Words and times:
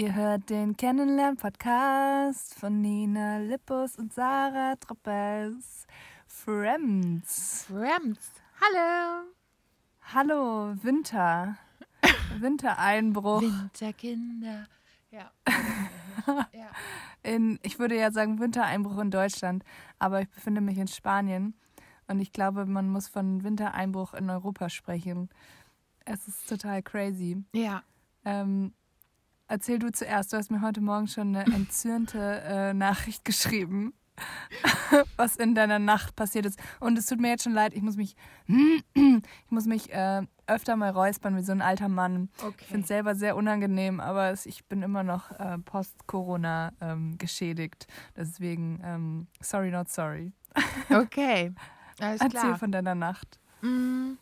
Ihr 0.00 0.14
hört 0.14 0.48
den 0.48 0.78
Kennenlern-Podcast 0.78 2.54
von 2.54 2.80
Nina 2.80 3.36
Lippus 3.36 3.96
und 3.96 4.14
Sarah 4.14 4.74
Troppes. 4.76 5.86
Friends. 6.26 7.66
Friends. 7.66 8.30
Hallo. 8.62 9.26
Hallo, 10.14 10.74
Winter. 10.82 11.58
Wintereinbruch. 12.38 13.42
Winterkinder. 13.42 14.68
Ja. 15.10 15.30
ja. 16.54 16.70
In, 17.22 17.58
ich 17.62 17.78
würde 17.78 17.98
ja 17.98 18.10
sagen 18.10 18.40
Wintereinbruch 18.40 18.96
in 19.00 19.10
Deutschland, 19.10 19.64
aber 19.98 20.22
ich 20.22 20.30
befinde 20.30 20.62
mich 20.62 20.78
in 20.78 20.88
Spanien 20.88 21.52
und 22.08 22.20
ich 22.20 22.32
glaube, 22.32 22.64
man 22.64 22.88
muss 22.88 23.06
von 23.06 23.44
Wintereinbruch 23.44 24.14
in 24.14 24.30
Europa 24.30 24.70
sprechen. 24.70 25.28
Es 26.06 26.26
ist 26.26 26.48
total 26.48 26.82
crazy. 26.82 27.44
Ja. 27.52 27.82
Ähm, 28.24 28.72
Erzähl 29.50 29.80
du 29.80 29.90
zuerst. 29.90 30.32
Du 30.32 30.36
hast 30.36 30.52
mir 30.52 30.60
heute 30.62 30.80
Morgen 30.80 31.08
schon 31.08 31.34
eine 31.34 31.44
entzürnte 31.52 32.40
äh, 32.46 32.72
Nachricht 32.72 33.24
geschrieben, 33.24 33.92
was 35.16 35.34
in 35.34 35.56
deiner 35.56 35.80
Nacht 35.80 36.14
passiert 36.14 36.46
ist. 36.46 36.56
Und 36.78 36.96
es 36.96 37.06
tut 37.06 37.20
mir 37.20 37.30
jetzt 37.30 37.42
schon 37.42 37.52
leid, 37.52 37.74
ich 37.74 37.82
muss 37.82 37.96
mich, 37.96 38.14
ich 38.94 39.50
muss 39.50 39.66
mich 39.66 39.92
äh, 39.92 40.22
öfter 40.46 40.76
mal 40.76 40.90
räuspern 40.90 41.36
wie 41.36 41.42
so 41.42 41.50
ein 41.50 41.62
alter 41.62 41.88
Mann. 41.88 42.28
Okay. 42.40 42.54
Ich 42.60 42.66
finde 42.68 42.82
es 42.82 42.88
selber 42.88 43.16
sehr 43.16 43.34
unangenehm, 43.34 43.98
aber 43.98 44.30
es, 44.30 44.46
ich 44.46 44.66
bin 44.66 44.82
immer 44.82 45.02
noch 45.02 45.32
äh, 45.32 45.58
post-Corona 45.58 46.70
ähm, 46.80 47.18
geschädigt. 47.18 47.88
Deswegen, 48.16 48.80
ähm, 48.84 49.26
sorry, 49.40 49.72
not 49.72 49.88
sorry. 49.88 50.32
okay. 50.90 51.52
Alles 51.98 52.20
Erzähl 52.20 52.40
klar. 52.40 52.58
von 52.58 52.70
deiner 52.70 52.94
Nacht. 52.94 53.40
Mm. 53.62 54.12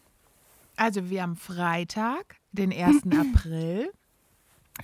Also 0.76 1.10
wir 1.10 1.20
haben 1.20 1.36
Freitag, 1.36 2.36
den 2.52 2.72
1. 2.72 3.02
April. 3.34 3.92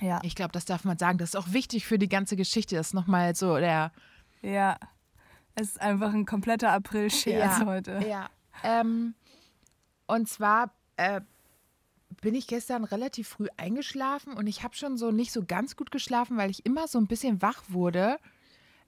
Ja. 0.01 0.19
Ich 0.23 0.35
glaube, 0.35 0.51
das 0.51 0.65
darf 0.65 0.83
man 0.83 0.97
sagen. 0.97 1.17
Das 1.17 1.29
ist 1.29 1.35
auch 1.35 1.51
wichtig 1.51 1.85
für 1.85 1.97
die 1.97 2.09
ganze 2.09 2.35
Geschichte. 2.35 2.75
Das 2.75 2.87
ist 2.87 2.93
nochmal 2.93 3.35
so 3.35 3.57
der. 3.57 3.91
Ja. 4.41 4.77
Es 5.55 5.69
ist 5.69 5.81
einfach 5.81 6.13
ein 6.13 6.25
kompletter 6.25 6.71
April-Scherz 6.71 7.59
ja, 7.59 7.65
heute. 7.65 8.05
Ja. 8.07 8.29
Ähm, 8.63 9.15
und 10.05 10.27
zwar 10.27 10.71
äh, 10.97 11.21
bin 12.21 12.35
ich 12.35 12.47
gestern 12.47 12.83
relativ 12.83 13.29
früh 13.29 13.47
eingeschlafen 13.57 14.33
und 14.33 14.47
ich 14.47 14.63
habe 14.63 14.75
schon 14.75 14.97
so 14.97 15.11
nicht 15.11 15.31
so 15.31 15.43
ganz 15.45 15.75
gut 15.75 15.91
geschlafen, 15.91 16.37
weil 16.37 16.49
ich 16.51 16.65
immer 16.65 16.87
so 16.87 16.99
ein 16.99 17.07
bisschen 17.07 17.41
wach 17.41 17.63
wurde, 17.69 18.17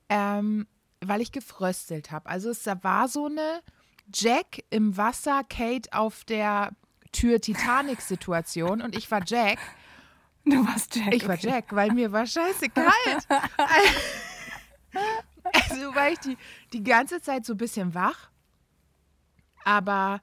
ähm, 0.10 0.68
weil 1.02 1.22
ich 1.22 1.32
gefröstelt 1.32 2.12
habe. 2.12 2.30
Also 2.30 2.50
es 2.50 2.66
war 2.66 3.08
so 3.08 3.28
eine 3.28 3.62
Jack 4.14 4.64
im 4.70 4.98
Wasser, 4.98 5.44
Kate 5.44 5.90
auf 5.92 6.24
der 6.26 6.72
Tür 7.12 7.40
Titanic-Situation 7.40 8.82
und 8.82 8.96
ich 8.96 9.10
war 9.12 9.22
Jack. 9.26 9.60
Du 10.50 10.66
warst 10.66 10.96
Jack. 10.96 11.14
Ich 11.14 11.28
war 11.28 11.36
okay. 11.36 11.48
Jack, 11.48 11.76
weil 11.76 11.92
mir 11.92 12.12
war 12.12 12.26
scheiße 12.26 12.70
kalt. 12.70 13.28
also 15.44 15.96
war 15.96 16.12
ich 16.12 16.20
die, 16.20 16.38
die 16.74 16.84
ganze 16.84 17.22
Zeit 17.22 17.46
so 17.46 17.54
ein 17.54 17.58
bisschen 17.58 17.94
wach. 17.94 18.30
Aber 19.66 20.22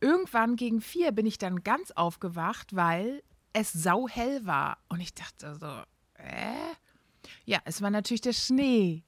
irgendwann 0.00 0.56
gegen 0.56 0.80
vier 0.82 1.12
bin 1.12 1.24
ich 1.24 1.38
dann 1.38 1.62
ganz 1.62 1.90
aufgewacht, 1.92 2.76
weil 2.76 3.22
es 3.54 3.72
sauhell 3.72 4.44
war. 4.44 4.78
Und 4.88 5.00
ich 5.00 5.14
dachte 5.14 5.54
so, 5.54 5.82
äh? 6.22 6.74
Ja, 7.46 7.60
es 7.64 7.80
war 7.80 7.90
natürlich 7.90 8.20
der 8.20 8.34
Schnee. 8.34 9.04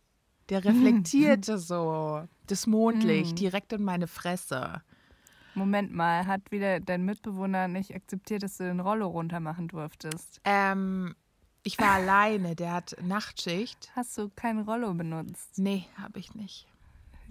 Der 0.48 0.64
reflektierte 0.64 1.58
so 1.58 2.26
das 2.46 2.66
Mondlicht 2.66 3.32
mm. 3.32 3.36
direkt 3.36 3.72
in 3.72 3.82
meine 3.82 4.06
Fresse. 4.06 4.82
Moment 5.56 5.92
mal, 5.92 6.26
hat 6.26 6.50
wieder 6.50 6.80
dein 6.80 7.04
Mitbewohner 7.04 7.66
nicht 7.66 7.94
akzeptiert, 7.94 8.42
dass 8.42 8.58
du 8.58 8.64
den 8.64 8.80
Rollo 8.80 9.06
runter 9.08 9.40
machen 9.40 9.68
durftest? 9.68 10.40
Ähm, 10.44 11.14
ich 11.62 11.78
war 11.78 11.92
alleine, 11.92 12.54
der 12.54 12.72
hat 12.72 12.96
Nachtschicht. 13.02 13.90
Hast 13.96 14.16
du 14.18 14.30
kein 14.36 14.60
Rollo 14.60 14.92
benutzt? 14.94 15.58
Nee, 15.58 15.86
habe 15.96 16.18
ich 16.18 16.34
nicht. 16.34 16.66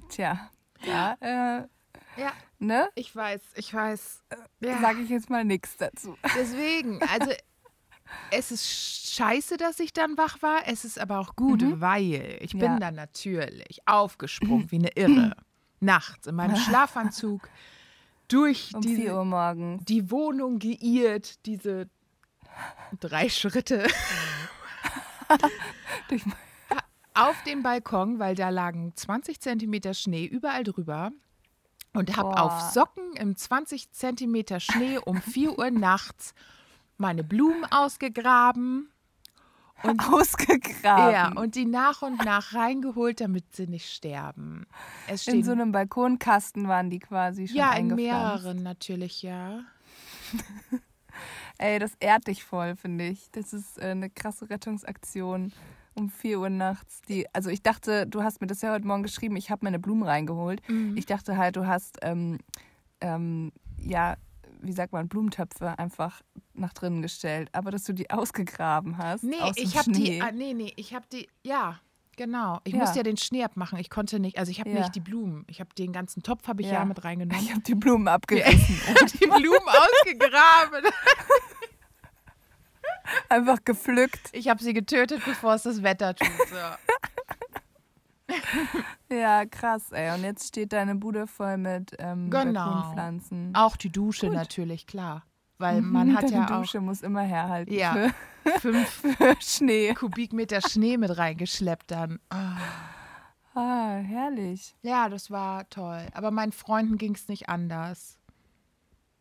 Tja, 0.09 0.49
ja, 0.83 1.15
äh, 1.19 1.67
ja, 2.19 2.33
ne? 2.59 2.89
Ich 2.95 3.15
weiß, 3.15 3.41
ich 3.55 3.73
weiß. 3.73 4.23
Äh, 4.29 4.67
ja. 4.67 4.81
Sage 4.81 5.01
ich 5.01 5.09
jetzt 5.09 5.29
mal 5.29 5.45
nichts 5.45 5.77
dazu. 5.77 6.17
Deswegen, 6.35 7.01
also 7.13 7.31
es 8.31 8.51
ist 8.51 9.13
scheiße, 9.13 9.57
dass 9.57 9.79
ich 9.79 9.93
dann 9.93 10.17
wach 10.17 10.41
war. 10.41 10.67
Es 10.67 10.83
ist 10.83 10.99
aber 10.99 11.19
auch 11.19 11.35
gut, 11.35 11.61
mhm. 11.61 11.81
weil 11.81 12.37
ich 12.41 12.53
ja. 12.53 12.59
bin 12.59 12.79
dann 12.79 12.95
natürlich 12.95 13.79
aufgesprungen 13.85 14.71
wie 14.71 14.79
eine 14.79 14.89
Irre. 14.95 15.35
Nachts 15.79 16.25
in 16.25 16.35
meinem 16.35 16.55
Schlafanzug 16.55 17.49
durch 18.27 18.73
um 18.73 18.81
diese, 18.81 19.15
Uhr 19.15 19.25
morgens. 19.25 19.85
die 19.85 20.11
Wohnung 20.11 20.59
geirrt, 20.59 21.45
diese 21.45 21.89
drei 22.99 23.29
Schritte. 23.29 23.87
auf 27.13 27.41
dem 27.43 27.63
Balkon, 27.63 28.19
weil 28.19 28.35
da 28.35 28.49
lagen 28.49 28.93
20 28.95 29.39
Zentimeter 29.39 29.93
Schnee 29.93 30.25
überall 30.25 30.63
drüber 30.63 31.11
und 31.93 32.15
habe 32.17 32.37
auf 32.39 32.59
Socken 32.73 33.13
im 33.13 33.35
20 33.35 33.91
Zentimeter 33.91 34.59
Schnee 34.59 34.99
um 34.99 35.21
4 35.21 35.57
Uhr 35.57 35.71
nachts 35.71 36.35
meine 36.97 37.23
Blumen 37.23 37.65
ausgegraben. 37.65 38.89
Und, 39.83 40.01
ausgegraben. 40.01 41.13
Ja, 41.13 41.31
und 41.33 41.55
die 41.55 41.65
nach 41.65 42.01
und 42.01 42.23
nach 42.23 42.53
reingeholt, 42.53 43.19
damit 43.19 43.55
sie 43.55 43.67
nicht 43.67 43.91
sterben. 43.91 44.65
in 45.27 45.43
so 45.43 45.51
einem 45.51 45.71
Balkonkasten 45.71 46.67
waren 46.67 46.89
die 46.89 46.99
quasi 46.99 47.47
schon 47.47 47.57
Ja, 47.57 47.73
in 47.73 47.93
mehreren 47.93 48.63
natürlich, 48.63 49.21
ja. 49.21 49.59
Ey, 51.57 51.79
das 51.79 51.93
ehrt 51.99 52.27
dich 52.27 52.43
voll, 52.43 52.75
finde 52.75 53.07
ich. 53.07 53.29
Das 53.31 53.53
ist 53.53 53.77
äh, 53.77 53.87
eine 53.87 54.09
krasse 54.09 54.49
Rettungsaktion 54.49 55.51
um 55.93 56.09
4 56.09 56.39
Uhr 56.39 56.49
nachts. 56.49 57.01
Die, 57.03 57.25
also 57.33 57.49
ich 57.49 57.63
dachte, 57.63 58.05
du 58.05 58.23
hast 58.23 58.41
mir 58.41 58.47
das 58.47 58.61
ja 58.61 58.71
heute 58.71 58.85
Morgen 58.85 59.03
geschrieben, 59.03 59.35
ich 59.35 59.49
habe 59.49 59.65
meine 59.65 59.79
Blumen 59.79 60.03
reingeholt. 60.03 60.61
Mhm. 60.69 60.95
Ich 60.97 61.05
dachte 61.05 61.37
halt, 61.37 61.55
du 61.55 61.65
hast 61.67 61.99
ähm, 62.01 62.39
ähm, 63.01 63.51
ja 63.77 64.15
wie 64.67 64.73
sagt 64.73 64.93
man, 64.93 65.07
Blumentöpfe 65.07 65.77
einfach 65.77 66.21
nach 66.53 66.73
drinnen 66.73 67.01
gestellt, 67.01 67.49
aber 67.53 67.71
dass 67.71 67.83
du 67.83 67.93
die 67.93 68.09
ausgegraben 68.11 68.97
hast. 68.97 69.23
Nee, 69.23 69.39
aus 69.39 69.55
ich 69.57 69.77
habe 69.77 69.91
die, 69.91 70.21
ah, 70.21 70.31
nee, 70.31 70.53
nee, 70.53 70.73
ich 70.75 70.93
habe 70.93 71.05
die, 71.11 71.27
ja, 71.43 71.79
genau. 72.15 72.59
Ich 72.63 72.73
ja. 72.73 72.79
musste 72.79 72.97
ja 72.97 73.03
den 73.03 73.17
Schnee 73.17 73.43
abmachen. 73.43 73.77
Ich 73.79 73.89
konnte 73.89 74.19
nicht, 74.19 74.37
also 74.37 74.51
ich 74.51 74.59
habe 74.59 74.69
ja. 74.71 74.79
nicht 74.79 74.95
die 74.95 74.99
Blumen. 74.99 75.45
Ich 75.47 75.59
habe 75.59 75.69
den 75.77 75.91
ganzen 75.91 76.23
Topf 76.23 76.47
habe 76.47 76.61
ich 76.61 76.67
ja. 76.67 76.75
ja. 76.75 76.85
mit 76.85 77.03
reingenommen. 77.03 77.43
Ich 77.43 77.51
habe 77.51 77.61
die 77.61 77.75
Blumen 77.75 78.07
abgerissen. 78.07 78.79
die 79.19 79.27
Blumen 79.27 79.67
ausgegraben. 79.67 80.85
Einfach 83.29 83.63
gepflückt. 83.63 84.29
Ich 84.31 84.47
habe 84.47 84.63
sie 84.63 84.73
getötet, 84.73 85.21
bevor 85.25 85.55
es 85.55 85.63
das 85.63 85.83
Wetter 85.83 86.15
tut. 86.15 86.27
So. 86.49 86.55
ja, 89.11 89.45
krass, 89.45 89.91
ey. 89.91 90.13
Und 90.13 90.23
jetzt 90.23 90.47
steht 90.47 90.73
deine 90.73 90.95
Bude 90.95 91.27
voll 91.27 91.57
mit 91.57 91.95
ähm, 91.99 92.29
genau. 92.29 92.91
Pflanzen. 92.93 93.51
Auch 93.55 93.75
die 93.75 93.91
Dusche 93.91 94.27
Gut. 94.27 94.35
natürlich, 94.35 94.87
klar. 94.87 95.23
Weil 95.57 95.81
mhm, 95.81 95.91
man 95.91 96.15
hat 96.15 96.29
ja 96.29 96.43
auch. 96.43 96.47
Die 96.47 96.53
Dusche 96.53 96.81
muss 96.81 97.01
immer 97.01 97.21
herhalten. 97.21 97.73
Ja. 97.73 97.93
Für, 98.43 98.59
fünf 98.59 98.89
für 98.89 99.35
Schnee. 99.39 99.93
Kubikmeter 99.93 100.61
Schnee 100.61 100.97
mit 100.97 101.17
reingeschleppt 101.17 101.91
dann. 101.91 102.19
Oh. 102.33 103.57
Ah, 103.57 103.95
herrlich. 103.99 104.75
Ja, 104.81 105.07
das 105.07 105.31
war 105.31 105.69
toll. 105.69 106.05
Aber 106.13 106.29
meinen 106.31 106.51
Freunden 106.51 106.97
ging 106.97 107.15
es 107.15 107.29
nicht 107.29 107.47
anders. 107.47 108.19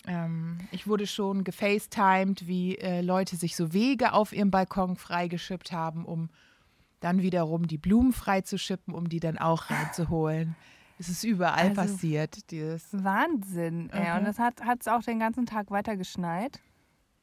Ähm, 0.07 0.59
ich 0.71 0.87
wurde 0.87 1.07
schon 1.07 1.45
gefacetimed, 1.45 2.47
wie 2.47 2.77
äh, 2.77 3.01
Leute 3.01 3.37
sich 3.37 3.57
so 3.57 3.73
Wege 3.73 4.13
auf 4.13 4.33
ihrem 4.33 4.51
Balkon 4.51 4.97
freigeschippt 4.97 5.73
haben, 5.73 6.05
um 6.05 6.31
dann 7.05 7.23
wiederum 7.23 7.67
die 7.67 7.79
Blumen 7.79 8.13
freizuschippen, 8.13 8.95
um 8.95 9.09
die 9.09 9.21
dann 9.21 9.39
auch 9.39 9.71
reinzuholen. 9.71 10.57
Es 10.99 11.09
ist 11.09 11.25
überall 11.25 11.69
also, 11.69 11.83
passiert. 11.83 12.51
Dieses 12.51 12.87
Wahnsinn. 12.93 13.85
Mhm. 13.85 13.91
Ja, 13.93 14.17
und 14.17 14.25
das 14.25 14.39
hat 14.39 14.61
es 14.81 14.89
auch 14.89 15.03
den 15.03 15.19
ganzen 15.19 15.45
Tag 15.45 15.71
weiter 15.71 15.97
geschneit. 15.97 16.61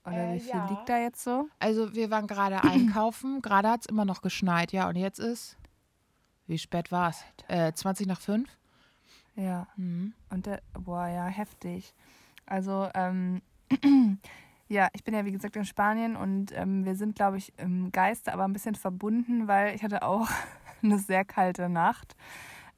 Oder 0.05 0.31
äh, 0.31 0.35
wie 0.35 0.39
viel 0.39 0.49
ja. 0.49 0.69
liegt 0.69 0.89
da 0.89 0.99
jetzt 0.99 1.23
so? 1.23 1.47
Also 1.59 1.93
wir 1.95 2.11
waren 2.11 2.27
gerade 2.27 2.63
einkaufen, 2.63 3.41
gerade 3.41 3.69
hat 3.69 3.81
es 3.81 3.85
immer 3.87 4.05
noch 4.05 4.21
geschneit, 4.21 4.71
ja. 4.71 4.87
Und 4.87 4.97
jetzt 4.97 5.19
ist, 5.19 5.57
wie 6.47 6.57
spät 6.57 6.91
war 6.91 7.09
es? 7.09 7.23
Äh, 7.47 7.73
20 7.73 8.07
nach 8.07 8.19
5? 8.19 8.49
Ja. 9.35 9.67
Mhm. 9.77 10.13
Und 10.29 10.45
der, 10.45 10.61
boah, 10.73 11.07
ja, 11.07 11.25
heftig. 11.25 11.93
Also, 12.45 12.89
ähm, 12.93 13.41
Ja, 14.71 14.87
ich 14.93 15.03
bin 15.03 15.13
ja 15.13 15.25
wie 15.25 15.33
gesagt 15.33 15.57
in 15.57 15.65
Spanien 15.65 16.15
und 16.15 16.57
ähm, 16.57 16.85
wir 16.85 16.95
sind, 16.95 17.13
glaube 17.13 17.35
ich, 17.35 17.51
im 17.57 17.91
Geiste 17.91 18.31
aber 18.31 18.45
ein 18.45 18.53
bisschen 18.53 18.75
verbunden, 18.75 19.49
weil 19.49 19.75
ich 19.75 19.83
hatte 19.83 20.01
auch 20.01 20.29
eine 20.81 20.97
sehr 20.97 21.25
kalte 21.25 21.67
Nacht. 21.67 22.15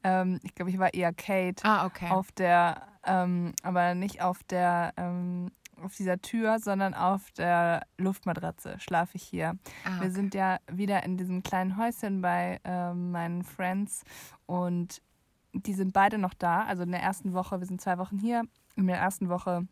Ähm, 0.02 0.40
ich 0.42 0.56
glaube, 0.56 0.72
ich 0.72 0.78
war 0.80 0.92
eher 0.92 1.12
Kate 1.12 1.64
ah, 1.64 1.86
okay. 1.86 2.10
auf 2.10 2.32
der, 2.32 2.82
ähm, 3.06 3.52
aber 3.62 3.94
nicht 3.94 4.22
auf 4.22 4.42
der, 4.42 4.92
ähm, 4.96 5.52
auf 5.80 5.94
dieser 5.94 6.20
Tür, 6.20 6.58
sondern 6.58 6.94
auf 6.94 7.30
der 7.30 7.86
Luftmatratze 7.96 8.74
schlafe 8.80 9.14
ich 9.14 9.22
hier. 9.22 9.56
Ah, 9.84 9.94
okay. 9.94 10.00
Wir 10.00 10.10
sind 10.10 10.34
ja 10.34 10.58
wieder 10.68 11.04
in 11.04 11.16
diesem 11.16 11.44
kleinen 11.44 11.76
Häuschen 11.76 12.20
bei 12.20 12.58
ähm, 12.64 13.12
meinen 13.12 13.44
Friends 13.44 14.02
und 14.46 15.00
die 15.52 15.74
sind 15.74 15.92
beide 15.92 16.18
noch 16.18 16.34
da. 16.34 16.64
Also 16.64 16.82
in 16.82 16.90
der 16.90 17.02
ersten 17.04 17.34
Woche, 17.34 17.60
wir 17.60 17.68
sind 17.68 17.80
zwei 17.80 17.98
Wochen 17.98 18.18
hier, 18.18 18.42
in 18.74 18.88
der 18.88 18.98
ersten 18.98 19.28
Woche 19.28 19.68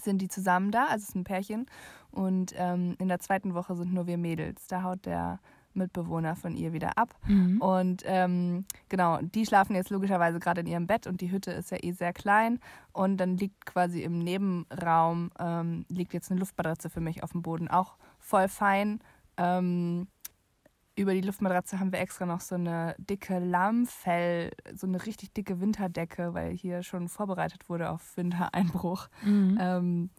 sind 0.00 0.20
die 0.20 0.28
zusammen 0.28 0.70
da, 0.70 0.84
also 0.84 1.02
es 1.02 1.08
ist 1.10 1.16
ein 1.16 1.24
Pärchen. 1.24 1.66
Und 2.10 2.52
ähm, 2.56 2.96
in 2.98 3.08
der 3.08 3.18
zweiten 3.18 3.54
Woche 3.54 3.74
sind 3.74 3.92
nur 3.92 4.06
wir 4.06 4.18
Mädels. 4.18 4.66
Da 4.66 4.82
haut 4.82 5.04
der 5.04 5.40
Mitbewohner 5.74 6.36
von 6.36 6.56
ihr 6.56 6.72
wieder 6.72 6.96
ab. 6.96 7.14
Mhm. 7.26 7.60
Und 7.60 8.02
ähm, 8.06 8.64
genau, 8.88 9.18
die 9.20 9.44
schlafen 9.44 9.74
jetzt 9.74 9.90
logischerweise 9.90 10.38
gerade 10.38 10.60
in 10.60 10.66
ihrem 10.66 10.86
Bett 10.86 11.06
und 11.06 11.20
die 11.20 11.30
Hütte 11.30 11.50
ist 11.50 11.70
ja 11.70 11.78
eh 11.82 11.92
sehr 11.92 12.12
klein. 12.12 12.60
Und 12.92 13.16
dann 13.18 13.36
liegt 13.36 13.66
quasi 13.66 14.02
im 14.02 14.18
Nebenraum, 14.20 15.30
ähm, 15.38 15.84
liegt 15.88 16.14
jetzt 16.14 16.30
eine 16.30 16.40
Luftmatratze 16.40 16.90
für 16.90 17.00
mich 17.00 17.22
auf 17.22 17.32
dem 17.32 17.42
Boden, 17.42 17.68
auch 17.68 17.96
voll 18.18 18.48
fein. 18.48 19.00
Ähm, 19.36 20.06
über 20.96 21.12
die 21.14 21.20
Luftmatratze 21.22 21.80
haben 21.80 21.92
wir 21.92 21.98
extra 22.00 22.24
noch 22.26 22.40
so 22.40 22.54
eine 22.54 22.94
dicke 22.98 23.38
Lammfell, 23.38 24.52
so 24.74 24.86
eine 24.86 25.04
richtig 25.06 25.32
dicke 25.32 25.60
Winterdecke, 25.60 26.34
weil 26.34 26.52
hier 26.52 26.82
schon 26.82 27.08
vorbereitet 27.08 27.68
wurde 27.68 27.90
auf 27.90 28.16
Wintereinbruch, 28.16 29.08
Mhm. 29.24 29.58
ähm, 29.60 30.10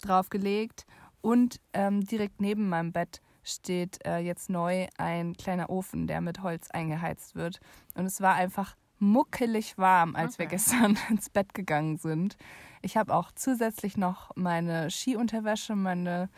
draufgelegt. 0.00 0.86
Und 1.20 1.60
ähm, 1.72 2.00
direkt 2.04 2.40
neben 2.40 2.68
meinem 2.68 2.92
Bett 2.92 3.20
steht 3.44 4.04
äh, 4.06 4.18
jetzt 4.18 4.50
neu 4.50 4.86
ein 4.98 5.34
kleiner 5.34 5.70
Ofen, 5.70 6.06
der 6.06 6.20
mit 6.20 6.42
Holz 6.42 6.70
eingeheizt 6.70 7.34
wird. 7.34 7.60
Und 7.94 8.06
es 8.06 8.20
war 8.20 8.34
einfach 8.34 8.76
muckelig 8.98 9.78
warm, 9.78 10.14
als 10.16 10.38
wir 10.38 10.46
Okay. 10.46 10.54
gestern 10.56 10.96
ins 11.10 11.28
Bett 11.30 11.54
gegangen 11.54 11.96
sind. 11.98 12.36
Ich 12.82 12.96
habe 12.96 13.14
auch 13.14 13.32
zusätzlich 13.32 13.96
noch 13.96 14.30
meine 14.36 14.90
Skiunterwäsche, 14.90 15.74
meine 15.76 16.28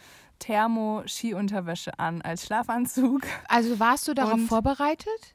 Thermo-Skiunterwäsche 0.44 1.99
an 1.99 2.23
als 2.23 2.46
Schlafanzug. 2.46 3.23
Also 3.49 3.79
warst 3.79 4.08
du 4.08 4.14
darauf 4.14 4.35
Und- 4.35 4.46
vorbereitet? 4.49 5.35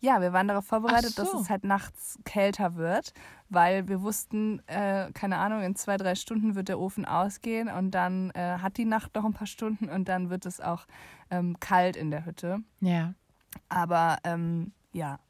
Ja, 0.00 0.20
wir 0.20 0.34
waren 0.34 0.48
darauf 0.48 0.66
vorbereitet, 0.66 1.12
so. 1.14 1.22
dass 1.22 1.32
es 1.34 1.48
halt 1.50 1.64
nachts 1.64 2.18
kälter 2.24 2.74
wird, 2.76 3.14
weil 3.48 3.88
wir 3.88 4.02
wussten, 4.02 4.60
äh, 4.66 5.10
keine 5.12 5.38
Ahnung, 5.38 5.62
in 5.62 5.76
zwei, 5.76 5.96
drei 5.96 6.14
Stunden 6.14 6.54
wird 6.56 6.68
der 6.68 6.78
Ofen 6.78 7.06
ausgehen 7.06 7.68
und 7.68 7.92
dann 7.92 8.30
äh, 8.32 8.58
hat 8.58 8.76
die 8.76 8.84
Nacht 8.84 9.14
noch 9.14 9.24
ein 9.24 9.32
paar 9.32 9.46
Stunden 9.46 9.88
und 9.88 10.08
dann 10.08 10.28
wird 10.28 10.44
es 10.44 10.60
auch 10.60 10.86
ähm, 11.30 11.58
kalt 11.58 11.96
in 11.96 12.10
der 12.10 12.26
Hütte. 12.26 12.58
Ja. 12.80 13.14
Aber 13.70 14.18
ähm, 14.24 14.72
ja, 14.92 15.20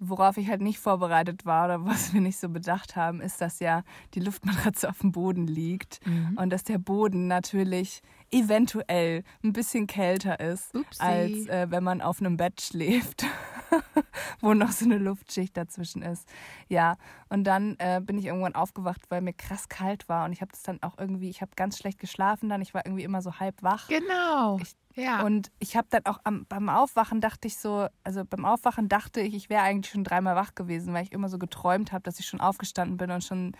worauf 0.00 0.36
ich 0.36 0.48
halt 0.48 0.60
nicht 0.60 0.78
vorbereitet 0.78 1.44
war 1.46 1.64
oder 1.66 1.84
was 1.84 2.12
wir 2.14 2.20
nicht 2.20 2.38
so 2.38 2.48
bedacht 2.48 2.96
haben, 2.96 3.20
ist, 3.20 3.40
dass 3.40 3.58
ja 3.60 3.82
die 4.14 4.20
Luftmatratze 4.20 4.88
auf 4.88 4.98
dem 5.00 5.12
Boden 5.12 5.46
liegt 5.46 6.00
Mhm. 6.06 6.36
und 6.36 6.50
dass 6.50 6.64
der 6.64 6.78
Boden 6.78 7.26
natürlich 7.26 8.02
eventuell 8.30 9.24
ein 9.42 9.52
bisschen 9.52 9.86
kälter 9.86 10.38
ist, 10.40 10.74
Upsi. 10.74 11.00
als 11.00 11.46
äh, 11.48 11.66
wenn 11.70 11.82
man 11.82 12.00
auf 12.00 12.20
einem 12.20 12.36
Bett 12.36 12.60
schläft, 12.60 13.24
wo 14.40 14.54
noch 14.54 14.70
so 14.70 14.84
eine 14.84 14.98
Luftschicht 14.98 15.56
dazwischen 15.56 16.02
ist. 16.02 16.28
Ja, 16.68 16.96
und 17.28 17.44
dann 17.44 17.76
äh, 17.78 18.00
bin 18.02 18.18
ich 18.18 18.26
irgendwann 18.26 18.54
aufgewacht, 18.54 19.02
weil 19.10 19.20
mir 19.20 19.32
krass 19.32 19.68
kalt 19.68 20.08
war 20.08 20.24
und 20.24 20.32
ich 20.32 20.40
habe 20.40 20.52
das 20.52 20.62
dann 20.62 20.82
auch 20.82 20.98
irgendwie, 20.98 21.28
ich 21.30 21.40
habe 21.40 21.50
ganz 21.56 21.78
schlecht 21.78 21.98
geschlafen 21.98 22.48
dann, 22.48 22.60
ich 22.62 22.74
war 22.74 22.84
irgendwie 22.86 23.04
immer 23.04 23.22
so 23.22 23.34
halb 23.40 23.62
wach. 23.62 23.88
Genau. 23.88 24.58
Ich- 24.60 24.76
ja. 24.94 25.22
Und 25.24 25.52
ich 25.60 25.76
habe 25.76 25.86
dann 25.90 26.04
auch 26.06 26.18
am, 26.24 26.44
beim 26.48 26.68
Aufwachen 26.68 27.20
dachte 27.20 27.46
ich 27.46 27.56
so, 27.58 27.86
also 28.02 28.24
beim 28.24 28.44
Aufwachen 28.44 28.88
dachte 28.88 29.20
ich, 29.20 29.32
ich 29.34 29.48
wäre 29.48 29.62
eigentlich 29.62 29.92
schon 29.92 30.02
dreimal 30.02 30.34
wach 30.34 30.56
gewesen, 30.56 30.92
weil 30.92 31.04
ich 31.04 31.12
immer 31.12 31.28
so 31.28 31.38
geträumt 31.38 31.92
habe, 31.92 32.02
dass 32.02 32.18
ich 32.18 32.26
schon 32.26 32.40
aufgestanden 32.40 32.96
bin 32.96 33.12
und 33.12 33.22
schon 33.22 33.52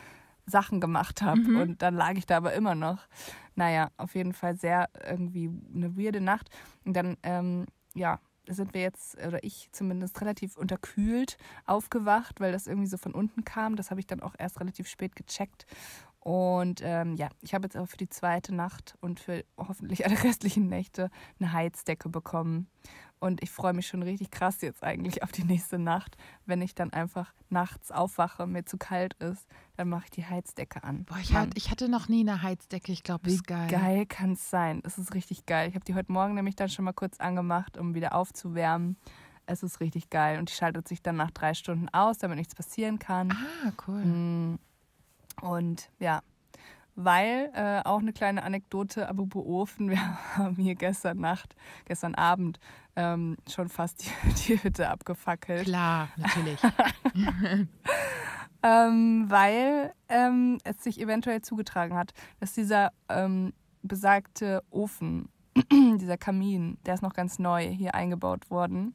Sachen 0.46 0.80
gemacht 0.80 1.22
habe. 1.22 1.38
Mhm. 1.40 1.60
Und 1.60 1.82
dann 1.82 1.94
lag 1.94 2.14
ich 2.14 2.26
da 2.26 2.38
aber 2.38 2.54
immer 2.54 2.74
noch. 2.74 3.06
Naja, 3.54 3.90
auf 3.98 4.16
jeden 4.16 4.32
Fall 4.32 4.56
sehr 4.56 4.88
irgendwie 5.08 5.48
eine 5.72 5.96
weirde 5.96 6.20
Nacht. 6.20 6.48
Und 6.84 6.94
dann, 6.94 7.16
ähm, 7.22 7.66
ja, 7.94 8.18
sind 8.54 8.74
wir 8.74 8.82
jetzt, 8.82 9.16
oder 9.24 9.42
ich 9.44 9.68
zumindest 9.72 10.20
relativ 10.20 10.56
unterkühlt 10.56 11.36
aufgewacht, 11.66 12.40
weil 12.40 12.52
das 12.52 12.66
irgendwie 12.66 12.88
so 12.88 12.96
von 12.96 13.14
unten 13.14 13.44
kam. 13.44 13.76
Das 13.76 13.90
habe 13.90 14.00
ich 14.00 14.06
dann 14.06 14.20
auch 14.20 14.34
erst 14.38 14.60
relativ 14.60 14.88
spät 14.88 15.16
gecheckt. 15.16 15.66
Und 16.20 16.80
ähm, 16.84 17.14
ja, 17.14 17.28
ich 17.40 17.54
habe 17.54 17.64
jetzt 17.64 17.76
aber 17.76 17.86
für 17.86 17.96
die 17.96 18.08
zweite 18.08 18.54
Nacht 18.54 18.96
und 19.00 19.20
für 19.20 19.44
hoffentlich 19.56 20.04
alle 20.04 20.22
restlichen 20.24 20.68
Nächte 20.68 21.10
eine 21.40 21.52
Heizdecke 21.52 22.08
bekommen. 22.08 22.68
Und 23.20 23.42
ich 23.42 23.50
freue 23.50 23.72
mich 23.72 23.86
schon 23.86 24.02
richtig 24.02 24.30
krass 24.30 24.60
jetzt 24.60 24.82
eigentlich 24.84 25.22
auf 25.22 25.32
die 25.32 25.44
nächste 25.44 25.78
Nacht. 25.78 26.16
Wenn 26.46 26.62
ich 26.62 26.74
dann 26.74 26.92
einfach 26.92 27.32
nachts 27.50 27.90
aufwache 27.90 28.44
und 28.44 28.52
mir 28.52 28.64
zu 28.64 28.78
kalt 28.78 29.14
ist, 29.14 29.46
dann 29.76 29.88
mache 29.88 30.04
ich 30.04 30.10
die 30.10 30.24
Heizdecke 30.24 30.84
an. 30.84 31.04
Boah, 31.04 31.18
ich, 31.18 31.34
hatte, 31.34 31.50
ich 31.54 31.70
hatte 31.70 31.88
noch 31.88 32.08
nie 32.08 32.20
eine 32.20 32.42
Heizdecke. 32.42 32.92
Ich 32.92 33.02
glaube, 33.02 33.28
ist 33.28 33.46
geil. 33.46 33.68
geil 33.68 34.06
kann 34.06 34.32
es 34.32 34.50
sein? 34.50 34.82
Es 34.84 34.98
ist 34.98 35.14
richtig 35.14 35.46
geil. 35.46 35.68
Ich 35.68 35.74
habe 35.74 35.84
die 35.84 35.94
heute 35.94 36.12
Morgen 36.12 36.34
nämlich 36.34 36.56
dann 36.56 36.68
schon 36.68 36.84
mal 36.84 36.92
kurz 36.92 37.18
angemacht, 37.18 37.76
um 37.76 37.94
wieder 37.94 38.14
aufzuwärmen. 38.14 38.96
Es 39.46 39.62
ist 39.62 39.80
richtig 39.80 40.10
geil. 40.10 40.38
Und 40.38 40.50
die 40.50 40.54
schaltet 40.54 40.86
sich 40.86 41.02
dann 41.02 41.16
nach 41.16 41.30
drei 41.30 41.54
Stunden 41.54 41.88
aus, 41.88 42.18
damit 42.18 42.38
nichts 42.38 42.54
passieren 42.54 42.98
kann. 42.98 43.32
Ah, 43.32 43.72
cool. 43.86 44.04
Mm. 44.04 44.58
Und 45.40 45.90
ja, 45.98 46.22
weil 47.00 47.52
äh, 47.54 47.80
auch 47.88 48.00
eine 48.00 48.12
kleine 48.12 48.42
Anekdote, 48.42 49.08
apropos 49.08 49.46
Ofen, 49.46 49.88
wir 49.90 50.36
haben 50.36 50.56
hier 50.56 50.74
gestern 50.74 51.18
Nacht, 51.18 51.54
gestern 51.84 52.16
Abend 52.16 52.58
ähm, 52.98 53.36
schon 53.48 53.68
fast 53.68 54.04
die, 54.26 54.34
die 54.34 54.62
Hütte 54.62 54.90
abgefackelt. 54.90 55.64
Klar, 55.64 56.08
natürlich. 56.16 56.60
Ähm, 58.60 59.26
weil 59.28 59.94
ähm, 60.08 60.58
es 60.64 60.82
sich 60.82 61.00
eventuell 61.00 61.42
zugetragen 61.42 61.96
hat, 61.96 62.12
dass 62.40 62.54
dieser 62.54 62.90
ähm, 63.08 63.52
besagte 63.82 64.64
Ofen, 64.70 65.28
dieser 65.72 66.16
Kamin, 66.16 66.76
der 66.84 66.94
ist 66.94 67.02
noch 67.02 67.14
ganz 67.14 67.38
neu 67.38 67.68
hier 67.68 67.94
eingebaut 67.94 68.50
worden. 68.50 68.94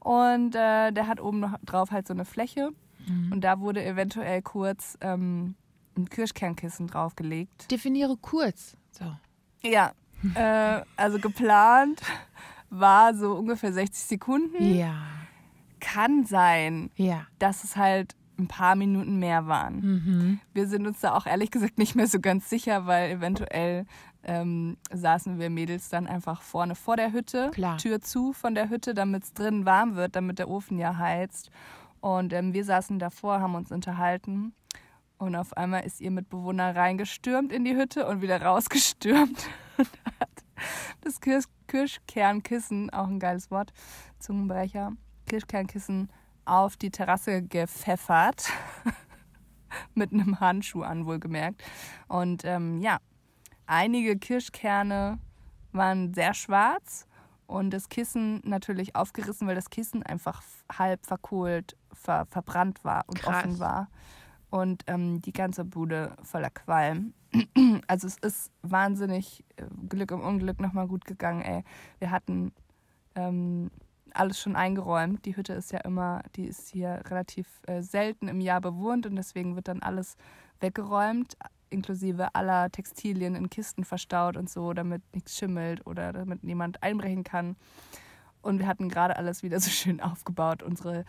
Und 0.00 0.54
äh, 0.54 0.92
der 0.92 1.06
hat 1.06 1.18
oben 1.18 1.40
noch 1.40 1.58
drauf 1.64 1.92
halt 1.92 2.06
so 2.06 2.12
eine 2.12 2.26
Fläche. 2.26 2.72
Mhm. 3.06 3.32
Und 3.32 3.40
da 3.40 3.58
wurde 3.58 3.82
eventuell 3.82 4.42
kurz 4.42 4.98
ähm, 5.00 5.54
ein 5.96 6.10
Kirschkernkissen 6.10 6.86
draufgelegt. 6.86 7.70
Definiere 7.70 8.18
kurz. 8.18 8.76
So. 8.90 9.16
Ja, 9.62 9.92
äh, 10.34 10.82
also 10.96 11.18
geplant 11.18 12.02
war 12.70 13.14
so 13.14 13.34
ungefähr 13.34 13.72
60 13.72 14.04
Sekunden. 14.04 14.74
Ja. 14.74 14.94
Kann 15.80 16.24
sein, 16.24 16.90
Ja. 16.96 17.26
dass 17.38 17.62
es 17.64 17.76
halt 17.76 18.14
ein 18.38 18.48
paar 18.48 18.74
Minuten 18.74 19.18
mehr 19.18 19.46
waren. 19.46 19.80
Mhm. 19.80 20.40
Wir 20.52 20.66
sind 20.66 20.86
uns 20.86 21.00
da 21.00 21.14
auch 21.14 21.26
ehrlich 21.26 21.50
gesagt 21.52 21.78
nicht 21.78 21.94
mehr 21.94 22.06
so 22.08 22.18
ganz 22.20 22.50
sicher, 22.50 22.86
weil 22.86 23.10
eventuell 23.12 23.86
ähm, 24.24 24.76
saßen 24.92 25.38
wir 25.38 25.50
Mädels 25.50 25.88
dann 25.90 26.06
einfach 26.06 26.42
vorne 26.42 26.74
vor 26.74 26.96
der 26.96 27.12
Hütte, 27.12 27.50
Klar. 27.52 27.76
Tür 27.78 28.00
zu 28.00 28.32
von 28.32 28.54
der 28.54 28.70
Hütte, 28.70 28.94
damit 28.94 29.24
es 29.24 29.34
drinnen 29.34 29.66
warm 29.66 29.94
wird, 29.94 30.16
damit 30.16 30.38
der 30.40 30.48
Ofen 30.48 30.78
ja 30.78 30.96
heizt. 30.96 31.50
Und 32.00 32.32
ähm, 32.32 32.52
wir 32.54 32.64
saßen 32.64 32.98
davor, 32.98 33.40
haben 33.40 33.54
uns 33.54 33.70
unterhalten. 33.70 34.52
Und 35.18 35.36
auf 35.36 35.56
einmal 35.56 35.84
ist 35.84 36.00
ihr 36.00 36.10
Mitbewohner 36.10 36.74
reingestürmt 36.74 37.52
in 37.52 37.64
die 37.64 37.76
Hütte 37.76 38.06
und 38.08 38.20
wieder 38.20 38.42
rausgestürmt 38.42 39.46
und 39.78 39.88
hat 40.20 40.30
das 41.02 41.20
Kirschkernkissen, 41.66 42.90
auch 42.90 43.08
ein 43.08 43.18
geiles 43.18 43.50
Wort, 43.50 43.72
Zungenbrecher, 44.18 44.92
Kirschkernkissen 45.26 46.10
auf 46.44 46.76
die 46.76 46.90
Terrasse 46.90 47.42
gepfeffert. 47.42 48.46
Mit 49.94 50.12
einem 50.12 50.38
Handschuh 50.38 50.82
an, 50.82 51.04
wohlgemerkt. 51.04 51.62
Und 52.06 52.44
ähm, 52.44 52.80
ja, 52.80 52.98
einige 53.66 54.16
Kirschkerne 54.16 55.18
waren 55.72 56.14
sehr 56.14 56.34
schwarz 56.34 57.08
und 57.46 57.70
das 57.70 57.88
Kissen 57.88 58.40
natürlich 58.44 58.94
aufgerissen, 58.94 59.46
weil 59.46 59.54
das 59.54 59.70
Kissen 59.70 60.02
einfach 60.02 60.42
halb 60.72 61.04
verkohlt, 61.04 61.76
ver 61.92 62.26
verbrannt 62.26 62.84
war 62.84 63.04
und 63.06 63.20
Krass. 63.20 63.44
offen 63.44 63.58
war. 63.58 63.88
Und 64.54 64.84
ähm, 64.86 65.20
die 65.20 65.32
ganze 65.32 65.64
Bude 65.64 66.12
voller 66.22 66.50
Qualm. 66.50 67.12
Also 67.88 68.06
es 68.06 68.18
ist 68.18 68.52
wahnsinnig 68.62 69.44
äh, 69.56 69.64
Glück 69.88 70.12
im 70.12 70.20
Unglück 70.20 70.60
nochmal 70.60 70.86
gut 70.86 71.04
gegangen, 71.06 71.42
ey. 71.42 71.64
Wir 71.98 72.12
hatten 72.12 72.52
ähm, 73.16 73.72
alles 74.12 74.40
schon 74.40 74.54
eingeräumt. 74.54 75.24
Die 75.26 75.36
Hütte 75.36 75.54
ist 75.54 75.72
ja 75.72 75.80
immer, 75.80 76.22
die 76.36 76.46
ist 76.46 76.68
hier 76.68 77.02
relativ 77.08 77.48
äh, 77.66 77.82
selten 77.82 78.28
im 78.28 78.40
Jahr 78.40 78.60
bewohnt 78.60 79.06
und 79.06 79.16
deswegen 79.16 79.56
wird 79.56 79.66
dann 79.66 79.82
alles 79.82 80.16
weggeräumt, 80.60 81.36
inklusive 81.70 82.32
aller 82.36 82.70
Textilien 82.70 83.34
in 83.34 83.50
Kisten 83.50 83.84
verstaut 83.84 84.36
und 84.36 84.48
so, 84.48 84.72
damit 84.72 85.02
nichts 85.12 85.36
schimmelt 85.36 85.84
oder 85.84 86.12
damit 86.12 86.44
niemand 86.44 86.80
einbrechen 86.80 87.24
kann. 87.24 87.56
Und 88.40 88.60
wir 88.60 88.68
hatten 88.68 88.88
gerade 88.88 89.16
alles 89.16 89.42
wieder 89.42 89.58
so 89.58 89.70
schön 89.70 90.00
aufgebaut, 90.00 90.62
unsere 90.62 91.04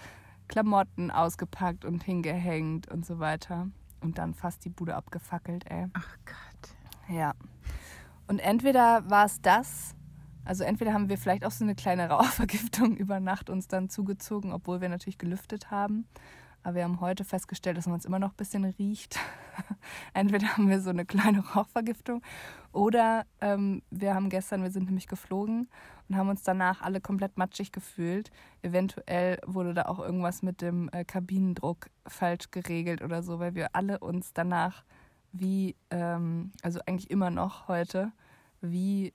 Klamotten 0.48 1.12
ausgepackt 1.12 1.86
und 1.86 2.04
hingehängt 2.04 2.88
und 2.88 3.06
so 3.06 3.20
weiter. 3.20 3.68
Und 4.02 4.18
dann 4.18 4.34
fast 4.34 4.66
die 4.66 4.70
Bude 4.70 4.96
abgefackelt, 4.96 5.70
ey. 5.70 5.88
Ach 5.94 6.18
Gott. 6.26 7.16
Ja. 7.16 7.34
Und 8.28 8.40
entweder 8.40 9.10
war 9.10 9.26
es 9.26 9.42
das, 9.42 9.96
also 10.46 10.64
entweder 10.64 10.94
haben 10.94 11.10
wir 11.10 11.18
vielleicht 11.18 11.44
auch 11.44 11.52
so 11.52 11.64
eine 11.64 11.76
kleine 11.76 12.10
Rauchvergiftung 12.10 12.96
über 12.98 13.20
Nacht 13.20 13.50
uns 13.50 13.68
dann 13.68 13.90
zugezogen, 13.90 14.54
obwohl 14.54 14.80
wir 14.80 14.90
natürlich 14.90 15.18
gelüftet 15.18 15.72
haben. 15.72 16.08
Aber 16.64 16.76
wir 16.76 16.84
haben 16.84 17.00
heute 17.00 17.24
festgestellt, 17.24 17.78
dass 17.78 17.88
man 17.88 18.00
es 18.00 18.06
immer 18.06 18.18
noch 18.18 18.32
ein 18.32 18.38
bisschen 18.38 18.64
riecht. 18.64 19.20
entweder 20.14 20.56
haben 20.56 20.70
wir 20.70 20.82
so 20.82 20.90
eine 20.90 21.06
kleine 21.06 21.40
Rauchvergiftung 21.48 22.22
oder 22.72 23.26
ähm, 23.42 23.82
wir 23.92 24.16
haben 24.16 24.30
gestern, 24.30 24.64
wir 24.64 24.72
sind 24.72 24.86
nämlich 24.86 25.08
geflogen 25.08 25.68
und 26.08 26.18
haben 26.18 26.30
uns 26.30 26.44
danach 26.44 26.82
alle 26.82 27.02
komplett 27.02 27.38
matschig 27.38 27.72
gefühlt. 27.72 28.32
Eventuell 28.62 29.40
wurde 29.46 29.74
da 29.74 29.84
auch 29.84 30.00
irgendwas 30.00 30.42
mit 30.42 30.62
dem 30.62 30.90
äh, 30.92 31.04
Kabinendruck 31.04 31.90
falsch 32.08 32.52
geregelt 32.52 33.02
oder 33.02 33.24
so, 33.24 33.40
weil 33.40 33.56
wir 33.56 33.76
alle 33.76 34.00
uns 34.00 34.34
danach 34.34 34.84
wie, 35.32 35.76
ähm, 35.90 36.52
also 36.62 36.80
eigentlich 36.86 37.10
immer 37.10 37.30
noch 37.30 37.68
heute, 37.68 38.12
wie, 38.62 39.14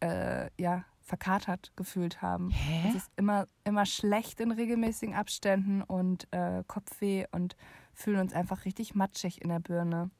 äh, 0.00 0.48
ja, 0.60 0.84
verkatert 1.00 1.72
gefühlt 1.74 2.20
haben. 2.22 2.50
Hä? 2.50 2.90
Es 2.90 2.94
ist 2.94 3.10
immer, 3.16 3.46
immer 3.64 3.86
schlecht 3.86 4.40
in 4.40 4.52
regelmäßigen 4.52 5.14
Abständen 5.14 5.82
und 5.82 6.28
äh, 6.32 6.62
Kopfweh 6.66 7.26
und 7.32 7.56
fühlen 7.94 8.20
uns 8.20 8.34
einfach 8.34 8.64
richtig 8.64 8.94
matschig 8.94 9.40
in 9.42 9.48
der 9.48 9.58
Birne. 9.58 10.10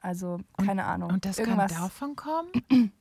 Also, 0.00 0.38
keine 0.56 0.84
Ahnung. 0.84 1.10
Und 1.10 1.24
das 1.24 1.38
Irgendwas, 1.38 1.72
kann 1.72 1.82
davon 1.82 2.16
kommen? 2.16 2.92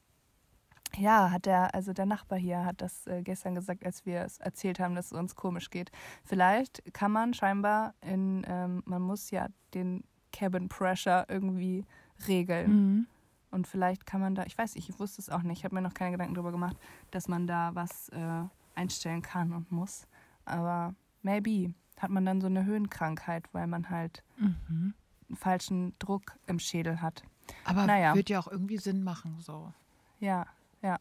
Ja, 0.97 1.29
hat 1.31 1.45
der, 1.45 1.73
also 1.75 1.93
der 1.93 2.05
Nachbar 2.05 2.39
hier 2.39 2.65
hat 2.65 2.81
das 2.81 3.05
äh, 3.07 3.21
gestern 3.21 3.55
gesagt, 3.55 3.85
als 3.85 4.05
wir 4.05 4.21
es 4.21 4.39
erzählt 4.39 4.79
haben, 4.79 4.95
dass 4.95 5.07
es 5.07 5.13
uns 5.13 5.35
komisch 5.35 5.69
geht. 5.69 5.91
Vielleicht 6.23 6.81
kann 6.93 7.11
man 7.11 7.33
scheinbar 7.33 7.93
in, 8.01 8.43
ähm, 8.47 8.81
man 8.85 9.01
muss 9.01 9.29
ja 9.31 9.47
den 9.73 10.03
Cabin 10.33 10.67
Pressure 10.67 11.25
irgendwie 11.29 11.85
regeln. 12.27 12.71
Mhm. 12.71 13.07
Und 13.51 13.67
vielleicht 13.67 14.05
kann 14.05 14.19
man 14.21 14.35
da, 14.35 14.43
ich 14.45 14.57
weiß 14.57 14.75
nicht, 14.75 14.89
ich 14.89 14.99
wusste 14.99 15.21
es 15.21 15.29
auch 15.29 15.41
nicht, 15.43 15.59
ich 15.59 15.63
habe 15.65 15.75
mir 15.75 15.81
noch 15.81 15.93
keine 15.93 16.11
Gedanken 16.11 16.33
darüber 16.35 16.51
gemacht, 16.51 16.77
dass 17.11 17.27
man 17.27 17.47
da 17.47 17.73
was 17.75 18.09
äh, 18.09 18.43
einstellen 18.75 19.21
kann 19.21 19.53
und 19.53 19.71
muss. 19.71 20.07
Aber 20.45 20.93
maybe 21.21 21.73
hat 21.97 22.09
man 22.11 22.25
dann 22.25 22.41
so 22.41 22.47
eine 22.47 22.65
Höhenkrankheit, 22.65 23.47
weil 23.53 23.67
man 23.67 23.89
halt 23.89 24.23
Mhm. 24.37 24.93
einen 25.27 25.35
falschen 25.37 25.93
Druck 25.99 26.37
im 26.47 26.57
Schädel 26.59 27.01
hat. 27.01 27.23
Aber 27.65 27.85
Naja. 27.85 28.15
wird 28.15 28.29
ja 28.29 28.39
auch 28.39 28.47
irgendwie 28.47 28.77
Sinn 28.77 29.03
machen, 29.03 29.39
so. 29.39 29.71
Ja, 30.19 30.45
ja. 30.81 30.97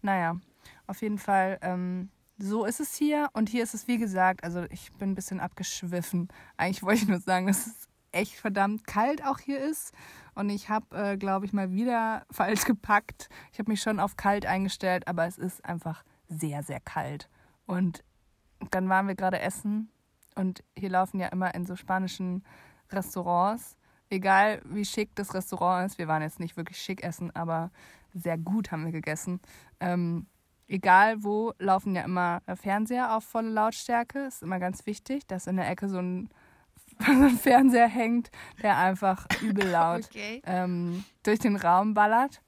Naja, 0.00 0.36
auf 0.86 1.02
jeden 1.02 1.18
Fall, 1.18 1.58
ähm, 1.62 2.10
so 2.38 2.64
ist 2.64 2.80
es 2.80 2.94
hier. 2.94 3.28
Und 3.32 3.48
hier 3.48 3.62
ist 3.62 3.74
es, 3.74 3.88
wie 3.88 3.98
gesagt, 3.98 4.44
also 4.44 4.64
ich 4.70 4.92
bin 4.94 5.10
ein 5.10 5.14
bisschen 5.14 5.40
abgeschwiffen. 5.40 6.28
Eigentlich 6.56 6.82
wollte 6.82 7.02
ich 7.02 7.08
nur 7.08 7.20
sagen, 7.20 7.46
dass 7.46 7.66
es 7.66 7.88
echt 8.12 8.34
verdammt 8.34 8.86
kalt 8.86 9.24
auch 9.24 9.38
hier 9.38 9.58
ist. 9.58 9.92
Und 10.34 10.50
ich 10.50 10.68
habe, 10.68 10.96
äh, 10.96 11.16
glaube 11.16 11.46
ich, 11.46 11.52
mal 11.52 11.72
wieder 11.72 12.24
falsch 12.30 12.64
gepackt. 12.64 13.28
Ich 13.52 13.58
habe 13.58 13.70
mich 13.70 13.82
schon 13.82 14.00
auf 14.00 14.16
kalt 14.16 14.46
eingestellt, 14.46 15.08
aber 15.08 15.26
es 15.26 15.38
ist 15.38 15.64
einfach 15.64 16.04
sehr, 16.28 16.62
sehr 16.62 16.80
kalt. 16.80 17.28
Und 17.66 18.04
dann 18.70 18.88
waren 18.88 19.08
wir 19.08 19.14
gerade 19.14 19.40
essen. 19.40 19.90
Und 20.34 20.62
hier 20.76 20.90
laufen 20.90 21.18
ja 21.18 21.28
immer 21.28 21.54
in 21.54 21.66
so 21.66 21.74
spanischen 21.74 22.44
Restaurants, 22.90 23.76
egal 24.10 24.62
wie 24.64 24.84
schick 24.84 25.14
das 25.14 25.34
Restaurant 25.34 25.90
ist, 25.90 25.98
wir 25.98 26.08
waren 26.08 26.22
jetzt 26.22 26.40
nicht 26.40 26.56
wirklich 26.56 26.80
schick 26.80 27.02
essen, 27.02 27.34
aber 27.34 27.70
sehr 28.14 28.38
gut 28.38 28.72
haben 28.72 28.84
wir 28.84 28.92
gegessen. 28.92 29.40
Ähm, 29.80 30.26
egal 30.66 31.22
wo, 31.24 31.52
laufen 31.58 31.94
ja 31.94 32.02
immer 32.02 32.42
Fernseher 32.54 33.16
auf 33.16 33.24
volle 33.24 33.50
Lautstärke. 33.50 34.20
Ist 34.26 34.42
immer 34.42 34.58
ganz 34.58 34.86
wichtig, 34.86 35.26
dass 35.26 35.46
in 35.46 35.56
der 35.56 35.68
Ecke 35.68 35.88
so 35.88 35.98
ein, 35.98 36.28
so 37.00 37.12
ein 37.12 37.38
Fernseher 37.38 37.88
hängt, 37.88 38.30
der 38.62 38.76
einfach 38.76 39.26
übel 39.42 39.68
laut 39.70 40.06
Okay. 40.06 40.42
ähm, 40.46 41.04
durch 41.22 41.38
den 41.38 41.56
Raum 41.56 41.94
ballert. 41.94 42.42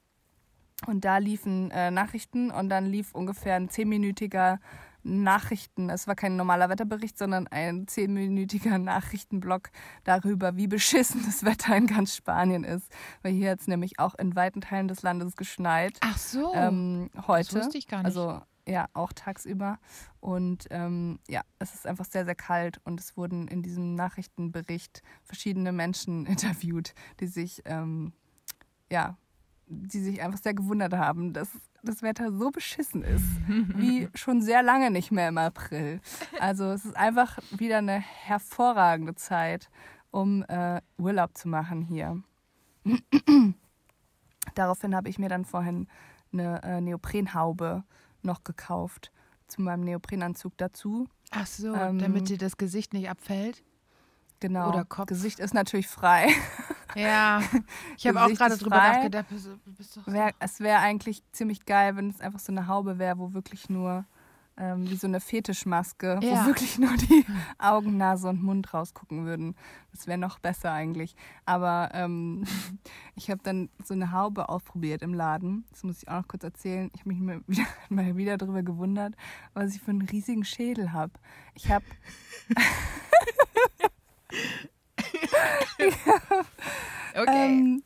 Und 0.87 1.05
da 1.05 1.19
liefen 1.19 1.69
äh, 1.71 1.91
Nachrichten 1.91 2.49
und 2.49 2.69
dann 2.69 2.85
lief 2.87 3.13
ungefähr 3.13 3.55
ein 3.55 3.69
zehnminütiger 3.69 4.59
Nachrichten. 5.03 5.89
Es 5.89 6.07
war 6.07 6.15
kein 6.15 6.35
normaler 6.35 6.69
Wetterbericht, 6.69 7.17
sondern 7.17 7.47
ein 7.47 7.87
zehnminütiger 7.87 8.77
Nachrichtenblock 8.77 9.69
darüber, 10.03 10.57
wie 10.57 10.67
beschissen 10.67 11.23
das 11.25 11.43
Wetter 11.43 11.75
in 11.75 11.87
ganz 11.87 12.15
Spanien 12.15 12.63
ist. 12.63 12.91
Weil 13.21 13.33
hier 13.33 13.51
hat 13.51 13.61
es 13.61 13.67
nämlich 13.67 13.99
auch 13.99 14.15
in 14.15 14.35
weiten 14.35 14.61
Teilen 14.61 14.87
des 14.87 15.01
Landes 15.01 15.35
geschneit. 15.35 15.97
Ach 16.01 16.17
so. 16.17 16.53
ähm, 16.53 17.09
heute. 17.27 17.53
das 17.53 17.65
wusste 17.65 17.77
ich 17.77 17.87
gar 17.87 17.99
nicht. 17.99 18.05
Also 18.05 18.41
ja, 18.67 18.87
auch 18.93 19.11
tagsüber. 19.13 19.79
Und 20.19 20.67
ähm, 20.69 21.19
ja, 21.27 21.41
es 21.59 21.73
ist 21.73 21.87
einfach 21.87 22.05
sehr, 22.05 22.25
sehr 22.25 22.35
kalt 22.35 22.79
und 22.83 22.99
es 22.99 23.17
wurden 23.17 23.47
in 23.47 23.63
diesem 23.63 23.95
Nachrichtenbericht 23.95 25.01
verschiedene 25.23 25.71
Menschen 25.71 26.25
interviewt, 26.27 26.93
die 27.19 27.27
sich, 27.27 27.61
ähm, 27.65 28.13
ja, 28.91 29.17
die 29.71 29.99
sich 29.99 30.21
einfach 30.21 30.39
sehr 30.39 30.53
gewundert 30.53 30.93
haben, 30.93 31.33
dass 31.33 31.49
das 31.81 32.03
Wetter 32.03 32.31
so 32.31 32.51
beschissen 32.51 33.03
ist, 33.03 33.23
wie 33.47 34.09
schon 34.15 34.41
sehr 34.41 34.61
lange 34.61 34.91
nicht 34.91 35.11
mehr 35.11 35.29
im 35.29 35.37
April. 35.37 36.01
Also 36.39 36.65
es 36.65 36.85
ist 36.85 36.97
einfach 36.97 37.39
wieder 37.51 37.77
eine 37.77 37.99
hervorragende 37.99 39.15
Zeit, 39.15 39.69
um 40.11 40.43
äh, 40.43 40.81
Urlaub 40.97 41.37
zu 41.37 41.47
machen 41.47 41.81
hier. 41.81 42.21
Daraufhin 44.55 44.95
habe 44.95 45.09
ich 45.09 45.17
mir 45.17 45.29
dann 45.29 45.45
vorhin 45.45 45.87
eine 46.33 46.61
äh, 46.63 46.81
Neoprenhaube 46.81 47.83
noch 48.21 48.43
gekauft 48.43 49.11
zu 49.47 49.61
meinem 49.61 49.83
Neoprenanzug 49.83 50.57
dazu. 50.57 51.07
Ach 51.31 51.47
so, 51.47 51.73
ähm, 51.73 51.99
damit 51.99 52.29
dir 52.29 52.37
das 52.37 52.57
Gesicht 52.57 52.93
nicht 52.93 53.09
abfällt. 53.09 53.63
Genau. 54.39 54.69
Oder 54.69 54.85
Kopf. 54.85 55.07
Gesicht 55.07 55.39
ist 55.39 55.53
natürlich 55.53 55.87
frei. 55.87 56.27
Ja. 56.95 57.41
Ich 57.97 58.07
habe 58.07 58.21
auch 58.21 58.29
gerade 58.29 58.57
drüber 58.57 58.77
nachgedacht. 58.77 59.27
Wär, 60.05 60.31
es 60.39 60.59
wäre 60.59 60.79
eigentlich 60.79 61.23
ziemlich 61.31 61.65
geil, 61.65 61.95
wenn 61.95 62.09
es 62.09 62.21
einfach 62.21 62.39
so 62.39 62.51
eine 62.51 62.67
Haube 62.67 62.99
wäre, 62.99 63.17
wo 63.19 63.33
wirklich 63.33 63.69
nur 63.69 64.05
ähm, 64.57 64.87
wie 64.89 64.95
so 64.95 65.07
eine 65.07 65.21
Fetischmaske, 65.21 66.19
Ja. 66.21 66.43
wo 66.43 66.47
wirklich 66.47 66.77
nur 66.77 66.95
die 66.97 67.25
Augen, 67.57 67.97
Nase 67.97 68.27
und 68.29 68.43
Mund 68.43 68.73
rausgucken 68.73 69.25
würden. 69.25 69.55
Das 69.91 70.07
wäre 70.07 70.17
noch 70.17 70.39
besser 70.39 70.71
eigentlich. 70.71 71.15
Aber 71.45 71.89
ähm, 71.93 72.43
ich 73.15 73.29
habe 73.31 73.41
dann 73.43 73.69
so 73.83 73.93
eine 73.93 74.11
Haube 74.11 74.49
ausprobiert 74.49 75.01
im 75.01 75.13
Laden. 75.13 75.65
Das 75.71 75.83
muss 75.83 76.03
ich 76.03 76.09
auch 76.09 76.21
noch 76.21 76.27
kurz 76.27 76.43
erzählen. 76.43 76.91
Ich 76.93 76.99
habe 77.01 77.09
mich 77.13 77.19
mal 77.21 77.41
wieder, 77.47 77.65
mal 77.89 78.17
wieder 78.17 78.37
darüber 78.37 78.61
gewundert, 78.61 79.15
was 79.53 79.73
ich 79.75 79.81
für 79.81 79.91
einen 79.91 80.03
riesigen 80.03 80.43
Schädel 80.43 80.91
habe. 80.91 81.13
Ich 81.55 81.71
habe 81.71 81.85
Okay. 87.13 87.47
Ähm, 87.47 87.83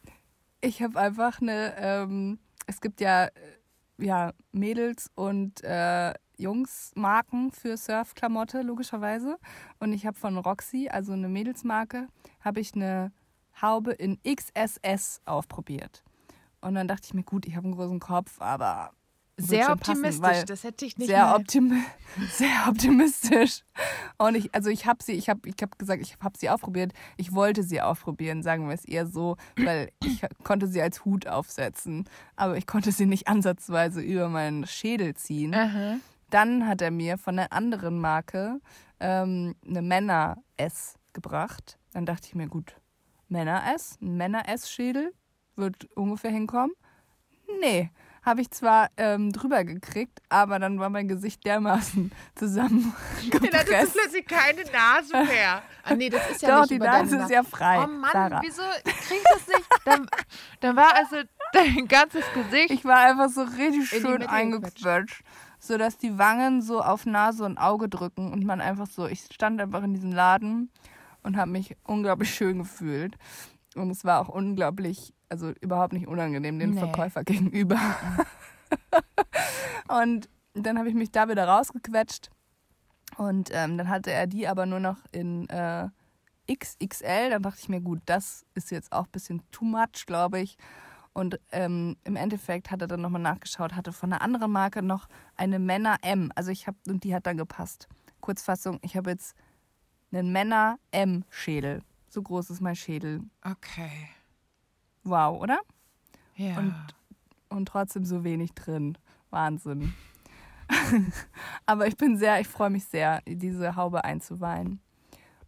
ich 0.61 0.81
habe 0.83 0.99
einfach 0.99 1.41
eine, 1.41 1.73
ähm, 1.77 2.39
es 2.67 2.81
gibt 2.81 3.01
ja, 3.01 3.25
äh, 3.25 3.31
ja 3.97 4.33
Mädels- 4.51 5.09
und 5.15 5.63
äh, 5.63 6.13
Jungsmarken 6.37 7.51
für 7.51 7.77
Surfklamotte, 7.77 8.61
logischerweise. 8.61 9.37
Und 9.79 9.93
ich 9.93 10.05
habe 10.05 10.17
von 10.17 10.37
Roxy, 10.37 10.89
also 10.89 11.13
eine 11.13 11.29
Mädelsmarke, 11.29 12.07
habe 12.41 12.59
ich 12.59 12.75
eine 12.75 13.11
Haube 13.61 13.93
in 13.93 14.19
XSS 14.23 15.21
aufprobiert. 15.25 16.03
Und 16.61 16.75
dann 16.75 16.87
dachte 16.87 17.05
ich 17.05 17.13
mir, 17.13 17.23
gut, 17.23 17.45
ich 17.45 17.55
habe 17.55 17.65
einen 17.65 17.75
großen 17.75 17.99
Kopf, 17.99 18.41
aber 18.41 18.91
Sehr 19.37 19.75
passen, 19.75 19.79
optimistisch. 20.01 20.21
weil- 20.21 20.45
das 20.45 20.63
hätte 20.63 20.85
ich 20.85 20.97
nicht 20.97 21.07
sehr, 21.07 21.35
optimi 21.35 21.83
sehr 22.31 22.67
optimistisch. 22.69 23.63
Und 24.17 24.35
ich, 24.35 24.53
also 24.55 24.69
ich 24.69 24.85
habe 24.85 25.03
sie, 25.03 25.11
ich 25.13 25.27
habe 25.29 25.41
ich 25.49 25.55
hab 25.61 25.77
gesagt, 25.77 26.01
ich 26.01 26.15
habe 26.21 26.37
sie 26.37 26.49
ausprobiert. 26.49 26.93
Ich 27.17 27.33
wollte 27.33 27.63
sie 27.63 27.81
ausprobieren, 27.81 28.43
sagen 28.43 28.67
wir 28.67 28.73
es 28.75 28.85
eher 28.85 29.05
so, 29.05 29.35
weil 29.57 29.89
ich 30.03 30.21
konnte 30.43 30.67
sie 30.67 30.81
als 30.81 31.03
Hut 31.03 31.27
aufsetzen, 31.27 32.07
aber 32.37 32.55
ich 32.57 32.65
konnte 32.65 32.91
sie 32.93 33.05
nicht 33.05 33.27
ansatzweise 33.27 34.01
über 34.01 34.29
meinen 34.29 34.65
Schädel 34.67 35.15
ziehen. 35.15 35.53
Aha. 35.53 35.97
Dann 36.29 36.65
hat 36.67 36.81
er 36.81 36.91
mir 36.91 37.17
von 37.17 37.37
einer 37.37 37.51
anderen 37.51 37.99
Marke 37.99 38.59
ähm, 39.01 39.55
eine 39.67 39.81
Männer-S 39.81 40.95
gebracht. 41.13 41.77
Dann 41.91 42.05
dachte 42.05 42.27
ich 42.27 42.35
mir, 42.35 42.47
gut, 42.47 42.75
Männer-S, 43.27 43.97
ein 44.01 44.15
Männer-S-Schädel 44.17 45.13
wird 45.57 45.85
ungefähr 45.95 46.31
hinkommen. 46.31 46.71
Nee, 47.61 47.89
habe 48.25 48.41
ich 48.41 48.49
zwar 48.49 48.89
ähm, 48.97 49.31
drüber 49.31 49.63
gekriegt, 49.63 50.19
aber 50.29 50.57
dann 50.57 50.79
war 50.79 50.89
mein 50.89 51.07
Gesicht 51.07 51.45
dermaßen 51.45 52.11
Dann 52.35 52.93
hattest 53.53 53.95
du 53.95 53.99
plötzlich 53.99 54.25
keine 54.25 54.63
Nase 54.71 55.13
mehr. 55.31 55.61
Ah 55.83 55.93
nee, 55.95 56.09
das 56.09 56.31
ist 56.31 56.41
ja 56.41 56.49
Doch, 56.49 56.61
nicht 56.61 56.71
die 56.71 56.79
Nase 56.79 57.17
ist 57.17 57.29
ja 57.29 57.43
frei. 57.43 57.83
Oh 57.83 57.87
Mann, 57.87 58.11
Sarah. 58.11 58.41
wieso 58.43 58.63
krieg 58.83 59.17
ich 59.17 59.23
das 59.31 59.47
nicht? 59.47 59.69
Dann, 59.85 60.07
dann 60.59 60.75
war 60.75 60.95
also 60.95 61.17
dein 61.53 61.87
ganzes 61.87 62.25
Gesicht. 62.33 62.71
Ich 62.71 62.85
war 62.85 62.97
einfach 62.97 63.29
so 63.29 63.43
richtig 63.43 63.87
schön 63.87 64.23
eingequetscht, 64.23 65.23
sodass 65.59 65.97
die 65.97 66.17
Wangen 66.17 66.63
so 66.63 66.81
auf 66.81 67.05
Nase 67.05 67.45
und 67.45 67.59
Auge 67.59 67.87
drücken 67.87 68.33
und 68.33 68.43
man 68.45 68.61
einfach 68.61 68.87
so, 68.87 69.05
ich 69.05 69.25
stand 69.31 69.61
einfach 69.61 69.83
in 69.83 69.93
diesem 69.93 70.11
Laden 70.11 70.71
und 71.21 71.37
habe 71.37 71.51
mich 71.51 71.77
unglaublich 71.83 72.33
schön 72.33 72.59
gefühlt. 72.59 73.15
Und 73.75 73.91
es 73.91 74.05
war 74.05 74.21
auch 74.21 74.29
unglaublich, 74.29 75.13
also 75.29 75.51
überhaupt 75.61 75.93
nicht 75.93 76.07
unangenehm 76.07 76.59
den 76.59 76.71
Nee. 76.71 76.79
Verkäufer 76.79 77.23
gegenüber. 77.25 77.79
und 79.87 80.29
dann 80.53 80.77
habe 80.77 80.89
ich 80.89 80.95
mich 80.95 81.11
da 81.11 81.27
wieder 81.29 81.47
rausgequetscht. 81.47 82.29
Und 83.17 83.49
ähm, 83.53 83.77
dann 83.77 83.89
hatte 83.89 84.11
er 84.11 84.27
die 84.27 84.47
aber 84.47 84.65
nur 84.65 84.79
noch 84.79 84.97
in 85.11 85.47
äh, 85.49 85.87
XXL. 86.53 87.29
Dann 87.29 87.43
dachte 87.43 87.59
ich 87.61 87.69
mir, 87.69 87.81
gut, 87.81 88.01
das 88.05 88.45
ist 88.55 88.71
jetzt 88.71 88.91
auch 88.91 89.05
ein 89.05 89.11
bisschen 89.11 89.41
too 89.51 89.65
much, 89.65 90.05
glaube 90.05 90.39
ich. 90.39 90.57
Und 91.13 91.39
ähm, 91.53 91.95
im 92.03 92.17
Endeffekt 92.17 92.71
hat 92.71 92.81
er 92.81 92.87
dann 92.87 92.99
nochmal 93.01 93.21
nachgeschaut, 93.21 93.73
hatte 93.73 93.93
von 93.93 94.11
einer 94.11 94.21
anderen 94.21 94.51
Marke 94.51 94.81
noch 94.81 95.07
eine 95.37 95.59
Männer 95.59 95.97
M. 96.01 96.31
Also 96.35 96.51
ich 96.51 96.67
habe, 96.67 96.77
und 96.89 97.05
die 97.05 97.15
hat 97.15 97.25
dann 97.25 97.37
gepasst. 97.37 97.87
Kurzfassung, 98.19 98.79
ich 98.81 98.97
habe 98.97 99.11
jetzt 99.11 99.33
einen 100.11 100.33
Männer 100.33 100.77
M 100.91 101.23
Schädel. 101.29 101.83
So 102.09 102.21
groß 102.21 102.49
ist 102.49 102.59
mein 102.61 102.75
Schädel. 102.75 103.21
Okay. 103.43 104.09
Wow, 105.05 105.41
oder? 105.41 105.59
Ja. 106.35 106.57
Und- 106.57 106.75
Und 107.49 107.67
trotzdem 107.67 108.03
so 108.05 108.23
wenig 108.25 108.53
drin. 108.53 108.97
Wahnsinn. 109.29 109.93
Aber 111.65 111.87
ich 111.87 111.95
bin 111.95 112.17
sehr, 112.17 112.39
ich 112.41 112.47
freue 112.47 112.69
mich 112.71 112.85
sehr, 112.85 113.21
diese 113.25 113.75
Haube 113.75 114.03
einzuweihen. 114.03 114.81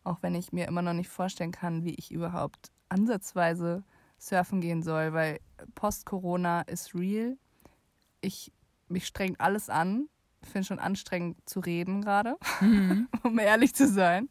Auch 0.03 0.19
wenn 0.21 0.35
ich 0.35 0.53
mir 0.53 0.67
immer 0.67 0.81
noch 0.81 0.93
nicht 0.93 1.09
vorstellen 1.09 1.51
kann, 1.51 1.83
wie 1.83 1.95
ich 1.95 2.11
überhaupt 2.11 2.71
ansatzweise 2.89 3.83
surfen 4.17 4.61
gehen 4.61 4.83
soll, 4.83 5.11
weil 5.13 5.39
Post-Corona 5.75 6.61
ist 6.61 6.95
real. 6.95 7.37
Ich, 8.21 8.51
mich 8.87 9.05
strengt 9.07 9.41
alles 9.41 9.69
an. 9.69 10.07
Ich 10.43 10.49
finde 10.49 10.67
schon 10.67 10.79
anstrengend 10.79 11.37
zu 11.49 11.59
reden 11.59 12.01
gerade, 12.01 12.37
Mhm. 12.61 13.09
um 13.23 13.37
ehrlich 13.39 13.73
zu 13.75 13.87
sein. 13.87 14.29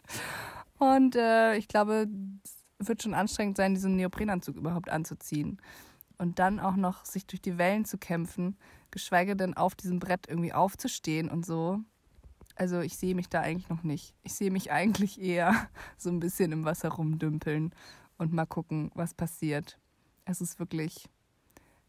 Und 0.79 1.17
äh, 1.17 1.57
ich 1.57 1.69
glaube, 1.69 2.07
wird 2.79 3.03
schon 3.03 3.15
anstrengend 3.15 3.57
sein, 3.57 3.75
diesen 3.75 3.97
Neoprenanzug 3.97 4.57
überhaupt 4.57 4.91
anzuziehen. 4.91 5.59
Und 6.19 6.39
dann 6.39 6.61
auch 6.61 6.77
noch 6.77 7.05
sich 7.05 7.27
durch 7.27 7.43
die 7.43 7.59
Wellen 7.59 7.85
zu 7.85 7.99
kämpfen, 7.99 8.57
geschweige 8.91 9.37
denn 9.37 9.55
auf 9.55 9.75
diesem 9.75 9.99
Brett 9.99 10.27
irgendwie 10.29 10.53
aufzustehen 10.53 11.29
und 11.29 11.45
so. 11.45 11.81
Also 12.55 12.81
ich 12.81 12.97
sehe 12.97 13.15
mich 13.15 13.29
da 13.29 13.43
eigentlich 13.43 13.69
noch 13.69 13.83
nicht. 13.83 14.15
Ich 14.23 14.35
sehe 14.35 14.51
mich 14.51 14.73
eigentlich 14.73 15.21
eher 15.21 15.69
so 15.99 16.09
ein 16.09 16.21
bisschen 16.21 16.53
im 16.53 16.65
Wasser 16.65 16.89
rumdümpeln 16.89 17.73
und 18.19 18.33
mal 18.33 18.47
gucken, 18.47 18.91
was 18.95 19.13
passiert. 19.13 19.79
Es 20.25 20.41
ist 20.41 20.59
wirklich, 20.59 21.09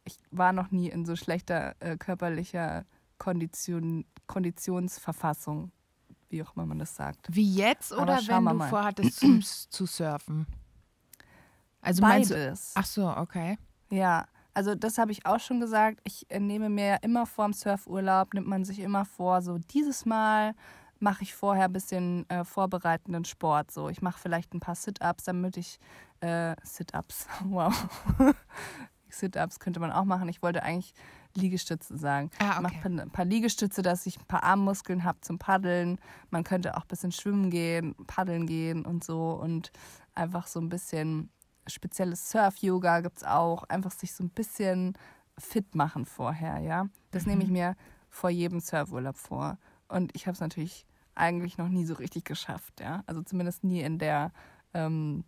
ich 0.03 0.17
war 0.31 0.51
noch 0.51 0.71
nie 0.71 0.89
in 0.89 1.05
so 1.05 1.15
schlechter 1.15 1.75
äh, 1.79 1.97
körperlicher 1.97 2.85
Kondition, 3.17 4.05
Konditionsverfassung, 4.27 5.71
wie 6.29 6.43
auch 6.43 6.55
immer 6.55 6.65
man 6.65 6.79
das 6.79 6.95
sagt. 6.95 7.27
Wie 7.29 7.55
jetzt 7.55 7.93
oder 7.93 8.19
wenn 8.27 8.45
du 8.45 8.53
mal. 8.53 8.69
vorhattest 8.69 9.19
zum, 9.21 9.41
zu 9.69 9.85
surfen? 9.85 10.45
Also 11.87 12.01
meinst 12.01 12.31
du, 12.31 12.35
Beides. 12.35 12.73
ach 12.75 12.85
so, 12.85 13.07
okay. 13.09 13.57
Ja, 13.89 14.25
also 14.53 14.75
das 14.75 14.97
habe 14.97 15.11
ich 15.11 15.25
auch 15.25 15.39
schon 15.39 15.59
gesagt. 15.59 15.99
Ich 16.03 16.25
äh, 16.29 16.39
nehme 16.39 16.69
mir 16.69 16.85
ja 16.85 16.95
immer 16.97 17.25
vor 17.25 17.45
dem 17.45 17.53
Surfurlaub, 17.53 18.33
nimmt 18.33 18.47
man 18.47 18.65
sich 18.65 18.79
immer 18.79 19.05
vor, 19.05 19.41
so 19.41 19.57
dieses 19.57 20.05
Mal 20.05 20.53
mache 20.99 21.23
ich 21.23 21.35
vorher 21.35 21.65
ein 21.65 21.73
bisschen 21.73 22.27
äh, 22.29 22.43
vorbereitenden 22.43 23.23
Sport. 23.23 23.71
So, 23.71 23.87
ich 23.87 24.01
mache 24.01 24.19
vielleicht 24.19 24.53
ein 24.53 24.59
paar 24.59 24.75
Sit-Ups, 24.75 25.25
damit 25.25 25.55
ich 25.55 25.79
äh, 26.21 26.55
Sit-Ups, 26.63 27.27
wow. 27.45 27.71
Sit-Ups 29.09 29.59
könnte 29.59 29.79
man 29.79 29.91
auch 29.91 30.05
machen. 30.05 30.27
Ich 30.27 30.41
wollte 30.41 30.63
eigentlich 30.63 30.93
Liegestütze 31.35 31.97
sagen. 31.97 32.29
Ah, 32.39 32.53
Ich 32.55 32.61
mache 32.61 32.75
okay. 32.79 32.99
ein 33.01 33.11
paar 33.11 33.25
Liegestütze, 33.25 33.81
dass 33.81 34.05
ich 34.05 34.19
ein 34.19 34.25
paar 34.25 34.43
Armmuskeln 34.43 35.03
habe 35.03 35.21
zum 35.21 35.37
Paddeln. 35.37 35.99
Man 36.29 36.43
könnte 36.43 36.75
auch 36.75 36.81
ein 36.81 36.87
bisschen 36.87 37.11
schwimmen 37.11 37.49
gehen, 37.49 37.95
paddeln 38.07 38.47
gehen 38.47 38.85
und 38.85 39.03
so. 39.03 39.31
Und 39.33 39.71
einfach 40.15 40.47
so 40.47 40.59
ein 40.59 40.69
bisschen 40.69 41.29
spezielles 41.67 42.29
Surf-Yoga 42.29 43.01
gibt 43.01 43.17
es 43.17 43.23
auch. 43.23 43.63
Einfach 43.63 43.91
sich 43.91 44.13
so 44.13 44.23
ein 44.23 44.29
bisschen 44.29 44.97
fit 45.37 45.75
machen 45.75 46.05
vorher, 46.05 46.59
ja. 46.59 46.89
Das 47.11 47.25
nehme 47.25 47.43
ich 47.43 47.49
mir 47.49 47.75
vor 48.09 48.29
jedem 48.29 48.59
Surfurlaub 48.59 49.17
vor. 49.17 49.57
Und 49.87 50.15
ich 50.15 50.25
habe 50.27 50.33
es 50.33 50.39
natürlich 50.39 50.85
eigentlich 51.15 51.57
noch 51.57 51.69
nie 51.69 51.85
so 51.85 51.95
richtig 51.95 52.25
geschafft, 52.25 52.79
ja. 52.79 53.03
Also 53.05 53.21
zumindest 53.21 53.63
nie 53.63 53.81
in 53.81 53.99
der, 53.99 54.31
ähm, 54.73 55.23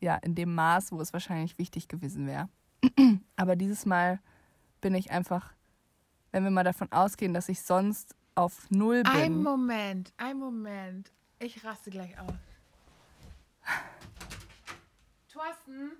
ja, 0.00 0.16
in 0.16 0.34
dem 0.34 0.54
Maß, 0.54 0.92
wo 0.92 1.00
es 1.00 1.12
wahrscheinlich 1.12 1.58
wichtig 1.58 1.88
gewesen 1.88 2.26
wäre. 2.26 2.48
Aber 3.36 3.56
dieses 3.56 3.86
Mal 3.86 4.20
bin 4.80 4.94
ich 4.94 5.10
einfach, 5.10 5.52
wenn 6.32 6.44
wir 6.44 6.50
mal 6.50 6.64
davon 6.64 6.90
ausgehen, 6.92 7.34
dass 7.34 7.48
ich 7.48 7.62
sonst 7.62 8.14
auf 8.34 8.70
Null 8.70 9.02
bin. 9.02 9.12
Ein 9.12 9.42
Moment, 9.42 10.12
ein 10.16 10.38
Moment. 10.38 11.12
Ich 11.40 11.64
raste 11.64 11.90
gleich 11.90 12.18
aus. 12.18 12.32
Thorsten? 15.38 15.92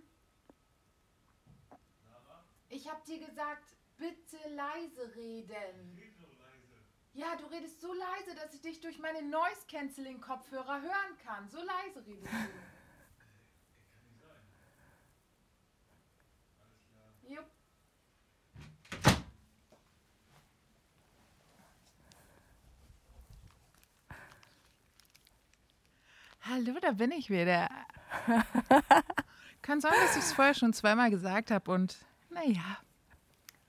Ich 2.70 2.90
hab 2.90 3.04
dir 3.04 3.24
gesagt, 3.24 3.72
bitte 3.96 4.36
leise 4.48 5.14
reden. 5.14 6.02
Ja, 7.12 7.36
du 7.36 7.46
redest 7.46 7.80
so 7.80 7.92
leise, 7.92 8.34
dass 8.34 8.52
ich 8.52 8.60
dich 8.62 8.80
durch 8.80 8.98
meine 8.98 9.22
Noise-Canceling-Kopfhörer 9.22 10.82
hören 10.82 11.18
kann. 11.24 11.48
So 11.48 11.58
leise 11.58 12.04
redest 12.04 12.32
du. 12.32 12.48
Jupp. 17.34 17.46
Hallo, 26.40 26.78
da 26.80 26.90
bin 26.92 27.12
ich 27.12 27.30
wieder. 27.30 27.68
Kann 29.68 29.82
sein, 29.82 29.92
dass 30.02 30.16
ich 30.16 30.22
es 30.22 30.32
vorher 30.32 30.54
schon 30.54 30.72
zweimal 30.72 31.10
gesagt 31.10 31.50
habe 31.50 31.70
und 31.72 31.98
naja. 32.30 32.78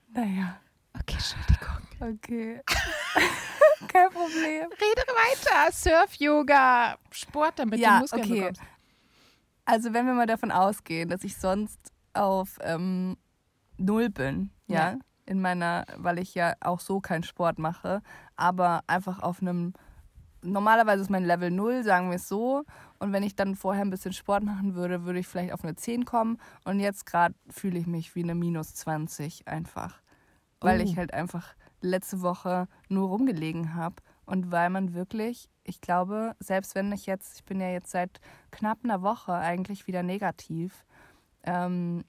Naja, 0.08 0.56
Okay, 0.98 1.16
Entschuldigung. 1.16 1.78
okay. 2.00 2.62
Kein 3.88 4.08
Problem. 4.08 4.70
Rede 4.72 5.02
weiter. 5.12 5.70
Surf-Yoga, 5.70 6.96
Sport, 7.10 7.58
damit 7.58 7.80
Ja, 7.80 7.96
du 7.96 8.00
Muskeln 8.00 8.22
okay. 8.24 8.38
bekommst. 8.40 8.62
Also 9.66 9.92
wenn 9.92 10.06
wir 10.06 10.14
mal 10.14 10.24
davon 10.26 10.50
ausgehen, 10.50 11.10
dass 11.10 11.22
ich 11.22 11.36
sonst 11.36 11.92
auf 12.14 12.56
ähm, 12.62 13.18
Null 13.76 14.08
bin, 14.08 14.50
ja, 14.68 14.92
Ja. 14.92 14.98
in 15.26 15.42
meiner, 15.42 15.84
weil 15.98 16.18
ich 16.18 16.34
ja 16.34 16.54
auch 16.60 16.80
so 16.80 17.00
keinen 17.00 17.24
Sport 17.24 17.58
mache, 17.58 18.00
aber 18.36 18.84
einfach 18.86 19.18
auf 19.20 19.42
einem, 19.42 19.74
normalerweise 20.40 21.02
ist 21.02 21.10
mein 21.10 21.26
Level 21.26 21.50
Null, 21.50 21.84
sagen 21.84 22.08
wir 22.08 22.16
es 22.16 22.26
so, 22.26 22.64
und 23.00 23.12
wenn 23.12 23.22
ich 23.24 23.34
dann 23.34 23.56
vorher 23.56 23.82
ein 23.84 23.90
bisschen 23.90 24.12
Sport 24.12 24.44
machen 24.44 24.74
würde, 24.74 25.04
würde 25.04 25.18
ich 25.18 25.26
vielleicht 25.26 25.52
auf 25.52 25.64
eine 25.64 25.74
10 25.74 26.04
kommen. 26.04 26.38
Und 26.64 26.78
jetzt 26.80 27.06
gerade 27.06 27.34
fühle 27.48 27.78
ich 27.78 27.86
mich 27.86 28.14
wie 28.14 28.22
eine 28.22 28.34
Minus 28.34 28.74
20 28.74 29.48
einfach, 29.48 30.00
weil 30.60 30.80
Oh. 30.80 30.84
ich 30.84 30.96
halt 30.96 31.12
einfach 31.12 31.54
letzte 31.80 32.20
Woche 32.22 32.68
nur 32.88 33.08
rumgelegen 33.08 33.74
habe 33.74 33.96
und 34.26 34.52
weil 34.52 34.68
man 34.70 34.94
wirklich, 34.94 35.48
ich 35.64 35.80
glaube, 35.80 36.36
selbst 36.38 36.74
wenn 36.74 36.92
ich 36.92 37.06
jetzt, 37.06 37.36
ich 37.38 37.44
bin 37.44 37.58
ja 37.60 37.70
jetzt 37.70 37.90
seit 37.90 38.20
knapp 38.50 38.78
einer 38.84 39.00
Woche 39.02 39.32
eigentlich 39.32 39.86
wieder 39.86 40.02
negativ, 40.02 40.84
ähm, 41.42 42.04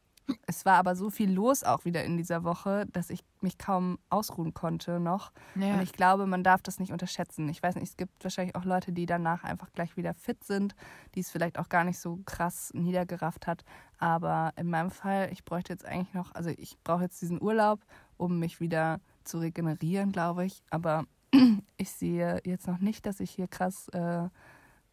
es 0.47 0.65
war 0.65 0.75
aber 0.75 0.95
so 0.95 1.09
viel 1.09 1.31
los 1.31 1.63
auch 1.63 1.85
wieder 1.85 2.03
in 2.03 2.17
dieser 2.17 2.43
Woche, 2.43 2.85
dass 2.91 3.09
ich 3.09 3.23
mich 3.41 3.57
kaum 3.57 3.99
ausruhen 4.09 4.53
konnte 4.53 4.99
noch. 4.99 5.31
Ja. 5.55 5.73
Und 5.73 5.81
ich 5.81 5.93
glaube, 5.93 6.25
man 6.27 6.43
darf 6.43 6.61
das 6.61 6.79
nicht 6.79 6.91
unterschätzen. 6.91 7.49
Ich 7.49 7.61
weiß 7.61 7.75
nicht, 7.75 7.89
es 7.89 7.97
gibt 7.97 8.23
wahrscheinlich 8.23 8.55
auch 8.55 8.65
Leute, 8.65 8.91
die 8.91 9.05
danach 9.05 9.43
einfach 9.43 9.71
gleich 9.73 9.97
wieder 9.97 10.13
fit 10.13 10.43
sind, 10.43 10.75
die 11.15 11.21
es 11.21 11.29
vielleicht 11.29 11.57
auch 11.59 11.69
gar 11.69 11.83
nicht 11.83 11.99
so 11.99 12.19
krass 12.25 12.71
niedergerafft 12.73 13.47
hat. 13.47 13.63
Aber 13.97 14.53
in 14.55 14.69
meinem 14.69 14.91
Fall, 14.91 15.29
ich 15.31 15.45
bräuchte 15.45 15.73
jetzt 15.73 15.85
eigentlich 15.85 16.13
noch, 16.13 16.33
also 16.33 16.49
ich 16.49 16.77
brauche 16.83 17.03
jetzt 17.03 17.21
diesen 17.21 17.41
Urlaub, 17.41 17.81
um 18.17 18.39
mich 18.39 18.59
wieder 18.59 18.99
zu 19.23 19.39
regenerieren, 19.39 20.11
glaube 20.11 20.45
ich. 20.45 20.63
Aber 20.69 21.05
ich 21.77 21.91
sehe 21.91 22.41
jetzt 22.43 22.67
noch 22.67 22.79
nicht, 22.79 23.05
dass 23.05 23.19
ich 23.19 23.31
hier 23.31 23.47
krass 23.47 23.87
äh, 23.89 24.29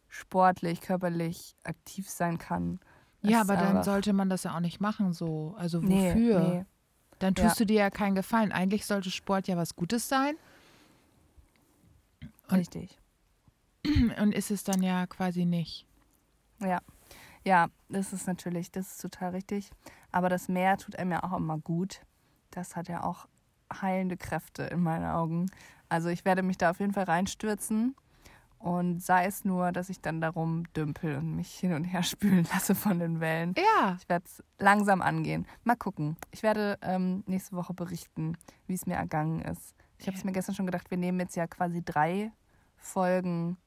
sportlich, 0.07 0.81
körperlich 0.81 1.55
aktiv 1.63 2.09
sein 2.09 2.37
kann. 2.37 2.79
Ja, 3.21 3.41
aber 3.41 3.55
dann 3.57 3.83
sollte 3.83 4.13
man 4.13 4.29
das 4.29 4.43
ja 4.43 4.55
auch 4.55 4.59
nicht 4.61 4.79
machen 4.79 5.13
so. 5.13 5.55
Also 5.57 5.79
Nee, 5.81 6.09
wofür? 6.13 6.39
nee. 6.39 6.65
Dann 7.19 7.35
tust 7.35 7.47
Ja. 7.49 7.55
du 7.55 7.65
dir 7.65 7.79
ja 7.81 7.89
keinen 7.89 8.15
Gefallen. 8.15 8.51
Eigentlich 8.53 8.85
sollte 8.85 9.11
Sport 9.11 9.47
ja 9.49 9.57
was 9.57 9.75
Gutes 9.75 10.07
sein. 10.07 10.35
Und- 12.49 12.57
Richtig. 12.59 12.97
Und 14.21 14.33
ist 14.33 14.51
es 14.51 14.63
dann 14.63 14.81
ja 14.81 15.05
quasi 15.07 15.45
nicht. 15.45 15.85
Ja. 16.59 16.79
Ja, 17.45 17.67
das 17.89 18.11
ist 18.13 18.27
natürlich, 18.27 18.71
das 18.71 18.91
ist 18.93 19.01
total 19.01 19.31
richtig. 19.31 19.71
Aber 20.11 20.29
das 20.29 20.49
Meer 20.49 20.77
tut 20.77 20.97
einem 20.97 21.11
ja 21.11 21.23
auch 21.23 21.35
immer 21.37 21.57
gut. 21.57 22.01
Das 22.51 22.75
hat 22.75 22.89
ja 22.89 23.03
auch 23.03 23.27
heilende 23.81 24.17
Kräfte 24.17 24.63
in 24.63 24.81
meinen 24.81 25.05
Augen. 25.05 25.49
Also 25.87 26.09
ich 26.09 26.25
werde 26.25 26.43
mich 26.43 26.57
da 26.57 26.71
auf 26.71 26.79
jeden 26.79 26.93
Fall 26.93 27.05
reinstürzen. 27.05 27.95
Und 28.59 29.01
sei 29.01 29.25
es 29.25 29.45
nur, 29.45 29.71
dass 29.71 29.89
ich 29.89 30.01
dann 30.01 30.19
darum 30.19 30.63
dümpel 30.73 31.15
und 31.15 31.35
mich 31.37 31.53
hin 31.55 31.73
und 31.73 31.85
her 31.85 32.03
spülen 32.03 32.45
lasse 32.53 32.75
von 32.75 32.99
den 32.99 33.19
Wellen. 33.21 33.55
Ja. 33.57 33.95
Ich 33.99 34.09
werde 34.09 34.25
es 34.25 34.43
langsam 34.59 35.01
angehen. 35.01 35.47
Mal 35.63 35.75
gucken. 35.77 36.17
Ich 36.31 36.43
werde 36.43 36.77
ähm, 36.81 37.23
nächste 37.25 37.55
Woche 37.55 37.73
berichten, 37.73 38.37
wie 38.67 38.73
es 38.73 38.85
mir 38.85 38.95
ergangen 38.95 39.41
ist. 39.41 39.73
Ich 39.97 40.07
habe 40.07 40.17
es 40.17 40.23
mir 40.25 40.31
gestern 40.33 40.55
schon 40.55 40.65
gedacht, 40.65 40.91
wir 40.91 40.97
nehmen 40.97 41.19
jetzt 41.21 41.35
ja 41.35 41.47
quasi 41.47 41.81
drei 41.83 42.31
Folgen 42.77 43.57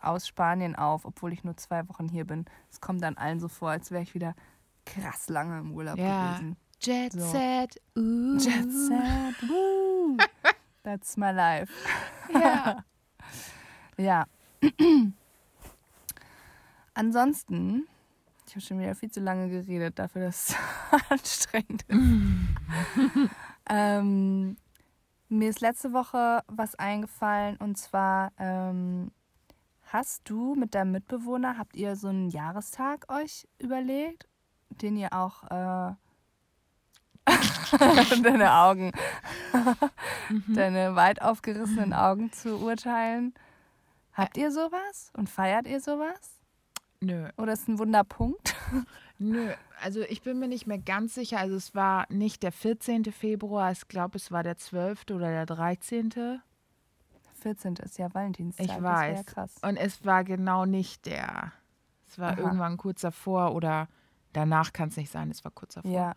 aus 0.00 0.26
Spanien 0.26 0.74
auf, 0.74 1.04
obwohl 1.04 1.32
ich 1.32 1.44
nur 1.44 1.56
zwei 1.56 1.88
Wochen 1.88 2.08
hier 2.08 2.24
bin. 2.26 2.44
Es 2.70 2.80
kommt 2.80 3.02
dann 3.02 3.16
allen 3.16 3.38
so 3.40 3.46
vor, 3.48 3.70
als 3.70 3.90
wäre 3.92 4.02
ich 4.02 4.14
wieder 4.14 4.34
krass 4.84 5.28
lange 5.28 5.58
im 5.60 5.72
Urlaub 5.72 5.96
Ja. 5.98 6.32
gewesen. 6.34 6.56
Jet 6.80 7.12
So. 7.12 7.20
Set. 7.20 7.80
Uh. 7.96 8.36
Jet 8.38 8.72
Set, 8.72 9.42
woo! 9.48 10.16
That's 10.82 11.16
my 11.16 11.30
life. 11.30 11.72
Ja. 12.32 12.84
Ja. 13.96 14.26
Ansonsten, 16.94 17.86
ich 18.46 18.54
habe 18.54 18.60
schon 18.60 18.78
wieder 18.80 18.94
viel 18.94 19.10
zu 19.10 19.20
lange 19.20 19.48
geredet, 19.48 19.98
dafür, 19.98 20.26
dass 20.26 20.50
es 20.50 20.56
anstrengend 21.10 21.82
ist. 21.88 21.98
ähm, 23.70 24.56
mir 25.28 25.48
ist 25.48 25.60
letzte 25.60 25.92
Woche 25.92 26.42
was 26.46 26.74
eingefallen 26.74 27.56
und 27.56 27.78
zwar 27.78 28.32
ähm, 28.38 29.10
hast 29.86 30.28
du 30.28 30.54
mit 30.54 30.74
deinem 30.74 30.92
Mitbewohner, 30.92 31.56
habt 31.58 31.76
ihr 31.76 31.96
so 31.96 32.08
einen 32.08 32.28
Jahrestag 32.28 33.10
euch 33.10 33.48
überlegt, 33.58 34.28
den 34.68 34.96
ihr 34.96 35.12
auch 35.12 35.44
äh, 35.44 35.94
deine 38.22 38.52
Augen, 38.54 38.92
deine 40.48 40.96
weit 40.96 41.22
aufgerissenen 41.22 41.92
Augen 41.92 42.32
zu 42.32 42.58
urteilen. 42.58 43.32
Habt 44.12 44.36
ihr 44.36 44.50
sowas 44.50 45.10
und 45.16 45.28
feiert 45.28 45.66
ihr 45.66 45.80
sowas? 45.80 46.38
Nö. 47.00 47.28
Oder 47.36 47.54
ist 47.54 47.68
ein 47.68 47.78
Wunderpunkt? 47.78 48.54
Nö, 49.18 49.52
also 49.82 50.02
ich 50.02 50.22
bin 50.22 50.38
mir 50.38 50.48
nicht 50.48 50.66
mehr 50.66 50.78
ganz 50.78 51.14
sicher. 51.14 51.38
Also 51.38 51.56
es 51.56 51.74
war 51.74 52.06
nicht 52.10 52.42
der 52.42 52.52
14. 52.52 53.04
Februar, 53.06 53.72
ich 53.72 53.88
glaube, 53.88 54.18
es 54.18 54.30
war 54.30 54.42
der 54.42 54.56
12. 54.56 55.02
oder 55.10 55.30
der 55.30 55.46
13. 55.46 56.40
14. 57.42 57.74
ist 57.76 57.98
ja 57.98 58.12
Valentinstag. 58.14 58.66
Ich 58.66 58.82
weiß. 58.82 59.18
ja 59.18 59.22
krass. 59.24 59.54
Und 59.62 59.76
es 59.76 60.04
war 60.04 60.22
genau 60.24 60.64
nicht 60.64 61.06
der. 61.06 61.52
Es 62.08 62.18
war 62.18 62.32
Aha. 62.32 62.40
irgendwann 62.40 62.76
kurz 62.76 63.00
davor 63.00 63.54
oder 63.54 63.88
danach 64.32 64.72
kann 64.72 64.90
es 64.90 64.96
nicht 64.96 65.10
sein, 65.10 65.30
es 65.30 65.44
war 65.44 65.50
kurz 65.50 65.74
davor. 65.74 65.90
Ja, 65.90 66.14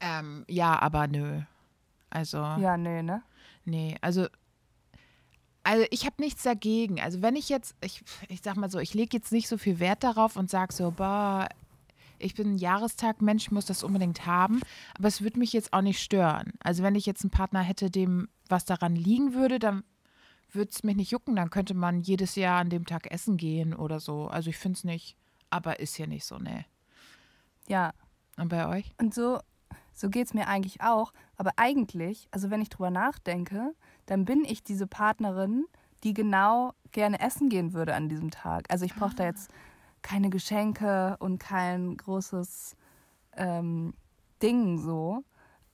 ähm, 0.00 0.44
ja 0.48 0.78
aber 0.80 1.06
nö. 1.06 1.42
Also, 2.10 2.38
ja, 2.38 2.76
nö, 2.76 3.02
ne? 3.02 3.22
nee, 3.64 3.96
also. 4.00 4.26
Also 5.66 5.84
ich 5.90 6.06
habe 6.06 6.22
nichts 6.22 6.44
dagegen. 6.44 7.00
Also 7.00 7.22
wenn 7.22 7.34
ich 7.34 7.48
jetzt, 7.48 7.74
ich, 7.82 8.04
ich 8.28 8.40
sag 8.40 8.56
mal 8.56 8.70
so, 8.70 8.78
ich 8.78 8.94
lege 8.94 9.16
jetzt 9.16 9.32
nicht 9.32 9.48
so 9.48 9.58
viel 9.58 9.80
Wert 9.80 10.04
darauf 10.04 10.36
und 10.36 10.48
sage 10.48 10.72
so, 10.72 10.92
boah, 10.92 11.48
ich 12.20 12.36
bin 12.36 12.54
ein 12.54 12.58
Jahrestag-Mensch, 12.58 13.50
muss 13.50 13.66
das 13.66 13.82
unbedingt 13.82 14.26
haben. 14.26 14.60
Aber 14.96 15.08
es 15.08 15.22
würde 15.22 15.40
mich 15.40 15.52
jetzt 15.52 15.72
auch 15.72 15.82
nicht 15.82 16.00
stören. 16.00 16.52
Also 16.60 16.84
wenn 16.84 16.94
ich 16.94 17.04
jetzt 17.04 17.24
einen 17.24 17.32
Partner 17.32 17.62
hätte, 17.62 17.90
dem 17.90 18.28
was 18.48 18.64
daran 18.64 18.94
liegen 18.94 19.34
würde, 19.34 19.58
dann 19.58 19.82
würde 20.52 20.70
es 20.72 20.84
mich 20.84 20.94
nicht 20.94 21.10
jucken. 21.10 21.34
Dann 21.34 21.50
könnte 21.50 21.74
man 21.74 22.00
jedes 22.00 22.36
Jahr 22.36 22.60
an 22.60 22.70
dem 22.70 22.86
Tag 22.86 23.10
essen 23.10 23.36
gehen 23.36 23.74
oder 23.74 23.98
so. 23.98 24.28
Also 24.28 24.50
ich 24.50 24.58
finde 24.58 24.76
es 24.76 24.84
nicht, 24.84 25.16
aber 25.50 25.80
ist 25.80 25.96
hier 25.96 26.06
nicht 26.06 26.26
so, 26.26 26.38
ne. 26.38 26.64
Ja. 27.66 27.92
Und 28.36 28.50
bei 28.50 28.68
euch? 28.68 28.92
Und 28.98 29.14
so, 29.14 29.40
so 29.96 30.08
geht 30.10 30.26
es 30.28 30.34
mir 30.34 30.46
eigentlich 30.46 30.82
auch. 30.82 31.12
Aber 31.36 31.50
eigentlich, 31.56 32.28
also 32.30 32.50
wenn 32.50 32.60
ich 32.62 32.68
drüber 32.68 32.90
nachdenke, 32.90 33.74
dann 34.06 34.24
bin 34.24 34.44
ich 34.44 34.62
diese 34.62 34.86
Partnerin, 34.86 35.64
die 36.04 36.14
genau 36.14 36.72
gerne 36.92 37.18
essen 37.20 37.48
gehen 37.48 37.72
würde 37.72 37.94
an 37.94 38.08
diesem 38.08 38.30
Tag. 38.30 38.66
Also 38.70 38.84
ich 38.84 38.94
brauche 38.94 39.14
da 39.16 39.24
jetzt 39.24 39.50
keine 40.02 40.30
Geschenke 40.30 41.16
und 41.18 41.38
kein 41.38 41.96
großes 41.96 42.76
ähm, 43.36 43.94
Ding 44.42 44.78
so. 44.78 45.24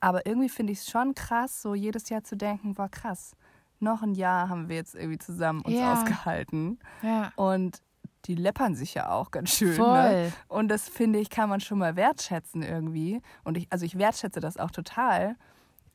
Aber 0.01 0.25
irgendwie 0.27 0.49
finde 0.49 0.73
ich 0.73 0.79
es 0.81 0.91
schon 0.91 1.15
krass, 1.15 1.61
so 1.61 1.75
jedes 1.75 2.09
Jahr 2.09 2.25
zu 2.25 2.37
denken, 2.37 2.79
war 2.79 2.89
krass. 2.89 3.37
Noch 3.81 4.03
ein 4.03 4.15
Jahr 4.15 4.49
haben 4.49 4.69
wir 4.69 4.77
jetzt 4.77 4.95
irgendwie 4.95 5.19
zusammen 5.19 5.61
uns 5.63 5.75
Ja. 5.79 5.93
ausgehalten. 5.93 6.79
Ja. 7.03 7.33
Und 7.37 7.83
die 8.27 8.35
läppern 8.35 8.75
sich 8.75 8.95
ja 8.95 9.11
auch 9.11 9.31
ganz 9.31 9.57
schön. 9.57 9.77
Ne? 9.77 10.33
Und 10.49 10.69
das 10.69 10.89
finde 10.89 11.19
ich, 11.19 11.31
kann 11.31 11.49
man 11.49 11.61
schon 11.61 11.79
mal 11.79 11.97
wertschätzen 11.97 12.63
irgendwie. 12.63 13.21
Und 13.45 13.57
ich, 13.57 13.67
also 13.71 13.85
ich 13.85 13.99
wertschätze 13.99 14.41
das 14.41 14.57
auch 14.57 14.71
total. 14.71 15.37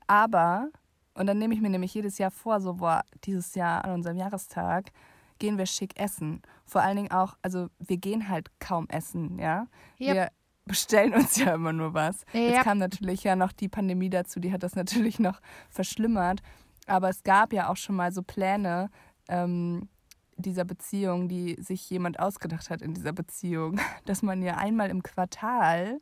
Aber, 0.08 0.70
und 1.14 1.28
dann 1.28 1.38
nehme 1.38 1.54
ich 1.54 1.62
mir 1.62 1.70
nämlich 1.70 1.94
jedes 1.94 2.18
Jahr 2.18 2.32
vor, 2.32 2.60
so, 2.62 2.76
boah, 2.76 3.04
dieses 3.24 3.56
Jahr 3.56 3.86
an 3.86 3.92
unserem 3.92 4.18
Jahrestag 4.18 4.92
gehen 5.40 5.58
wir 5.58 5.66
schick 5.66 6.00
essen. 6.00 6.42
Vor 6.66 6.82
allen 6.82 6.98
Dingen 6.98 7.12
auch, 7.12 7.38
also 7.42 7.68
wir 7.80 7.98
gehen 7.98 8.30
halt 8.30 8.50
kaum 8.60 8.88
essen, 8.90 9.40
ja. 9.40 9.68
Yep. 10.00 10.16
Wir 10.16 10.32
bestellen 10.66 11.14
uns 11.14 11.38
ja 11.38 11.54
immer 11.54 11.74
nur 11.74 11.94
was. 11.94 12.26
Jetzt 12.34 12.58
Yep. 12.58 12.64
kam 12.64 12.78
natürlich 12.80 13.24
ja 13.24 13.36
noch 13.36 13.52
die 13.52 13.70
Pandemie 13.70 14.10
dazu, 14.10 14.40
die 14.40 14.52
hat 14.52 14.64
das 14.64 14.76
natürlich 14.76 15.20
noch 15.20 15.40
verschlimmert. 15.70 16.42
Aber 16.88 17.10
es 17.10 17.24
gab 17.24 17.54
ja 17.54 17.70
auch 17.70 17.78
schon 17.78 17.96
mal 17.96 18.12
so 18.12 18.24
Pläne, 18.24 18.90
ähm, 19.28 19.90
dieser 20.38 20.66
Beziehung, 20.66 21.28
die 21.28 21.58
sich 21.62 21.90
jemand 21.90 22.20
ausgedacht 22.20 22.70
hat 22.70 22.82
in 22.82 22.94
dieser 22.94 23.14
Beziehung, 23.14 23.80
dass 24.06 24.22
man 24.22 24.42
ja 24.42 24.56
einmal 24.58 24.90
im 24.90 25.04
Quartal 25.04 26.00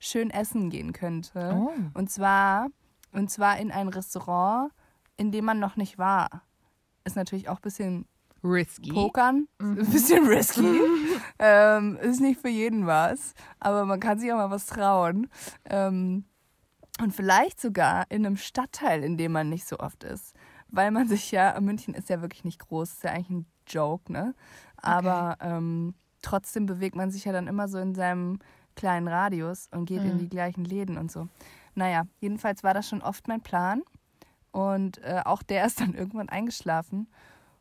schön 0.00 0.30
essen 0.30 0.70
gehen 0.70 0.92
könnte. 0.92 1.52
Oh. 1.54 1.72
Und 1.94 2.10
zwar, 2.10 2.68
und 3.12 3.30
zwar 3.30 3.58
in 3.58 3.70
ein 3.72 3.88
Restaurant, 3.88 4.72
in 5.16 5.32
dem 5.32 5.44
man 5.44 5.58
noch 5.58 5.76
nicht 5.76 5.98
war. 5.98 6.42
Ist 7.04 7.16
natürlich 7.16 7.48
auch 7.48 7.56
ein 7.56 7.62
bisschen 7.62 8.06
Risky. 8.44 8.92
Pokern, 8.92 9.48
Mhm. 9.58 9.78
ein 9.80 9.90
bisschen 9.90 10.26
risky. 10.26 10.80
ähm, 11.40 11.96
ist 11.96 12.20
nicht 12.20 12.40
für 12.40 12.48
jeden 12.48 12.86
was, 12.86 13.34
aber 13.58 13.84
man 13.84 13.98
kann 13.98 14.18
sich 14.18 14.32
auch 14.32 14.36
mal 14.36 14.50
was 14.50 14.66
trauen. 14.66 15.28
Ähm, 15.64 16.24
und 17.00 17.14
vielleicht 17.14 17.60
sogar 17.60 18.10
in 18.10 18.26
einem 18.26 18.36
Stadtteil, 18.36 19.02
in 19.02 19.16
dem 19.16 19.32
man 19.32 19.48
nicht 19.48 19.66
so 19.66 19.78
oft 19.78 20.04
ist. 20.04 20.34
Weil 20.68 20.90
man 20.90 21.08
sich 21.08 21.30
ja, 21.30 21.58
München 21.60 21.94
ist 21.94 22.08
ja 22.08 22.20
wirklich 22.20 22.44
nicht 22.44 22.58
groß, 22.60 22.92
ist 22.92 23.04
ja 23.04 23.10
eigentlich 23.10 23.30
ein 23.30 23.46
Joke, 23.68 24.12
ne? 24.12 24.34
Aber 24.76 25.36
ähm, 25.40 25.94
trotzdem 26.22 26.66
bewegt 26.66 26.96
man 26.96 27.10
sich 27.10 27.24
ja 27.24 27.32
dann 27.32 27.46
immer 27.48 27.68
so 27.68 27.78
in 27.78 27.94
seinem 27.94 28.38
kleinen 28.76 29.08
Radius 29.08 29.68
und 29.72 29.86
geht 29.86 30.04
in 30.04 30.14
Mhm. 30.14 30.18
die 30.18 30.28
gleichen 30.28 30.64
Läden 30.64 30.98
und 30.98 31.10
so. 31.10 31.28
Naja, 31.74 32.04
jedenfalls 32.20 32.62
war 32.62 32.74
das 32.74 32.88
schon 32.88 33.02
oft 33.02 33.28
mein 33.28 33.40
Plan. 33.40 33.82
Und 34.52 34.98
äh, 35.04 35.22
auch 35.24 35.42
der 35.42 35.64
ist 35.66 35.80
dann 35.80 35.94
irgendwann 35.94 36.28
eingeschlafen. 36.28 37.08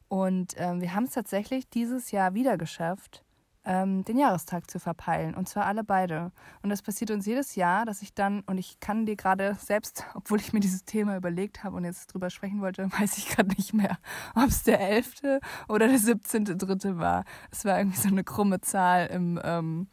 Und 0.08 0.54
ähm, 0.58 0.80
wir 0.82 0.93
haben 0.93 1.04
es 1.04 1.12
tatsächlich 1.12 1.70
dieses 1.70 2.12
Jahr 2.12 2.34
wieder 2.34 2.58
geschafft, 2.58 3.24
ähm, 3.67 4.06
den 4.06 4.17
Jahrestag 4.17 4.71
zu 4.71 4.80
verpeilen. 4.80 5.36
Und 5.36 5.49
zwar 5.49 5.65
alle 5.65 5.84
beide. 5.84 6.32
Und 6.63 6.69
das 6.69 6.82
passiert 6.82 7.12
uns 7.12 7.25
jedes 7.25 7.56
Jahr, 7.56 7.86
dass 7.86 8.01
ich 8.01 8.13
dann, 8.13 8.39
und 8.47 8.58
ich 8.58 8.80
kann 8.80 9.06
dir 9.06 9.17
gerade 9.17 9.56
selbst, 9.60 10.06
obwohl 10.15 10.39
ich 10.39 10.53
mir 10.53 10.62
dieses 10.62 10.86
Thema 10.86 11.17
überlegt 11.17 11.63
habe 11.63 11.75
und 11.75 11.84
jetzt 11.84 12.13
drüber 12.13 12.30
sprechen 12.30 12.62
wollte, 12.62 12.89
weiß 12.99 13.17
ich 13.17 13.27
gerade 13.27 13.49
nicht 13.49 13.73
mehr, 13.73 13.97
ob 14.36 14.45
es 14.47 14.63
der 14.63 14.80
11. 14.80 15.41
oder 15.67 15.88
der 15.88 15.99
17.3. 15.99 16.97
war. 16.97 17.25
Es 17.51 17.65
war 17.65 17.77
irgendwie 17.77 17.99
so 17.99 18.08
eine 18.08 18.23
krumme 18.23 18.62
Zahl 18.62 19.08
im, 19.08 19.39
ähm, 19.43 19.88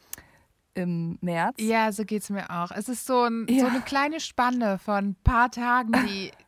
im 0.75 1.19
März. 1.21 1.57
Ja, 1.59 1.91
so 1.91 2.05
geht's 2.05 2.31
mir 2.31 2.49
auch. 2.51 2.71
Es 2.71 2.89
ist 2.89 3.07
so, 3.07 3.25
ein, 3.25 3.47
Ja. 3.49 3.63
so 3.65 3.67
eine 3.67 3.81
kleine 3.81 4.21
Spanne 4.21 4.79
von 4.79 5.09
ein 5.11 5.17
paar 5.25 5.51
Tagen, 5.51 5.93
die. 6.07 6.31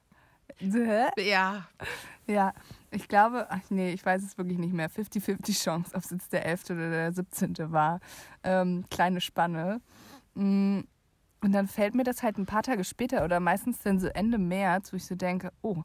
Ja. 1.18 1.66
Ja, 2.26 2.54
ich 2.90 3.08
glaube, 3.08 3.46
ach 3.50 3.60
nee, 3.70 3.92
ich 3.92 4.04
weiß 4.04 4.22
es 4.22 4.38
wirklich 4.38 4.58
nicht 4.58 4.72
mehr. 4.72 4.90
50-50 4.90 5.62
Chance, 5.62 5.90
ob 5.94 6.02
es 6.04 6.10
jetzt 6.10 6.32
der 6.32 6.46
11. 6.46 6.70
oder 6.70 6.90
der 6.90 7.12
17. 7.12 7.54
war. 7.72 8.00
Ähm, 8.42 8.84
kleine 8.90 9.20
Spanne. 9.20 9.80
Mm, 10.34 10.80
Und 11.40 11.52
dann 11.52 11.68
fällt 11.68 11.94
mir 11.94 12.04
das 12.04 12.22
halt 12.22 12.38
ein 12.38 12.46
paar 12.46 12.62
Tage 12.62 12.84
später 12.84 13.24
oder 13.24 13.40
meistens 13.40 13.80
dann 13.80 13.98
so 14.00 14.06
Ende 14.08 14.38
März, 14.38 14.92
wo 14.92 14.96
ich 14.96 15.04
so 15.06 15.14
denke, 15.14 15.52
oh, 15.62 15.82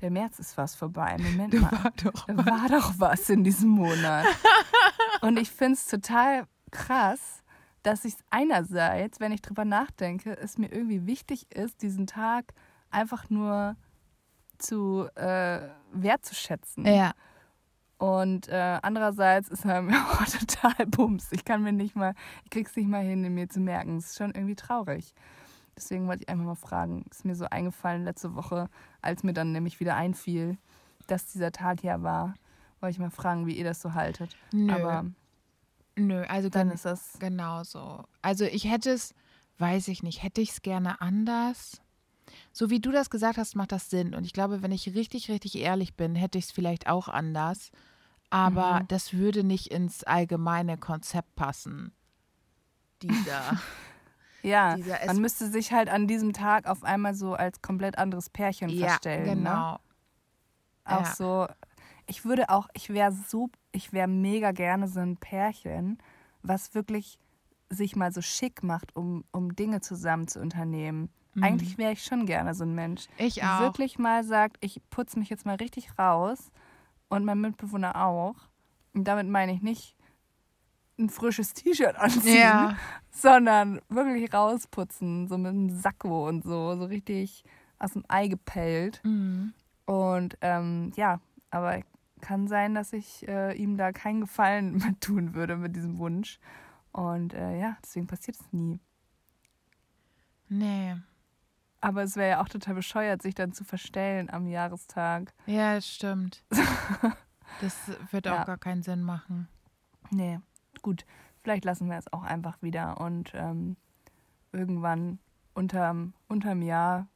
der 0.00 0.10
März 0.10 0.38
ist 0.38 0.54
fast 0.54 0.76
vorbei. 0.76 1.16
Moment 1.18 1.54
mal. 1.60 1.72
War 1.72 1.92
doch. 2.02 2.26
Da 2.26 2.36
war 2.36 2.68
doch 2.68 2.94
was 2.98 3.28
in 3.30 3.44
diesem 3.44 3.70
Monat. 3.70 4.26
Und 5.20 5.38
ich 5.38 5.50
finde 5.50 5.74
es 5.74 5.86
total 5.86 6.44
krass, 6.70 7.42
dass 7.82 8.04
ich 8.04 8.14
einerseits, 8.30 9.18
wenn 9.20 9.32
ich 9.32 9.42
drüber 9.42 9.64
nachdenke, 9.64 10.36
es 10.36 10.58
mir 10.58 10.70
irgendwie 10.70 11.06
wichtig 11.06 11.50
ist, 11.54 11.82
diesen 11.82 12.06
Tag 12.06 12.52
einfach 12.90 13.28
nur 13.30 13.76
zu 14.58 15.08
äh, 15.14 15.60
wertzuschätzen. 15.92 16.86
Ja. 16.86 17.12
Und 17.98 18.48
äh, 18.48 18.78
andererseits 18.82 19.48
ist 19.48 19.64
er 19.64 19.82
mir 19.82 19.96
auch 19.96 20.24
total 20.24 20.86
bums. 20.86 21.32
Ich 21.32 21.44
kann 21.44 21.62
mir 21.62 21.72
nicht 21.72 21.96
mal, 21.96 22.14
ich 22.44 22.50
krieg's 22.50 22.76
nicht 22.76 22.88
mal 22.88 23.02
hin, 23.02 23.22
mir 23.34 23.48
zu 23.48 23.60
merken. 23.60 23.96
Es 23.98 24.10
ist 24.10 24.18
schon 24.18 24.32
irgendwie 24.32 24.56
traurig. 24.56 25.14
Deswegen 25.76 26.08
wollte 26.08 26.22
ich 26.22 26.28
einfach 26.28 26.44
mal 26.44 26.54
fragen, 26.56 27.04
ist 27.10 27.24
mir 27.24 27.36
so 27.36 27.46
eingefallen 27.48 28.04
letzte 28.04 28.34
Woche, 28.34 28.68
als 29.00 29.22
mir 29.22 29.32
dann 29.32 29.52
nämlich 29.52 29.78
wieder 29.78 29.94
einfiel, 29.94 30.58
dass 31.06 31.26
dieser 31.26 31.52
Tag 31.52 31.84
ja 31.84 32.02
war, 32.02 32.34
wollte 32.80 32.92
ich 32.92 32.98
mal 32.98 33.10
fragen, 33.10 33.46
wie 33.46 33.56
ihr 33.56 33.64
das 33.64 33.80
so 33.80 33.94
haltet. 33.94 34.36
Nö. 34.52 34.72
Aber 34.72 35.04
Nö, 35.98 36.22
also 36.24 36.48
dann 36.48 36.70
ist 36.70 36.84
das, 36.84 37.16
genau 37.18 37.64
so. 37.64 38.04
Also 38.22 38.44
ich 38.44 38.70
hätte 38.70 38.90
es, 38.90 39.14
weiß 39.58 39.88
ich 39.88 40.02
nicht, 40.02 40.22
hätte 40.22 40.40
ich 40.40 40.50
es 40.50 40.62
gerne 40.62 41.00
anders. 41.00 41.80
So 42.52 42.70
wie 42.70 42.80
du 42.80 42.90
das 42.90 43.10
gesagt 43.10 43.38
hast, 43.38 43.54
macht 43.56 43.72
das 43.72 43.90
Sinn. 43.90 44.14
Und 44.14 44.24
ich 44.24 44.32
glaube, 44.32 44.62
wenn 44.62 44.72
ich 44.72 44.94
richtig, 44.94 45.30
richtig 45.30 45.56
ehrlich 45.58 45.94
bin, 45.94 46.14
hätte 46.14 46.38
ich 46.38 46.46
es 46.46 46.50
vielleicht 46.52 46.88
auch 46.88 47.08
anders. 47.08 47.70
Aber 48.30 48.80
Mhm. 48.80 48.88
das 48.88 49.12
würde 49.14 49.44
nicht 49.44 49.68
ins 49.68 50.04
allgemeine 50.04 50.76
Konzept 50.76 51.34
passen. 51.34 51.92
Dieser. 53.02 53.58
ja, 54.42 54.76
Dieser 54.76 55.06
man 55.06 55.18
müsste 55.20 55.48
sich 55.50 55.72
halt 55.72 55.88
an 55.88 56.06
diesem 56.06 56.32
Tag 56.32 56.66
auf 56.66 56.84
einmal 56.84 57.14
so 57.14 57.34
als 57.34 57.62
komplett 57.62 57.96
anderes 57.98 58.28
Pärchen 58.30 58.70
ja, 58.70 58.88
verstellen. 58.88 59.24
Ne? 59.24 59.34
genau. 59.34 59.78
Auch 60.84 61.04
Ja. 61.04 61.14
so, 61.14 61.46
ich 62.06 62.24
würde 62.24 62.48
auch, 62.48 62.68
ich 62.74 62.88
wäre 62.90 63.12
so, 63.12 63.50
ich 63.72 63.92
wäre 63.92 64.08
mega 64.08 64.52
gerne 64.52 64.88
so 64.88 65.00
ein 65.00 65.16
Pärchen, 65.16 65.98
was 66.42 66.74
wirklich 66.74 67.18
sich 67.70 67.96
mal 67.96 68.12
so 68.12 68.22
schick 68.22 68.62
macht, 68.62 68.96
um, 68.96 69.24
um 69.30 69.54
Dinge 69.54 69.80
zusammen 69.82 70.26
zu 70.26 70.40
unternehmen. 70.40 71.10
Eigentlich 71.40 71.78
wäre 71.78 71.92
ich 71.92 72.02
schon 72.02 72.26
gerne 72.26 72.54
so 72.54 72.64
ein 72.64 72.74
Mensch. 72.74 73.06
Mhm. 73.18 73.26
Ich 73.26 73.42
auch. 73.44 73.60
Wirklich 73.60 73.98
mal 73.98 74.24
sagt, 74.24 74.56
ich 74.60 74.80
putze 74.90 75.18
mich 75.18 75.28
jetzt 75.30 75.46
mal 75.46 75.56
richtig 75.56 75.98
raus 75.98 76.50
und 77.08 77.24
mein 77.24 77.40
Mitbewohner 77.40 78.04
auch. 78.04 78.34
Und 78.94 79.04
damit 79.04 79.28
meine 79.28 79.52
ich 79.52 79.62
nicht 79.62 79.96
ein 80.98 81.10
frisches 81.10 81.54
T-Shirt 81.54 81.96
anziehen, 81.98 82.38
Ja. 82.40 82.76
sondern 83.10 83.80
wirklich 83.88 84.32
rausputzen, 84.32 85.28
so 85.28 85.38
mit 85.38 85.50
einem 85.50 85.70
Sakko 85.70 86.26
und 86.28 86.42
so, 86.42 86.74
so 86.76 86.84
richtig 86.86 87.44
aus 87.78 87.92
dem 87.92 88.04
Ei 88.08 88.26
gepellt. 88.26 89.00
Mhm. 89.04 89.52
Und 89.84 90.36
ähm, 90.40 90.92
ja, 90.96 91.20
aber 91.50 91.80
kann 92.20 92.48
sein, 92.48 92.74
dass 92.74 92.92
ich 92.92 93.28
äh, 93.28 93.52
ihm 93.56 93.76
da 93.76 93.92
keinen 93.92 94.22
Gefallen 94.22 94.72
mit 94.84 95.00
tun 95.00 95.34
würde 95.34 95.56
mit 95.56 95.76
diesem 95.76 95.98
Wunsch. 95.98 96.40
Und 96.90 97.32
äh, 97.32 97.60
ja, 97.60 97.76
deswegen 97.84 98.08
passiert 98.08 98.36
es 98.40 98.52
nie. 98.52 98.80
Nee. 100.48 100.96
Aber 101.80 102.02
es 102.02 102.16
wäre 102.16 102.30
ja 102.30 102.42
auch 102.42 102.48
total 102.48 102.74
bescheuert, 102.74 103.22
sich 103.22 103.34
dann 103.34 103.52
zu 103.52 103.64
verstellen 103.64 104.30
am 104.30 104.46
Jahrestag. 104.48 105.32
Ja, 105.46 105.74
das 105.74 105.86
stimmt. 105.88 106.42
Das 107.62 107.74
wird 108.12 108.28
auch 108.28 108.32
Ja. 108.36 108.44
gar 108.44 108.58
keinen 108.58 108.82
Sinn 108.82 109.02
machen. 109.02 109.48
Nee. 110.10 110.38
gut, 110.82 111.06
vielleicht 111.42 111.64
lassen 111.64 111.88
wir 111.88 111.96
es 111.96 112.12
auch 112.12 112.22
einfach 112.22 112.60
wieder 112.62 113.00
und 113.00 113.32
ähm, 113.34 113.76
irgendwann 114.52 115.18
unterm, 115.54 116.12
unterm 116.28 116.62
Jahr 116.62 117.08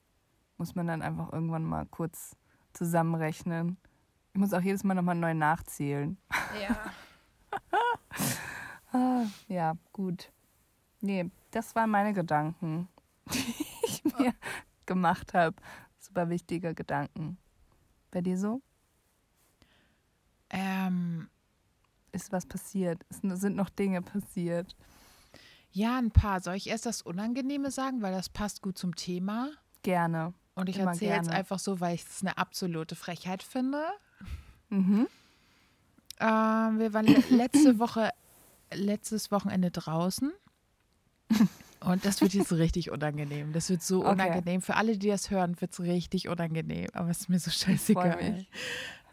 muss 0.56 0.74
man 0.74 0.86
dann 0.86 1.02
einfach 1.02 1.32
irgendwann 1.32 1.64
mal 1.64 1.84
kurz 1.86 2.34
zusammenrechnen. 2.72 3.76
Ich 4.32 4.40
muss 4.40 4.52
auch 4.54 4.62
jedes 4.62 4.84
Mal 4.84 4.94
nochmal 4.94 5.14
neu 5.16 5.34
nachzählen. 5.34 6.16
Ja. 6.60 6.76
Ah, 8.92 9.24
ja, 9.48 9.74
gut. 9.92 10.30
Nee, 11.00 11.30
das 11.50 11.74
waren 11.74 11.88
meine 11.90 12.12
Gedanken, 12.12 12.88
ich 14.04 14.18
mir 14.18 14.34
gemacht 14.86 15.34
habe. 15.34 15.56
Super 15.98 16.28
wichtige 16.28 16.74
Gedanken. 16.74 17.38
Bei 18.10 18.20
dir 18.20 18.36
so? 18.36 18.60
Ähm, 20.50 21.28
Ist 22.12 22.32
was 22.32 22.46
passiert? 22.46 23.00
Sind 23.08 23.56
noch 23.56 23.70
Dinge 23.70 24.02
passiert? 24.02 24.76
ja, 25.72 25.98
ein 25.98 26.10
paar. 26.10 26.40
Soll 26.40 26.54
ich 26.54 26.68
erst 26.68 26.86
das 26.86 27.02
Unangenehme 27.02 27.70
sagen, 27.70 28.02
weil 28.02 28.12
das 28.12 28.28
passt 28.28 28.62
gut 28.62 28.78
zum 28.78 28.94
Thema? 28.94 29.50
Gerne. 29.82 30.34
Und 30.54 30.68
ich 30.68 30.78
erzähle 30.78 31.14
jetzt 31.16 31.30
einfach 31.30 31.58
so, 31.58 31.80
weil 31.80 31.94
ich 31.94 32.04
es 32.04 32.20
eine 32.20 32.36
absolute 32.36 32.94
Frechheit 32.94 33.42
finde. 33.42 33.82
Mhm. 34.68 35.08
Ähm, 36.20 36.78
wir 36.78 36.92
waren 36.92 37.06
le 37.06 37.22
letzte 37.30 37.78
Woche, 37.78 38.10
letztes 38.72 39.30
Wochenende 39.30 39.70
draußen. 39.70 40.32
Und 41.84 42.04
das 42.04 42.20
wird 42.20 42.32
jetzt 42.34 42.52
richtig 42.52 42.90
unangenehm. 42.90 43.52
Das 43.52 43.68
wird 43.70 43.82
so 43.82 44.00
Okay. 44.04 44.12
unangenehm. 44.12 44.62
Für 44.62 44.76
alle, 44.76 44.96
die 44.98 45.08
das 45.08 45.30
hören, 45.30 45.60
wird 45.60 45.72
es 45.72 45.80
richtig 45.80 46.28
unangenehm. 46.28 46.88
Aber 46.92 47.10
es 47.10 47.20
ist 47.22 47.28
mir 47.28 47.38
so 47.38 47.50
scheißegal. 47.50 48.46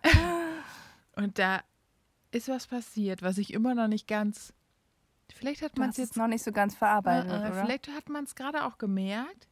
Und 1.16 1.40
da 1.40 1.62
ist 2.32 2.48
was 2.48 2.68
passiert, 2.68 3.22
was 3.22 3.38
ich 3.38 3.54
immer 3.54 3.76
noch 3.76 3.88
nicht 3.88 4.08
ganz. 4.08 4.54
Vielleicht 5.36 5.62
hat 5.62 5.78
man 5.78 5.90
es 5.90 5.98
jetzt. 5.98 6.16
noch 6.18 6.28
nicht 6.28 6.44
so 6.44 6.52
ganz 6.52 6.76
verarbeitet, 6.76 7.32
Äh, 7.32 7.36
äh, 7.36 7.52
oder? 7.52 7.64
vielleicht 7.66 7.88
hat 7.90 8.10
man 8.10 8.24
es 8.24 8.36
gerade 8.36 8.66
auch 8.66 8.78
gemerkt. 8.78 9.48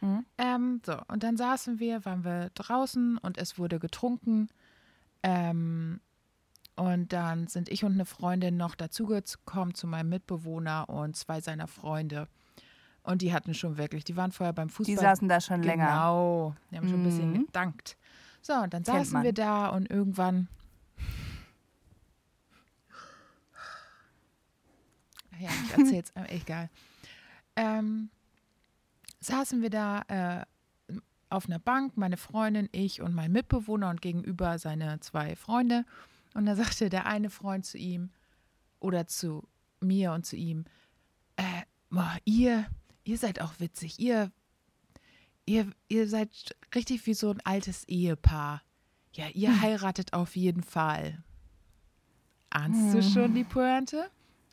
Mhm. 0.00 0.24
Ähm, 0.38 0.82
so, 0.84 0.96
und 1.08 1.22
dann 1.22 1.36
saßen 1.36 1.78
wir, 1.78 2.04
waren 2.04 2.24
wir 2.24 2.50
draußen 2.54 3.18
und 3.18 3.38
es 3.38 3.58
wurde 3.58 3.78
getrunken. 3.78 4.48
Ähm, 5.22 6.00
und 6.76 7.12
dann 7.12 7.46
sind 7.46 7.68
ich 7.68 7.84
und 7.84 7.92
eine 7.92 8.04
Freundin 8.04 8.56
noch 8.56 8.74
dazugekommen 8.74 9.74
zu 9.74 9.86
meinem 9.86 10.08
Mitbewohner 10.08 10.88
und 10.88 11.16
zwei 11.16 11.40
seiner 11.40 11.66
Freunde. 11.68 12.28
Und 13.02 13.22
die 13.22 13.32
hatten 13.34 13.54
schon 13.54 13.76
wirklich, 13.76 14.04
die 14.04 14.16
waren 14.16 14.32
vorher 14.32 14.52
beim 14.54 14.68
Fußball. 14.70 14.94
Die 14.94 15.00
saßen 15.00 15.28
da 15.28 15.40
schon 15.40 15.62
länger. 15.62 15.86
Genau, 15.86 16.54
die 16.70 16.76
haben 16.78 16.88
schon 16.88 17.00
ein 17.02 17.04
bisschen 17.04 17.32
Mhm. 17.32 17.46
gedankt. 17.46 17.96
So, 18.40 18.54
und 18.54 18.72
dann 18.74 18.82
saßen 18.84 19.22
wir 19.22 19.32
da 19.32 19.68
und 19.68 19.90
irgendwann. 19.90 20.48
Ja, 25.38 25.50
ich 25.64 25.78
erzähl's, 25.78 26.10
äh, 26.14 26.36
egal. 26.36 26.70
Ähm, 27.56 28.10
saßen 29.20 29.62
wir 29.62 29.70
da 29.70 30.02
äh, 30.08 30.94
auf 31.30 31.46
einer 31.46 31.58
Bank, 31.58 31.96
meine 31.96 32.16
Freundin, 32.16 32.68
ich 32.72 33.00
und 33.00 33.14
mein 33.14 33.32
Mitbewohner 33.32 33.90
und 33.90 34.00
gegenüber 34.00 34.58
seine 34.58 35.00
zwei 35.00 35.36
Freunde. 35.36 35.84
Und 36.34 36.46
da 36.46 36.56
sagte 36.56 36.88
der 36.90 37.06
eine 37.06 37.30
Freund 37.30 37.64
zu 37.64 37.78
ihm 37.78 38.10
oder 38.80 39.06
zu 39.06 39.48
mir 39.80 40.12
und 40.12 40.26
zu 40.26 40.36
ihm, 40.36 40.64
äh, 41.36 41.62
boah, 41.90 42.16
ihr, 42.24 42.66
ihr 43.04 43.18
seid 43.18 43.40
auch 43.40 43.60
witzig. 43.60 43.98
Ihr, 44.00 44.30
ihr, 45.46 45.70
ihr 45.88 46.08
seid 46.08 46.56
richtig 46.74 47.06
wie 47.06 47.14
so 47.14 47.30
ein 47.30 47.40
altes 47.44 47.84
Ehepaar. 47.84 48.62
Ja, 49.12 49.28
ihr 49.28 49.60
heiratet 49.60 50.12
auf 50.12 50.34
jeden 50.36 50.62
Fall. 50.64 51.22
Ahnst 52.50 52.94
du 52.94 53.02
schon 53.02 53.34
die 53.34 53.44
Pointe? 53.44 54.10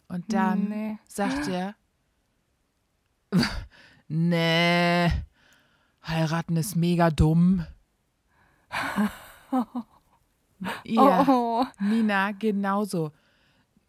Und 0.08 0.32
dann 0.34 0.70
Nee. 0.70 0.98
sagt 1.08 1.48
er, 1.48 1.76
nee, 4.08 5.10
heiraten 6.06 6.58
ist 6.58 6.76
mega 6.76 7.10
dumm. 7.10 7.66
Ja, 10.84 11.26
Oh, 11.28 11.66
Nina, 11.80 12.32
genauso. 12.32 13.12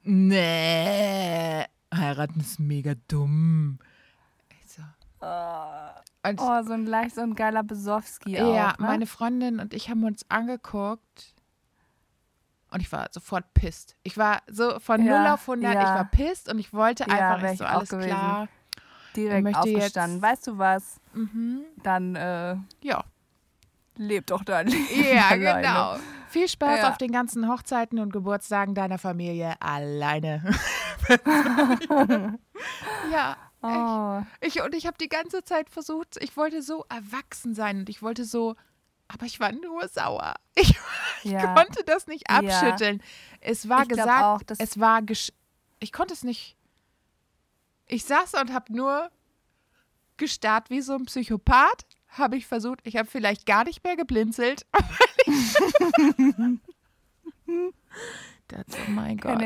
Nee, 0.04 1.64
heiraten 1.94 2.40
ist 2.40 2.58
mega 2.60 2.94
dumm. 3.08 3.78
Ich 4.50 4.72
so. 4.72 4.82
Und 6.24 6.40
oh, 6.40 6.62
so 6.62 6.72
ein 6.72 6.86
leicht 6.86 7.14
so 7.14 7.20
ein 7.20 7.34
geiler 7.34 7.62
Besowski 7.62 8.32
ja, 8.32 8.72
auch, 8.72 8.78
ne? 8.78 8.86
meine 8.86 9.06
Freundin 9.06 9.58
und 9.60 9.74
ich 9.74 9.88
haben 9.90 10.04
uns 10.04 10.24
angeguckt 10.28 11.34
und 12.70 12.80
ich 12.80 12.90
war 12.92 13.08
sofort 13.12 13.52
pisst. 13.54 13.96
Ich 14.02 14.16
war 14.16 14.42
so 14.48 14.78
von 14.80 15.04
Ja, 15.04 15.22
0 15.24 15.32
auf 15.34 15.48
100, 15.48 15.74
ich 15.74 15.80
ja. 15.80 15.94
war 15.96 16.04
pisst 16.06 16.48
und 16.50 16.58
ich 16.58 16.72
wollte 16.72 17.04
einfach, 17.08 17.42
ich 17.44 17.52
ich 17.52 17.58
so, 17.58 17.64
alles 17.64 17.88
gewesen. 17.90 18.08
klar. 18.08 18.48
direkt 19.16 19.42
möchte 19.44 19.68
jetzt- 19.68 19.76
aufgestanden. 19.78 20.22
Weißt 20.22 20.46
du 20.46 20.58
was? 20.58 21.00
Mhm. 21.12 21.60
Dann 21.82 22.16
äh, 22.16 22.56
Ja, 22.82 23.04
leb 23.96 24.26
doch 24.26 24.42
dein 24.44 24.66
Leben. 24.68 25.14
ja 25.14 25.28
alleine. 25.30 25.60
genau. 25.60 25.96
Viel 26.32 26.48
Spaß 26.48 26.78
Ja. 26.80 26.88
auf 26.90 26.98
den 26.98 27.12
ganzen 27.12 27.48
Hochzeiten 27.48 27.98
und 27.98 28.12
Geburtstagen 28.12 28.74
deiner 28.74 28.98
Familie 28.98 29.54
alleine. 29.60 30.42
ja, 33.10 33.36
Oh, 33.64 34.22
Ich, 34.40 34.60
und 34.60 34.74
ich 34.74 34.88
habe 34.88 34.98
die 34.98 35.08
ganze 35.08 35.44
Zeit 35.44 35.70
versucht, 35.70 36.16
ich 36.20 36.36
wollte 36.36 36.62
so 36.62 36.84
erwachsen 36.88 37.54
sein 37.54 37.78
und 37.78 37.88
ich 37.88 38.02
wollte 38.02 38.24
so, 38.24 38.56
aber 39.06 39.24
ich 39.26 39.38
war 39.38 39.52
nur 39.52 39.86
sauer. 39.88 40.34
Ich, 40.56 40.74
ich 41.22 41.30
Ja. 41.30 41.54
konnte 41.54 41.84
das 41.86 42.08
nicht 42.08 42.24
Ja. 42.28 42.38
abschütteln. 42.38 43.00
Es 43.40 43.68
war 43.68 43.82
Ich 43.82 43.88
gesagt, 43.88 44.22
auch, 44.24 44.40
es 44.58 44.80
war, 44.80 45.00
gesch 45.02 45.32
ich 45.78 45.92
konnte 45.92 46.12
es 46.12 46.24
nicht. 46.24 46.56
Ich 47.86 48.04
saß 48.04 48.34
und 48.34 48.52
habe 48.52 48.72
nur 48.72 49.10
gestarrt 50.16 50.68
wie 50.70 50.80
so 50.80 50.94
ein 50.94 51.04
Psychopath. 51.06 51.86
Habe 52.12 52.36
ich 52.36 52.46
versucht, 52.46 52.80
ich 52.84 52.96
habe 52.96 53.08
vielleicht 53.08 53.46
gar 53.46 53.64
nicht 53.64 53.82
mehr 53.84 53.96
geblinzelt. 53.96 54.66
das, 58.48 58.64
oh 58.86 58.90
mein 58.90 59.16
Gott. 59.16 59.42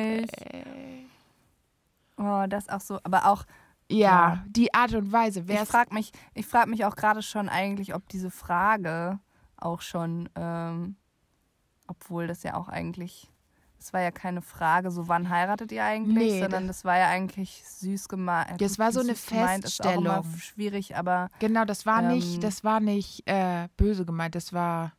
Oh, 2.16 2.44
das 2.48 2.68
auch 2.68 2.80
so. 2.80 2.98
Aber 3.04 3.26
auch, 3.26 3.44
Ja, 3.88 3.98
Ja. 3.98 4.44
die 4.48 4.74
Art 4.74 4.94
und 4.94 5.12
Weise. 5.12 5.46
Wer 5.48 5.62
ich 5.62 5.68
frage 5.68 5.94
mich, 5.94 6.12
ich 6.34 6.46
frag 6.46 6.66
mich 6.66 6.84
auch 6.84 6.96
gerade 6.96 7.22
schon 7.22 7.48
eigentlich, 7.48 7.94
ob 7.94 8.08
diese 8.08 8.30
Frage 8.30 9.20
auch 9.56 9.80
schon, 9.80 10.28
ähm, 10.34 10.96
obwohl 11.86 12.26
das 12.26 12.42
ja 12.42 12.54
auch 12.54 12.68
eigentlich, 12.68 13.30
das 13.78 13.92
war 13.92 14.00
ja 14.00 14.10
keine 14.10 14.42
Frage, 14.42 14.90
so 14.90 15.06
wann 15.08 15.28
heiratet 15.28 15.70
ihr 15.72 15.84
eigentlich, 15.84 16.32
Nee, 16.32 16.40
sondern 16.40 16.66
das 16.66 16.84
war 16.84 16.98
ja 16.98 17.08
eigentlich 17.08 17.62
süß 17.66 18.08
gemeint. 18.08 18.60
Das 18.60 18.78
war 18.78 18.90
so 18.92 19.00
eine 19.00 19.12
Ist 19.12 19.30
auch 19.30 19.36
immer 19.36 19.48
Feststellung. 19.62 20.24
schwierig, 20.38 20.96
aber 20.96 21.28
Genau, 21.38 21.64
das 21.64 21.86
war 21.86 22.02
Ähm, 22.02 22.08
nicht, 22.08 22.42
das 22.42 22.64
war 22.64 22.80
nicht 22.80 23.22
äh, 23.28 23.68
böse 23.76 24.04
gemeint, 24.04 24.34
das 24.34 24.52
war 24.52 24.92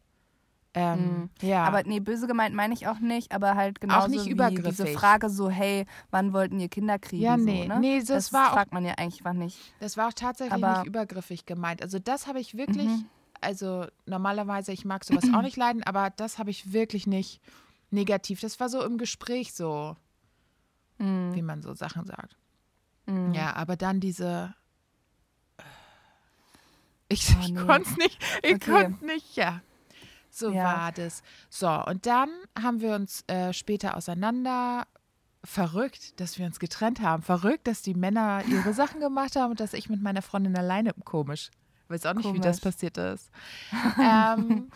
ähm, 0.74 1.30
ja. 1.42 1.64
Aber 1.64 1.82
nee, 1.84 2.00
böse 2.00 2.28
gemeint 2.28 2.54
meine 2.54 2.74
ich 2.74 2.88
auch 2.88 3.00
nicht, 3.00 3.32
aber 3.32 3.56
halt 3.56 3.82
nicht 4.10 4.26
wie 4.28 4.62
diese 4.62 4.86
Frage 4.88 5.28
so, 5.30 5.50
hey, 5.50 5.88
wann 6.12 6.34
wollten 6.34 6.60
ihr 6.60 6.70
Kinder 6.70 7.00
kriegen? 7.00 7.24
Ja, 7.24 7.36
nee, 7.36 7.64
so, 7.64 7.68
ne? 7.74 7.80
nee, 7.80 7.98
das 8.00 8.08
das 8.08 8.34
war 8.34 8.50
auch- 8.50 8.54
fragt 8.54 8.74
man 8.74 8.86
ja 8.86 8.94
eigentlich 8.98 9.26
einfach 9.26 9.34
nicht. 9.34 9.58
das 9.80 9.98
war 9.98 10.10
auch 10.10 10.14
tatsächlich 10.14 10.64
aber- 10.64 10.80
nicht 10.80 10.88
übergriffig 10.88 11.46
gemeint. 11.48 11.82
Also 11.82 11.98
das 11.98 12.28
habe 12.28 12.40
ich 12.40 12.58
wirklich, 12.58 12.86
Mhm. 12.90 13.06
also 13.42 13.88
normalerweise, 14.06 14.72
ich 14.72 14.86
mag 14.86 15.04
sowas 15.04 15.24
auch 15.34 15.42
nicht 15.42 15.58
leiden, 15.58 15.82
aber 15.84 16.12
das 16.16 16.38
habe 16.38 16.52
ich 16.52 16.74
wirklich 16.74 17.08
nicht 17.08 17.42
negativ. 17.90 18.42
Das 18.42 18.60
war 18.60 18.70
so 18.70 18.84
im 18.84 18.98
Gespräch 18.98 19.54
so, 19.54 19.96
Mhm. 21.00 21.34
wie 21.36 21.42
man 21.42 21.62
so 21.62 21.74
Sachen 21.74 22.06
sagt. 22.06 22.36
Mhm. 23.06 23.34
Ja, 23.34 23.56
aber 23.56 23.76
dann 23.76 24.00
diese 24.00 24.54
ich, 27.10 27.34
Oh, 27.36 27.40
ich 27.42 27.54
nee. 27.54 27.66
konnte 27.66 27.90
es 27.90 27.98
nicht, 27.98 28.24
ich 28.44 28.56
Okay. 28.56 28.72
konnte 28.72 29.06
nicht, 29.06 29.36
ja. 29.36 29.62
So 30.30 30.52
Ja. 30.52 30.64
war 30.64 30.92
das. 30.92 31.24
So, 31.50 31.70
und 31.86 32.06
dann 32.06 32.30
haben 32.62 32.82
wir 32.82 32.96
uns 32.96 33.24
äh, 33.28 33.54
später 33.54 33.96
auseinander 33.96 34.86
verrückt, 35.44 36.20
dass 36.20 36.38
wir 36.38 36.46
uns 36.46 36.60
getrennt 36.60 37.00
haben. 37.00 37.24
Verrückt, 37.24 37.68
dass 37.68 37.82
die 37.82 37.94
Männer 37.94 38.44
ihre 38.50 38.74
Sachen 38.74 39.00
gemacht 39.00 39.36
haben 39.38 39.52
und 39.52 39.60
dass 39.60 39.74
ich 39.74 39.90
mit 39.90 40.02
meiner 40.02 40.22
Freundin 40.22 40.58
alleine 40.58 40.94
komisch. 41.06 41.50
Weiß 41.88 42.06
auch 42.06 42.14
nicht, 42.14 42.34
wie 42.34 42.40
das 42.42 42.60
Komisch. 42.60 42.76
passiert 42.76 42.98
ist. 42.98 43.32
ähm, 44.02 44.70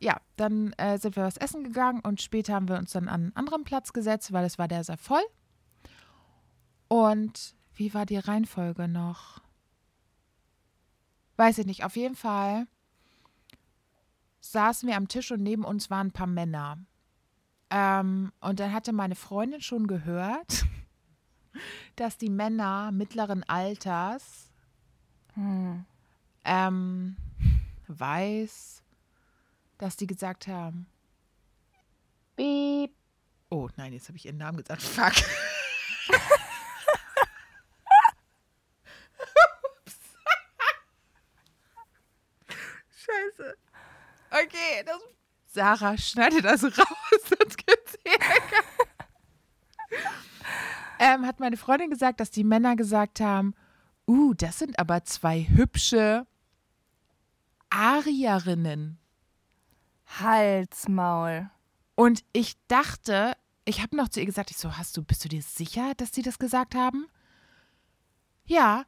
ja, 0.00 0.20
dann 0.36 0.72
äh, 0.74 0.98
sind 0.98 1.16
wir 1.16 1.24
was 1.24 1.36
essen 1.36 1.64
gegangen 1.64 2.00
und 2.00 2.20
später 2.20 2.54
haben 2.54 2.68
wir 2.68 2.78
uns 2.78 2.92
dann 2.92 3.08
an 3.08 3.22
einen 3.22 3.36
anderen 3.36 3.64
Platz 3.64 3.92
gesetzt, 3.92 4.32
weil 4.32 4.44
es 4.44 4.58
war 4.58 4.66
der 4.66 4.82
sehr 4.82 4.96
voll. 4.96 5.22
Und 6.88 7.54
wie 7.74 7.94
war 7.94 8.06
die 8.06 8.16
Reihenfolge 8.16 8.88
noch? 8.88 9.40
Weiß 11.36 11.58
ich 11.58 11.66
nicht. 11.66 11.84
Auf 11.84 11.96
jeden 11.96 12.16
Fall 12.16 12.66
saßen 14.40 14.88
wir 14.88 14.96
am 14.96 15.08
Tisch 15.08 15.30
und 15.30 15.42
neben 15.42 15.64
uns 15.64 15.90
waren 15.90 16.08
ein 16.08 16.12
paar 16.12 16.26
Männer. 16.26 16.78
Ähm, 17.70 18.32
und 18.40 18.58
dann 18.58 18.72
hatte 18.72 18.92
meine 18.92 19.14
Freundin 19.14 19.60
schon 19.60 19.86
gehört, 19.86 20.66
dass 21.96 22.18
die 22.18 22.30
Männer 22.30 22.90
mittleren 22.90 23.44
Alters 23.44 24.50
Hm. 25.34 25.84
ähm, 26.44 27.16
weiß, 27.86 28.82
dass 29.82 29.96
die 29.96 30.06
gesagt 30.06 30.46
haben: 30.46 30.86
Beep. 32.36 32.94
Oh 33.48 33.68
nein, 33.76 33.92
jetzt 33.92 34.08
habe 34.08 34.16
ich 34.16 34.26
ihren 34.26 34.38
Namen 34.38 34.58
gesagt. 34.58 34.82
Fuck. 34.84 35.12
Scheiße. 42.90 43.56
Okay, 44.30 44.84
das. 44.86 45.00
Sarah, 45.52 45.98
schneide 45.98 46.42
das 46.42 46.62
also 46.62 46.80
raus, 46.80 46.88
sonst 47.28 47.66
gibt's 47.66 47.98
Ärger. 48.04 48.64
ähm, 51.00 51.26
hat 51.26 51.40
meine 51.40 51.56
Freundin 51.56 51.90
gesagt, 51.90 52.20
dass 52.20 52.30
die 52.30 52.44
Männer 52.44 52.76
gesagt 52.76 53.20
haben, 53.20 53.54
uh, 54.06 54.32
das 54.34 54.60
sind 54.60 54.78
aber 54.78 55.04
zwei 55.04 55.42
hübsche 55.42 56.24
Arierinnen. 57.70 58.99
Halsmaul. 60.18 61.50
Und 61.94 62.24
ich 62.32 62.56
dachte, 62.68 63.34
ich 63.64 63.82
habe 63.82 63.96
noch 63.96 64.08
zu 64.08 64.20
ihr 64.20 64.26
gesagt, 64.26 64.50
ich 64.50 64.56
so, 64.56 64.76
hast 64.76 64.96
du, 64.96 65.02
bist 65.02 65.24
du 65.24 65.28
dir 65.28 65.42
sicher, 65.42 65.92
dass 65.96 66.12
sie 66.12 66.22
das 66.22 66.38
gesagt 66.38 66.74
haben? 66.74 67.06
Ja. 68.46 68.84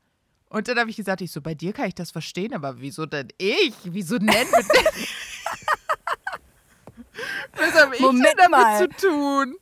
Und 0.49 0.69
dann 0.69 0.79
habe 0.79 0.91
ich 0.91 0.97
gesagt, 0.97 1.21
ich 1.21 1.31
so, 1.31 1.41
bei 1.41 1.55
dir 1.55 1.73
kann 1.73 1.87
ich 1.89 1.95
das 1.95 2.11
verstehen, 2.11 2.55
aber 2.55 2.81
wieso 2.81 3.07
denn 3.07 3.29
ich? 3.39 3.75
Wieso 3.85 4.17
nennen 4.17 4.51
wir 4.51 4.63
denn? 4.63 5.07
Was 7.57 7.75
habe 7.81 7.95
ich 7.95 8.01
Moment 8.03 8.27
denn 8.27 8.35
damit 8.39 8.51
mal. 8.51 8.79
zu 8.79 8.89
tun? 9.09 9.57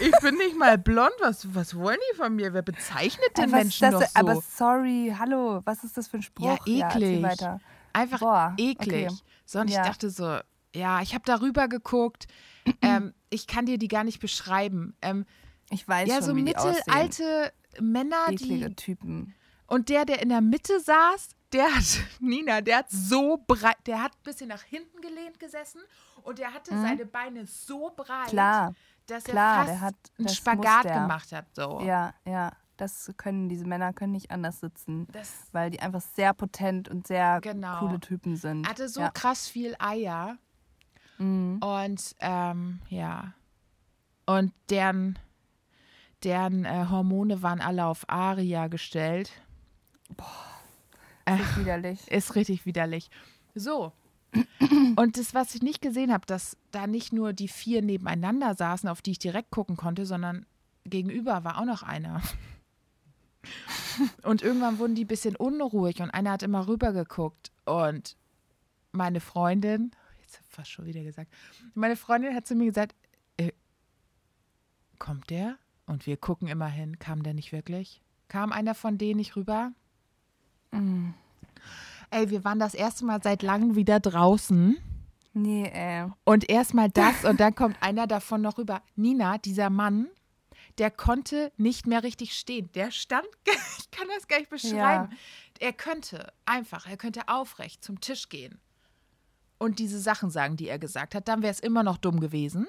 Ich 0.00 0.12
bin 0.20 0.34
nicht 0.36 0.56
mal 0.56 0.76
blond. 0.78 1.12
Was, 1.20 1.54
was 1.54 1.76
wollen 1.76 1.98
die 2.12 2.16
von 2.16 2.34
mir? 2.34 2.52
Wer 2.52 2.62
bezeichnet 2.62 3.36
den 3.36 3.52
was 3.52 3.58
ist 3.66 3.80
Menschen 3.80 3.90
das 3.90 3.92
noch 3.92 4.00
denn? 4.00 4.08
so? 4.08 4.20
Aber 4.20 4.40
sorry, 4.40 5.14
hallo, 5.16 5.60
was 5.64 5.84
ist 5.84 5.96
das 5.96 6.08
für 6.08 6.18
ein 6.18 6.22
Ja, 6.38 6.56
Spruch? 6.56 6.66
erzähl 6.66 7.02
eklig. 7.02 7.22
weiter. 7.22 7.60
Einfach 7.92 8.18
Boah, 8.20 8.54
eklig. 8.58 9.08
okay. 9.10 9.18
So, 9.44 9.60
und 9.60 9.68
ich 9.68 9.74
Ja. 9.74 9.82
dachte 9.84 10.10
so, 10.10 10.38
ja, 10.74 11.00
ich 11.02 11.14
habe 11.14 11.24
darüber 11.24 11.68
geguckt. 11.68 12.26
ähm, 12.82 13.12
ich 13.30 13.46
kann 13.46 13.66
dir 13.66 13.78
die 13.78 13.88
gar 13.88 14.04
nicht 14.04 14.20
beschreiben. 14.20 14.96
Ähm, 15.02 15.24
Ich 15.70 15.86
weiß 15.86 16.08
ja, 16.08 16.16
schon, 16.16 16.24
so 16.24 16.34
mittelalte 16.34 17.52
Männer, 17.80 18.28
eklige 18.28 18.68
die. 18.70 18.74
Typen. 18.76 19.34
Und 19.66 19.88
der, 19.88 20.04
der 20.04 20.20
in 20.22 20.28
der 20.30 20.40
Mitte 20.40 20.80
saß, 20.80 21.28
der 21.52 21.64
hat, 21.74 21.84
Nina, 22.20 22.60
der 22.60 22.78
hat 22.78 22.90
so 22.90 23.42
breit, 23.46 23.76
der 23.86 24.02
hat 24.02 24.12
ein 24.12 24.22
bisschen 24.24 24.48
nach 24.48 24.62
hinten 24.62 25.00
gelehnt 25.00 25.38
gesessen 25.38 25.80
und 26.22 26.38
der 26.38 26.52
hatte 26.52 26.70
seine 26.80 27.06
Beine 27.06 27.46
so 27.46 27.92
breit, 27.96 28.26
Mhm. 28.26 28.30
Klar, 28.30 28.74
dass 29.06 29.24
er 29.26 29.30
klar, 29.32 29.56
fast 29.64 29.68
der 29.70 29.80
hat- 29.80 29.94
einen 30.18 30.28
Spagat 30.28 30.82
gemacht 30.84 31.32
hat. 31.32 31.46
So. 31.54 31.80
Ja, 31.82 32.14
ja. 32.24 32.52
Das 32.76 33.12
können 33.18 33.48
diese 33.50 33.66
Männer 33.66 33.92
können 33.92 34.12
nicht 34.12 34.30
anders 34.30 34.60
sitzen, 34.60 35.06
Das 35.12 35.30
weil 35.52 35.70
die 35.70 35.80
einfach 35.80 36.00
sehr 36.00 36.32
potent 36.32 36.88
und 36.88 37.06
sehr 37.06 37.40
Genau. 37.42 37.80
coole 37.80 38.00
Typen 38.00 38.36
sind. 38.36 38.66
hatte 38.66 38.88
so 38.88 39.02
ja. 39.02 39.10
krass 39.10 39.48
viel 39.48 39.76
Eier. 39.78 40.38
Mhm. 41.20 41.58
Und 41.62 42.16
ähm, 42.20 42.80
ja. 42.88 43.34
Und 44.26 44.52
deren, 44.70 45.18
deren 46.24 46.64
äh, 46.64 46.86
Hormone 46.88 47.42
waren 47.42 47.60
alle 47.60 47.86
auf 47.86 48.08
Aria 48.08 48.68
gestellt. 48.68 49.30
Das 51.24 51.40
ist 51.40 51.58
widerlich. 51.58 52.10
Ist 52.10 52.34
richtig 52.34 52.66
widerlich. 52.66 53.10
So. 53.54 53.92
Und 54.96 55.18
das, 55.18 55.34
was 55.34 55.54
ich 55.54 55.62
nicht 55.62 55.82
gesehen 55.82 56.12
habe, 56.12 56.26
dass 56.26 56.56
da 56.70 56.86
nicht 56.86 57.12
nur 57.12 57.32
die 57.32 57.48
vier 57.48 57.82
nebeneinander 57.82 58.54
saßen, 58.54 58.88
auf 58.88 59.02
die 59.02 59.12
ich 59.12 59.18
direkt 59.18 59.50
gucken 59.50 59.76
konnte, 59.76 60.06
sondern 60.06 60.46
gegenüber 60.84 61.44
war 61.44 61.58
auch 61.58 61.64
noch 61.64 61.82
einer. 61.82 62.22
Und 64.22 64.42
irgendwann 64.42 64.78
wurden 64.78 64.94
die 64.94 65.04
ein 65.04 65.08
bisschen 65.08 65.34
unruhig 65.34 66.00
und 66.02 66.10
einer 66.10 66.32
hat 66.32 66.42
immer 66.42 66.68
rüber 66.68 66.92
geguckt. 66.92 67.50
Und 67.64 68.16
meine 68.92 69.20
Freundin, 69.20 69.92
fast 70.60 70.72
schon 70.72 70.84
wieder 70.84 71.02
gesagt, 71.02 71.32
meine 71.74 71.96
Freundin 71.96 72.34
hat 72.34 72.46
zu 72.46 72.54
mir 72.54 72.66
gesagt, 72.66 72.94
äh, 73.38 73.52
kommt 74.98 75.30
der? 75.30 75.56
Und 75.86 76.06
wir 76.06 76.18
gucken 76.18 76.48
immer 76.48 76.68
hin, 76.68 76.98
kam 76.98 77.22
der 77.22 77.32
nicht 77.32 77.50
wirklich? 77.50 78.02
Kam 78.28 78.52
einer 78.52 78.74
von 78.74 78.98
denen 78.98 79.16
nicht 79.16 79.36
rüber? 79.36 79.72
Mm. 80.70 81.10
Ey, 82.10 82.28
wir 82.30 82.44
waren 82.44 82.58
das 82.58 82.74
erste 82.74 83.06
Mal 83.06 83.22
seit 83.22 83.42
langem 83.42 83.74
wieder 83.74 84.00
draußen. 84.00 84.76
Nee, 85.32 85.70
ey. 85.72 86.10
Und 86.24 86.48
erstmal 86.50 86.90
das 86.90 87.24
und 87.28 87.40
dann 87.40 87.54
kommt 87.54 87.82
einer 87.82 88.06
davon 88.06 88.42
noch 88.42 88.58
rüber. 88.58 88.82
Nina, 88.94 89.38
dieser 89.38 89.70
Mann, 89.70 90.08
der 90.76 90.90
konnte 90.90 91.52
nicht 91.56 91.86
mehr 91.86 92.02
richtig 92.02 92.34
stehen. 92.34 92.70
Der 92.74 92.90
stand, 92.90 93.26
ich 93.78 93.90
kann 93.90 94.08
das 94.14 94.28
gar 94.28 94.38
nicht 94.38 94.50
beschreiben. 94.50 95.08
Er 95.58 95.72
könnte 95.72 96.30
einfach, 96.44 96.86
er 96.86 96.98
könnte 96.98 97.28
aufrecht 97.28 97.82
zum 97.82 98.00
Tisch 98.00 98.28
gehen 98.28 98.60
und 99.60 99.78
diese 99.78 100.00
Sachen 100.00 100.30
sagen, 100.30 100.56
die 100.56 100.68
er 100.68 100.78
gesagt 100.78 101.14
hat. 101.14 101.28
Dann 101.28 101.42
wäre 101.42 101.52
es 101.52 101.60
immer 101.60 101.82
noch 101.82 101.98
dumm 101.98 102.18
gewesen, 102.18 102.66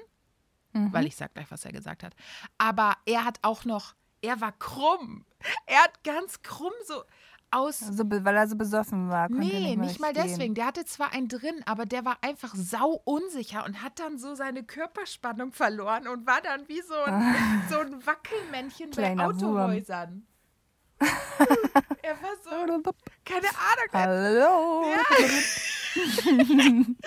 weil 0.72 1.06
ich 1.06 1.16
sag 1.16 1.34
gleich, 1.34 1.50
was 1.50 1.64
er 1.64 1.72
gesagt 1.72 2.02
hat. 2.02 2.14
Aber 2.58 2.96
er 3.06 3.24
hat 3.24 3.38
auch 3.42 3.64
noch, 3.64 3.94
er 4.20 4.40
war 4.40 4.52
krumm. 4.52 5.24
Er 5.66 5.82
hat 5.82 6.04
ganz 6.04 6.42
krumm 6.42 6.72
so 6.86 7.02
aus 7.50 7.82
Also, 7.82 8.04
weil 8.08 8.36
er 8.36 8.46
so 8.46 8.56
besoffen 8.56 9.08
war. 9.10 9.28
Nee, 9.28 9.76
nicht, 9.76 9.78
nicht 9.78 10.00
mal 10.00 10.12
deswegen. 10.12 10.54
Der 10.54 10.66
hatte 10.66 10.84
zwar 10.84 11.12
einen 11.12 11.28
drin, 11.28 11.62
aber 11.66 11.86
der 11.86 12.04
war 12.04 12.18
einfach 12.22 12.54
sau 12.54 13.00
unsicher 13.04 13.64
und 13.64 13.82
hat 13.82 13.98
dann 13.98 14.18
so 14.18 14.34
seine 14.34 14.62
Körperspannung 14.62 15.52
verloren 15.52 16.08
und 16.08 16.26
war 16.26 16.40
dann 16.40 16.68
wie 16.68 16.80
so 16.80 16.94
ein, 16.94 17.62
so 17.70 17.78
ein 17.78 18.06
Wackelmännchen 18.06 18.90
bei 18.90 18.96
Kleiner. 18.96 19.26
Autohäusern. 19.26 20.26
er 21.00 22.16
war 22.22 22.36
so, 22.44 22.92
keine 23.24 23.48
Ahnung. 23.48 23.92
Hallo. 23.92 24.84
Und 25.96 26.98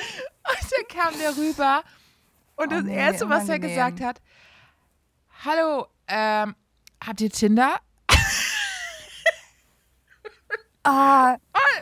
dann 0.71 0.87
kam 0.87 1.17
der 1.19 1.35
rüber 1.35 1.83
und 2.55 2.67
Oh 2.67 2.69
das 2.69 2.83
nee, 2.83 2.95
Erste, 2.95 3.27
was 3.29 3.43
er 3.49 3.55
unangenehm. 3.55 3.75
gesagt 3.75 4.01
hat, 4.01 4.21
hallo, 5.43 5.87
ähm, 6.07 6.55
habt 7.05 7.21
ihr 7.21 7.29
Tinder? 7.29 7.79
Ah, 10.87 11.37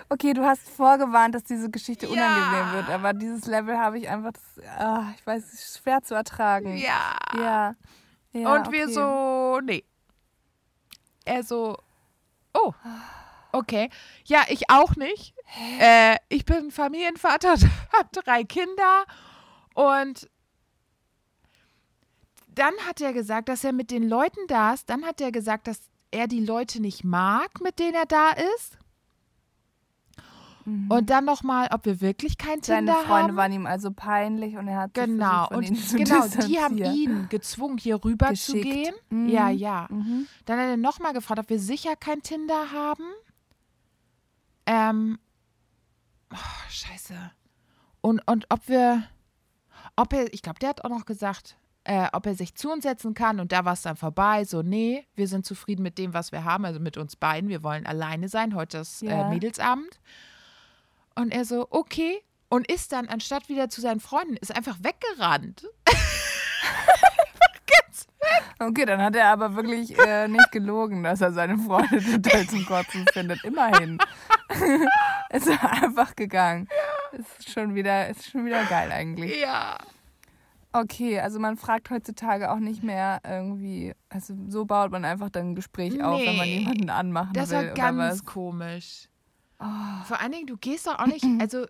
okay, 0.08 0.32
du 0.34 0.46
hast 0.46 0.70
vorgewarnt, 0.70 1.36
dass 1.36 1.44
diese 1.44 1.70
Geschichte 1.70 2.06
Ja. 2.06 2.12
unangenehm 2.13 2.74
wird, 2.74 2.89
aber 2.89 3.12
dieses 3.13 3.46
Level 3.48 3.78
habe 3.78 3.98
ich 4.00 4.08
einfach, 4.08 4.32
das, 4.32 4.63
ah, 4.80 5.12
ich 5.18 5.28
weiß, 5.28 5.44
es 5.44 5.54
ist 5.56 5.78
schwer 5.84 6.02
zu 6.04 6.16
ertragen. 6.16 6.78
Ja. 6.78 7.13
Ja. 7.38 7.76
ja 8.32 8.54
Und 8.56 8.72
wir 8.72 8.86
okay. 8.86 8.94
so, 8.94 9.60
nee. 9.62 9.84
Er 11.26 11.44
so, 11.44 11.78
oh, 12.54 12.74
okay. 13.54 13.89
Ja, 14.26 14.42
ich 14.50 14.70
auch 14.70 14.96
nicht. 14.98 15.34
Äh, 15.80 16.18
ich 16.30 16.44
bin 16.46 16.70
Familienvater, 16.72 17.52
habe 17.94 18.10
drei 18.12 18.44
Kinder 18.44 19.06
und 19.74 20.30
dann 22.56 22.74
hat 22.88 23.02
er 23.02 23.13
gesagt, 23.13 23.50
dass 23.50 23.63
er 23.63 23.74
mit 23.74 23.89
den 23.89 24.08
Leuten 24.08 24.46
da 24.48 24.74
ist. 24.74 24.89
Dann 24.89 25.06
hat 25.06 25.20
er 25.22 25.32
gesagt, 25.32 25.68
dass 25.68 25.80
er 26.12 26.28
die 26.28 26.46
Leute 26.46 26.82
nicht 26.82 27.04
mag, 27.04 27.62
mit 27.62 27.80
denen 27.80 27.96
er 27.96 28.06
da 28.06 28.30
ist. 28.56 28.78
Und 30.66 31.10
dann 31.10 31.26
nochmal, 31.26 31.68
ob 31.74 31.86
wir 31.86 32.00
wirklich 32.00 32.38
kein 32.38 32.60
Mhm. 32.60 32.63
Seine 32.63 32.86
Tinder 32.92 32.94
Freunde 33.06 33.28
haben. 33.30 33.36
waren 33.36 33.52
ihm 33.52 33.66
also 33.66 33.92
peinlich 33.92 34.56
und 34.56 34.70
er 34.70 34.78
hat 34.82 34.96
sich 34.96 35.04
Genau, 35.06 35.48
von 35.48 35.58
und 35.58 35.76
zu 35.76 35.98
genau, 35.98 36.26
die 36.48 36.58
haben 36.60 36.78
ihn 36.78 37.28
gezwungen, 37.30 37.78
hier 37.78 38.02
rüber 38.06 38.28
zu 38.34 38.54
Geschickt. 38.54 38.63
gehen. 38.72 38.96
Mhm. 39.10 39.28
Ja, 39.30 39.50
ja. 39.50 39.88
Mhm. 39.89 40.26
Dann 40.46 40.60
hat 40.60 40.68
er 40.68 40.78
nochmal 40.78 41.12
gefragt, 41.12 41.39
ob 41.42 41.50
wir 41.50 41.60
sicher 41.60 41.98
kein 41.98 42.22
Tinder 42.22 42.72
haben. 42.72 43.04
Ähm, 44.65 45.19
oh, 46.34 46.38
scheiße. 46.69 47.32
Und, 48.02 48.21
und 48.28 48.45
ob 48.49 48.67
wir, 48.67 49.04
ob 49.95 50.13
er, 50.13 50.34
ich 50.34 50.41
glaube, 50.41 50.60
der 50.60 50.69
hat 50.69 50.84
auch 50.84 50.89
noch 50.89 51.06
gesagt, 51.06 51.58
äh, 51.86 52.08
ob 52.13 52.26
er 52.26 52.36
sich 52.36 52.56
zu 52.56 52.71
uns 52.71 52.84
setzen 52.84 53.13
kann 53.13 53.39
und 53.39 53.52
da 53.52 53.65
war 53.65 53.73
es 53.73 53.82
dann 53.82 53.97
vorbei. 53.97 54.45
So, 54.45 54.62
nee, 54.62 55.06
wir 55.15 55.28
sind 55.28 55.45
zufrieden 55.45 55.84
mit 55.84 55.97
dem, 55.97 56.13
was 56.13 56.32
wir 56.32 56.43
haben, 56.45 56.65
also 56.65 56.80
mit 56.80 56.97
uns 56.97 57.15
beiden. 57.15 57.49
Wir 57.49 57.63
wollen 57.63 57.86
alleine 57.86 58.30
sein. 58.30 58.56
Heute 58.56 58.80
ist 58.80 59.04
äh, 59.04 59.08
Ja. 59.08 59.30
Mädelsabend. 59.30 59.99
Und 61.15 61.34
er 61.34 61.45
so, 61.45 61.67
okay. 61.69 62.21
Und 62.49 62.71
ist 62.71 62.91
dann, 62.91 63.08
anstatt 63.08 63.49
wieder 63.49 63.69
zu 63.69 63.82
seinen 63.82 63.99
Freunden, 63.99 64.38
ist 64.38 64.56
einfach 64.56 64.78
weggerannt. 64.82 65.67
Okay, 68.60 68.86
dann 68.86 69.02
hat 69.02 69.15
er 69.15 69.28
aber 69.30 69.56
wirklich 69.56 69.98
äh, 70.00 70.28
nicht 70.28 70.52
gelogen, 70.52 71.04
dass 71.04 71.22
er 71.22 71.32
seine 71.34 71.58
Freunde 71.58 72.02
total 72.04 72.48
zum 72.48 72.66
Kotzen 72.66 73.05
findet. 73.12 73.43
Immerhin. 73.43 73.97
ist 75.30 75.47
er 75.47 75.84
einfach 75.84 76.16
gegangen. 76.16 76.68
Ist 77.12 77.51
schon 77.51 77.76
wieder, 77.76 78.08
ist 78.10 78.30
schon 78.30 78.45
wieder 78.45 78.64
geil 78.66 78.91
eigentlich. 78.91 79.39
Ja. 79.41 79.78
Okay, 80.72 81.20
also 81.20 81.39
man 81.39 81.55
fragt 81.58 81.89
heutzutage 81.91 82.51
auch 82.51 82.58
nicht 82.60 82.82
mehr 82.84 83.20
irgendwie, 83.24 83.93
also 84.10 84.34
so 84.47 84.66
baut 84.66 84.91
man 84.91 85.05
einfach 85.05 85.30
dann 85.30 85.49
ein 85.51 85.55
Gespräch 85.55 86.01
auf, 86.03 86.20
wenn 86.20 86.36
man 86.38 86.45
Nee. 86.47 86.60
jemanden 86.60 86.89
anmachen 86.89 87.34
Das 87.34 87.49
will 87.51 87.58
war 87.58 87.64
oder 87.66 87.74
ganz 87.74 87.97
was. 87.99 88.22
Oh. 88.22 88.32
komisch. 88.32 89.08
Vor 90.05 90.20
allen 90.20 90.32
Dingen, 90.32 90.47
du 90.47 90.58
gehst 90.58 90.88
doch 90.88 90.97
auch 90.97 91.05
nicht, 91.05 91.24
also 91.39 91.66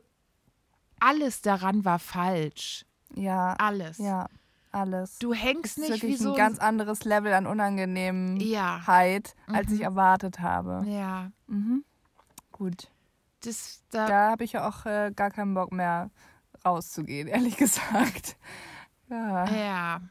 alles 1.02 1.42
daran 1.42 1.84
war 1.84 2.00
falsch. 2.00 2.86
Ja, 3.16 3.54
Alles. 3.60 3.98
ja, 3.98 4.28
alles. 4.74 5.18
Du 5.20 5.34
hängst 5.34 5.78
nicht 5.78 5.90
wirklich 5.92 6.14
wie 6.14 6.16
so 6.18 6.32
ein 6.32 6.38
ganz 6.38 6.60
anderes 6.60 7.04
Level 7.04 7.34
an 7.34 7.48
Unangenehmheit, 7.48 8.42
Ja. 9.48 9.54
als 9.54 9.72
ich 9.72 9.82
erwartet 9.82 10.40
habe. 10.40 10.84
Ja. 10.88 11.32
Mhm. 11.48 11.84
Gut. 12.52 12.90
Das, 13.44 13.84
da, 13.92 14.08
Da 14.08 14.32
habe 14.32 14.44
ich 14.44 14.54
ja 14.54 14.68
auch 14.68 14.86
äh, 14.86 15.12
gar 15.16 15.32
keinen 15.32 15.54
Bock 15.54 15.72
mehr 15.72 16.10
rauszugehen, 16.66 17.28
ehrlich 17.30 17.58
gesagt. 17.58 18.38
Ja, 19.10 19.46
ja. 19.54 20.02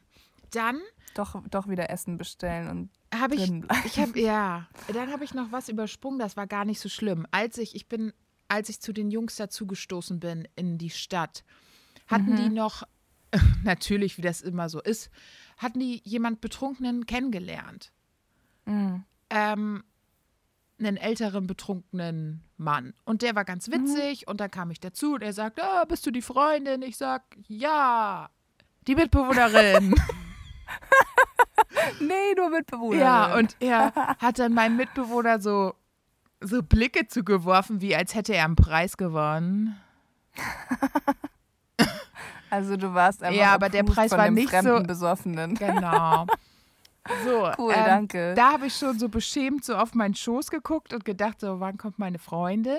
Dann 0.50 0.80
doch, 1.14 1.42
doch 1.50 1.68
wieder 1.68 1.90
Essen 1.90 2.16
bestellen 2.18 2.68
und 2.68 2.90
habe 3.14 3.34
ich, 3.34 3.50
ich 3.84 3.98
habe, 3.98 4.18
ja, 4.18 4.66
dann 4.92 5.12
habe 5.12 5.24
ich 5.24 5.34
noch 5.34 5.52
was 5.52 5.68
übersprungen, 5.68 6.18
das 6.18 6.36
war 6.36 6.46
gar 6.46 6.64
nicht 6.64 6.80
so 6.80 6.88
schlimm. 6.88 7.26
Als 7.30 7.58
ich, 7.58 7.74
ich 7.74 7.86
bin, 7.88 8.12
als 8.48 8.68
ich 8.70 8.80
zu 8.80 8.92
den 8.94 9.10
Jungs 9.10 9.36
dazugestoßen 9.36 10.20
bin 10.20 10.48
in 10.56 10.78
die 10.78 10.88
Stadt, 10.90 11.44
hatten 12.06 12.36
die 12.36 12.48
noch, 12.48 12.82
natürlich, 13.64 14.18
wie 14.18 14.22
das 14.22 14.42
immer 14.42 14.68
so 14.68 14.80
ist, 14.80 15.10
hatten 15.58 15.80
die 15.80 16.00
jemand 16.04 16.40
Betrunkenen 16.40 17.06
kennengelernt. 17.06 17.92
Mhm. 18.66 19.04
Ähm, 19.30 19.84
einen 20.78 20.96
älteren 20.96 21.46
betrunkenen 21.46 22.42
Mann. 22.56 22.94
Und 23.04 23.22
der 23.22 23.34
war 23.34 23.44
ganz 23.44 23.70
witzig 23.70 24.26
und 24.26 24.40
dann 24.40 24.50
kam 24.50 24.70
ich 24.70 24.80
dazu 24.80 25.14
und 25.14 25.22
er 25.22 25.32
sagt, 25.32 25.62
ah, 25.62 25.84
bist 25.84 26.04
du 26.06 26.10
die 26.10 26.22
Freundin? 26.22 26.82
Ich 26.82 26.96
sag, 26.96 27.22
ja. 27.46 28.30
Die 28.86 28.94
Mitbewohnerin. 28.94 29.94
Nee, 32.00 32.34
nur 32.36 32.50
Mitbewohner. 32.50 32.98
ja, 32.98 33.36
und 33.36 33.56
er 33.60 33.92
hat 33.94 34.38
dann 34.38 34.54
meinem 34.54 34.76
Mitbewohner 34.76 35.40
so, 35.40 35.74
so 36.40 36.62
Blicke 36.62 37.06
zugeworfen, 37.08 37.80
wie 37.80 37.94
als 37.94 38.14
hätte 38.14 38.34
er 38.34 38.44
einen 38.44 38.56
Preis 38.56 38.96
gewonnen. 38.96 39.80
Also 42.52 42.76
du 42.76 42.92
warst 42.92 43.22
einfach 43.22 43.40
Ja, 43.40 43.54
aber 43.54 43.70
der 43.70 43.82
Preis 43.82 44.10
von 44.10 44.18
war 44.18 44.26
dem 44.26 44.34
nicht 44.34 44.50
fremden 44.50 44.76
so- 44.82 44.86
Besoffenen. 44.86 45.54
Genau. 45.54 46.26
So, 47.24 47.50
Cool, 47.58 47.72
ähm, 47.74 47.84
danke. 47.84 48.34
Da 48.36 48.52
habe 48.52 48.66
ich 48.68 48.76
schon 48.76 48.96
so 48.96 49.08
beschämt 49.08 49.64
so 49.64 49.74
auf 49.74 49.92
meinen 49.92 50.14
Schoß 50.14 50.50
geguckt 50.52 50.92
und 50.94 51.04
gedacht, 51.04 51.40
so, 51.40 51.58
wann 51.58 51.76
kommt 51.76 51.98
meine 51.98 52.20
Freundin? 52.20 52.78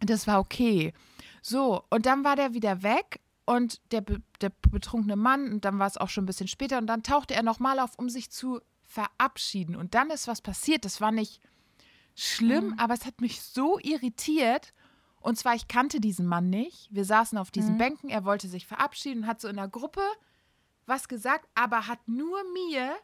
Das 0.00 0.26
war 0.26 0.40
okay. 0.40 0.92
So, 1.40 1.82
und 1.88 2.04
dann 2.04 2.22
war 2.22 2.36
der 2.36 2.52
wieder 2.52 2.82
weg 2.82 3.20
und 3.46 3.80
der, 3.92 4.02
der 4.42 4.52
betrunkene 4.70 5.16
Mann, 5.16 5.50
und 5.52 5.64
dann 5.64 5.78
war 5.78 5.86
es 5.86 5.96
auch 5.96 6.10
schon 6.10 6.24
ein 6.24 6.26
bisschen 6.26 6.48
später, 6.48 6.76
und 6.76 6.86
dann 6.86 7.02
tauchte 7.02 7.32
er 7.34 7.42
nochmal 7.42 7.78
auf, 7.80 7.92
um 7.96 8.10
sich 8.10 8.30
zu 8.30 8.60
verabschieden. 8.82 9.74
Und 9.74 9.94
dann 9.94 10.10
ist 10.10 10.28
was 10.28 10.42
passiert. 10.42 10.84
Das 10.84 11.00
war 11.00 11.10
nicht 11.10 11.40
schlimm, 12.14 12.74
aber 12.76 12.92
es 12.92 13.06
hat 13.06 13.22
mich 13.22 13.40
so 13.40 13.78
irritiert. 13.78 14.74
Und 15.20 15.38
zwar, 15.38 15.54
ich 15.54 15.68
kannte 15.68 16.00
diesen 16.00 16.26
Mann 16.26 16.50
nicht. 16.50 16.88
Wir 16.90 17.04
saßen 17.04 17.36
auf 17.38 17.50
diesen 17.50 17.76
Bänken, 17.78 18.08
er 18.08 18.24
wollte 18.24 18.48
sich 18.48 18.66
verabschieden, 18.66 19.26
hat 19.26 19.40
so 19.40 19.48
in 19.48 19.56
der 19.56 19.68
Gruppe 19.68 20.02
was 20.86 21.08
gesagt, 21.08 21.46
aber 21.54 21.86
hat 21.86 22.00
nur 22.08 22.40
mir 22.52 22.96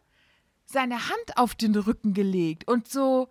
seine 0.65 1.09
Hand 1.09 1.37
auf 1.37 1.55
den 1.55 1.75
Rücken 1.77 2.15
gelegt 2.15 2.67
und 2.67 2.89
so, 2.89 3.29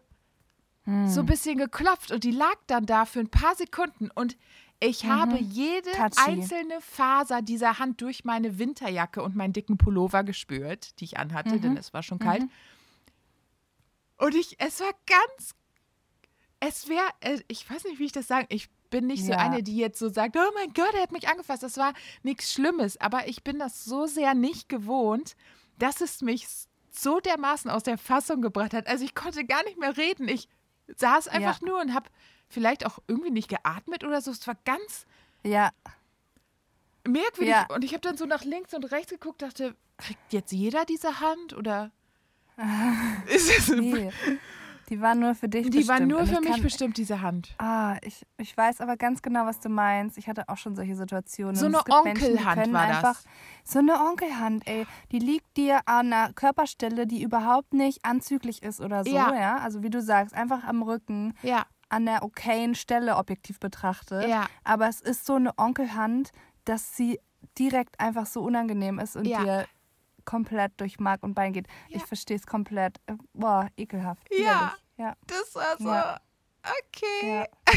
so 1.07 1.21
ein 1.21 1.25
bisschen 1.25 1.57
geklopft. 1.57 2.11
Und 2.11 2.23
die 2.23 2.31
lag 2.31 2.55
dann 2.67 2.85
da 2.85 3.05
für 3.05 3.19
ein 3.19 3.29
paar 3.29 3.55
Sekunden. 3.55 4.11
Und 4.11 4.37
ich 4.79 5.05
habe 5.05 5.37
jede 5.39 5.91
Touchy. 5.91 6.19
einzelne 6.23 6.79
Faser 6.79 7.41
dieser 7.41 7.79
Hand 7.79 8.01
durch 8.01 8.23
meine 8.23 8.59
Winterjacke 8.59 9.23
und 9.23 9.35
meinen 9.35 9.51
dicken 9.53 9.77
Pullover 9.77 10.23
gespürt, 10.23 10.99
die 10.99 11.05
ich 11.05 11.17
anhatte, 11.17 11.59
denn 11.59 11.75
es 11.75 11.93
war 11.93 12.03
schon 12.03 12.19
kalt. 12.19 12.43
Und 14.17 14.35
ich, 14.35 14.59
es 14.59 14.79
war 14.79 14.91
ganz, 15.07 15.55
es 16.59 16.87
wäre, 16.87 17.07
äh, 17.21 17.39
ich 17.47 17.69
weiß 17.69 17.83
nicht, 17.85 17.99
wie 17.99 18.05
ich 18.05 18.11
das 18.11 18.27
sage, 18.27 18.45
ich 18.49 18.69
bin 18.89 19.07
nicht 19.07 19.25
so 19.25 19.31
Ja. 19.31 19.37
eine, 19.39 19.63
die 19.63 19.77
jetzt 19.77 19.99
so 19.99 20.09
sagt, 20.09 20.35
oh 20.37 20.51
mein 20.55 20.73
Gott, 20.73 20.93
er 20.93 21.01
hat 21.01 21.11
mich 21.11 21.27
angefasst. 21.29 21.63
Das 21.63 21.77
war 21.77 21.93
nichts 22.23 22.51
Schlimmes, 22.53 22.99
aber 23.01 23.27
ich 23.27 23.43
bin 23.43 23.59
das 23.59 23.83
so 23.85 24.05
sehr 24.05 24.33
nicht 24.33 24.69
gewohnt, 24.69 25.35
dass 25.79 26.01
es 26.01 26.21
mich 26.21 26.47
so 26.91 27.19
dermaßen 27.19 27.69
aus 27.69 27.83
der 27.83 27.97
Fassung 27.97 28.41
gebracht 28.41 28.73
hat. 28.73 28.87
Also 28.87 29.03
ich 29.03 29.13
konnte 29.15 29.45
gar 29.45 29.63
nicht 29.63 29.77
mehr 29.77 29.97
reden. 29.97 30.27
Ich 30.27 30.47
saß 30.95 31.27
einfach 31.27 31.61
nur 31.61 31.81
und 31.81 31.93
habe 31.93 32.09
vielleicht 32.47 32.85
auch 32.85 32.99
irgendwie 33.07 33.31
nicht 33.31 33.49
geatmet 33.49 34.03
oder 34.03 34.21
so. 34.21 34.31
Es 34.31 34.45
war 34.47 34.55
ganz 34.65 35.05
Ja, 35.43 35.71
merkwürdig. 37.07 37.49
Ja. 37.53 37.67
Und 37.73 37.83
ich 37.83 37.91
habe 37.93 38.01
dann 38.01 38.17
so 38.17 38.25
nach 38.25 38.43
links 38.43 38.73
und 38.73 38.85
rechts 38.91 39.11
geguckt, 39.11 39.41
dachte, 39.41 39.75
kriegt 39.97 40.33
jetzt 40.33 40.51
jeder 40.51 40.85
diese 40.85 41.19
Hand 41.19 41.53
oder 41.53 41.91
ist 43.27 43.49
es 43.57 43.69
nee. 43.69 44.11
Die 44.89 45.01
war 45.01 45.15
nur 45.15 45.33
für 45.35 45.49
dich 45.49 45.63
Die 45.69 45.77
bestimmt. 45.79 45.89
war 45.89 45.99
nur 46.05 46.19
Und 46.19 46.27
für 46.27 46.33
ich 46.35 46.39
mich 46.41 46.51
kann, 46.51 46.61
bestimmt, 46.61 46.97
diese 46.97 47.21
Hand. 47.21 47.55
Ah, 47.57 47.97
ich, 48.03 48.25
ich 48.37 48.55
weiß 48.55 48.81
aber 48.81 48.97
ganz 48.97 49.21
genau, 49.21 49.45
was 49.45 49.59
du 49.59 49.69
meinst. 49.69 50.17
Ich 50.17 50.27
hatte 50.27 50.47
auch 50.49 50.57
schon 50.57 50.75
solche 50.75 50.95
Situationen. 50.95 51.55
So 51.55 51.65
eine 51.65 51.79
Onkelhand 51.89 52.71
war 52.71 52.87
das. 52.87 52.97
einfach, 52.97 53.21
So 53.63 53.79
eine 53.79 53.93
Onkelhand, 53.99 54.67
ey. 54.67 54.85
Die 55.11 55.19
liegt 55.19 55.57
dir 55.57 55.79
an 55.85 56.13
einer 56.13 56.33
Körperstelle, 56.33 57.07
die 57.07 57.23
überhaupt 57.23 57.73
nicht 57.73 58.05
anzüglich 58.05 58.61
ist 58.61 58.79
oder 58.81 59.03
so, 59.03 59.09
Ja. 59.15 59.33
ja. 59.33 59.57
Also 59.57 59.81
wie 59.81 59.89
du 59.89 60.01
sagst, 60.01 60.35
einfach 60.35 60.63
am 60.65 60.83
Rücken, 60.83 61.33
Ja, 61.41 61.65
an 61.89 62.05
der 62.05 62.23
okayen 62.23 62.75
Stelle 62.75 63.15
objektiv 63.17 63.59
betrachtet. 63.59 64.27
Ja. 64.27 64.45
Aber 64.63 64.87
es 64.87 65.01
ist 65.01 65.25
so 65.25 65.35
eine 65.35 65.57
Onkelhand, 65.57 66.31
dass 66.65 66.95
sie 66.95 67.19
direkt 67.57 67.99
einfach 67.99 68.25
so 68.25 68.41
unangenehm 68.41 68.99
ist 68.99 69.15
und 69.15 69.25
Ja. 69.25 69.43
dir 69.43 69.65
komplett 70.25 70.73
durch 70.81 70.99
Mark 70.99 71.23
und 71.23 71.33
Bein 71.33 71.53
geht. 71.53 71.67
Ich 71.89 72.03
verstehe 72.05 72.37
es 72.37 72.45
komplett. 72.47 72.99
Äh, 73.05 73.15
Boah, 73.33 73.69
ekelhaft. 73.77 74.27
Ja. 74.37 74.73
Ja. 74.97 75.15
das 75.27 75.55
war 75.55 75.77
so. 75.77 75.89
Ja. 75.89 76.19
Okay. 76.87 77.27
Ja. 77.39 77.45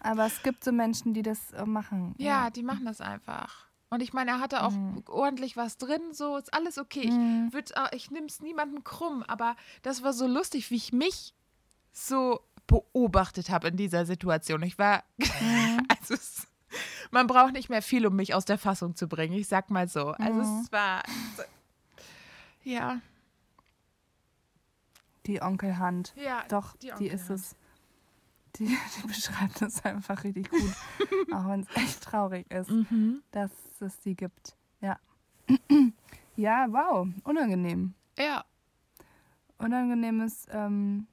Aber 0.00 0.26
es 0.26 0.42
gibt 0.42 0.62
so 0.64 0.72
Menschen, 0.72 1.14
die 1.14 1.22
das 1.22 1.52
äh, 1.52 1.64
machen. 1.64 2.14
Ja, 2.18 2.50
die 2.50 2.62
machen 2.62 2.84
das 2.86 3.00
einfach. 3.00 3.66
Und 3.88 4.02
ich 4.02 4.12
meine, 4.12 4.32
er 4.32 4.40
hatte 4.40 4.62
auch 4.64 4.72
Mhm. 4.72 5.04
ordentlich 5.08 5.56
was 5.56 5.78
drin, 5.78 6.00
so 6.12 6.36
ist 6.36 6.52
alles 6.52 6.76
okay. 6.78 7.02
Ich, 7.02 7.52
würd, 7.54 7.70
äh, 7.76 7.94
ich 7.96 8.10
nehme 8.10 8.26
es 8.26 8.40
niemandem 8.40 8.82
krumm, 8.84 9.22
aber 9.28 9.54
das 9.82 10.02
war 10.02 10.12
so 10.12 10.26
lustig, 10.26 10.70
wie 10.70 10.76
ich 10.76 10.92
mich 10.92 11.34
so 11.92 12.40
beobachtet 12.66 13.48
habe 13.50 13.68
in 13.68 13.76
dieser 13.76 14.04
Situation. 14.06 14.62
Ich 14.64 14.76
war, 14.78 15.04
Mhm. 15.40 15.86
also 15.88 16.14
es, 16.14 16.46
man 17.12 17.26
braucht 17.28 17.52
nicht 17.52 17.68
mehr 17.70 17.80
viel, 17.82 18.06
um 18.06 18.16
mich 18.16 18.34
aus 18.34 18.44
der 18.44 18.58
Fassung 18.58 18.96
zu 18.96 19.06
bringen. 19.08 19.34
Ich 19.34 19.46
sag 19.48 19.70
mal 19.70 19.86
so. 19.88 20.08
Also 20.10 20.40
Mhm. 20.42 20.60
es 20.64 20.72
war, 20.72 21.02
ja, 22.66 23.00
Die 25.26 25.42
Onkelhand. 25.42 26.12
ja. 26.16 26.44
Doch, 26.48 26.76
die 26.76 26.92
die, 26.98 27.08
ist 27.08 27.30
es. 27.30 27.56
Die, 28.56 28.66
die 28.66 29.06
beschreibt 29.06 29.60
es 29.62 29.84
einfach 29.84 30.22
richtig 30.24 30.48
gut. 30.50 30.60
auch 31.32 31.48
wenn 31.48 31.60
es 31.60 31.76
echt 31.76 32.02
traurig 32.02 32.50
ist, 32.50 32.70
Mhm. 32.70 33.22
dass 33.32 33.50
es 33.80 33.98
die 34.00 34.14
gibt. 34.14 34.56
Ja. 34.80 34.98
ja, 36.36 36.66
wow. 36.70 37.08
Unangenehm. 37.24 37.94
Ja, 38.18 38.44
Unangenehmes 39.58 40.46
ähm, 40.50 41.06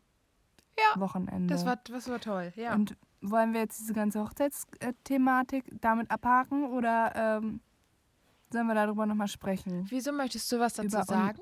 Ja, 0.77 0.99
Wochenende. 0.99 1.53
das 1.53 1.65
war, 1.65 1.77
das 1.77 2.07
war 2.09 2.19
toll. 2.19 2.51
Ja. 2.55 2.73
Und 2.75 2.95
wollen 3.21 3.53
wir 3.53 3.61
jetzt 3.61 3.79
diese 3.79 3.93
ganze 3.93 4.21
Hochzeitsthematik 4.21 5.65
damit 5.81 6.11
abhaken 6.11 6.65
oder 6.65 7.13
ähm, 7.15 7.61
sollen 8.53 8.67
wir 8.67 8.75
darüber 8.75 9.05
nochmal 9.05 9.27
sprechen? 9.27 9.85
Wieso 9.89 10.11
möchtest 10.13 10.49
du 10.51 10.59
was 10.59 10.73
dazu 10.73 10.87
Über 10.87 11.03
sagen? 11.03 11.39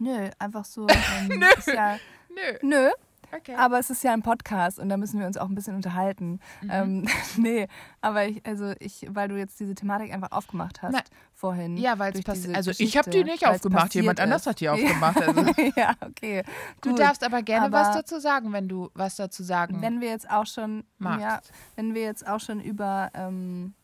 Nö, 0.00 0.28
einfach 0.38 0.64
so. 0.64 0.86
Ähm, 1.30 1.42
Ist 1.56 1.66
ja, 1.68 1.96
Nö. 2.28 2.58
nö, 2.62 2.90
Okay. 3.30 3.54
aber 3.56 3.78
es 3.78 3.90
ist 3.90 4.02
ja 4.04 4.12
ein 4.14 4.22
Podcast 4.22 4.78
und 4.78 4.88
da 4.88 4.96
müssen 4.96 5.20
wir 5.20 5.26
uns 5.26 5.36
auch 5.36 5.48
ein 5.50 5.54
bisschen 5.54 5.74
unterhalten. 5.76 6.40
Mhm. 6.62 6.70
Ähm, 6.70 7.08
nee, 7.36 7.68
aber 8.00 8.24
ich, 8.26 8.44
also 8.46 8.72
ich, 8.78 9.06
weil 9.10 9.28
du 9.28 9.36
jetzt 9.36 9.60
diese 9.60 9.74
Thematik 9.74 10.14
einfach 10.14 10.32
aufgemacht 10.32 10.80
hast 10.80 10.92
Na, 10.92 11.00
vorhin. 11.34 11.76
ja, 11.76 11.98
weil 11.98 12.12
es 12.14 12.22
passiert. 12.22 12.56
Also 12.56 12.70
ich 12.78 12.96
habe 12.96 13.10
die 13.10 13.24
nicht 13.24 13.46
aufgemacht, 13.46 13.94
jemand 13.94 14.18
anders 14.20 14.46
hat 14.46 14.60
die 14.60 14.68
aufgemacht. 14.70 15.20
Also. 15.20 15.42
ja, 15.76 15.92
okay. 16.00 16.42
Du 16.80 16.90
gut. 16.90 17.00
darfst 17.00 17.22
aber 17.22 17.42
gerne 17.42 17.70
was 17.70 17.88
Aber- 17.88 17.96
dazu 17.98 18.18
sagen, 18.18 18.52
wenn 18.54 18.66
du 18.68 18.88
was 18.94 19.16
dazu 19.16 19.42
sagen 19.42 19.82
Wenn 19.82 20.00
wir 20.00 20.08
jetzt 20.08 20.30
auch 20.30 20.46
schon, 20.46 20.84
magst. 20.98 21.20
ja, 21.22 21.40
wenn 21.76 21.92
wir 21.94 22.02
jetzt 22.02 22.26
auch 22.26 22.40
schon 22.40 22.60
über, 22.60 23.10
ähm, 23.12 23.74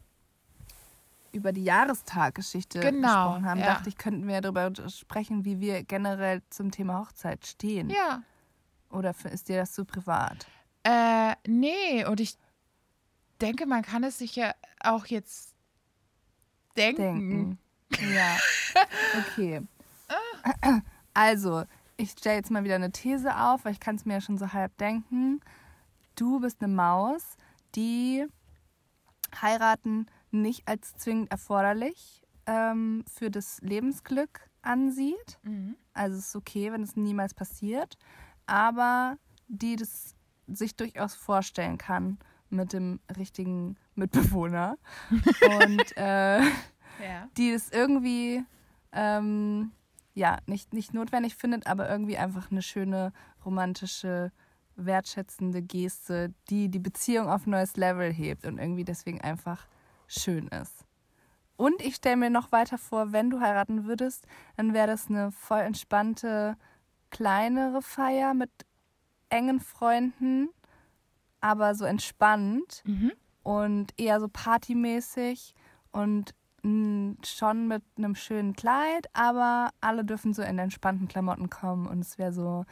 über 1.34 1.52
die 1.52 1.64
Jahrestaggeschichte 1.64 2.80
Genau, 2.80 3.08
gesprochen 3.08 3.46
haben, 3.46 3.60
ja. 3.60 3.66
dachte 3.66 3.88
ich, 3.88 3.98
könnten 3.98 4.26
wir 4.26 4.40
darüber 4.40 4.72
sprechen, 4.88 5.44
wie 5.44 5.60
wir 5.60 5.82
generell 5.84 6.42
zum 6.50 6.70
Thema 6.70 7.00
Hochzeit 7.00 7.46
stehen. 7.46 7.90
ja. 7.90 8.22
Oder 8.90 9.12
ist 9.32 9.48
dir 9.48 9.56
das 9.56 9.72
zu 9.72 9.84
privat? 9.84 10.46
Äh, 10.84 11.34
nee, 11.48 12.04
und 12.04 12.20
ich 12.20 12.36
denke, 13.40 13.66
man 13.66 13.82
kann 13.82 14.04
es 14.04 14.18
sich 14.18 14.36
ja 14.36 14.52
auch 14.78 15.06
jetzt 15.06 15.52
denken. 16.76 17.58
Denken. 17.90 18.14
Ja. 18.14 18.36
Okay. 19.28 19.62
Also, 21.12 21.64
ich 21.96 22.10
stelle 22.10 22.36
jetzt 22.36 22.50
mal 22.50 22.64
wieder 22.64 22.74
eine 22.74 22.90
These 22.90 23.36
auf, 23.36 23.64
weil 23.64 23.72
ich 23.72 23.80
kann 23.80 23.94
es 23.96 24.04
mir 24.04 24.14
ja 24.14 24.20
schon 24.20 24.36
so 24.38 24.52
halb 24.52 24.76
denken. 24.78 25.40
Du 26.16 26.40
bist 26.40 26.60
eine 26.62 26.72
Maus, 26.72 27.36
die 27.76 28.26
heiraten 29.40 30.06
nicht 30.34 30.66
als 30.68 30.94
zwingend 30.96 31.30
erforderlich 31.30 32.22
ähm, 32.46 33.04
für 33.12 33.30
das 33.30 33.60
Lebensglück 33.62 34.40
ansieht. 34.62 35.38
Mhm. 35.42 35.76
Also 35.92 36.18
es 36.18 36.28
ist 36.28 36.36
okay, 36.36 36.72
wenn 36.72 36.82
es 36.82 36.96
niemals 36.96 37.34
passiert, 37.34 37.96
aber 38.46 39.16
die 39.48 39.76
das 39.76 40.14
sich 40.46 40.76
durchaus 40.76 41.14
vorstellen 41.14 41.78
kann 41.78 42.18
mit 42.50 42.72
dem 42.72 43.00
richtigen 43.16 43.76
Mitbewohner 43.94 44.76
und 45.60 45.96
äh, 45.96 46.40
Ja. 46.40 47.28
die 47.36 47.50
es 47.50 47.70
irgendwie 47.72 48.44
ähm, 48.92 49.72
ja 50.14 50.38
nicht, 50.46 50.72
nicht 50.72 50.92
notwendig 50.94 51.34
findet, 51.34 51.66
aber 51.66 51.88
irgendwie 51.88 52.16
einfach 52.18 52.50
eine 52.50 52.62
schöne 52.62 53.12
romantische 53.44 54.30
wertschätzende 54.76 55.62
Geste, 55.62 56.34
die 56.50 56.68
die 56.68 56.78
Beziehung 56.78 57.28
auf 57.28 57.46
ein 57.46 57.50
neues 57.50 57.76
Level 57.76 58.12
hebt 58.12 58.44
und 58.46 58.58
irgendwie 58.58 58.84
deswegen 58.84 59.20
einfach 59.20 59.66
schön 60.06 60.48
ist. 60.48 60.84
Und 61.56 61.80
ich 61.80 61.96
stelle 61.96 62.16
mir 62.16 62.30
noch 62.30 62.50
weiter 62.52 62.78
vor, 62.78 63.12
wenn 63.12 63.30
du 63.30 63.40
heiraten 63.40 63.84
würdest, 63.84 64.26
dann 64.56 64.74
wäre 64.74 64.86
das 64.88 65.08
eine 65.08 65.30
voll 65.30 65.60
entspannte, 65.60 66.56
kleinere 67.10 67.80
Feier 67.80 68.34
mit 68.34 68.50
engen 69.28 69.60
Freunden, 69.60 70.48
aber 71.40 71.74
so 71.74 71.84
entspannt 71.84 72.82
Mhm. 72.84 73.12
und 73.44 73.92
eher 74.00 74.18
so 74.20 74.28
partymäßig 74.28 75.54
und 75.92 76.34
schon 77.22 77.68
mit 77.68 77.82
einem 77.98 78.14
schönen 78.14 78.54
Kleid, 78.54 79.06
aber 79.12 79.68
alle 79.82 80.02
dürfen 80.02 80.32
so 80.32 80.40
in 80.40 80.58
entspannten 80.58 81.08
Klamotten 81.08 81.50
kommen 81.50 81.86
und 81.86 81.98
es 82.00 82.16
wäre 82.16 82.32
so 82.32 82.64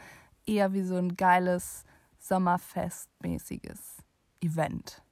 eher 0.47 0.73
wie 0.73 0.81
so 0.81 0.95
ein 0.95 1.15
geiles 1.15 1.83
Sommerfestmäßiges 2.17 3.97
Event. 4.41 5.03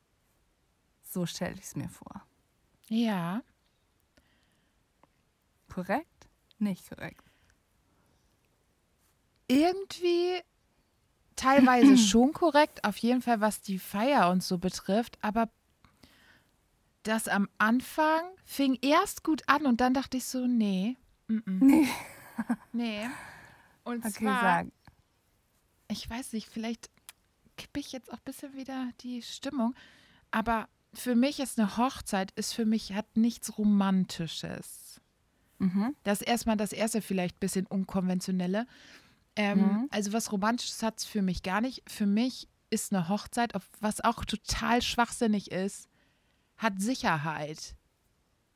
So 1.12 1.26
stelle 1.26 1.56
ich 1.56 1.64
es 1.64 1.76
mir 1.76 1.90
vor. 1.90 2.26
Ja. 2.88 3.44
Korrekt? 5.68 6.30
Nicht 6.58 6.88
korrekt. 6.88 7.26
Irgendwie 9.50 10.40
teilweise 11.36 11.98
schon 11.98 12.32
korrekt, 12.32 12.86
auf 12.86 12.96
jeden 12.96 13.22
Fall 13.22 13.42
was 13.42 13.62
die 13.62 13.78
Feier 13.78 14.30
und 14.30 14.42
so 14.42 14.58
betrifft, 14.58 15.18
aber 15.22 15.50
das 17.04 17.28
am 17.28 17.50
Anfang 17.58 18.22
fing 18.46 18.78
erst 18.82 19.26
gut 19.26 19.42
an 19.48 19.66
und 19.66 19.82
dann 19.82 19.94
dachte 19.94 20.16
ich 20.16 20.24
so, 20.24 20.48
nee, 20.48 20.96
mm 21.28 21.38
-mm. 21.40 21.64
Nee. 21.66 21.88
nee. 22.72 23.10
Und 23.84 24.06
Okay, 24.06 24.12
zwar, 24.24 24.42
sag. 24.42 24.68
ich 25.90 26.10
weiß 26.10 26.32
nicht, 26.32 26.48
vielleicht 26.48 26.90
kippe 27.58 27.82
ich 27.82 27.92
jetzt 27.92 28.14
auch 28.14 28.18
ein 28.20 28.24
bisschen 28.24 28.54
wieder 28.54 28.92
die 29.02 29.22
Stimmung, 29.22 29.76
aber 30.30 30.70
für 30.94 31.16
mich 31.16 31.40
ist 31.40 31.60
eine 31.60 31.78
Hochzeit, 31.78 32.32
ist 32.32 32.54
für 32.54 32.66
mich, 32.66 32.94
hat 32.94 33.16
nichts 33.16 33.58
Romantisches. 33.58 35.00
Mhm. 35.60 35.96
Das 36.04 36.22
ist 36.22 36.28
erstmal 36.28 36.58
das 36.58 36.74
erste 36.74 37.02
vielleicht 37.02 37.36
ein 37.38 37.40
bisschen 37.40 37.66
unkonventionelle. 37.68 38.66
Ähm, 39.36 39.60
Mhm. 39.60 39.88
Also 39.92 40.12
was 40.14 40.32
Romantisches 40.32 40.84
hat 40.84 40.98
es 41.00 41.06
für 41.06 41.22
mich 41.22 41.44
gar 41.44 41.62
nicht. 41.62 41.84
Für 41.88 42.06
mich 42.06 42.48
ist 42.70 42.94
eine 42.94 43.08
Hochzeit, 43.10 43.54
was 43.80 44.02
auch 44.02 44.26
total 44.26 44.82
schwachsinnig 44.82 45.52
ist, 45.52 45.88
hat 46.58 46.82
Sicherheit. 46.82 47.76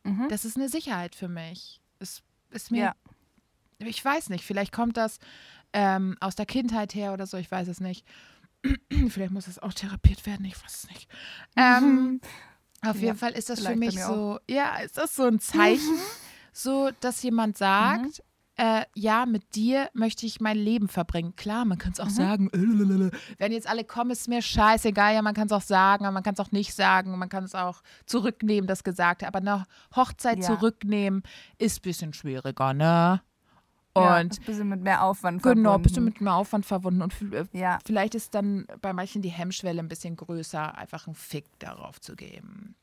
Mhm. 0.03 0.27
Das 0.29 0.45
ist 0.45 0.57
eine 0.57 0.69
Sicherheit 0.69 1.15
für 1.15 1.27
mich. 1.27 1.79
Es 1.99 2.21
ist 2.51 2.71
mir, 2.71 2.79
Ja. 2.79 2.95
ich 3.79 4.03
weiß 4.03 4.29
nicht, 4.29 4.43
vielleicht 4.43 4.71
kommt 4.71 4.97
das 4.97 5.19
ähm, 5.73 6.15
aus 6.19 6.35
der 6.35 6.45
Kindheit 6.45 6.95
her 6.95 7.13
oder 7.13 7.25
so, 7.27 7.37
ich 7.37 7.49
weiß 7.51 7.67
es 7.67 7.79
nicht. 7.79 8.05
vielleicht 9.09 9.31
muss 9.31 9.45
das 9.45 9.59
auch 9.59 9.73
therapiert 9.73 10.25
werden, 10.25 10.45
ich 10.45 10.61
weiß 10.63 10.83
es 10.83 10.89
nicht. 10.89 11.09
Ähm, 11.55 12.21
auf 12.81 12.95
Ja, 12.97 13.01
jeden 13.01 13.17
Fall 13.17 13.31
ist 13.31 13.49
das 13.49 13.65
für 13.65 13.75
mich 13.75 14.01
so, 14.03 14.39
ja, 14.49 14.77
ist 14.77 14.97
das 14.97 15.15
so 15.15 15.23
ein 15.23 15.39
Zeichen, 15.39 15.97
so 16.53 16.89
dass 16.99 17.21
jemand 17.23 17.57
sagt, 17.57 18.23
äh, 18.57 18.85
ja, 18.95 19.25
mit 19.25 19.55
dir 19.55 19.89
möchte 19.93 20.25
ich 20.25 20.39
mein 20.39 20.55
Leben 20.57 20.87
verbringen. 20.87 21.35
Klar, 21.35 21.65
man 21.65 21.77
kann 21.77 21.91
es 21.91 21.99
auch 21.99 22.09
sagen, 22.09 22.49
äh, 22.53 22.57
lalalala. 22.57 23.11
wenn 23.37 23.51
jetzt 23.51 23.67
alle 23.67 23.83
kommen, 23.83 24.11
ist 24.11 24.29
mir 24.29 24.41
scheißegal, 24.41 25.13
ja, 25.13 25.21
man 25.21 25.33
kann 25.33 25.47
es 25.47 25.51
auch 25.51 25.61
sagen, 25.61 26.05
aber 26.05 26.13
man 26.13 26.23
kann 26.23 26.35
es 26.35 26.39
auch 26.39 26.51
nicht 26.51 26.73
sagen, 26.73 27.17
man 27.17 27.27
kann 27.27 27.43
es 27.43 27.53
auch 27.53 27.81
zurücknehmen, 28.05 28.65
das 28.67 28.85
Gesagte, 28.85 29.27
aber 29.27 29.39
eine 29.39 29.65
Hochzeit 29.95 30.39
Ja. 30.41 30.45
zurücknehmen 30.57 31.23
ist 31.57 31.79
ein 31.79 31.81
bisschen 31.81 32.13
schwieriger, 32.13 32.73
ne? 32.73 33.21
Ja, 34.03 34.19
Und 34.19 34.31
ist 34.33 34.39
ein 34.41 34.45
bisschen 34.45 34.69
mit 34.69 34.81
mehr 34.81 35.03
Aufwand 35.03 35.41
genau, 35.41 35.53
verbunden. 35.53 35.83
bist 35.83 35.97
du 35.97 36.01
mit 36.01 36.21
mehr 36.21 36.33
Aufwand 36.35 36.65
verbunden 36.65 37.01
und 37.01 37.13
äh, 37.33 37.45
Ja, 37.53 37.79
Vielleicht 37.85 38.15
ist 38.15 38.33
dann 38.35 38.65
bei 38.81 38.93
manchen 38.93 39.21
die 39.21 39.29
Hemmschwelle 39.29 39.79
ein 39.81 39.87
bisschen 39.87 40.15
größer, 40.15 40.77
einfach 40.77 41.07
einen 41.07 41.15
Fick 41.15 41.45
darauf 41.59 41.99
zu 42.01 42.15
geben. 42.15 42.75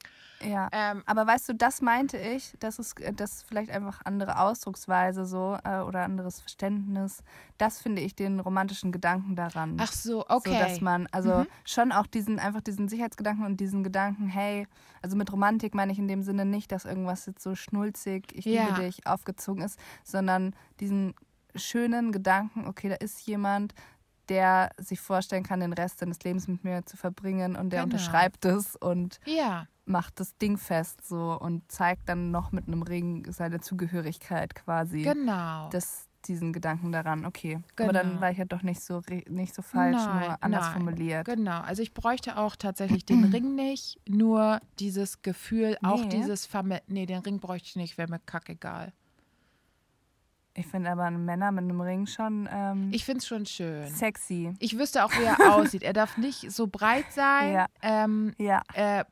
Ja. 0.44 0.68
Ähm, 0.72 1.02
Aber 1.06 1.26
weißt 1.26 1.48
du, 1.48 1.54
das 1.54 1.80
meinte 1.82 2.18
ich, 2.18 2.54
das 2.60 2.78
ist, 2.78 3.00
äh, 3.00 3.12
das 3.12 3.32
ist 3.32 3.42
vielleicht 3.48 3.70
einfach 3.70 4.00
andere 4.04 4.38
Ausdrucksweise 4.40 5.24
so 5.26 5.56
äh, 5.64 5.80
oder 5.80 6.02
anderes 6.04 6.40
Verständnis. 6.40 7.22
Das 7.58 7.80
finde 7.80 8.02
ich 8.02 8.14
den 8.14 8.40
romantischen 8.40 8.92
Gedanken 8.92 9.36
daran. 9.36 9.76
ach 9.80 9.92
so, 9.92 10.20
So, 10.20 10.26
okay. 10.28 10.58
dass 10.58 10.80
man, 10.80 11.06
also 11.12 11.30
Mhm. 11.30 11.46
schon 11.64 11.92
auch 11.92 12.06
diesen, 12.06 12.38
einfach 12.38 12.60
diesen 12.60 12.88
Sicherheitsgedanken 12.88 13.44
und 13.46 13.58
diesen 13.58 13.82
Gedanken, 13.84 14.28
hey, 14.28 14.66
also 15.02 15.16
mit 15.16 15.32
Romantik 15.32 15.74
meine 15.74 15.92
ich 15.92 15.98
in 15.98 16.08
dem 16.08 16.22
Sinne 16.22 16.44
nicht, 16.44 16.72
dass 16.72 16.84
irgendwas 16.84 17.26
jetzt 17.26 17.42
so 17.42 17.54
schnulzig, 17.54 18.26
ich 18.34 18.44
Ja. 18.44 18.66
liebe 18.66 18.82
dich, 18.82 19.06
aufgezogen 19.06 19.62
ist, 19.62 19.78
sondern 20.04 20.54
diesen 20.80 21.14
schönen 21.54 22.12
Gedanken, 22.12 22.66
okay, 22.66 22.88
da 22.88 22.94
ist 22.96 23.26
jemand, 23.26 23.74
der 24.28 24.70
sich 24.78 25.00
vorstellen 25.00 25.42
kann, 25.42 25.60
den 25.60 25.72
Rest 25.72 25.98
seines 25.98 26.20
Lebens 26.22 26.46
mit 26.48 26.64
mir 26.64 26.86
zu 26.86 26.96
verbringen 26.96 27.56
und 27.56 27.70
der 27.70 27.80
Genau. 27.82 27.92
unterschreibt 27.94 28.44
es 28.44 28.76
und 28.76 29.18
ja, 29.26 29.66
macht 29.84 30.20
das 30.20 30.36
Ding 30.38 30.58
fest 30.58 31.06
so 31.06 31.38
und 31.38 31.70
zeigt 31.70 32.08
dann 32.08 32.30
noch 32.30 32.52
mit 32.52 32.68
einem 32.68 32.82
Ring 32.82 33.26
seine 33.32 33.60
Zugehörigkeit 33.60 34.54
quasi. 34.54 35.02
genau. 35.02 35.68
Das, 35.70 36.08
diesen 36.26 36.52
Gedanken 36.52 36.92
daran, 36.92 37.26
okay. 37.26 37.58
Aber 37.80 37.92
dann 37.92 38.10
Genau. 38.10 38.20
war 38.20 38.30
ich 38.30 38.38
ja 38.38 38.44
doch 38.44 38.62
nicht 38.62 38.80
so, 38.80 39.00
nicht 39.28 39.52
so 39.54 39.60
falsch, 39.62 39.96
Nein, 39.96 40.20
nur 40.28 40.36
anders 40.40 40.66
nein. 40.66 40.72
formuliert. 40.74 41.24
Genau, 41.26 41.60
also 41.62 41.82
ich 41.82 41.94
bräuchte 41.94 42.36
auch 42.36 42.54
tatsächlich 42.54 43.04
den 43.04 43.24
Ring 43.24 43.54
nicht, 43.56 43.98
nur 44.08 44.60
dieses 44.78 45.22
Gefühl, 45.22 45.76
auch 45.82 46.02
Nee. 46.04 46.10
dieses 46.10 46.46
Famili 46.46 46.80
Nee, 46.86 47.06
den 47.06 47.18
Ring 47.22 47.40
bräuchte 47.40 47.66
ich 47.70 47.76
nicht, 47.76 47.98
wäre 47.98 48.08
mir 48.08 48.20
kackegal. 48.20 48.92
Ich 50.54 50.66
finde 50.66 50.90
aber 50.90 51.10
Männer 51.10 51.50
mit 51.50 51.64
einem 51.64 51.80
Ring 51.80 52.06
schon 52.06 52.46
ähm, 52.52 52.90
Ich 52.92 53.04
finde 53.06 53.18
es 53.18 53.26
schon 53.26 53.46
schön. 53.46 53.88
sexy. 53.88 54.52
Ich 54.58 54.78
wüsste 54.78 55.04
auch, 55.04 55.10
wie 55.12 55.24
er 55.24 55.38
aussieht. 55.56 55.82
Er 55.82 55.94
darf 55.94 56.18
nicht 56.18 56.52
so 56.52 56.66
breit 56.66 57.06
sein 57.10 57.54
Ja. 57.54 57.66
ähm, 57.80 58.34
Ja, 58.38 58.62
äh, 58.74 59.04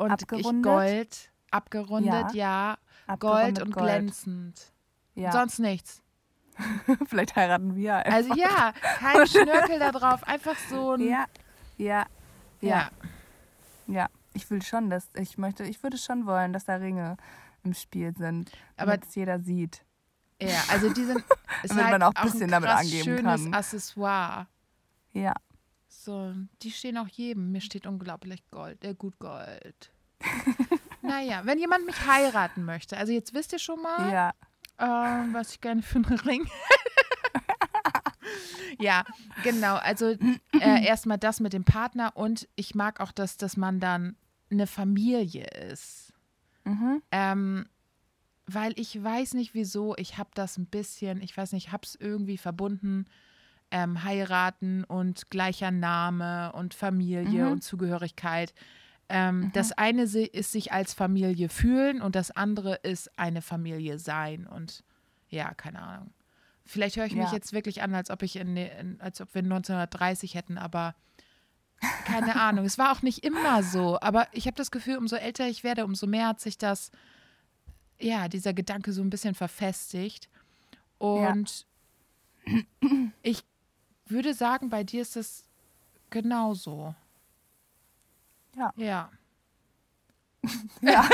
und 0.00 0.06
ich 0.08 0.12
Abgerundet? 0.22 0.64
Gold, 0.64 1.30
abgerundet, 1.50 2.34
ja, 2.34 2.76
Gold 3.06 3.18
abgerundet 3.22 3.62
und 3.64 3.72
Gold. 3.72 3.86
glänzend. 3.86 4.72
Ja. 5.14 5.32
Sonst 5.32 5.58
nichts. 5.58 6.02
Vielleicht 7.06 7.36
heiraten 7.36 7.74
wir. 7.74 7.96
einfach. 7.96 8.12
Also 8.12 8.34
ja, 8.34 8.72
kein 8.98 9.26
Schnörkel 9.26 9.78
da 9.78 9.92
drauf, 9.92 10.26
einfach 10.26 10.56
so 10.68 10.92
ein. 10.92 11.00
ja, 11.00 11.24
ja, 11.76 12.06
ja, 12.60 12.68
ja. 12.68 12.90
ja. 13.86 14.06
Ich 14.32 14.48
will 14.50 14.62
schon, 14.62 14.90
dass 14.90 15.08
ich 15.16 15.38
möchte, 15.38 15.64
ich 15.64 15.82
würde 15.82 15.98
schon 15.98 16.24
wollen, 16.26 16.52
dass 16.52 16.64
da 16.64 16.76
Ringe 16.76 17.16
im 17.64 17.74
Spiel 17.74 18.14
sind, 18.16 18.50
Aber- 18.76 18.98
es 19.02 19.14
jeder 19.14 19.40
sieht. 19.40 19.82
Ja, 20.42 20.62
also 20.70 20.90
die 20.92 21.04
sind. 21.04 21.22
Damit 21.68 21.84
halt 21.84 21.98
man 21.98 22.02
auch 22.04 22.14
ein 22.14 22.30
bisschen 22.30 22.50
damit 22.50 22.70
krass 22.70 22.80
angeben 22.80 23.04
schönes 23.04 23.42
kann. 23.44 23.52
Accessoire. 23.54 24.46
Ja, 25.12 25.34
So, 26.02 26.32
die 26.62 26.70
stehen 26.70 26.96
auch 26.96 27.08
jedem. 27.08 27.52
Mir 27.52 27.60
steht 27.60 27.86
unglaublich 27.86 28.42
Gold, 28.50 28.82
äh, 28.84 28.94
gut 28.94 29.18
Gold. 29.18 29.90
naja, 31.02 31.42
wenn 31.44 31.58
jemand 31.58 31.84
mich 31.84 32.06
heiraten 32.06 32.64
möchte, 32.64 32.96
also 32.96 33.12
jetzt 33.12 33.34
wisst 33.34 33.52
ihr 33.52 33.58
schon 33.58 33.82
mal, 33.82 34.10
ja, 34.10 34.32
ähm, 34.78 35.34
was 35.34 35.52
ich 35.52 35.60
gerne 35.60 35.82
für 35.82 35.96
einen 35.96 36.18
Ring. 36.20 36.48
ja, 38.78 39.04
genau. 39.42 39.76
Also 39.76 40.12
äh, 40.12 40.38
erstmal 40.86 41.18
das 41.18 41.38
mit 41.38 41.52
dem 41.52 41.64
Partner 41.64 42.16
und 42.16 42.48
ich 42.56 42.74
mag 42.74 43.00
auch, 43.00 43.12
dass, 43.12 43.36
dass 43.36 43.58
man 43.58 43.78
dann 43.78 44.16
eine 44.50 44.66
Familie 44.66 45.48
ist. 45.70 46.14
mhm. 46.64 47.02
Ähm, 47.10 47.66
weil 48.46 48.72
ich 48.80 49.00
weiß 49.00 49.34
nicht 49.34 49.52
wieso, 49.54 49.94
ich 49.96 50.16
habe 50.16 50.30
das 50.34 50.56
ein 50.56 50.66
bisschen, 50.66 51.20
ich 51.20 51.36
weiß 51.36 51.52
nicht, 51.52 51.66
ich 51.66 51.72
habe 51.72 51.84
es 51.84 51.94
irgendwie 51.94 52.38
verbunden, 52.38 53.04
ähm, 53.70 54.02
heiraten 54.04 54.84
und 54.84 55.30
gleicher 55.30 55.70
Name 55.70 56.52
und 56.52 56.74
Familie 56.74 57.46
Mhm. 57.46 57.52
und 57.52 57.62
Zugehörigkeit. 57.64 58.52
Ähm, 59.08 59.50
Das 59.54 59.72
eine 59.72 60.02
ist 60.02 60.52
sich 60.52 60.72
als 60.72 60.94
Familie 60.94 61.48
fühlen 61.48 62.00
und 62.00 62.14
das 62.14 62.30
andere 62.30 62.74
ist 62.76 63.16
eine 63.18 63.42
Familie 63.42 63.98
sein 63.98 64.46
und 64.46 64.84
ja, 65.28 65.52
keine 65.54 65.80
Ahnung. 65.82 66.12
Vielleicht 66.64 66.96
höre 66.96 67.06
ich 67.06 67.14
mich 67.14 67.26
Ja. 67.30 67.32
jetzt 67.32 67.52
wirklich 67.52 67.82
an, 67.82 67.94
als 67.94 68.10
ob 68.10 68.22
ich 68.22 68.36
in, 68.36 68.56
in 68.56 69.00
als 69.00 69.20
ob 69.20 69.34
wir 69.34 69.42
1930 69.42 70.34
hätten, 70.34 70.58
aber 70.58 70.94
keine 72.04 72.36
Ahnung. 72.40 72.64
Es 72.64 72.78
war 72.78 72.92
auch 72.92 73.02
nicht 73.02 73.24
immer 73.24 73.62
so, 73.64 73.98
aber 74.00 74.28
ich 74.32 74.46
habe 74.46 74.56
das 74.56 74.70
Gefühl, 74.70 74.96
umso 74.96 75.16
älter 75.16 75.48
ich 75.48 75.64
werde, 75.64 75.84
umso 75.84 76.06
mehr 76.06 76.28
hat 76.28 76.40
sich 76.40 76.58
das, 76.58 76.90
ja, 77.98 78.28
dieser 78.28 78.52
Gedanke 78.52 78.92
so 78.92 79.02
ein 79.02 79.10
bisschen 79.10 79.34
verfestigt. 79.34 80.28
Und 80.98 81.66
ich 83.22 83.42
würde 84.10 84.34
sagen, 84.34 84.68
bei 84.70 84.84
dir 84.84 85.02
ist 85.02 85.16
es 85.16 85.44
genauso. 86.10 86.94
Ja. 88.56 88.72
Ja. 88.76 89.10
Ja, 90.80 91.06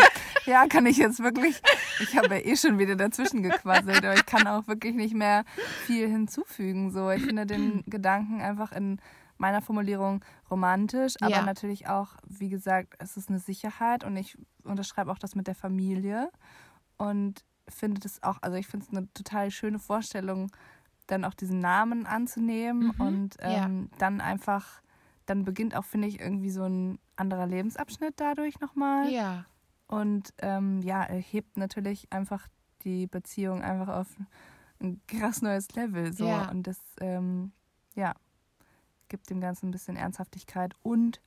ja, 0.47 0.67
kann 0.69 0.87
ich 0.87 0.97
jetzt 0.99 1.19
wirklich. 1.19 1.61
Ich 2.01 2.17
habe 2.17 2.37
ja 2.37 2.41
eh 2.45 2.57
schon 2.57 2.79
wieder 2.79 2.95
dazwischen 2.95 3.43
gequasselt, 3.43 4.05
aber 4.05 4.15
ich 4.15 4.25
kann 4.25 4.47
auch 4.47 4.69
wirklich 4.69 4.95
nicht 4.95 5.15
mehr 5.15 5.45
viel 5.85 6.09
hinzufügen. 6.09 6.93
So, 6.93 7.11
ich 7.11 7.23
finde 7.25 7.47
den 7.47 7.83
Gedanken 7.89 8.41
einfach 8.41 8.71
in 8.71 9.01
meiner 9.39 9.61
Formulierung 9.63 10.25
romantisch, 10.49 11.15
aber 11.21 11.31
Ja. 11.37 11.43
natürlich 11.43 11.89
auch, 11.89 12.11
wie 12.29 12.49
gesagt, 12.49 12.95
es 13.01 13.17
ist 13.17 13.29
eine 13.29 13.41
Sicherheit 13.41 14.05
und 14.05 14.17
ich 14.17 14.39
unterschreibe 14.63 15.11
auch 15.11 15.19
das 15.19 15.35
mit 15.35 15.49
der 15.49 15.57
Familie 15.57 16.31
und 16.97 17.45
finde 17.69 18.01
das 18.01 18.23
auch, 18.23 18.39
also 18.43 18.57
ich 18.57 18.69
finde 18.69 18.87
es 18.89 18.97
eine 18.97 19.13
total 19.13 19.51
schöne 19.51 19.81
Vorstellung, 19.81 20.53
dann 21.07 21.25
auch 21.25 21.35
diesen 21.35 21.59
Namen 21.61 22.07
anzunehmen 22.07 22.93
Mhm, 22.97 23.01
und 23.01 23.37
ja. 23.41 23.65
ähm, 23.67 23.91
dann 23.99 24.21
einfach, 24.21 24.83
dann 25.27 25.45
beginnt 25.45 25.75
auch, 25.77 25.85
finde 25.85 26.09
ich, 26.09 26.21
irgendwie 26.21 26.51
so 26.51 26.65
ein 26.65 26.99
anderer 27.17 27.47
Lebensabschnitt 27.47 28.15
dadurch 28.17 28.61
nochmal. 28.61 29.09
Ja. 29.11 29.45
Und 29.87 30.35
ähm, 30.39 30.83
ja, 30.83 31.03
er 31.05 31.19
hebt 31.21 31.57
natürlich 31.57 32.13
einfach 32.13 32.49
die 32.83 33.07
Beziehung 33.07 33.63
einfach 33.63 33.89
auf 33.89 34.09
ein 34.81 35.01
krass 35.07 35.43
neues 35.43 35.71
Level. 35.75 36.13
So. 36.13 36.27
Ja. 36.27 36.51
Und 36.51 36.67
das, 36.67 36.79
ähm, 37.01 37.53
ja, 37.95 38.13
gibt 39.09 39.31
dem 39.31 39.41
Ganzen 39.41 39.69
ein 39.69 39.71
bisschen 39.71 39.97
Ernsthaftigkeit 39.97 40.75
und 40.83 41.21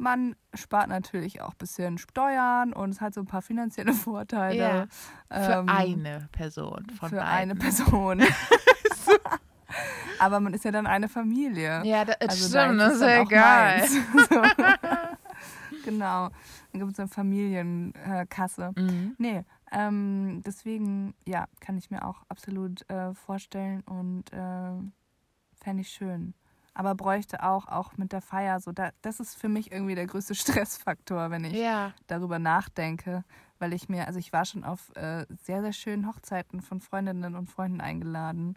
man 0.00 0.36
spart 0.54 0.88
natürlich 0.88 1.40
auch 1.42 1.50
ein 1.50 1.58
bisschen 1.58 1.98
Steuern 1.98 2.72
und 2.72 2.90
es 2.90 3.00
hat 3.00 3.14
so 3.14 3.20
ein 3.20 3.26
paar 3.26 3.42
finanzielle 3.42 3.92
Vorteile. 3.94 4.56
Ja, 4.56 4.86
für 5.30 5.52
Ähm, 5.58 5.68
eine 5.68 6.28
Person 6.32 6.86
von 6.98 7.08
für 7.10 7.16
beiden. 7.16 7.28
eine 7.28 7.54
Person. 7.56 8.22
Aber 10.18 10.40
man 10.40 10.54
ist 10.54 10.64
ja 10.64 10.70
dann 10.72 10.86
eine 10.86 11.08
Familie. 11.08 11.82
Ja, 11.84 12.04
das 12.04 12.16
Also 12.20 12.48
stimmt, 12.48 12.80
ist 12.80 12.86
das 12.86 12.94
ist 12.96 13.02
ja 13.02 13.22
egal. 13.22 13.88
So. 14.30 14.42
genau. 15.84 16.28
Dann 16.72 16.80
gibt 16.80 16.92
es 16.92 16.98
eine 16.98 17.08
Familienkasse. 17.08 18.72
Mhm. 18.76 19.14
Nee, 19.18 19.44
ähm, 19.72 20.42
deswegen, 20.44 21.14
ja, 21.26 21.46
kann 21.60 21.78
ich 21.78 21.90
mir 21.90 22.04
auch 22.04 22.22
absolut 22.28 22.88
äh, 22.90 23.14
vorstellen 23.14 23.82
und 23.82 24.32
äh, 24.32 24.72
fände 25.62 25.82
ich 25.82 25.90
schön. 25.90 26.34
Aber 26.74 26.94
bräuchte 26.94 27.42
auch, 27.42 27.66
auch 27.66 27.96
mit 27.96 28.12
der 28.12 28.20
Feier, 28.20 28.60
so 28.60 28.70
da, 28.70 28.90
das 29.02 29.18
ist 29.18 29.34
für 29.34 29.48
mich 29.48 29.72
irgendwie 29.72 29.94
der 29.96 30.06
größte 30.06 30.34
Stressfaktor, 30.36 31.30
wenn 31.30 31.44
ich 31.44 31.54
Ja, 31.54 31.92
darüber 32.06 32.38
nachdenke, 32.38 33.24
weil 33.58 33.72
ich 33.72 33.88
mir, 33.88 34.06
also 34.06 34.18
ich 34.18 34.32
war 34.32 34.44
schon 34.44 34.64
auf 34.64 34.94
äh, 34.94 35.26
sehr, 35.42 35.60
sehr 35.62 35.72
schönen 35.72 36.06
Hochzeiten 36.06 36.62
von 36.62 36.80
Freundinnen 36.80 37.34
und 37.34 37.50
Freunden 37.50 37.80
eingeladen. 37.80 38.56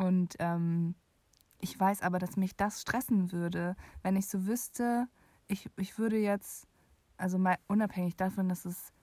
Und 0.00 0.34
ähm, 0.38 0.94
ich 1.58 1.78
weiß 1.78 2.00
aber, 2.00 2.18
dass 2.18 2.38
mich 2.38 2.56
das 2.56 2.80
stressen 2.80 3.32
würde, 3.32 3.76
wenn 4.02 4.16
ich 4.16 4.28
so 4.28 4.46
wüsste, 4.46 5.08
ich, 5.46 5.68
ich 5.76 5.98
würde 5.98 6.16
jetzt, 6.16 6.66
also 7.18 7.38
mal 7.38 7.58
unabhängig 7.66 8.16
davon, 8.16 8.48
dass 8.48 8.64
es 8.64 8.94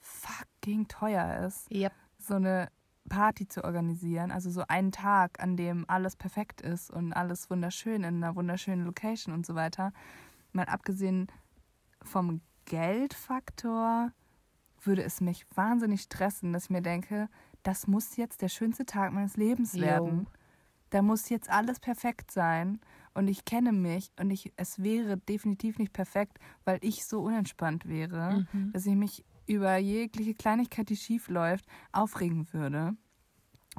fucking 0.00 0.86
teuer 0.86 1.46
ist, 1.46 1.70
Yep. 1.72 1.92
so 2.18 2.34
eine 2.34 2.68
Party 3.08 3.48
zu 3.48 3.64
organisieren, 3.64 4.30
also 4.30 4.50
so 4.50 4.64
einen 4.68 4.92
Tag, 4.92 5.42
an 5.42 5.56
dem 5.56 5.88
alles 5.88 6.14
perfekt 6.14 6.60
ist 6.60 6.90
und 6.90 7.14
alles 7.14 7.48
wunderschön 7.48 8.04
in 8.04 8.22
einer 8.22 8.36
wunderschönen 8.36 8.84
Location 8.84 9.32
und 9.32 9.46
so 9.46 9.54
weiter. 9.54 9.94
Mal 10.52 10.66
abgesehen 10.66 11.28
vom 12.02 12.42
Geldfaktor 12.66 14.12
würde 14.82 15.04
es 15.04 15.22
mich 15.22 15.46
wahnsinnig 15.56 16.02
stressen, 16.02 16.52
dass 16.52 16.64
ich 16.64 16.70
mir 16.70 16.82
denke, 16.82 17.30
das 17.64 17.88
muss 17.88 18.16
jetzt 18.16 18.40
der 18.42 18.48
schönste 18.48 18.86
Tag 18.86 19.12
meines 19.12 19.36
Lebens 19.36 19.74
werden. 19.74 20.26
Da 20.90 21.02
muss 21.02 21.28
jetzt 21.28 21.50
alles 21.50 21.80
perfekt 21.80 22.30
sein 22.30 22.78
und 23.14 23.26
ich 23.26 23.44
kenne 23.44 23.72
mich 23.72 24.12
und 24.20 24.30
ich, 24.30 24.52
es 24.56 24.80
wäre 24.82 25.16
definitiv 25.16 25.78
nicht 25.78 25.92
perfekt, 25.92 26.38
weil 26.64 26.78
ich 26.82 27.04
so 27.04 27.20
unentspannt 27.22 27.88
wäre, 27.88 28.46
Mhm. 28.52 28.70
dass 28.72 28.86
ich 28.86 28.94
mich 28.94 29.24
über 29.46 29.76
jegliche 29.76 30.34
Kleinigkeit, 30.34 30.88
die 30.88 30.96
schief 30.96 31.28
läuft, 31.28 31.66
aufregen 31.90 32.52
würde. 32.52 32.96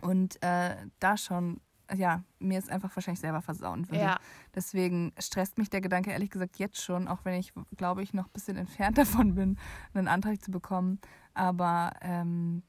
Und 0.02 0.42
äh, 0.44 0.76
da 1.00 1.16
schon, 1.16 1.62
ja, 1.96 2.24
mir 2.40 2.60
es 2.60 2.68
einfach 2.70 2.94
wahrscheinlich 2.96 3.22
selber 3.22 3.42
versauen 3.42 3.88
würde. 3.90 4.02
Ja, 4.04 4.20
Deswegen 4.54 5.14
stresst 5.18 5.58
mich 5.58 5.70
der 5.70 5.82
Gedanke 5.82 6.12
ehrlich 6.12 6.32
gesagt 6.32 6.58
jetzt 6.58 6.82
schon, 6.82 7.08
auch 7.08 7.24
wenn 7.24 7.40
ich, 7.40 7.54
glaube 7.78 8.04
ich, 8.04 8.14
noch 8.14 8.26
ein 8.26 8.34
bisschen 8.34 8.58
entfernt 8.58 8.98
davon 8.98 9.36
bin, 9.36 9.58
einen 9.94 10.08
Antrag 10.10 10.42
zu 10.44 10.52
bekommen. 10.52 11.00
Aber 11.34 11.94
ähm, 12.02 12.64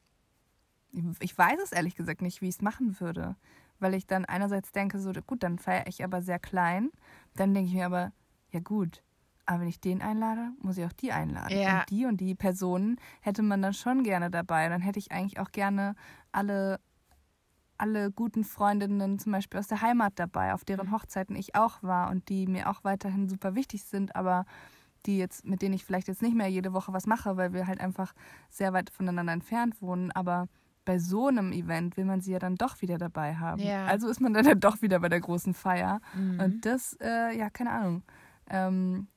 ich 1.20 1.36
weiß 1.36 1.58
es 1.62 1.72
ehrlich 1.72 1.94
gesagt 1.94 2.22
nicht, 2.22 2.40
wie 2.40 2.48
ich 2.48 2.56
es 2.56 2.62
machen 2.62 3.00
würde. 3.00 3.36
Weil 3.78 3.94
ich 3.94 4.06
dann 4.06 4.24
einerseits 4.24 4.72
denke, 4.72 4.98
so 4.98 5.12
gut, 5.26 5.42
dann 5.42 5.58
feiere 5.58 5.86
ich 5.86 6.02
aber 6.02 6.22
sehr 6.22 6.38
klein. 6.38 6.90
Dann 7.34 7.52
denke 7.52 7.68
ich 7.68 7.74
mir 7.74 7.86
aber, 7.86 8.12
ja 8.50 8.60
gut, 8.60 9.02
aber 9.44 9.60
wenn 9.60 9.68
ich 9.68 9.80
den 9.80 10.02
einlade, 10.02 10.52
muss 10.60 10.76
ich 10.76 10.84
auch 10.84 10.92
die 10.92 11.12
einladen. 11.12 11.56
Ja. 11.56 11.80
Und 11.80 11.90
die 11.90 12.06
und 12.06 12.20
die 12.20 12.34
Personen 12.34 12.98
hätte 13.20 13.42
man 13.42 13.62
dann 13.62 13.74
schon 13.74 14.02
gerne 14.02 14.30
dabei. 14.30 14.68
Dann 14.68 14.80
hätte 14.80 14.98
ich 14.98 15.12
eigentlich 15.12 15.38
auch 15.38 15.52
gerne 15.52 15.94
alle, 16.32 16.80
alle 17.78 18.10
guten 18.10 18.44
Freundinnen 18.44 19.18
zum 19.18 19.32
Beispiel 19.32 19.60
aus 19.60 19.68
der 19.68 19.82
Heimat 19.82 20.14
dabei, 20.16 20.52
auf 20.52 20.64
deren 20.64 20.90
Hochzeiten 20.90 21.36
ich 21.36 21.54
auch 21.54 21.82
war 21.82 22.10
und 22.10 22.28
die 22.28 22.46
mir 22.46 22.68
auch 22.68 22.82
weiterhin 22.82 23.28
super 23.28 23.54
wichtig 23.54 23.84
sind, 23.84 24.16
aber 24.16 24.46
die 25.06 25.18
jetzt, 25.18 25.46
mit 25.46 25.62
denen 25.62 25.74
ich 25.74 25.84
vielleicht 25.84 26.08
jetzt 26.08 26.22
nicht 26.22 26.34
mehr 26.34 26.48
jede 26.48 26.72
Woche 26.72 26.92
was 26.92 27.06
mache, 27.06 27.36
weil 27.36 27.52
wir 27.52 27.68
halt 27.68 27.80
einfach 27.80 28.14
sehr 28.50 28.72
weit 28.72 28.90
voneinander 28.90 29.32
entfernt 29.32 29.80
wohnen. 29.80 30.10
Aber 30.10 30.48
bei 30.86 30.98
so 30.98 31.26
einem 31.26 31.52
Event 31.52 31.98
will 31.98 32.06
man 32.06 32.22
sie 32.22 32.32
ja 32.32 32.38
dann 32.38 32.54
doch 32.54 32.80
wieder 32.80 32.96
dabei 32.96 33.34
haben. 33.34 33.60
Ja. 33.60 33.84
Also 33.86 34.08
ist 34.08 34.20
man 34.20 34.32
dann 34.34 34.46
ja 34.46 34.54
doch 34.54 34.80
wieder 34.80 35.00
bei 35.00 35.10
der 35.10 35.20
großen 35.20 35.52
Feier. 35.52 36.00
Mhm. 36.14 36.40
Und 36.40 36.64
das, 36.64 36.96
äh, 37.02 37.36
ja, 37.36 37.50
keine 37.50 37.72
Ahnung, 37.72 38.02
ähm, 38.48 39.08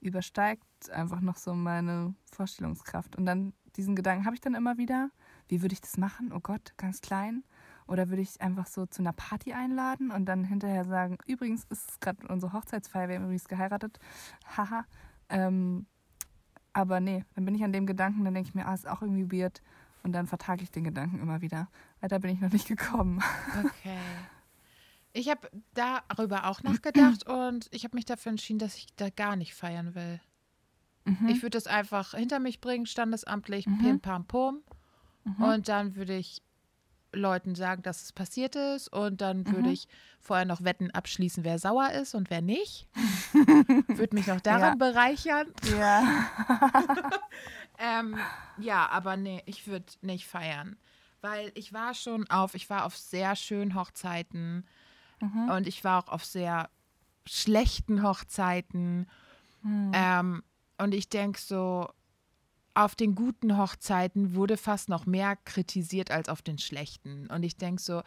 übersteigt 0.00 0.64
einfach 0.90 1.20
noch 1.20 1.36
so 1.36 1.54
meine 1.54 2.14
Vorstellungskraft. 2.24 3.16
Und 3.16 3.26
dann 3.26 3.52
diesen 3.76 3.96
Gedanken 3.96 4.24
habe 4.24 4.34
ich 4.34 4.40
dann 4.40 4.54
immer 4.54 4.78
wieder, 4.78 5.10
wie 5.48 5.62
würde 5.62 5.74
ich 5.74 5.80
das 5.80 5.98
machen? 5.98 6.32
Oh 6.32 6.40
Gott, 6.40 6.72
ganz 6.76 7.00
klein. 7.00 7.42
Oder 7.86 8.08
würde 8.08 8.22
ich 8.22 8.40
einfach 8.40 8.66
so 8.66 8.86
zu 8.86 9.02
einer 9.02 9.12
Party 9.12 9.52
einladen 9.52 10.10
und 10.10 10.24
dann 10.26 10.44
hinterher 10.44 10.84
sagen, 10.84 11.18
übrigens 11.26 11.64
ist 11.64 11.90
es 11.90 12.00
gerade 12.00 12.26
unsere 12.28 12.52
Hochzeitsfeier, 12.52 13.08
wir 13.08 13.16
haben 13.16 13.24
übrigens 13.24 13.48
geheiratet. 13.48 13.98
Haha. 14.56 14.86
Ähm, 15.28 15.86
aber 16.72 17.00
nee, 17.00 17.24
dann 17.34 17.44
bin 17.44 17.54
ich 17.54 17.62
an 17.62 17.72
dem 17.72 17.86
Gedanken, 17.86 18.24
dann 18.24 18.34
denke 18.34 18.48
ich 18.48 18.54
mir, 18.54 18.66
ah, 18.66 18.74
ist 18.74 18.88
auch 18.88 19.02
irgendwie 19.02 19.30
weird. 19.30 19.62
Und 20.04 20.12
dann 20.12 20.26
vertage 20.28 20.62
ich 20.62 20.70
den 20.70 20.84
Gedanken 20.84 21.18
immer 21.18 21.40
wieder. 21.40 21.68
Weiter 22.00 22.18
bin 22.20 22.30
ich 22.30 22.40
noch 22.40 22.52
nicht 22.52 22.68
gekommen. 22.68 23.20
Okay. 23.58 23.98
Ich 25.16 25.28
habe 25.28 25.48
darüber 25.74 26.46
auch 26.48 26.64
nachgedacht 26.64 27.24
und 27.28 27.68
ich 27.70 27.84
habe 27.84 27.94
mich 27.94 28.04
dafür 28.04 28.30
entschieden, 28.30 28.58
dass 28.58 28.76
ich 28.76 28.86
da 28.96 29.10
gar 29.10 29.36
nicht 29.36 29.54
feiern 29.54 29.94
will. 29.94 30.20
Mhm. 31.04 31.28
Ich 31.28 31.40
würde 31.42 31.56
das 31.56 31.68
einfach 31.68 32.14
hinter 32.14 32.40
mich 32.40 32.60
bringen, 32.60 32.84
standesamtlich, 32.84 33.68
Mhm. 33.68 33.78
pim 33.78 34.00
pam 34.00 34.24
pum. 34.24 34.62
Mhm. 35.22 35.40
Und 35.44 35.68
dann 35.68 35.94
würde 35.94 36.16
ich 36.16 36.42
Leuten 37.14 37.54
sagen, 37.54 37.82
dass 37.82 38.02
es 38.02 38.12
passiert 38.12 38.56
ist. 38.56 38.88
Und 38.92 39.20
dann 39.20 39.46
würde 39.48 39.68
Mhm. 39.68 39.74
ich 39.74 39.88
vorher 40.20 40.44
noch 40.44 40.62
Wetten 40.64 40.90
abschließen, 40.90 41.44
wer 41.44 41.58
sauer 41.58 41.90
ist 41.90 42.14
und 42.14 42.30
wer 42.30 42.40
nicht. 42.42 42.88
würde 43.88 44.14
mich 44.14 44.26
noch 44.26 44.40
daran 44.40 44.78
Ja. 44.78 44.90
bereichern. 44.92 45.46
ja. 45.68 46.04
Ähm, 47.78 48.16
ja, 48.58 48.88
aber 48.90 49.16
nee, 49.16 49.42
ich 49.46 49.66
würde 49.66 49.86
nicht 50.00 50.28
feiern. 50.28 50.76
Weil 51.20 51.50
ich 51.54 51.72
war 51.72 51.94
schon 51.94 52.28
auf, 52.30 52.54
ich 52.54 52.70
war 52.70 52.84
auf 52.84 52.96
sehr 52.96 53.34
schönen 53.34 53.74
Hochzeiten 53.74 54.64
Mhm. 55.20 55.48
und 55.48 55.66
ich 55.66 55.82
war 55.82 56.04
auch 56.04 56.08
auf 56.08 56.24
sehr 56.24 56.70
schlechten 57.26 58.02
Hochzeiten. 58.02 59.08
Hm. 59.62 59.90
Ähm, 59.92 60.42
und 60.78 60.94
ich 60.94 61.08
denke 61.08 61.40
so, 61.40 61.88
auf 62.74 62.94
den 62.96 63.14
guten 63.14 63.56
Hochzeiten 63.56 64.34
wurde 64.34 64.56
fast 64.56 64.88
noch 64.88 65.06
mehr 65.06 65.36
kritisiert 65.44 66.10
als 66.10 66.28
auf 66.28 66.42
den 66.42 66.58
schlechten. 66.58 67.28
Und 67.28 67.42
ich 67.44 67.56
denke 67.56 67.80
so, 67.80 68.02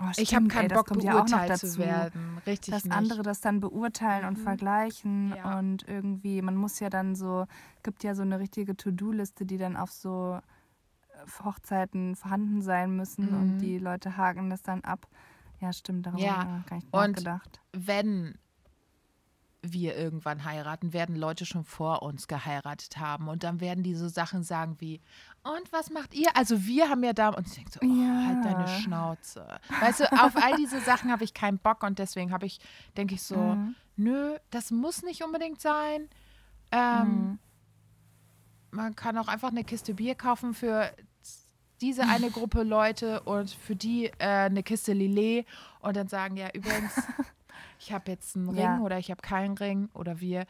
Oh, 0.00 0.04
ich 0.16 0.34
habe 0.34 0.46
stimmt, 0.46 0.52
ey, 0.52 0.58
keinen 0.58 0.68
das 0.70 0.78
Bock, 0.78 0.86
kommt 0.88 1.02
ja 1.04 1.12
auch 1.12 1.18
noch 1.18 1.26
beurteilt 1.26 1.50
dazu, 1.50 1.66
zu 1.68 1.78
werden. 1.78 2.38
Richtig 2.46 2.72
Dass 2.72 2.84
nicht. 2.84 2.94
andere 2.94 3.22
das 3.22 3.42
dann 3.42 3.60
beurteilen 3.60 4.24
und 4.26 4.38
Mhm. 4.38 4.42
vergleichen 4.42 5.34
Ja. 5.36 5.58
und 5.58 5.86
irgendwie, 5.86 6.40
man 6.40 6.56
muss 6.56 6.80
ja 6.80 6.88
dann 6.88 7.14
so, 7.14 7.46
gibt 7.82 8.02
ja 8.02 8.14
so 8.14 8.22
eine 8.22 8.38
richtige 8.38 8.74
To-Do-Liste, 8.74 9.44
die 9.44 9.58
dann 9.58 9.76
auf 9.76 9.92
so 9.92 10.40
äh, 11.10 11.44
Hochzeiten 11.44 12.16
vorhanden 12.16 12.62
sein 12.62 12.96
müssen 12.96 13.32
Mhm. 13.32 13.40
und 13.40 13.58
die 13.58 13.76
Leute 13.78 14.16
haken 14.16 14.48
das 14.48 14.62
dann 14.62 14.80
ab. 14.82 15.06
Ja, 15.60 15.74
stimmt, 15.74 16.06
darüber 16.06 16.22
Ja, 16.22 16.36
habe 16.38 16.60
ich 16.60 16.66
gar 16.66 16.76
nicht 16.76 16.86
und- 16.94 17.10
nachgedacht. 17.10 17.60
wenn 17.74 18.38
wir 19.64 19.96
irgendwann 19.96 20.44
heiraten, 20.44 20.92
werden 20.92 21.14
Leute 21.16 21.46
schon 21.46 21.64
vor 21.64 22.02
uns 22.02 22.26
geheiratet 22.26 22.96
haben. 22.98 23.28
Und 23.28 23.44
dann 23.44 23.60
werden 23.60 23.84
die 23.84 23.94
so 23.94 24.08
Sachen 24.08 24.42
sagen 24.42 24.76
wie, 24.80 25.00
und 25.44 25.72
was 25.72 25.90
macht 25.90 26.14
ihr? 26.14 26.36
Also 26.36 26.64
wir 26.66 26.88
haben 26.88 27.02
ja 27.04 27.12
da, 27.12 27.28
und 27.28 27.46
ich 27.46 27.54
denke 27.54 27.70
so, 27.70 27.80
oh, 27.82 27.86
Ja. 27.86 28.26
halt 28.26 28.44
deine 28.44 28.66
Schnauze. 28.66 29.46
Weißt 29.80 30.00
du, 30.00 30.12
auf 30.12 30.34
all 30.36 30.56
diese 30.56 30.80
Sachen 30.80 31.10
habe 31.12 31.24
ich 31.24 31.32
keinen 31.32 31.58
Bock 31.58 31.82
und 31.84 31.98
deswegen 31.98 32.32
habe 32.32 32.46
ich, 32.46 32.60
denke 32.96 33.14
ich 33.14 33.22
so, 33.22 33.54
Mhm. 33.56 33.74
nö, 33.96 34.36
das 34.50 34.70
muss 34.70 35.02
nicht 35.02 35.22
unbedingt 35.24 35.60
sein. 35.60 36.08
Ähm, 36.72 37.22
Mhm. 37.30 37.38
Man 38.70 38.96
kann 38.96 39.18
auch 39.18 39.28
einfach 39.28 39.50
eine 39.50 39.64
Kiste 39.64 39.94
Bier 39.94 40.14
kaufen 40.14 40.54
für 40.54 40.90
diese 41.80 42.08
eine 42.08 42.30
Gruppe 42.30 42.62
Leute 42.62 43.20
und 43.24 43.50
für 43.50 43.76
die 43.76 44.06
äh, 44.06 44.12
eine 44.46 44.62
Kiste 44.62 44.92
Lillet 44.92 45.46
und 45.80 45.96
dann 45.96 46.08
sagen, 46.08 46.36
ja, 46.36 46.48
übrigens, 46.52 46.94
ich 47.82 47.92
habe 47.92 48.10
jetzt 48.10 48.36
einen 48.36 48.48
Ring 48.48 48.58
Ja. 48.58 48.78
oder 48.80 48.98
ich 48.98 49.10
habe 49.10 49.20
keinen 49.22 49.56
Ring 49.58 49.88
oder 49.94 50.20
wir. 50.20 50.44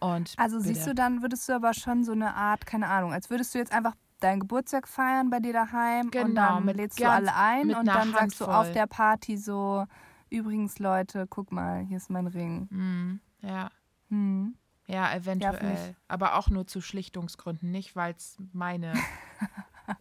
Und 0.00 0.32
Also 0.36 0.58
bitte. 0.58 0.68
siehst 0.74 0.86
du, 0.86 0.94
dann 0.94 1.22
würdest 1.22 1.48
du 1.48 1.52
aber 1.54 1.74
schon 1.74 2.04
so 2.04 2.12
eine 2.12 2.34
Art, 2.34 2.66
keine 2.66 2.86
Ahnung, 2.88 3.12
als 3.12 3.30
würdest 3.30 3.54
du 3.54 3.58
jetzt 3.58 3.72
einfach 3.72 3.94
deinen 4.20 4.40
Geburtstag 4.40 4.86
feiern 4.88 5.28
bei 5.30 5.40
dir 5.40 5.52
daheim 5.52 6.06
und 6.06 6.10
Genau, 6.12 6.34
dann 6.56 6.64
mit 6.64 6.76
lädst 6.76 6.98
du 6.98 7.04
ganz- 7.04 7.28
alle 7.28 7.36
ein 7.36 7.74
und 7.74 7.86
dann 7.86 8.12
sagst 8.12 8.40
du 8.40 8.44
auf 8.44 8.52
Handvoll. 8.54 8.72
der 8.74 8.86
Party 8.86 9.36
so, 9.36 9.86
übrigens 10.30 10.78
Leute, 10.78 11.26
guck 11.28 11.50
mal, 11.52 11.80
hier 11.84 11.96
ist 11.96 12.10
mein 12.10 12.26
Ring. 12.28 12.68
Hm, 12.70 13.20
ja, 13.42 13.70
Hm. 14.10 14.54
ja, 14.86 15.12
eventuell. 15.14 15.56
finde 15.56 15.96
aber 16.08 16.36
auch 16.36 16.48
nur 16.48 16.66
zu 16.66 16.80
Schlichtungsgründen, 16.80 17.70
nicht 17.70 17.94
weil 17.96 18.14
es 18.14 18.36
meine. 18.52 18.94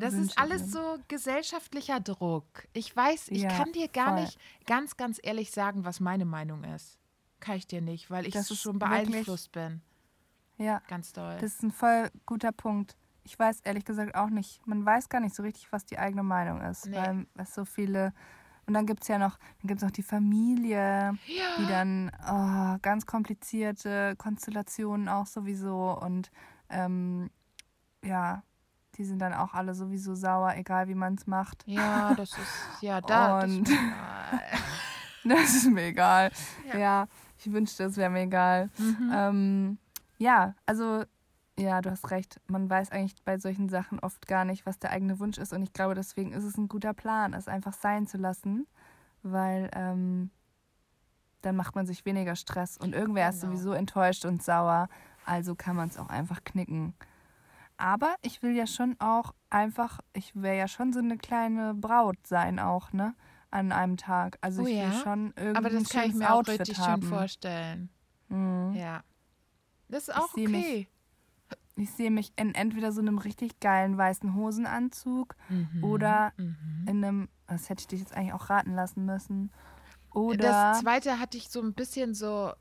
Das 0.00 0.14
ist 0.14 0.38
alles 0.38 0.70
so 0.70 0.98
gesellschaftlicher 1.08 2.00
Druck. 2.00 2.66
Ich 2.72 2.94
weiß, 2.94 3.28
ich 3.28 3.42
Ja, 3.42 3.48
kann 3.50 3.72
dir 3.72 3.88
gar 3.88 4.12
voll. 4.14 4.20
nicht 4.22 4.38
ganz, 4.66 4.96
ganz 4.96 5.18
ehrlich 5.22 5.50
sagen, 5.50 5.84
was 5.84 6.00
meine 6.00 6.24
Meinung 6.24 6.64
ist. 6.64 6.98
Kann 7.40 7.56
ich 7.56 7.66
dir 7.66 7.80
nicht, 7.80 8.10
weil 8.10 8.26
ich 8.26 8.34
Das 8.34 8.48
so 8.48 8.54
schon 8.54 8.78
beeinflusst 8.78 9.52
bin. 9.52 9.80
Ja, 10.56 10.82
Ganz 10.88 11.12
doll. 11.12 11.36
das 11.40 11.54
ist 11.54 11.62
ein 11.62 11.70
voll 11.70 12.10
guter 12.26 12.50
Punkt. 12.50 12.96
Ich 13.22 13.38
weiß 13.38 13.60
ehrlich 13.60 13.84
gesagt 13.84 14.14
auch 14.16 14.28
nicht, 14.30 14.66
man 14.66 14.84
weiß 14.84 15.08
gar 15.08 15.20
nicht 15.20 15.34
so 15.34 15.42
richtig, 15.44 15.70
was 15.72 15.84
die 15.84 15.98
eigene 15.98 16.22
Meinung 16.24 16.60
ist, 16.62 16.86
Nee. 16.86 16.96
weil 16.96 17.26
es 17.36 17.54
so 17.54 17.64
viele 17.64 18.12
Und 18.66 18.74
dann 18.74 18.84
gibt 18.84 19.00
es 19.02 19.08
ja 19.08 19.16
noch, 19.18 19.38
dann 19.38 19.68
gibt's 19.68 19.82
noch 19.82 19.90
die 19.90 20.02
Familie, 20.02 21.16
die 21.58 21.66
dann 21.68 22.10
oh, 22.28 22.78
ganz 22.82 23.06
komplizierte 23.06 24.14
Konstellationen 24.18 25.08
auch 25.08 25.24
sowieso. 25.26 25.98
Und 25.98 26.30
ähm, 26.68 27.30
ja, 28.04 28.42
die 28.98 29.04
sind 29.04 29.20
dann 29.20 29.32
auch 29.32 29.54
alle 29.54 29.74
sowieso 29.74 30.14
sauer, 30.14 30.54
egal 30.56 30.88
wie 30.88 30.94
man 30.94 31.14
es 31.14 31.26
macht. 31.26 31.62
Ja, 31.66 32.14
das 32.14 32.30
ist, 32.32 32.82
ja, 32.82 33.00
da. 33.00 33.40
das 33.42 33.44
Und- 33.50 33.68
ist 33.68 33.74
normal. 33.80 34.40
Das 35.24 35.54
ist 35.54 35.70
mir 35.70 35.82
egal. 35.82 36.30
Ja. 36.72 36.78
Ja, 36.78 37.08
ich 37.38 37.52
wünschte, 37.52 37.84
es 37.84 37.96
wäre 37.98 38.08
mir 38.08 38.20
egal. 38.22 38.70
Mhm. 38.78 39.10
Ähm, 39.14 39.78
ja, 40.16 40.54
also, 40.64 41.04
ja, 41.58 41.82
du 41.82 41.90
hast 41.90 42.10
recht. 42.10 42.40
Man 42.46 42.70
weiß 42.70 42.92
eigentlich 42.92 43.22
bei 43.24 43.36
solchen 43.38 43.68
Sachen 43.68 43.98
oft 43.98 44.26
gar 44.26 44.44
nicht, 44.46 44.64
was 44.64 44.78
der 44.78 44.90
eigene 44.90 45.18
Wunsch 45.18 45.36
ist. 45.36 45.52
Und 45.52 45.62
ich 45.64 45.72
glaube, 45.74 45.94
deswegen 45.94 46.32
ist 46.32 46.44
es 46.44 46.56
ein 46.56 46.68
guter 46.68 46.94
Plan, 46.94 47.34
es 47.34 47.46
einfach 47.46 47.74
sein 47.74 48.06
zu 48.06 48.16
lassen, 48.16 48.66
weil 49.22 49.68
ähm, 49.74 50.30
dann 51.42 51.56
macht 51.56 51.74
man 51.74 51.86
sich 51.86 52.06
weniger 52.06 52.36
Stress. 52.36 52.78
Und 52.78 52.94
irgendwer 52.94 53.28
ist 53.28 53.40
Genau. 53.42 53.52
sowieso 53.52 53.72
enttäuscht 53.72 54.24
und 54.24 54.42
sauer. 54.42 54.88
Also 55.26 55.54
kann 55.56 55.76
man 55.76 55.88
es 55.88 55.98
auch 55.98 56.08
einfach 56.08 56.42
knicken. 56.44 56.94
Aber 57.78 58.16
ich 58.22 58.42
will 58.42 58.54
ja 58.56 58.66
schon 58.66 58.96
auch 58.98 59.34
einfach, 59.50 60.00
ich 60.12 60.34
will 60.34 60.52
ja 60.54 60.68
schon 60.68 60.92
so 60.92 60.98
eine 60.98 61.16
kleine 61.16 61.74
Braut 61.74 62.18
sein 62.26 62.58
auch, 62.58 62.92
ne? 62.92 63.14
An 63.50 63.72
einem 63.72 63.96
Tag. 63.96 64.36
Also 64.42 64.62
Oh 64.62 64.66
ich 64.66 64.76
ja? 64.76 64.90
will 64.92 65.00
schon 65.00 65.32
irgendwie 65.36 65.56
Aber 65.56 65.70
das 65.70 65.88
kann 65.88 66.04
ich 66.10 66.14
mir 66.14 66.30
auch 66.32 66.38
Outfit 66.40 66.60
richtig 66.60 66.78
haben. 66.78 67.00
schön 67.02 67.08
vorstellen. 67.10 67.88
Mhm. 68.28 68.74
Ja. 68.74 69.02
Das 69.88 70.08
ist 70.08 70.14
auch 70.14 70.34
mich- 70.36 70.48
okay. 70.48 70.88
Ich 71.76 71.92
sehe 71.92 72.10
mich 72.10 72.32
in 72.36 72.54
entweder 72.56 72.90
so 72.90 73.00
einem 73.00 73.18
richtig 73.18 73.60
geilen 73.60 73.96
weißen 73.96 74.34
Hosenanzug 74.34 75.36
Mhm. 75.48 75.84
oder 75.84 76.32
Mhm. 76.36 76.84
in 76.88 77.04
einem, 77.04 77.28
das 77.46 77.68
hätte 77.70 77.82
ich 77.82 77.86
dich 77.86 78.00
jetzt 78.00 78.12
eigentlich 78.14 78.32
auch 78.34 78.50
raten 78.50 78.74
lassen 78.74 79.06
müssen. 79.06 79.52
Oder 80.12 80.36
Das 80.72 80.80
zweite 80.80 81.20
hatte 81.20 81.36
ich 81.38 81.48
so 81.48 81.62
ein 81.62 81.74
bisschen 81.74 82.14
so, 82.14 82.52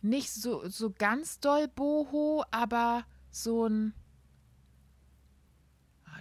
nicht 0.00 0.32
so, 0.32 0.66
so 0.68 0.90
ganz 0.90 1.38
doll 1.40 1.68
Boho, 1.68 2.42
aber 2.50 3.04
so 3.30 3.66
ein. 3.66 3.92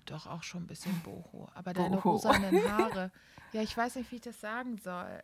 Doch 0.10 0.28
auch 0.28 0.44
schon 0.44 0.64
ein 0.64 0.68
bisschen 0.68 1.00
Boho. 1.02 1.48
Aber 1.54 1.74
deine 1.74 1.98
Boho. 1.98 2.12
rosanen 2.12 2.64
Haare. 2.72 3.12
Ja, 3.54 3.62
ich 3.62 3.76
weiß 3.76 3.96
nicht, 3.96 4.12
wie 4.12 4.16
ich 4.16 4.22
das 4.22 4.40
sagen 4.40 4.78
soll. 4.78 5.22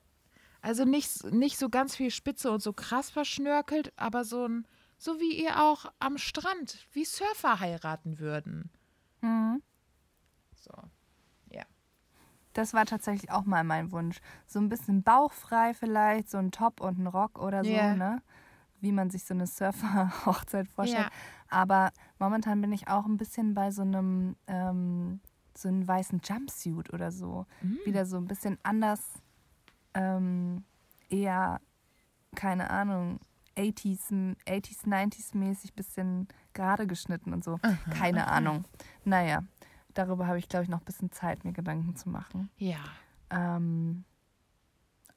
Also 0.61 0.85
nicht, 0.85 1.23
nicht 1.31 1.57
so 1.57 1.69
ganz 1.69 1.95
viel 1.95 2.11
Spitze 2.11 2.51
und 2.51 2.61
so 2.61 2.73
krass 2.73 3.09
verschnörkelt, 3.09 3.93
aber 3.97 4.23
so 4.25 4.47
ein, 4.47 4.67
so 4.97 5.19
wie 5.19 5.41
ihr 5.43 5.61
auch 5.61 5.91
am 5.99 6.17
Strand, 6.17 6.87
wie 6.91 7.05
Surfer 7.05 7.59
heiraten 7.59 8.19
würden. 8.19 8.69
Mhm. 9.21 9.61
So. 10.55 10.71
das 12.53 12.73
war 12.73 12.85
tatsächlich 12.85 13.31
auch 13.31 13.43
mal 13.43 13.65
mein 13.65 13.91
Wunsch. 13.91 14.21
So 14.47 14.59
ein 14.59 14.69
bisschen 14.69 15.03
bauchfrei 15.03 15.73
vielleicht, 15.73 16.29
so 16.29 16.37
ein 16.37 16.51
Top 16.51 16.79
und 16.79 16.97
ein 16.97 17.07
Rock 17.07 17.37
oder 17.37 17.63
so, 17.65 17.69
Ja. 17.69 17.95
ne? 17.95 18.21
Wie 18.85 18.91
man 18.91 19.09
sich 19.09 19.23
so 19.25 19.33
eine 19.33 19.47
Surfer-Hochzeit 19.47 20.67
vorstellt. 20.67 21.05
Ja. 21.05 21.11
Aber 21.49 21.91
momentan 22.19 22.61
bin 22.61 22.71
ich 22.71 22.87
auch 22.87 23.05
ein 23.07 23.17
bisschen 23.17 23.55
bei 23.55 23.71
so 23.71 23.81
einem, 23.81 24.35
ähm, 24.45 25.19
so 25.57 25.69
einem 25.69 25.87
weißen 25.87 26.21
Jumpsuit 26.23 26.93
oder 26.93 27.11
so. 27.11 27.47
Mhm. 27.61 27.79
Wieder 27.85 28.05
so 28.05 28.17
ein 28.17 28.25
bisschen 28.27 28.59
anders, 28.61 29.01
ähm, 29.95 30.63
eher, 31.09 31.59
keine 32.35 32.69
Ahnung, 32.69 33.19
80s, 33.57 34.11
m- 34.11 34.35
80s, 34.45 34.85
90s 34.85 35.35
mäßig, 35.35 35.73
bisschen 35.73 36.27
gerade 36.53 36.85
geschnitten 36.85 37.33
und 37.33 37.43
so. 37.43 37.57
keine 37.89 38.27
Ahnung. 38.27 38.65
Naja, 39.03 39.43
darüber 39.95 40.27
habe 40.27 40.37
ich, 40.37 40.47
glaube 40.47 40.63
ich, 40.63 40.69
noch 40.69 40.81
ein 40.81 40.85
bisschen 40.85 41.11
Zeit, 41.11 41.43
mir 41.43 41.53
Gedanken 41.53 41.95
zu 41.95 42.09
machen. 42.09 42.49
Ja. 42.57 42.77
Ähm, 43.31 44.03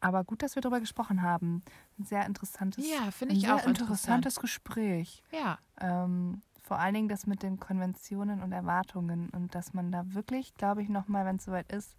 aber 0.01 0.25
gut, 0.25 0.43
dass 0.43 0.55
wir 0.55 0.63
darüber 0.63 0.81
gesprochen 0.81 1.23
haben. 1.23 1.63
Ein 1.99 2.05
sehr 2.05 2.25
interessantes, 2.27 2.85
Ja, 2.89 3.11
finde 3.11 3.35
ein 3.35 3.39
ich 3.39 3.45
sehr 3.47 3.57
auch 3.57 3.67
interessantes 3.67 4.39
Gespräch. 4.41 5.23
Ja. 5.33 5.59
Ähm, 5.81 6.43
vor 6.63 6.79
allen 6.79 6.95
Dingen 6.95 7.09
das 7.09 7.27
mit 7.27 7.43
den 7.43 7.59
Konventionen 7.59 8.43
und 8.43 8.53
Erwartungen 8.53 9.31
und 9.31 9.55
dass 9.55 9.73
man 9.73 9.91
da 9.91 10.13
wirklich, 10.15 10.55
glaube 10.55 10.83
ich, 10.83 10.89
nochmal, 10.89 11.25
wenn 11.25 11.37
es 11.37 11.45
soweit 11.45 11.73
ist, 11.73 11.97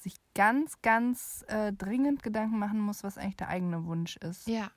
sich 0.00 0.14
ganz, 0.34 0.80
ganz 0.82 1.44
äh, 1.48 1.72
dringend 1.72 2.22
Gedanken 2.22 2.58
machen 2.58 2.78
muss, 2.78 3.02
was 3.02 3.18
eigentlich 3.18 3.36
der 3.36 3.48
eigene 3.48 3.84
Wunsch 3.86 4.16
ist. 4.18 4.46
Ja. 4.46 4.70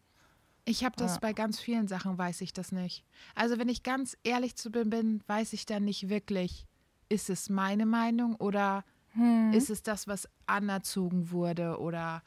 Ich 0.66 0.84
habe 0.84 0.96
das 0.98 1.16
Ja. 1.16 1.20
bei 1.20 1.34
ganz 1.34 1.60
vielen 1.60 1.88
Sachen, 1.88 2.18
weiß 2.18 2.42
ich 2.42 2.54
das 2.54 2.72
nicht. 2.72 3.06
Also 3.36 3.58
wenn 3.60 3.70
ich 3.70 3.84
ganz 3.84 4.18
ehrlich 4.24 4.56
zu 4.56 4.72
bin, 4.72 4.90
bin, 4.90 5.24
weiß 5.28 5.54
ich 5.54 5.66
dann 5.66 5.86
nicht 5.86 6.10
wirklich, 6.10 6.66
ist 7.10 7.30
es 7.30 7.50
meine 7.50 7.86
Meinung 7.86 8.36
oder 8.36 8.84
Hm. 9.14 9.52
ist 9.54 9.70
es 9.72 9.82
das, 9.82 10.08
was 10.08 10.28
anerzogen 10.46 11.32
wurde 11.32 11.80
oder 11.80 12.22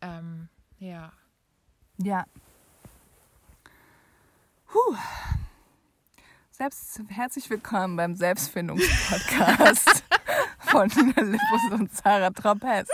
ähm, 0.00 0.48
ja. 0.78 1.12
Ja. 1.98 2.24
Puh. 4.66 4.96
Selbst, 6.50 7.00
herzlich 7.08 7.48
willkommen 7.48 7.96
beim 7.96 8.14
Selbstfindungspodcast 8.14 10.04
von 10.58 10.88
Nina 10.88 11.22
Lippus 11.22 11.72
und 11.72 11.96
Sarah 11.96 12.30
Tropez 12.30 12.88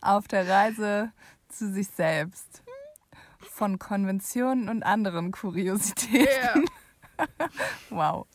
auf 0.00 0.28
der 0.28 0.48
Reise 0.48 1.12
zu 1.48 1.72
sich 1.72 1.88
selbst. 1.88 2.62
Von 3.40 3.78
Konventionen 3.78 4.68
und 4.68 4.82
anderen 4.82 5.32
Kuriositäten. 5.32 6.66
Wow. 7.90 8.26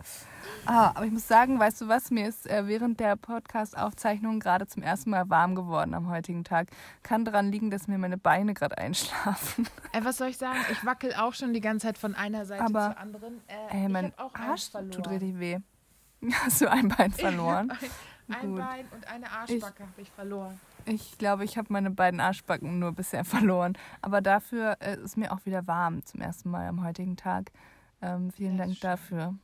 Ah, 0.65 0.89
aber 0.95 1.05
ich 1.05 1.11
muss 1.11 1.27
sagen, 1.27 1.59
weißt 1.59 1.81
du 1.81 1.87
was, 1.87 2.11
mir 2.11 2.27
ist 2.27 2.47
äh, 2.47 2.67
während 2.67 2.99
der 2.99 3.15
Podcast-Aufzeichnung 3.15 4.39
gerade 4.39 4.67
zum 4.67 4.83
ersten 4.83 5.09
Mal 5.09 5.29
warm 5.29 5.55
geworden 5.55 5.93
am 5.95 6.09
heutigen 6.09 6.43
Tag. 6.43 6.67
Kann 7.01 7.25
daran 7.25 7.51
liegen, 7.51 7.71
dass 7.71 7.87
mir 7.87 7.97
meine 7.97 8.17
Beine 8.17 8.53
gerade 8.53 8.77
einschlafen. 8.77 9.67
Äh, 9.91 10.03
was 10.03 10.17
soll 10.17 10.27
ich 10.27 10.37
sagen? 10.37 10.59
Ich 10.71 10.85
wackel 10.85 11.15
auch 11.15 11.33
schon 11.33 11.51
die 11.51 11.61
ganze 11.61 11.87
Zeit 11.87 11.97
von 11.97 12.13
einer 12.13 12.45
Seite 12.45 12.63
Aber, 12.63 12.91
zur 12.91 12.97
anderen. 12.99 13.41
Äh, 13.47 13.75
Ey, 13.77 13.83
ich 13.87 13.91
mein 13.91 14.13
Arsch 14.33 14.69
verloren. 14.69 14.91
tut 14.91 15.09
richtig 15.09 15.39
weh. 15.39 15.57
Hast 16.45 16.61
du 16.61 16.69
ein 16.69 16.89
Bein 16.89 17.11
verloren? 17.11 17.71
Ein, 18.29 18.35
ein. 18.35 18.55
Bein 18.55 18.85
und 18.91 19.07
eine 19.07 19.31
Arschbacke 19.31 19.81
habe 19.81 20.01
ich 20.01 20.11
verloren. 20.11 20.59
Ich 20.85 21.17
glaube, 21.17 21.43
ich 21.43 21.57
habe 21.57 21.73
meine 21.73 21.89
beiden 21.89 22.19
Arschbacken 22.19 22.77
nur 22.77 22.91
bisher 22.91 23.25
verloren. 23.25 23.75
Aber 24.03 24.21
dafür 24.21 24.77
äh, 24.79 24.97
ist 24.99 25.17
mir 25.17 25.31
auch 25.31 25.43
wieder 25.45 25.65
warm 25.65 26.05
zum 26.05 26.21
ersten 26.21 26.51
Mal 26.51 26.67
am 26.67 26.83
heutigen 26.85 27.17
Tag. 27.17 27.51
Ähm, 28.03 28.29
vielen 28.31 28.57
Das 28.57 28.67
Dank 28.67 28.77
schön. 28.77 28.89
dafür. 28.89 29.35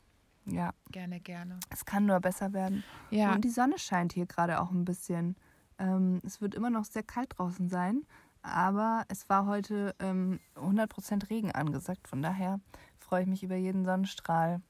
Ja, 0.46 0.72
Gerne, 0.90 1.20
gerne. 1.20 1.58
es 1.70 1.84
kann 1.84 2.06
nur 2.06 2.20
besser 2.20 2.52
werden. 2.52 2.84
Ja. 3.10 3.32
Und 3.32 3.42
die 3.44 3.50
Sonne 3.50 3.78
scheint 3.78 4.12
hier 4.12 4.26
gerade 4.26 4.60
auch 4.60 4.70
ein 4.70 4.84
bisschen. 4.84 5.36
Ähm, 5.78 6.20
es 6.24 6.40
wird 6.40 6.54
immer 6.54 6.70
noch 6.70 6.84
sehr 6.84 7.02
kalt 7.02 7.36
draußen 7.36 7.68
sein, 7.68 8.06
aber 8.42 9.04
es 9.08 9.28
war 9.28 9.46
heute 9.46 9.94
ähm, 9.98 10.38
100% 10.54 11.28
Regen 11.30 11.50
angesagt. 11.52 12.06
Von 12.08 12.22
daher 12.22 12.60
freue 12.98 13.22
ich 13.22 13.28
mich 13.28 13.42
über 13.42 13.56
jeden 13.56 13.84
Sonnenstrahl, 13.84 14.62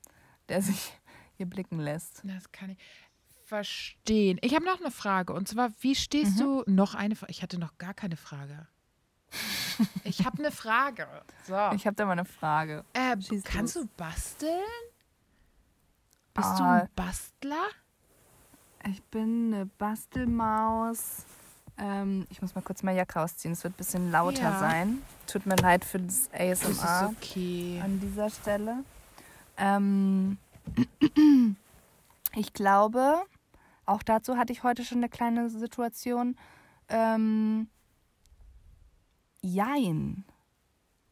der 0.48 0.62
sich 0.62 0.98
hier 1.36 1.46
blicken 1.46 1.78
lässt. 1.78 2.22
Das 2.24 2.50
kann 2.52 2.70
ich 2.70 2.78
verstehen. 3.44 4.38
Ich 4.42 4.54
habe 4.54 4.64
noch 4.64 4.80
eine 4.80 4.90
Frage. 4.90 5.32
Und 5.34 5.46
zwar, 5.46 5.70
wie 5.80 5.94
stehst 5.94 6.40
du 6.40 6.64
noch 6.66 6.94
eine 6.94 7.14
Frage? 7.16 7.30
Ich 7.30 7.42
hatte 7.42 7.58
noch 7.58 7.76
gar 7.78 7.94
keine 7.94 8.16
Frage. 8.16 8.66
Ich 10.04 10.24
habe 10.24 10.38
eine 10.38 10.50
Frage. 10.52 11.06
So. 11.46 11.54
Ich 11.74 11.86
habe 11.86 11.94
da 11.96 12.06
mal 12.06 12.12
eine 12.12 12.24
Frage. 12.24 12.82
äh, 12.94 13.14
kannst 13.44 13.76
du 13.76 13.86
basteln? 13.98 14.62
Bist 16.36 16.58
du 16.58 16.62
Ah. 16.64 16.80
ein 16.80 16.88
Bastler? 16.94 17.64
Ich 18.88 19.02
bin 19.04 19.52
eine 19.54 19.66
Bastelmaus. 19.66 21.24
Ähm, 21.78 22.26
ich 22.30 22.40
muss 22.40 22.54
mal 22.54 22.60
kurz 22.62 22.82
meine 22.82 22.98
Jacke 22.98 23.20
ausziehen. 23.20 23.52
Es 23.52 23.64
wird 23.64 23.74
ein 23.74 23.76
bisschen 23.76 24.10
lauter 24.10 24.42
Ja. 24.42 24.58
sein. 24.58 25.02
Tut 25.26 25.44
mir 25.46 25.56
leid 25.56 25.84
für 25.84 25.98
das 25.98 26.28
Das 26.30 26.62
ist 26.62 26.84
ASMR 26.84 27.10
okay. 27.16 27.80
an 27.84 28.00
dieser 28.00 28.30
Stelle. 28.30 28.84
Ähm, 29.56 30.38
ich 32.34 32.52
glaube, 32.52 33.22
auch 33.86 34.02
dazu 34.02 34.36
hatte 34.36 34.52
ich 34.52 34.62
heute 34.62 34.84
schon 34.84 34.98
eine 34.98 35.08
kleine 35.08 35.50
Situation. 35.50 36.36
Ähm, 36.88 37.68
jein. 39.40 40.24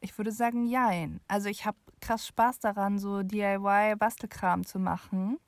Ich 0.00 0.16
würde 0.18 0.32
sagen, 0.32 0.64
jein. 0.66 1.20
Also 1.28 1.48
ich 1.48 1.64
habe 1.66 1.76
krass 2.04 2.26
Spaß 2.26 2.58
daran, 2.60 2.98
so 2.98 3.22
DIY-Bastelkram 3.22 4.64
zu 4.64 4.78
machen. 4.78 5.38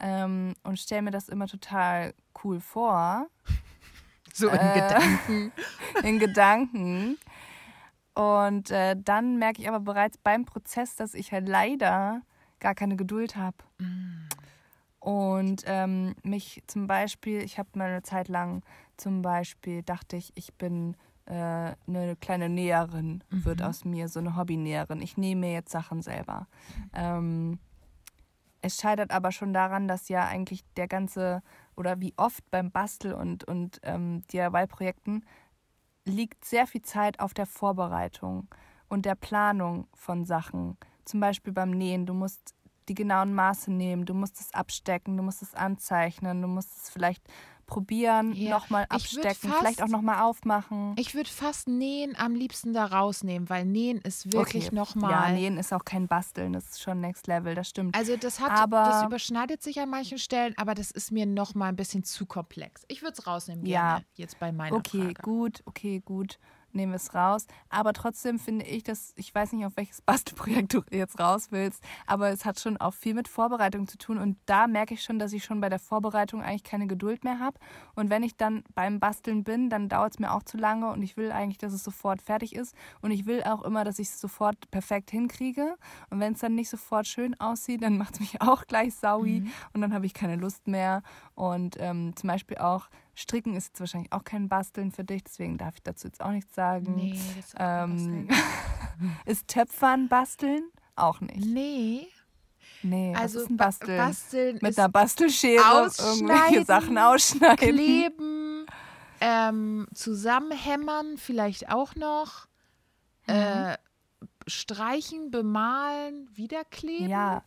Ähm, 0.00 0.54
und 0.62 0.78
stelle 0.78 1.02
mir 1.02 1.10
das 1.10 1.28
immer 1.28 1.46
total 1.46 2.14
cool 2.42 2.60
vor. 2.60 3.26
So 4.32 4.48
in 4.48 4.58
Äh, 4.60 4.74
Gedanken. 4.74 5.52
in 6.04 6.18
Gedanken. 6.20 7.18
Und 8.14 8.70
äh, 8.70 8.94
dann 8.96 9.38
merke 9.40 9.60
ich 9.60 9.68
aber 9.68 9.80
bereits 9.80 10.18
beim 10.18 10.44
Prozess, 10.44 10.94
dass 10.94 11.14
ich 11.14 11.32
halt 11.32 11.48
leider 11.48 12.22
gar 12.60 12.76
keine 12.76 12.94
Geduld 12.94 13.34
habe. 13.34 13.56
Und 15.00 15.64
ähm, 15.66 16.14
mich 16.22 16.62
zum 16.68 16.86
Beispiel, 16.86 17.42
ich 17.42 17.58
habe 17.58 17.70
mal 17.74 17.88
eine 17.88 18.02
Zeit 18.02 18.28
lang 18.28 18.62
zum 18.96 19.20
Beispiel, 19.20 19.82
dachte 19.82 20.16
ich, 20.16 20.30
ich 20.36 20.54
bin 20.54 20.96
äh, 21.26 21.74
eine 21.86 22.16
kleine 22.20 22.48
Näherin, 22.48 23.22
wird 23.30 23.62
aus 23.62 23.84
mir 23.84 24.08
so 24.08 24.20
eine 24.20 24.36
Hobbynäherin. 24.36 25.00
Ich 25.02 25.16
nehme 25.16 25.42
mir 25.42 25.52
jetzt 25.52 25.70
Sachen 25.72 26.02
selber. 26.02 26.46
Ähm, 26.92 27.58
Es 28.62 28.76
scheitert 28.76 29.10
aber 29.10 29.32
schon 29.32 29.54
daran, 29.54 29.88
dass 29.88 30.08
ja 30.10 30.26
eigentlich 30.26 30.64
der 30.76 30.86
ganze 30.86 31.42
oder 31.76 31.98
wie 32.00 32.12
oft 32.18 32.44
beim 32.50 32.70
Bastel- 32.70 33.14
und, 33.14 33.44
und 33.44 33.80
ähm, 33.82 34.22
DIY-Projekten 34.30 35.24
liegt 36.04 36.44
sehr 36.44 36.66
viel 36.66 36.82
Zeit 36.82 37.20
auf 37.20 37.32
der 37.32 37.46
Vorbereitung 37.46 38.48
und 38.88 39.06
der 39.06 39.14
Planung 39.14 39.86
von 39.94 40.26
Sachen. 40.26 40.76
Zum 41.06 41.20
Beispiel 41.20 41.52
beim 41.54 41.70
Nähen. 41.70 42.04
Du 42.04 42.12
musst 42.12 42.54
die 42.88 42.94
genauen 42.94 43.32
Maße 43.34 43.72
nehmen, 43.72 44.04
du 44.04 44.14
musst 44.14 44.40
es 44.40 44.52
abstecken, 44.52 45.16
du 45.16 45.22
musst 45.22 45.42
es 45.42 45.54
anzeichnen, 45.54 46.42
du 46.42 46.48
musst 46.48 46.76
es 46.76 46.90
vielleicht 46.90 47.22
probieren, 47.70 48.32
Ja, 48.34 48.50
nochmal 48.50 48.84
abstecken, 48.88 49.34
vielleicht 49.52 49.78
fast- 49.78 49.82
auch 49.82 49.88
nochmal 49.88 50.22
aufmachen. 50.22 50.94
Ich 50.98 51.14
würde 51.14 51.30
fast 51.30 51.68
Nähen 51.68 52.16
am 52.16 52.34
liebsten 52.34 52.72
da 52.72 52.84
rausnehmen, 52.86 53.48
weil 53.48 53.64
Nähen 53.64 53.98
ist 53.98 54.32
wirklich 54.32 54.66
Okay. 54.66 54.74
nochmal. 54.74 55.10
Ja, 55.10 55.30
nähen 55.32 55.56
ist 55.56 55.72
auch 55.72 55.84
kein 55.84 56.08
Basteln, 56.08 56.52
das 56.52 56.68
ist 56.70 56.82
schon 56.82 57.00
Next 57.00 57.26
Level, 57.28 57.54
das 57.54 57.68
stimmt. 57.68 57.96
Also 57.96 58.16
das 58.16 58.40
hat, 58.40 58.50
Aber- 58.50 58.84
das 58.84 59.04
überschneidet 59.04 59.62
sich 59.62 59.80
an 59.80 59.88
manchen 59.88 60.18
Stellen, 60.18 60.52
aber 60.56 60.74
das 60.74 60.90
ist 60.90 61.12
mir 61.12 61.26
noch 61.26 61.54
mal 61.54 61.68
ein 61.68 61.76
bisschen 61.76 62.04
zu 62.04 62.26
komplex. 62.26 62.82
Ich 62.88 63.02
würde 63.02 63.14
es 63.18 63.26
rausnehmen 63.26 63.64
Ja. 63.64 63.92
gerne, 63.94 64.04
jetzt 64.16 64.38
bei 64.40 64.52
meiner 64.52 64.76
Okay, 64.76 65.02
Frage. 65.04 65.22
gut, 65.22 65.62
okay, 65.64 66.00
gut. 66.04 66.38
Nehmen 66.72 66.92
wir 66.92 66.96
es 66.96 67.14
raus. 67.14 67.46
Aber 67.68 67.92
trotzdem 67.92 68.38
finde 68.38 68.64
ich, 68.64 68.82
dass, 68.82 69.12
ich 69.16 69.34
weiß 69.34 69.52
nicht, 69.52 69.66
auf 69.66 69.76
welches 69.76 70.00
Bastelprojekt 70.10 70.74
du 70.74 70.82
jetzt 70.90 71.18
raus 71.18 71.48
willst, 71.50 71.82
aber 72.06 72.30
es 72.30 72.44
hat 72.44 72.60
schon 72.60 72.76
auch 72.76 72.94
viel 72.94 73.14
mit 73.14 73.28
Vorbereitung 73.28 73.88
zu 73.88 73.98
tun. 73.98 74.18
Und 74.18 74.38
da 74.46 74.66
merke 74.66 74.94
ich 74.94 75.02
schon, 75.02 75.18
dass 75.18 75.32
ich 75.32 75.44
schon 75.44 75.60
bei 75.60 75.68
der 75.68 75.78
Vorbereitung 75.78 76.42
eigentlich 76.42 76.64
keine 76.64 76.86
Geduld 76.86 77.24
mehr 77.24 77.38
habe. 77.38 77.58
Und 77.94 78.10
wenn 78.10 78.22
ich 78.22 78.36
dann 78.36 78.64
beim 78.74 79.00
Basteln 79.00 79.44
bin, 79.44 79.70
dann 79.70 79.88
dauert 79.88 80.14
es 80.14 80.18
mir 80.18 80.32
auch 80.32 80.42
zu 80.42 80.56
lange 80.56 80.90
und 80.90 81.02
ich 81.02 81.16
will 81.16 81.32
eigentlich, 81.32 81.58
dass 81.58 81.72
es 81.72 81.84
sofort 81.84 82.22
fertig 82.22 82.54
ist. 82.54 82.74
Und 83.00 83.10
ich 83.10 83.26
will 83.26 83.42
auch 83.42 83.62
immer, 83.62 83.84
dass 83.84 83.98
ich 83.98 84.08
es 84.08 84.20
sofort 84.20 84.70
perfekt 84.70 85.10
hinkriege. 85.10 85.76
Und 86.10 86.20
wenn 86.20 86.34
es 86.34 86.40
dann 86.40 86.54
nicht 86.54 86.70
sofort 86.70 87.06
schön 87.06 87.38
aussieht, 87.40 87.82
dann 87.82 87.98
macht 87.98 88.14
es 88.14 88.20
mich 88.20 88.40
auch 88.40 88.66
gleich 88.66 88.94
saui 88.94 89.44
und 89.72 89.80
dann 89.80 89.92
habe 89.94 90.06
ich 90.06 90.14
keine 90.14 90.36
Lust 90.36 90.66
mehr. 90.66 91.02
Und 91.34 91.76
ähm, 91.78 92.14
zum 92.16 92.28
Beispiel 92.28 92.58
auch 92.58 92.88
Stricken 93.20 93.54
ist 93.54 93.68
jetzt 93.68 93.80
wahrscheinlich 93.80 94.12
auch 94.12 94.24
kein 94.24 94.48
Basteln 94.48 94.90
für 94.92 95.04
dich, 95.04 95.22
deswegen 95.24 95.58
darf 95.58 95.74
ich 95.76 95.82
dazu 95.82 96.06
jetzt 96.08 96.22
auch 96.22 96.30
nichts 96.30 96.54
sagen. 96.54 96.94
Nee, 96.94 97.20
das 97.36 97.46
ist 97.46 97.56
auch 97.56 97.84
Ähm, 97.84 98.26
Basteln. 98.26 98.28
ist 99.26 99.48
Töpfern 99.48 100.08
basteln? 100.08 100.62
Auch 100.96 101.20
nicht. 101.20 101.44
Nee, 101.44 102.06
Nee, 102.82 103.12
was 103.14 103.20
also 103.22 103.40
ist 103.40 103.56
Basteln? 103.58 103.98
Basteln 103.98 104.58
Mit 104.62 104.78
einer 104.78 104.88
Bastelschere 104.88 105.90
irgendwelche 105.98 106.64
Sachen 106.64 106.96
ausschneiden. 106.96 107.56
kleben, 107.76 108.66
ähm, 109.20 109.86
zusammenhämmern 109.94 111.18
vielleicht 111.18 111.70
auch 111.70 111.94
noch, 111.94 112.46
Mhm. 113.26 113.34
äh, 113.34 113.76
streichen, 114.46 115.30
bemalen, 115.30 116.28
wiederkleben. 116.34 117.08
Ja. 117.10 117.42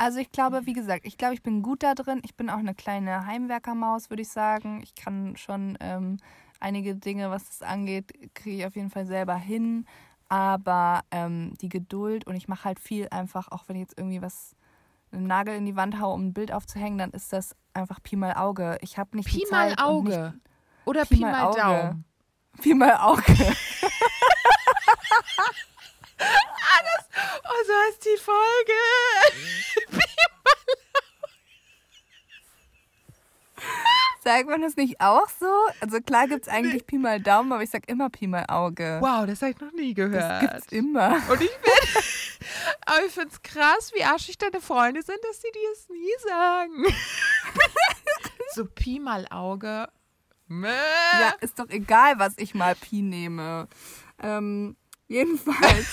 Also 0.00 0.18
ich 0.18 0.32
glaube, 0.32 0.64
wie 0.64 0.72
gesagt, 0.72 1.04
ich 1.04 1.18
glaube, 1.18 1.34
ich 1.34 1.42
bin 1.42 1.62
gut 1.62 1.82
da 1.82 1.94
drin. 1.94 2.22
Ich 2.24 2.34
bin 2.34 2.48
auch 2.48 2.56
eine 2.56 2.74
kleine 2.74 3.26
Heimwerkermaus, 3.26 4.08
würde 4.08 4.22
ich 4.22 4.30
sagen. 4.30 4.80
Ich 4.82 4.94
kann 4.94 5.36
schon 5.36 5.76
ähm, 5.78 6.16
einige 6.58 6.96
Dinge, 6.96 7.30
was 7.30 7.46
das 7.46 7.60
angeht, 7.60 8.14
kriege 8.32 8.56
ich 8.56 8.66
auf 8.66 8.76
jeden 8.76 8.88
Fall 8.88 9.04
selber 9.04 9.34
hin. 9.34 9.84
Aber 10.30 11.02
ähm, 11.10 11.52
die 11.60 11.68
Geduld 11.68 12.26
und 12.26 12.34
ich 12.34 12.48
mache 12.48 12.64
halt 12.64 12.80
viel 12.80 13.08
einfach, 13.10 13.48
auch 13.48 13.64
wenn 13.66 13.76
ich 13.76 13.82
jetzt 13.82 13.98
irgendwie 13.98 14.22
was, 14.22 14.56
einen 15.12 15.26
Nagel 15.26 15.54
in 15.54 15.66
die 15.66 15.76
Wand 15.76 16.00
haue, 16.00 16.14
um 16.14 16.28
ein 16.28 16.32
Bild 16.32 16.50
aufzuhängen, 16.50 16.96
dann 16.96 17.10
ist 17.10 17.34
das 17.34 17.54
einfach 17.74 18.02
Pi 18.02 18.16
mal 18.16 18.32
Auge. 18.32 18.78
Ich 18.80 18.96
habe 18.96 19.14
nicht 19.18 19.28
Pi 19.28 19.44
mal 19.50 19.74
Auge. 19.76 20.32
Oder 20.86 21.04
Pi 21.04 21.16
Pi, 21.16 21.20
mal 21.20 21.32
mal 21.32 21.42
Auge. 21.42 21.60
Daumen. 21.60 22.04
Pi 22.62 22.72
mal 22.72 22.96
Auge. 22.96 23.22
Oh, 27.44 27.64
so 27.66 27.72
heißt 27.72 28.04
die 28.04 28.18
Folge. 28.22 28.78
Sagt 34.22 34.48
man 34.48 34.60
das 34.62 34.76
nicht 34.76 35.00
auch 35.00 35.28
so? 35.28 35.50
Also 35.80 36.00
klar 36.00 36.28
gibt 36.28 36.46
es 36.46 36.52
eigentlich 36.52 36.86
Pi 36.86 36.98
mal 36.98 37.20
Daumen, 37.20 37.52
aber 37.52 37.62
ich 37.62 37.70
sag 37.70 37.88
immer 37.88 38.10
Pi 38.10 38.26
mal 38.26 38.44
Auge. 38.48 38.98
Wow, 39.00 39.26
das 39.26 39.40
habe 39.40 39.52
ich 39.52 39.60
noch 39.60 39.72
nie 39.72 39.94
Das 39.94 40.10
gehört. 40.10 40.40
gibt's 40.40 40.66
immer. 40.72 41.14
Und 41.30 41.40
ich 41.40 41.50
bin. 41.58 42.02
Aber 42.86 43.04
ich 43.04 43.12
finde 43.12 43.30
es 43.32 43.42
krass, 43.42 43.92
wie 43.94 44.02
arschig 44.02 44.36
deine 44.38 44.60
Freunde 44.60 45.02
sind, 45.02 45.18
dass 45.28 45.40
sie 45.40 45.50
dir 45.52 45.70
es 45.72 45.88
nie 45.88 46.28
sagen. 46.28 46.84
so 48.54 48.64
Pi 48.66 48.98
mal 48.98 49.26
Auge. 49.30 49.88
Mäh. 50.48 50.68
Ja, 51.20 51.34
ist 51.40 51.58
doch 51.58 51.68
egal, 51.68 52.18
was 52.18 52.34
ich 52.38 52.54
mal 52.54 52.74
Pi 52.74 53.02
nehme. 53.02 53.68
Ähm, 54.22 54.76
jedenfalls 55.06 55.86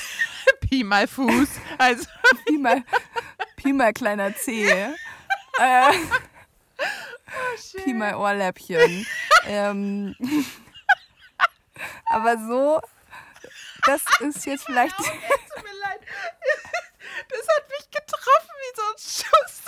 Pi 0.70 0.84
mal 0.84 1.08
Fuß. 1.08 1.50
Also. 1.78 2.06
Pi 2.46 2.58
mal, 2.58 2.84
Pi 3.56 3.74
mal 3.74 3.94
kleiner 3.94 4.36
C. 4.36 4.68
Äh, 5.60 5.92
Pi 7.84 7.92
mal 7.94 8.14
Ohrläppchen. 8.14 9.08
ähm, 9.48 10.16
aber 12.06 12.38
so, 12.38 12.80
das 13.88 14.04
ist 14.20 14.46
jetzt 14.46 14.66
vielleicht. 14.66 14.96
Tut 14.96 15.06
mir 15.08 15.80
leid. 15.82 16.00
Das 17.30 17.40
hat 17.40 17.70
mich 17.70 17.90
getroffen 17.90 18.52
wie 18.60 18.76
so 18.76 18.82
ein 18.84 18.98
Schuss. 19.00 19.64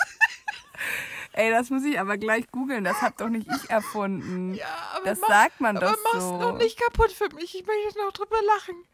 Ey, 1.32 1.50
das 1.50 1.70
muss 1.70 1.82
ich 1.82 1.98
aber 1.98 2.18
gleich 2.18 2.48
googeln. 2.52 2.84
Das 2.84 3.02
hab 3.02 3.16
doch 3.18 3.28
nicht 3.28 3.48
ich 3.52 3.68
erfunden. 3.68 4.54
Ja, 4.54 4.66
aber 4.94 5.06
Das 5.06 5.18
mach, 5.20 5.28
sagt 5.28 5.60
man 5.60 5.76
aber 5.76 5.86
doch 5.90 5.98
mach's 6.04 6.22
so. 6.24 6.38
noch 6.38 6.56
nicht 6.56 6.78
kaputt 6.78 7.10
für 7.10 7.28
mich. 7.34 7.52
Ich 7.56 7.66
möchte 7.66 7.98
noch 7.98 8.12
drüber 8.12 8.38
lachen. 8.46 8.84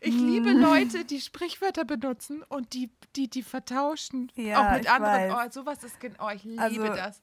Ich 0.00 0.14
liebe. 0.14 0.50
Leute, 0.52 1.04
die 1.04 1.20
Sprichwörter 1.20 1.84
benutzen 1.84 2.42
und 2.48 2.72
die, 2.72 2.90
die, 3.16 3.28
die 3.28 3.42
vertauschen. 3.42 4.30
Ja, 4.34 4.68
auch 4.70 4.76
mit 4.76 4.90
anderen. 4.90 5.30
weiß. 5.30 5.48
Oh, 5.48 5.50
sowas 5.50 5.84
ist 5.84 6.00
genau. 6.00 6.26
Oh, 6.26 6.30
ich 6.30 6.44
liebe 6.44 6.62
Also- 6.62 6.84
das. 6.84 7.22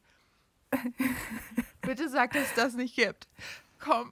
Bitte 1.82 2.10
sag, 2.10 2.34
dass 2.34 2.44
es 2.44 2.54
das 2.56 2.74
nicht 2.74 2.96
gibt. 2.96 3.28
Komm. 3.80 4.12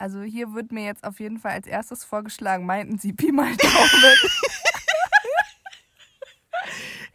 Also 0.00 0.22
hier 0.22 0.54
wird 0.54 0.70
mir 0.70 0.84
jetzt 0.84 1.02
auf 1.02 1.18
jeden 1.18 1.38
Fall 1.38 1.50
als 1.54 1.66
erstes 1.66 2.04
vorgeschlagen, 2.04 2.64
meinten 2.64 2.98
Sie 2.98 3.12
Pi 3.12 3.32
mal 3.32 3.52
Daumen. 3.56 4.16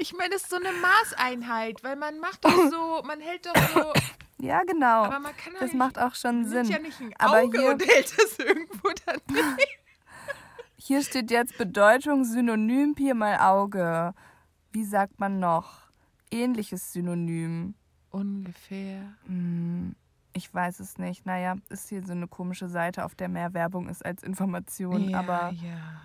Ich 0.04 0.14
meine, 0.18 0.32
das 0.32 0.41
ist 0.43 0.49
so 0.49 0.58
eine 0.58 0.72
Maßeinheit, 0.74 1.82
weil 1.84 1.95
man 1.95 2.20
macht 2.20 2.43
doch 2.43 2.70
so, 2.70 3.01
man 3.06 3.22
hält 3.22 3.45
doch 3.45 3.56
so, 3.74 3.93
ja, 4.45 4.62
genau. 4.66 5.04
aber 5.06 5.20
man 5.20 5.36
kann 5.38 5.54
Das 5.54 5.62
halt 5.62 5.74
macht 5.76 5.97
auch 5.97 6.14
schon 6.14 6.45
Sinn. 6.45 6.66
ja 6.66 6.78
nicht 6.80 6.99
ein 6.99 7.14
Aber 7.20 7.39
Auge 7.41 7.58
hier- 7.60 7.72
und 7.72 7.86
hält 7.88 8.14
es 8.18 8.38
irgendwo 8.39 8.89
daneben. 9.06 9.58
Hier 10.76 11.01
steht 11.01 11.32
jetzt 11.32 11.58
Bedeutung 11.58 12.26
Synonym 12.26 12.93
Pi 12.95 13.14
mal 13.14 13.38
Auge. 13.39 14.14
Wie 14.74 14.84
sagt 14.84 15.18
man 15.18 15.39
noch? 15.39 15.84
Ähnliches 16.30 16.91
Synonym. 16.91 17.76
Ungefähr. 18.10 19.14
Hm, 19.28 19.95
ich 20.34 20.54
weiß 20.54 20.82
es 20.82 20.97
nicht. 20.97 21.26
Naja, 21.26 21.56
ist 21.70 21.88
hier 21.88 22.04
so 22.06 22.12
eine 22.12 22.28
komische 22.28 22.68
Seite, 22.68 23.06
auf 23.06 23.16
der 23.16 23.30
mehr 23.30 23.54
Werbung 23.54 23.88
ist 23.88 24.06
als 24.06 24.24
Information. 24.24 25.08
ja, 25.10 25.20
aber 25.20 25.51
ja. 25.54 26.01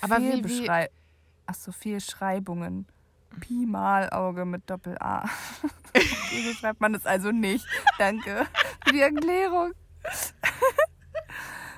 Aber 0.00 0.18
wie- 0.18 0.44
wie- 0.44 0.70
Ach 1.50 1.54
so, 1.56 1.72
Fehlschreibungen. 1.72 2.86
Pi 3.40 3.66
mal 3.66 4.08
Auge 4.10 4.44
mit 4.44 4.70
Doppel-A. 4.70 5.24
so 6.44 6.52
schreibt 6.52 6.80
man 6.80 6.94
es 6.94 7.04
also 7.06 7.32
nicht. 7.32 7.66
Danke 7.98 8.46
für 8.84 8.92
die 8.92 9.00
Erklärung. 9.00 9.72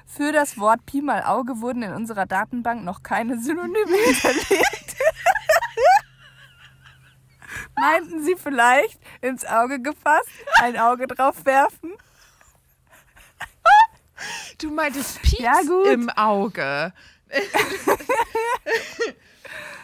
Für 0.04 0.30
das 0.30 0.58
Wort 0.58 0.84
Pi 0.84 1.00
mal 1.00 1.22
Auge 1.22 1.62
wurden 1.62 1.82
in 1.82 1.94
unserer 1.94 2.26
Datenbank 2.26 2.84
noch 2.84 3.02
keine 3.02 3.40
Synonyme 3.40 3.96
hinterlegt. 3.96 4.96
Meinten 7.74 8.22
Sie 8.22 8.36
vielleicht 8.36 9.00
ins 9.22 9.46
Auge 9.46 9.80
gefasst, 9.80 10.28
ein 10.60 10.78
Auge 10.78 11.06
drauf 11.06 11.46
werfen? 11.46 11.94
Du 14.58 14.70
meintest 14.70 15.22
Pieks 15.22 15.40
Ja, 15.40 15.60
im 15.90 16.10
Auge. 16.10 16.92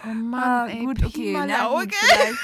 Oh 0.04 0.14
Mann, 0.14 0.42
Ah, 0.42 0.66
ey, 0.66 0.84
gut, 0.84 0.98
Pi 0.98 1.06
okay. 1.06 1.32
mal 1.32 1.46
na 1.46 1.68
vielleicht. 1.90 2.38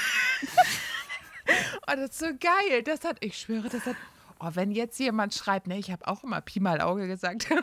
Oh, 1.87 1.93
das 1.95 2.11
ist 2.11 2.19
so 2.19 2.25
geil. 2.39 2.83
Das 2.83 3.03
hat, 3.03 3.17
ich 3.19 3.37
schwöre, 3.37 3.69
das 3.69 3.85
hat. 3.85 3.95
Oh, 4.39 4.49
wenn 4.53 4.71
jetzt 4.71 4.99
jemand 4.99 5.33
schreibt, 5.33 5.67
ne, 5.67 5.77
ich 5.77 5.91
habe 5.91 6.07
auch 6.07 6.23
immer 6.23 6.41
Pi 6.41 6.59
mal 6.59 6.81
Auge 6.81 7.07
gesagt. 7.07 7.47
oh, 7.51 7.61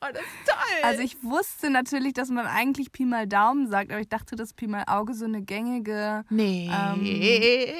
das 0.00 0.22
ist 0.22 0.46
toll. 0.46 0.82
Also 0.82 1.02
ich 1.02 1.22
wusste 1.22 1.70
natürlich, 1.70 2.12
dass 2.14 2.28
man 2.28 2.46
eigentlich 2.46 2.92
Pi 2.92 3.04
mal 3.06 3.26
Daumen 3.26 3.70
sagt, 3.70 3.90
aber 3.90 4.00
ich 4.00 4.08
dachte, 4.08 4.36
dass 4.36 4.52
Pi 4.52 4.66
mal 4.66 4.84
Auge 4.88 5.14
so 5.14 5.24
eine 5.24 5.42
gängige. 5.42 6.24
nee. 6.28 6.70
ähm, 6.70 7.02
nee. 7.02 7.72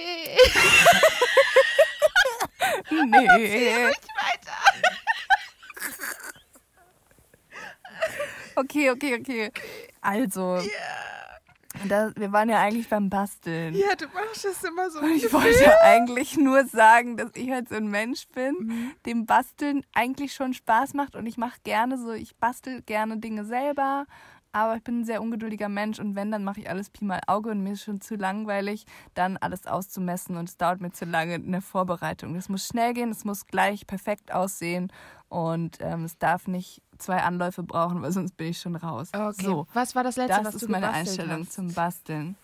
Nee. 2.90 3.86
weiter. 3.86 4.65
Okay, 8.56 8.90
okay, 8.90 9.18
okay. 9.20 9.52
Also, 10.00 10.60
Da, 11.88 12.10
wir 12.16 12.32
waren 12.32 12.48
ja 12.48 12.58
eigentlich 12.58 12.88
beim 12.88 13.10
Basteln. 13.10 13.74
Ja, 13.74 13.94
du 13.96 14.06
machst 14.06 14.44
das 14.46 14.64
immer 14.64 14.90
so. 14.90 14.98
Und 15.00 15.14
ich 15.14 15.30
wollte 15.30 15.62
ja 15.62 15.76
eigentlich 15.82 16.36
nur 16.38 16.64
sagen, 16.64 17.18
dass 17.18 17.30
ich 17.34 17.50
halt 17.50 17.68
so 17.68 17.74
ein 17.74 17.88
Mensch 17.88 18.26
bin, 18.28 18.54
Mhm. 18.58 18.92
dem 19.04 19.26
Basteln 19.26 19.84
eigentlich 19.94 20.32
schon 20.32 20.54
Spaß 20.54 20.94
macht 20.94 21.14
und 21.16 21.26
ich 21.26 21.36
mache 21.36 21.58
gerne 21.64 21.98
so, 21.98 22.12
ich 22.12 22.34
bastel 22.36 22.80
gerne 22.82 23.18
Dinge 23.18 23.44
selber, 23.44 24.06
aber 24.52 24.76
ich 24.76 24.82
bin 24.84 25.00
ein 25.00 25.04
sehr 25.04 25.20
ungeduldiger 25.20 25.68
Mensch 25.68 25.98
und 26.00 26.14
wenn, 26.16 26.30
dann 26.30 26.44
mache 26.44 26.60
ich 26.60 26.70
alles 26.70 26.88
Pi 26.88 27.04
mal 27.04 27.20
Auge 27.26 27.50
und 27.50 27.62
mir 27.62 27.72
ist 27.74 27.84
schon 27.84 28.00
zu 28.00 28.14
langweilig, 28.14 28.86
dann 29.12 29.36
alles 29.36 29.66
auszumessen 29.66 30.38
und 30.38 30.48
es 30.48 30.56
dauert 30.56 30.80
mir 30.80 30.92
zu 30.92 31.04
lange 31.04 31.34
in 31.34 31.52
der 31.52 31.60
Vorbereitung. 31.60 32.32
Das 32.34 32.48
muss 32.48 32.66
schnell 32.66 32.94
gehen, 32.94 33.10
es 33.10 33.26
muss 33.26 33.46
gleich 33.46 33.86
perfekt 33.86 34.32
aussehen 34.32 34.90
und 35.28 35.76
ähm, 35.80 36.04
es 36.04 36.16
darf 36.16 36.46
nicht 36.48 36.80
zwei 36.98 37.22
Anläufe 37.22 37.62
brauchen, 37.62 38.02
weil 38.02 38.12
sonst 38.12 38.36
bin 38.36 38.48
ich 38.48 38.58
schon 38.60 38.76
raus. 38.76 39.10
Okay. 39.14 39.44
So, 39.44 39.66
Was 39.74 39.94
war 39.94 40.04
das 40.04 40.16
letzte, 40.16 40.36
das 40.38 40.46
was 40.46 40.54
ist 40.56 40.62
du 40.66 40.70
meine 40.70 40.86
gebastelt 40.86 41.08
Einstellung 41.20 41.42
hast? 41.44 41.52
zum 41.52 41.72
Basteln. 41.74 42.36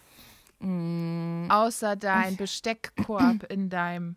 Mm, 0.61 1.51
Außer 1.51 1.97
dein 1.97 2.37
Besteckkorb 2.37 3.43
in 3.51 3.69
deinem. 3.69 4.17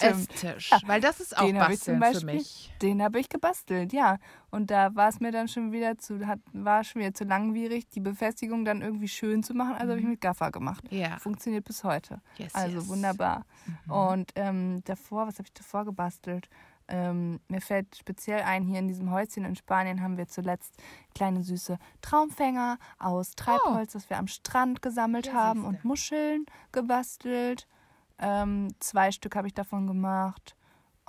Esstisch. 0.00 0.70
Weil 0.86 1.00
das 1.00 1.20
ist 1.20 1.36
auch 1.36 1.44
Den 1.46 1.56
Basteln 1.56 1.96
für 1.96 2.00
Beispiel, 2.00 2.34
mich. 2.34 2.72
den 2.82 3.02
habe 3.02 3.20
ich 3.20 3.28
gebastelt, 3.28 3.92
ja. 3.92 4.18
Und 4.50 4.70
da 4.70 4.94
war 4.94 5.08
es 5.08 5.20
mir 5.20 5.32
dann 5.32 5.48
schon 5.48 5.72
wieder 5.72 5.96
zu, 5.98 6.26
hat, 6.26 6.40
war 6.52 6.84
schon 6.84 7.00
wieder 7.00 7.14
zu 7.14 7.24
langwierig, 7.24 7.88
die 7.88 8.00
Befestigung 8.00 8.64
dann 8.64 8.82
irgendwie 8.82 9.08
schön 9.08 9.42
zu 9.42 9.54
machen. 9.54 9.74
Also 9.74 9.90
habe 9.92 10.00
ich 10.00 10.06
mit 10.06 10.20
Gaffer 10.20 10.50
gemacht. 10.50 10.84
Ja. 10.90 11.18
Funktioniert 11.18 11.64
bis 11.64 11.84
heute. 11.84 12.20
Yes, 12.36 12.54
Also 12.54 12.78
yes. 12.78 12.88
wunderbar. 12.88 13.46
Und 13.88 14.32
ähm, 14.34 14.82
davor, 14.84 15.26
was 15.26 15.34
habe 15.38 15.46
ich 15.46 15.54
davor 15.54 15.84
gebastelt? 15.84 16.48
Ähm, 16.94 17.40
mir 17.48 17.62
fällt 17.62 17.96
speziell 17.96 18.42
ein, 18.42 18.64
hier 18.66 18.78
in 18.78 18.86
diesem 18.86 19.10
Häuschen 19.10 19.46
in 19.46 19.56
Spanien 19.56 20.02
haben 20.02 20.18
wir 20.18 20.28
zuletzt 20.28 20.74
kleine 21.14 21.42
süße 21.42 21.78
Traumfänger 22.02 22.78
aus 22.98 23.30
Treibholz, 23.34 23.92
das 23.92 24.10
wir 24.10 24.18
am 24.18 24.26
Strand 24.26 24.82
gesammelt 24.82 25.28
Ja, 25.28 25.32
haben 25.32 25.64
und 25.64 25.84
Muscheln 25.86 26.44
gebastelt. 26.70 27.66
Ähm, 28.18 28.74
zwei 28.78 29.10
Stück 29.10 29.34
habe 29.36 29.46
ich 29.46 29.54
davon 29.54 29.86
gemacht 29.86 30.54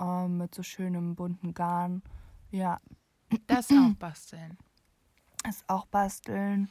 ähm, 0.00 0.38
mit 0.38 0.54
so 0.54 0.62
schönem 0.62 1.16
bunten 1.16 1.52
Garn. 1.52 2.02
Ja, 2.50 2.78
Das 3.46 3.70
auch 3.70 3.94
basteln. 3.98 4.56
ist 5.46 5.68
auch 5.68 5.84
basteln. 5.86 6.70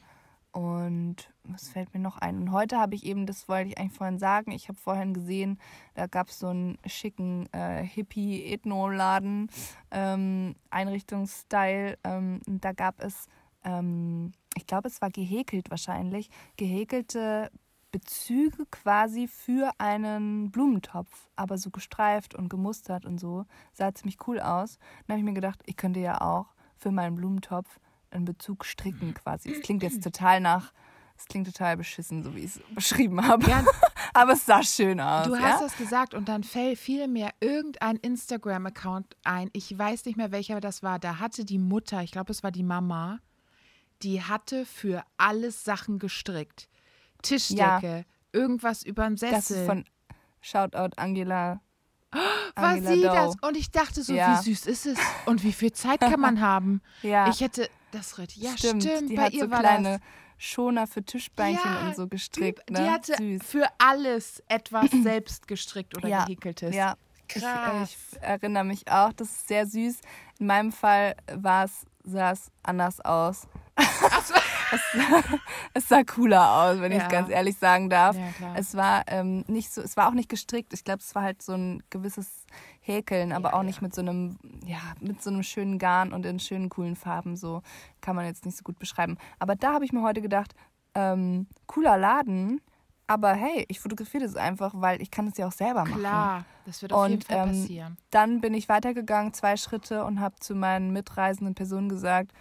Und 0.54 1.34
was 1.46 1.70
fällt 1.70 1.96
mir 1.96 2.00
noch 2.00 2.20
ein? 2.20 2.38
Und 2.38 2.52
heute 2.52 2.78
habe 2.78 2.94
ich 2.94 3.06
eben, 3.06 3.26
das 3.26 3.50
wollte 3.50 3.70
ich 3.70 3.78
eigentlich 3.80 3.98
vorhin 3.98 4.20
sagen, 4.20 4.52
ich 4.52 4.70
habe 4.70 4.78
vorhin 4.78 5.16
gesehen, 5.16 5.60
da 5.96 6.06
gab 6.06 6.30
es 6.30 6.38
so 6.38 6.48
einen 6.48 6.78
schicken 6.86 7.52
äh, 7.54 7.84
Hippie-Ethno-Laden, 7.84 9.50
ähm, 9.90 10.56
Einrichtungsstyle. 10.70 11.98
Ähm, 12.04 12.40
da 12.46 12.72
gab 12.72 13.04
es, 13.04 13.26
ähm, 13.64 14.32
ich 14.56 14.68
glaube, 14.68 14.90
es 14.90 15.02
war 15.02 15.10
gehäkelt 15.10 15.72
wahrscheinlich, 15.72 16.30
gehäkelte 16.56 17.50
Bezüge 17.92 18.68
quasi 18.70 19.28
für 19.28 19.72
einen 19.80 20.52
Blumentopf, 20.52 21.30
aber 21.36 21.58
so 21.58 21.72
gestreift 21.72 22.36
und 22.36 22.50
gemustert 22.50 23.06
und 23.06 23.20
so. 23.20 23.46
Sah 23.74 23.92
ziemlich 23.96 24.18
cool 24.28 24.40
aus. 24.40 24.78
Dann 25.08 25.16
habe 25.16 25.20
ich 25.20 25.26
mir 25.26 25.34
gedacht, 25.34 25.64
ich 25.66 25.78
könnte 25.78 26.00
ja 26.00 26.22
auch 26.22 26.54
für 26.78 26.92
meinen 26.92 27.16
Blumentopf 27.16 27.80
einen 28.14 28.26
Bezug 28.26 28.66
stricken 28.66 29.14
quasi. 29.14 29.52
Es 29.52 29.62
klingt 29.62 29.84
jetzt 29.84 30.04
total 30.04 30.40
nach, 30.40 30.72
es 31.18 31.26
klingt 31.26 31.48
total 31.48 31.78
beschissen, 31.78 32.24
so 32.24 32.36
wie 32.36 32.40
ich 32.40 32.56
es 32.56 32.60
beschrieben 32.76 33.26
habe. 33.28 33.50
Ja, 33.50 33.64
Aber 34.16 34.34
es 34.34 34.46
sah 34.46 34.62
schön 34.64 35.00
aus. 35.00 35.26
du 35.28 35.36
ja? 35.36 35.42
hast 35.42 35.62
das 35.64 35.78
gesagt 35.78 36.14
und 36.14 36.30
dann 36.30 36.44
fällt 36.44 36.78
fiel 36.78 37.08
mir 37.08 37.30
irgendein 37.40 37.96
Instagram-Account 37.98 39.16
ein. 39.24 39.50
Ich 39.54 39.76
weiß 39.78 40.06
nicht 40.06 40.18
mehr, 40.18 40.32
welcher 40.32 40.60
das 40.62 40.84
war. 40.84 41.00
Da 41.00 41.20
hatte 41.20 41.46
die 41.46 41.58
Mutter, 41.58 42.04
ich 42.04 42.12
glaube, 42.12 42.32
es 42.32 42.44
war 42.44 42.52
die 42.52 42.64
Mama, 42.64 43.20
die 44.04 44.22
hatte 44.22 44.66
für 44.66 45.04
alles 45.18 45.64
Sachen 45.64 45.98
gestrickt. 45.98 46.70
Tischdecke, 47.22 48.06
irgendwas 48.32 48.84
überm 48.84 49.18
Sessel. 49.18 49.36
das 49.36 49.52
ist 49.52 49.66
von 49.66 49.86
Shoutout 50.42 50.96
Angela. 50.98 51.62
war 52.12 52.64
Angela 52.70 52.92
sie 52.96 53.02
Doe. 53.02 53.16
das? 53.16 53.36
Und 53.42 53.58
ich 53.58 53.72
dachte 53.72 54.04
so, 54.04 54.14
Ja. 54.14 54.40
wie 54.40 54.44
süß 54.44 54.66
ist 54.68 54.86
es? 54.86 55.00
Und 55.26 55.44
wie 55.44 55.54
viel 55.54 55.72
Zeit 55.72 56.02
kann 56.02 56.20
man 56.20 56.42
haben? 56.42 56.82
Ja, 57.02 57.30
Ich 57.30 57.42
hätte 57.42 57.70
das 57.94 58.18
richtig. 58.18 58.44
Ja, 58.44 58.58
stimmt. 58.58 58.84
stimmt. 58.84 59.10
Die 59.10 59.16
bei 59.16 59.24
hat 59.26 59.34
so 59.34 59.48
kleine. 59.48 60.00
Schoner 60.38 60.88
für 60.88 61.04
Tischbeinchen 61.04 61.72
Ja, 61.72 61.88
und 61.88 61.96
so 61.96 62.08
gestrickt. 62.08 62.68
Die 62.68 62.74
Ne? 62.74 62.92
hatte 62.92 63.16
Süß. 63.18 63.42
für 63.44 63.66
alles 63.78 64.44
etwas 64.50 64.90
selbst 65.04 65.48
gestrickt 65.48 65.96
oder 65.96 66.10
Ja, 66.10 66.26
gehäkeltes. 66.26 66.76
Ja, 66.76 66.96
ich, 67.30 67.38
äh, 67.38 67.40
Krass. 67.40 67.90
ich 68.14 68.22
erinnere 68.22 68.66
mich 68.66 68.92
auch. 68.92 69.14
Das 69.14 69.30
ist 69.30 69.48
sehr 69.48 69.66
süß. 69.66 70.02
In 70.40 70.48
meinem 70.48 70.72
Fall 70.74 71.16
sah 72.04 72.32
es 72.32 72.52
anders 72.64 73.00
aus. 73.00 73.48
es, 73.78 74.82
es 75.74 75.88
sah 75.88 76.04
cooler 76.04 76.52
aus, 76.64 76.80
wenn 76.82 76.92
ich 76.92 76.98
Ja. 76.98 77.06
es 77.06 77.10
ganz 77.12 77.30
ehrlich 77.30 77.58
sagen 77.58 77.90
darf. 77.90 78.16
Ja. 78.16 78.56
Es 78.56 78.76
war 78.76 79.04
ähm, 79.08 79.46
nicht 79.48 79.72
so, 79.74 79.82
es 79.82 79.96
war 79.98 80.08
auch 80.10 80.14
nicht 80.14 80.30
gestrickt. 80.30 80.74
Ich 80.74 80.84
glaube, 80.84 81.00
es 81.00 81.16
war 81.16 81.24
halt 81.24 81.42
so 81.42 81.54
ein 81.54 81.84
gewisses 81.90 82.28
Häkeln, 82.86 83.32
aber 83.32 83.50
Ja, 83.50 83.56
auch 83.56 83.60
ja. 83.62 83.64
nicht 83.64 83.82
mit 83.82 83.96
so 83.96 84.02
einem, 84.02 84.38
ja, 84.66 84.80
mit 85.00 85.22
so 85.24 85.30
einem 85.30 85.42
schönen 85.44 85.80
Garn 85.80 86.14
und 86.14 86.26
in 86.26 86.40
schönen, 86.40 86.70
coolen 86.70 86.96
Farben. 86.96 87.36
So 87.36 87.62
kann 88.02 88.16
man 88.16 88.26
jetzt 88.26 88.46
nicht 88.46 88.58
so 88.58 88.64
gut 88.64 88.78
beschreiben. 88.78 89.18
Aber 89.40 89.56
da 89.56 89.74
habe 89.74 89.86
ich 89.86 89.94
mir 89.94 90.02
heute 90.04 90.22
gedacht, 90.22 90.54
ähm, 90.96 91.48
cooler 91.66 91.98
Laden, 91.98 92.62
aber 93.08 93.34
hey, 93.34 93.66
ich 93.68 93.80
fotografiere 93.80 94.24
das 94.24 94.36
einfach, 94.36 94.74
weil 94.76 95.02
ich 95.02 95.12
kann 95.12 95.28
es 95.28 95.38
ja 95.38 95.48
auch 95.48 95.52
selber 95.52 95.86
machen. 95.86 96.00
Klar, 96.00 96.46
das 96.66 96.82
wird 96.82 96.94
auf 96.94 97.08
jeden 97.10 97.22
Und 97.22 97.26
Fall 97.28 97.38
ähm, 97.38 97.50
passieren. 97.62 97.98
dann 98.12 98.42
bin 98.42 98.54
ich 98.54 98.70
weitergegangen, 98.70 99.34
zwei 99.34 99.58
Schritte, 99.58 100.04
und 100.06 100.20
habe 100.20 100.36
zu 100.40 100.54
meinen 100.56 100.92
mitreisenden 100.94 101.56
Personen 101.56 101.90
gesagt, 101.90 102.32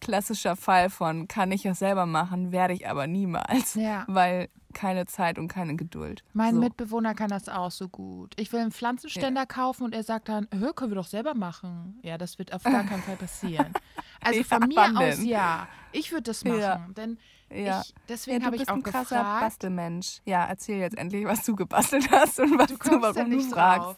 klassischer 0.00 0.56
Fall 0.56 0.88
von 0.88 1.28
kann 1.28 1.52
ich 1.52 1.64
ja 1.64 1.74
selber 1.74 2.06
machen, 2.06 2.52
werde 2.52 2.72
ich 2.74 2.88
aber 2.88 3.06
niemals, 3.06 3.74
Ja. 3.74 4.04
weil 4.06 4.48
keine 4.74 5.06
Zeit 5.06 5.38
und 5.38 5.48
keine 5.48 5.76
Geduld. 5.76 6.22
Mein 6.32 6.54
so. 6.54 6.60
Mitbewohner 6.60 7.14
kann 7.14 7.28
das 7.28 7.48
auch 7.48 7.70
so 7.70 7.88
gut. 7.88 8.34
Ich 8.38 8.52
will 8.52 8.60
einen 8.60 8.72
Pflanzenständer 8.72 9.46
kaufen 9.46 9.84
und 9.84 9.94
er 9.94 10.02
sagt 10.02 10.28
dann, 10.28 10.46
Hör, 10.52 10.72
können 10.72 10.90
wir 10.92 10.96
doch 10.96 11.06
selber 11.06 11.34
machen. 11.34 11.98
Ja, 12.02 12.18
das 12.18 12.38
wird 12.38 12.52
auf 12.52 12.62
gar 12.62 12.84
keinen 12.84 13.02
Fall 13.02 13.16
passieren. 13.16 13.72
Also 14.22 14.40
Ja, 14.40 14.44
von 14.44 14.68
mir 14.68 14.82
aus 14.82 15.16
denn? 15.16 15.24
ja. 15.24 15.66
Ich 15.92 16.12
würde 16.12 16.24
das 16.24 16.44
machen. 16.44 16.58
Ja. 16.60 16.86
Denn 16.94 17.18
ja. 17.50 17.80
ich, 17.80 17.94
deswegen 18.06 18.40
ja, 18.40 18.46
habe 18.46 18.56
ich 18.56 18.68
auch 18.68 18.74
ein 18.74 18.82
krasser 18.82 19.16
gefragt. 19.16 19.40
Bastelmensch. 19.44 20.20
Ja, 20.26 20.44
erzähl 20.44 20.78
jetzt 20.78 20.98
endlich, 20.98 21.24
was 21.24 21.42
du 21.42 21.56
gebastelt 21.56 22.10
hast 22.10 22.38
und 22.38 22.58
was 22.58 22.66
Du 22.66 22.76
du, 22.76 23.00
warum 23.00 23.16
ja 23.16 23.24
du 23.24 23.30
nicht 23.30 23.48
fragst. 23.50 23.82
drauf. 23.86 23.96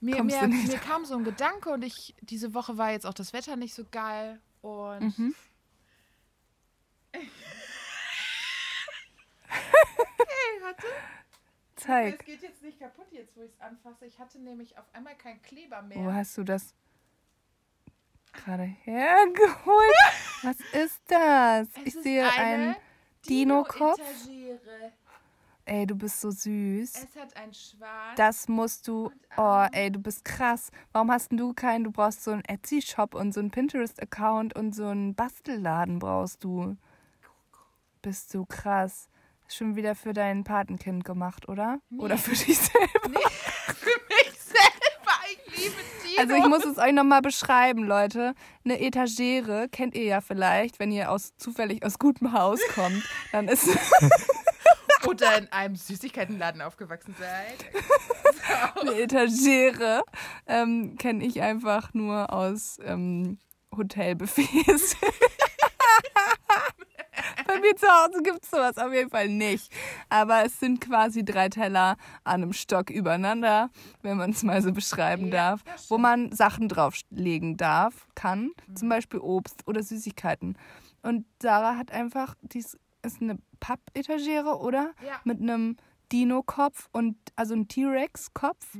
Mir, 0.00 0.22
mir, 0.24 0.46
nicht 0.46 0.68
mir 0.68 0.78
kam 0.78 1.04
so 1.04 1.18
ein 1.18 1.24
Gedanke 1.24 1.68
und 1.68 1.84
ich, 1.84 2.14
diese 2.22 2.54
Woche 2.54 2.78
war 2.78 2.92
jetzt 2.92 3.04
auch 3.04 3.12
das 3.12 3.34
Wetter 3.34 3.56
nicht 3.56 3.74
so 3.74 3.84
geil. 3.90 4.40
Und 4.62 5.00
Mhm. 5.18 5.34
hey, 9.56 10.62
warte. 10.62 10.86
Es 11.76 11.82
Zeig. 11.82 12.24
geht 12.24 12.42
jetzt 12.42 12.62
nicht 12.62 12.80
kaputt, 12.80 13.06
jetzt 13.10 13.36
wo 13.36 13.42
ich 13.42 13.52
es 13.52 13.60
anfasse. 13.60 14.06
Ich 14.06 14.18
hatte 14.18 14.38
nämlich 14.38 14.78
auf 14.78 14.86
einmal 14.94 15.14
keinen 15.14 15.42
Kleber 15.42 15.82
Wo 15.90 16.00
mehr. 16.00 16.14
hast 16.14 16.36
du 16.38 16.44
das 16.44 16.74
gerade 18.32 18.62
hergeholt? 18.62 19.94
was 20.42 20.56
ist 20.72 21.00
das? 21.06 21.68
Es 21.68 21.82
ich 21.84 21.94
ist 21.94 22.02
sehe 22.02 22.24
eine 22.30 22.44
einen 22.44 22.76
Dino-Kopf. 23.28 24.00
Ey, 25.68 25.84
du 25.84 25.96
bist 25.96 26.20
so 26.20 26.30
süß. 26.30 26.94
Es 26.94 27.20
hat 27.20 27.36
einen 27.36 27.52
Schwan. 27.52 28.14
Das 28.14 28.46
musst 28.46 28.86
du. 28.86 29.10
Oh, 29.36 29.66
ey, 29.72 29.90
du 29.90 29.98
bist 29.98 30.24
krass. 30.24 30.70
Warum 30.92 31.10
hast 31.10 31.32
denn 31.32 31.38
du 31.38 31.52
keinen? 31.54 31.82
Du 31.82 31.90
brauchst 31.90 32.22
so 32.22 32.30
einen 32.30 32.44
Etsy-Shop 32.44 33.16
und 33.16 33.32
so 33.32 33.40
einen 33.40 33.50
Pinterest-Account 33.50 34.54
und 34.54 34.76
so 34.76 34.86
einen 34.86 35.16
Bastelladen 35.16 35.98
brauchst 35.98 36.44
du. 36.44 36.76
Bist 38.00 38.32
du 38.32 38.46
krass. 38.46 39.08
Schon 39.48 39.76
wieder 39.76 39.94
für 39.94 40.12
dein 40.12 40.44
Patenkind 40.44 41.04
gemacht, 41.04 41.48
oder? 41.48 41.78
Oder 41.98 42.18
für 42.18 42.32
dich 42.32 42.58
selber? 42.58 43.20
für 43.74 44.00
mich 44.08 44.32
selber. 44.40 45.12
Ich 45.30 45.56
liebe 45.56 45.74
Dino. 46.04 46.20
Also 46.20 46.34
ich 46.34 46.46
muss 46.46 46.64
es 46.64 46.78
euch 46.78 46.92
nochmal 46.92 47.22
beschreiben, 47.22 47.84
Leute. 47.84 48.34
Eine 48.64 48.80
Etagere 48.80 49.68
kennt 49.70 49.94
ihr 49.94 50.04
ja 50.04 50.20
vielleicht, 50.20 50.78
wenn 50.78 50.90
ihr 50.90 51.10
aus 51.10 51.36
zufällig 51.36 51.84
aus 51.84 51.98
gutem 51.98 52.32
Haus 52.32 52.60
kommt. 52.74 53.02
Dann 53.32 53.48
ist 53.48 53.68
Oder 55.06 55.38
in 55.38 55.52
einem 55.52 55.76
Süßigkeitenladen 55.76 56.62
aufgewachsen 56.62 57.14
seid. 57.18 57.64
eine 58.80 59.00
Etagere 59.00 60.02
ähm, 60.46 60.96
kenne 60.98 61.24
ich 61.24 61.42
einfach 61.42 61.94
nur 61.94 62.32
aus 62.32 62.78
ähm, 62.84 63.38
Hotelbuffets. 63.76 64.96
Bei 67.56 67.60
mir 67.60 67.76
zu 67.76 67.86
Hause 67.86 68.22
gibt 68.22 68.44
es 68.44 68.50
sowas 68.50 68.76
auf 68.76 68.92
jeden 68.92 69.10
Fall 69.10 69.28
nicht. 69.28 69.72
Aber 70.08 70.44
es 70.44 70.60
sind 70.60 70.80
quasi 70.80 71.24
drei 71.24 71.48
Teller 71.48 71.96
an 72.24 72.42
einem 72.42 72.52
Stock 72.52 72.90
übereinander, 72.90 73.70
wenn 74.02 74.18
man 74.18 74.30
es 74.30 74.42
mal 74.42 74.60
so 74.60 74.72
beschreiben 74.72 75.26
Ja, 75.26 75.56
darf, 75.56 75.64
wo 75.88 75.96
man 75.96 76.32
Sachen 76.32 76.68
drauflegen 76.68 77.56
darf, 77.56 78.06
kann. 78.14 78.50
Mhm. 78.66 78.76
Zum 78.76 78.88
Beispiel 78.88 79.20
Obst 79.20 79.66
oder 79.66 79.82
Süßigkeiten. 79.82 80.58
Und 81.02 81.24
Sarah 81.40 81.76
hat 81.76 81.92
einfach, 81.92 82.34
dies 82.42 82.78
ist 83.02 83.22
eine 83.22 83.38
Pappetagere, 83.60 84.58
oder? 84.58 84.92
Ja. 85.06 85.20
Mit 85.24 85.40
einem 85.40 85.76
Dino-Kopf 86.12 86.88
und 86.92 87.16
also 87.34 87.54
ein 87.54 87.68
T-Rex-Kopf. 87.68 88.76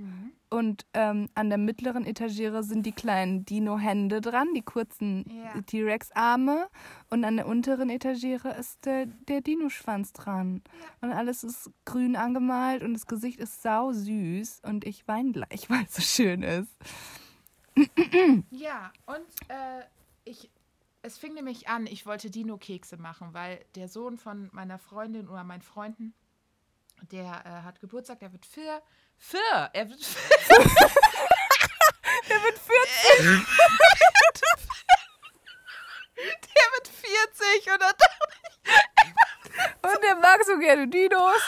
Und 0.48 0.86
ähm, 0.94 1.28
an 1.34 1.48
der 1.48 1.58
mittleren 1.58 2.04
Etagere 2.06 2.62
sind 2.62 2.86
die 2.86 2.92
kleinen 2.92 3.44
Dino-Hände 3.44 4.20
dran, 4.20 4.48
die 4.54 4.62
kurzen 4.62 5.24
Ja. 5.28 5.60
T-Rex-Arme. 5.62 6.68
Und 7.10 7.24
an 7.24 7.36
der 7.36 7.46
unteren 7.46 7.90
Etagere 7.90 8.50
ist 8.56 8.84
der, 8.86 9.06
der 9.06 9.40
Dino-Schwanz 9.40 10.12
dran. 10.12 10.62
Und 11.00 11.10
alles 11.12 11.42
ist 11.44 11.70
grün 11.84 12.14
angemalt 12.16 12.82
und 12.82 12.94
das 12.94 13.06
Gesicht 13.06 13.40
ist 13.40 13.62
sau 13.62 13.92
süß. 13.92 14.60
Und 14.64 14.84
ich 14.86 15.06
weine 15.08 15.32
gleich, 15.32 15.68
weil 15.70 15.84
es 15.84 15.94
so 15.96 16.02
schön 16.02 16.42
ist. 16.42 16.70
Ja, 18.50 18.92
und 19.06 19.26
äh, 19.48 19.82
ich, 20.24 20.50
es 21.02 21.18
fing 21.18 21.34
nämlich 21.34 21.68
an, 21.68 21.86
ich 21.86 22.06
wollte 22.06 22.30
Dino-Kekse 22.30 22.96
machen, 22.96 23.28
weil 23.32 23.64
der 23.74 23.88
Sohn 23.88 24.16
von 24.16 24.48
meiner 24.52 24.78
Freundin 24.78 25.28
oder 25.28 25.44
meinen 25.44 25.62
Freunden, 25.62 26.14
der 27.02 27.42
äh, 27.44 27.62
hat 27.64 27.80
Geburtstag, 27.80 28.18
der 28.20 28.32
wird 28.32 28.46
vier. 28.46 28.82
Vier! 29.16 29.70
Er 29.72 29.88
wird 29.88 30.04
vier. 30.04 30.58
Der 32.28 32.42
wird 32.42 32.58
40. 32.58 33.20
Der 36.16 36.66
wird 36.72 36.88
40 36.88 37.72
und 37.72 37.80
dann 37.82 37.94
Und 39.82 40.02
der 40.02 40.16
mag 40.16 40.44
so 40.44 40.58
gerne 40.58 40.88
Dinos. 40.88 41.42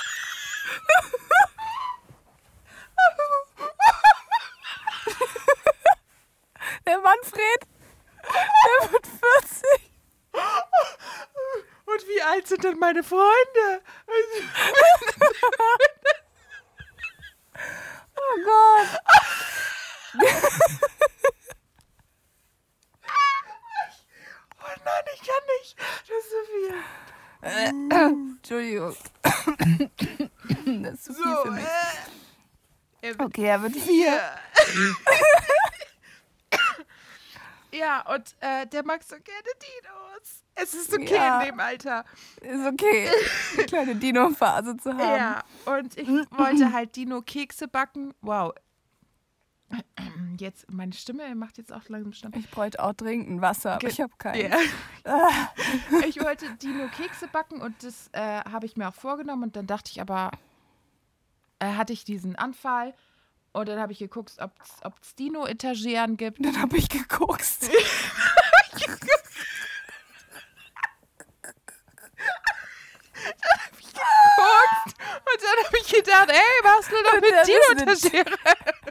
Der 6.86 6.98
Manfred, 6.98 7.66
der 8.24 8.92
wird 8.92 9.06
40. 9.06 9.92
Und 11.86 12.08
wie 12.08 12.22
alt 12.22 12.46
sind 12.46 12.64
denn 12.64 12.78
meine 12.78 13.02
Freunde? 13.02 13.82
Oh 18.16 18.36
Gott. 18.44 18.88
Oh 24.60 24.74
nein, 24.84 25.04
ich 25.14 25.20
kann 25.20 25.44
nicht. 25.60 25.76
Das 26.08 26.16
ist 26.24 26.30
so 26.30 26.40
viel. 26.52 26.74
Entschuldigung. 27.40 28.96
Das 30.82 30.94
ist 30.94 31.04
zu 31.04 31.14
viel 31.14 31.22
So, 31.24 31.42
für 31.44 31.50
mich. 31.52 31.64
äh, 31.64 31.68
er 33.02 33.18
wird 33.18 33.20
Okay, 33.28 33.44
er 33.46 33.62
wird 33.62 33.76
vier. 33.76 34.20
Ja, 37.70 38.00
und 38.12 38.34
äh, 38.40 38.66
der 38.66 38.82
mag 38.82 39.02
so 39.04 39.14
gerne 39.16 39.50
Dinos. 39.62 40.07
Es 40.60 40.74
ist 40.74 40.92
okay 40.92 41.14
Ja. 41.14 41.40
in 41.40 41.50
dem 41.50 41.60
Alter. 41.60 42.04
Ist 42.40 42.66
okay, 42.66 43.10
eine 43.56 43.66
kleine 43.66 43.94
Dino-Phase 43.96 44.76
zu 44.76 44.90
haben. 44.90 44.98
Ja, 45.00 45.44
und 45.66 45.96
ich 45.96 46.08
wollte 46.08 46.72
halt 46.72 46.96
Dino-Kekse 46.96 47.68
backen. 47.68 48.12
Wow. 48.20 48.52
Jetzt, 50.38 50.70
meine 50.70 50.92
Stimme 50.94 51.34
macht 51.34 51.58
jetzt 51.58 51.72
auch 51.72 51.82
langsam 51.88 52.12
Stamm. 52.12 52.32
Ich 52.36 52.50
bräuchte 52.50 52.82
auch 52.82 52.94
trinken, 52.94 53.40
Wasser, 53.42 53.72
aber 53.72 53.80
Ge- 53.80 53.90
ich 53.90 54.00
habe 54.00 54.12
keinen. 54.18 54.50
Ja. 54.50 54.58
Ich 56.06 56.22
wollte 56.22 56.50
Dino-Kekse 56.56 57.28
backen 57.28 57.60
und 57.60 57.82
das 57.82 58.08
äh, 58.12 58.40
habe 58.50 58.66
ich 58.66 58.76
mir 58.76 58.88
auch 58.88 58.94
vorgenommen. 58.94 59.44
Und 59.44 59.56
dann 59.56 59.66
dachte 59.66 59.90
ich 59.90 60.00
aber, 60.00 60.30
äh, 61.58 61.72
hatte 61.74 61.92
ich 61.92 62.04
diesen 62.04 62.36
Anfall. 62.36 62.94
Und 63.52 63.68
dann 63.68 63.80
habe 63.80 63.92
ich 63.92 63.98
geguckt, 63.98 64.36
ob 64.38 64.52
es 65.02 65.14
Dino-Etageren 65.16 66.16
gibt. 66.16 66.44
Dann 66.44 66.60
habe 66.60 66.76
ich 66.76 66.88
geguckt. 66.88 67.44
Und 75.28 75.42
dann 75.42 75.64
habe 75.66 75.77
ich 75.96 76.04
gedacht, 76.04 76.28
ey, 76.30 76.62
machst 76.64 76.90
du 76.90 76.96
doch 77.04 77.14
Und 77.14 77.20
mit 77.20 77.34
Dino-Etagere? 77.46 78.36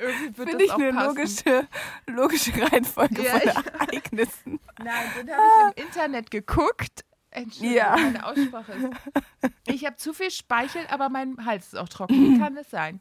Irgendwie 0.00 0.38
wird 0.38 0.48
Finde 0.50 0.64
ich 0.64 0.70
das 0.70 0.78
eine 0.80 0.90
logische, 1.06 1.68
logische 2.06 2.52
Reihenfolge 2.72 3.22
Ja, 3.22 3.38
von 3.40 3.64
Ereignissen. 3.80 4.60
Nein, 4.78 5.06
dann 5.26 5.36
habe 5.36 5.72
ich 5.76 5.76
im 5.76 5.86
Internet 5.86 6.30
geguckt. 6.30 7.04
Entschuldigung, 7.30 7.76
Ja. 7.76 7.96
meine 7.96 8.24
Aussprache 8.24 8.72
ist. 8.72 9.52
Ich 9.66 9.84
habe 9.84 9.96
zu 9.96 10.12
viel 10.14 10.30
Speichel, 10.30 10.82
aber 10.88 11.08
mein 11.08 11.44
Hals 11.44 11.68
ist 11.68 11.76
auch 11.76 11.88
trocken. 11.88 12.14
Wie 12.14 12.38
kann 12.38 12.56
es 12.56 12.70
sein? 12.70 12.98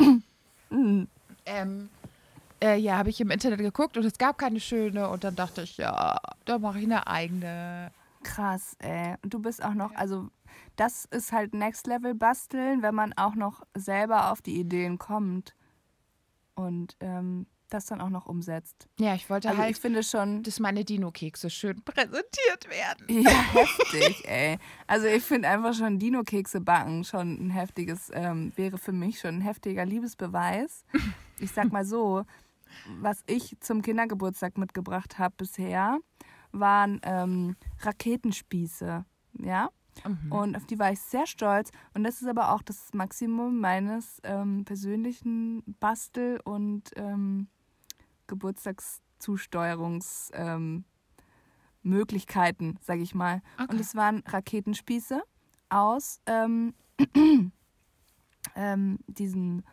Mhm. 0.69 1.07
ähm, 1.45 1.89
äh, 2.61 2.75
ja, 2.77 2.97
habe 2.97 3.09
ich 3.09 3.21
im 3.21 3.29
Internet 3.31 3.59
geguckt 3.59 3.95
und 3.95 4.03
es 4.03 4.17
gab 4.17 4.37
keine 4.37 4.59
schöne. 4.59 5.07
Und 5.09 5.23
dann 5.23 5.35
dachte 5.35 5.61
ich, 5.61 5.77
ja, 5.77 6.19
da 6.45 6.57
mache 6.57 6.79
ich 6.79 6.85
eine 6.85 7.07
eigene. 7.07 7.91
Krass, 8.23 8.75
ey. 8.79 9.15
Und 9.23 9.33
du 9.33 9.39
bist 9.39 9.63
auch 9.63 9.73
noch, 9.75 9.93
also 9.95 10.27
das 10.75 11.05
ist 11.05 11.31
halt 11.31 11.53
Next 11.53 11.87
Level 11.87 12.15
basteln, 12.15 12.81
wenn 12.81 12.95
man 12.95 13.13
auch 13.13 13.35
noch 13.35 13.63
selber 13.75 14.31
auf 14.31 14.41
die 14.41 14.59
Ideen 14.59 14.97
kommt 14.97 15.55
und 16.55 16.95
ähm, 16.99 17.47
das 17.69 17.85
dann 17.85 17.99
auch 17.99 18.09
noch 18.09 18.25
umsetzt. 18.27 18.87
Ja, 18.99 19.13
ich 19.13 19.29
wollte 19.29 19.49
Also 19.49 19.61
halt, 19.61 19.71
ich 19.71 19.81
finde 19.81 20.01
schon, 20.03 20.41
dass 20.43 20.59
meine 20.59 20.85
Dino-Kekse 20.85 21.49
schön 21.49 21.83
präsentiert 21.83 22.69
werden. 22.69 23.05
ja, 23.09 23.31
heftig, 23.53 24.27
ey. 24.27 24.57
Also 24.87 25.07
ich 25.07 25.23
finde 25.23 25.49
einfach 25.49 25.73
schon 25.73 25.99
Dino-Kekse 25.99 26.61
backen 26.61 27.03
schon 27.03 27.47
ein 27.47 27.49
heftiges, 27.49 28.09
ähm, 28.13 28.53
wäre 28.55 28.77
für 28.77 28.93
mich 28.93 29.19
schon 29.19 29.35
ein 29.35 29.41
heftiger 29.41 29.85
Liebesbeweis. 29.85 30.85
Ich 31.39 31.51
sag 31.51 31.71
mal 31.71 31.85
so, 31.85 32.23
was 33.01 33.23
ich 33.27 33.57
zum 33.59 33.81
Kindergeburtstag 33.81 34.57
mitgebracht 34.57 35.19
habe 35.19 35.35
bisher, 35.37 35.99
waren 36.51 37.01
ähm, 37.03 37.55
Raketenspieße, 37.81 39.05
ja. 39.39 39.69
Mhm. 40.05 40.31
Und 40.31 40.55
auf 40.55 40.65
die 40.65 40.79
war 40.79 40.91
ich 40.91 40.99
sehr 40.99 41.27
stolz. 41.27 41.71
Und 41.93 42.03
das 42.03 42.21
ist 42.21 42.27
aber 42.27 42.51
auch 42.51 42.61
das 42.61 42.93
Maximum 42.93 43.59
meines 43.59 44.19
ähm, 44.23 44.65
persönlichen 44.65 45.63
Bastel- 45.79 46.39
und 46.43 46.91
ähm, 46.95 47.47
Geburtstagszusteuerungs- 48.27 50.31
ähm, 50.33 50.83
sage 52.81 53.01
ich 53.01 53.15
mal. 53.15 53.41
Und 53.57 53.71
Okay. 53.71 53.79
es 53.79 53.95
waren 53.95 54.23
Raketenspieße 54.27 55.21
aus 55.69 56.21
ähm, 56.25 56.73
ähm, 58.55 58.99
diesen 59.07 59.63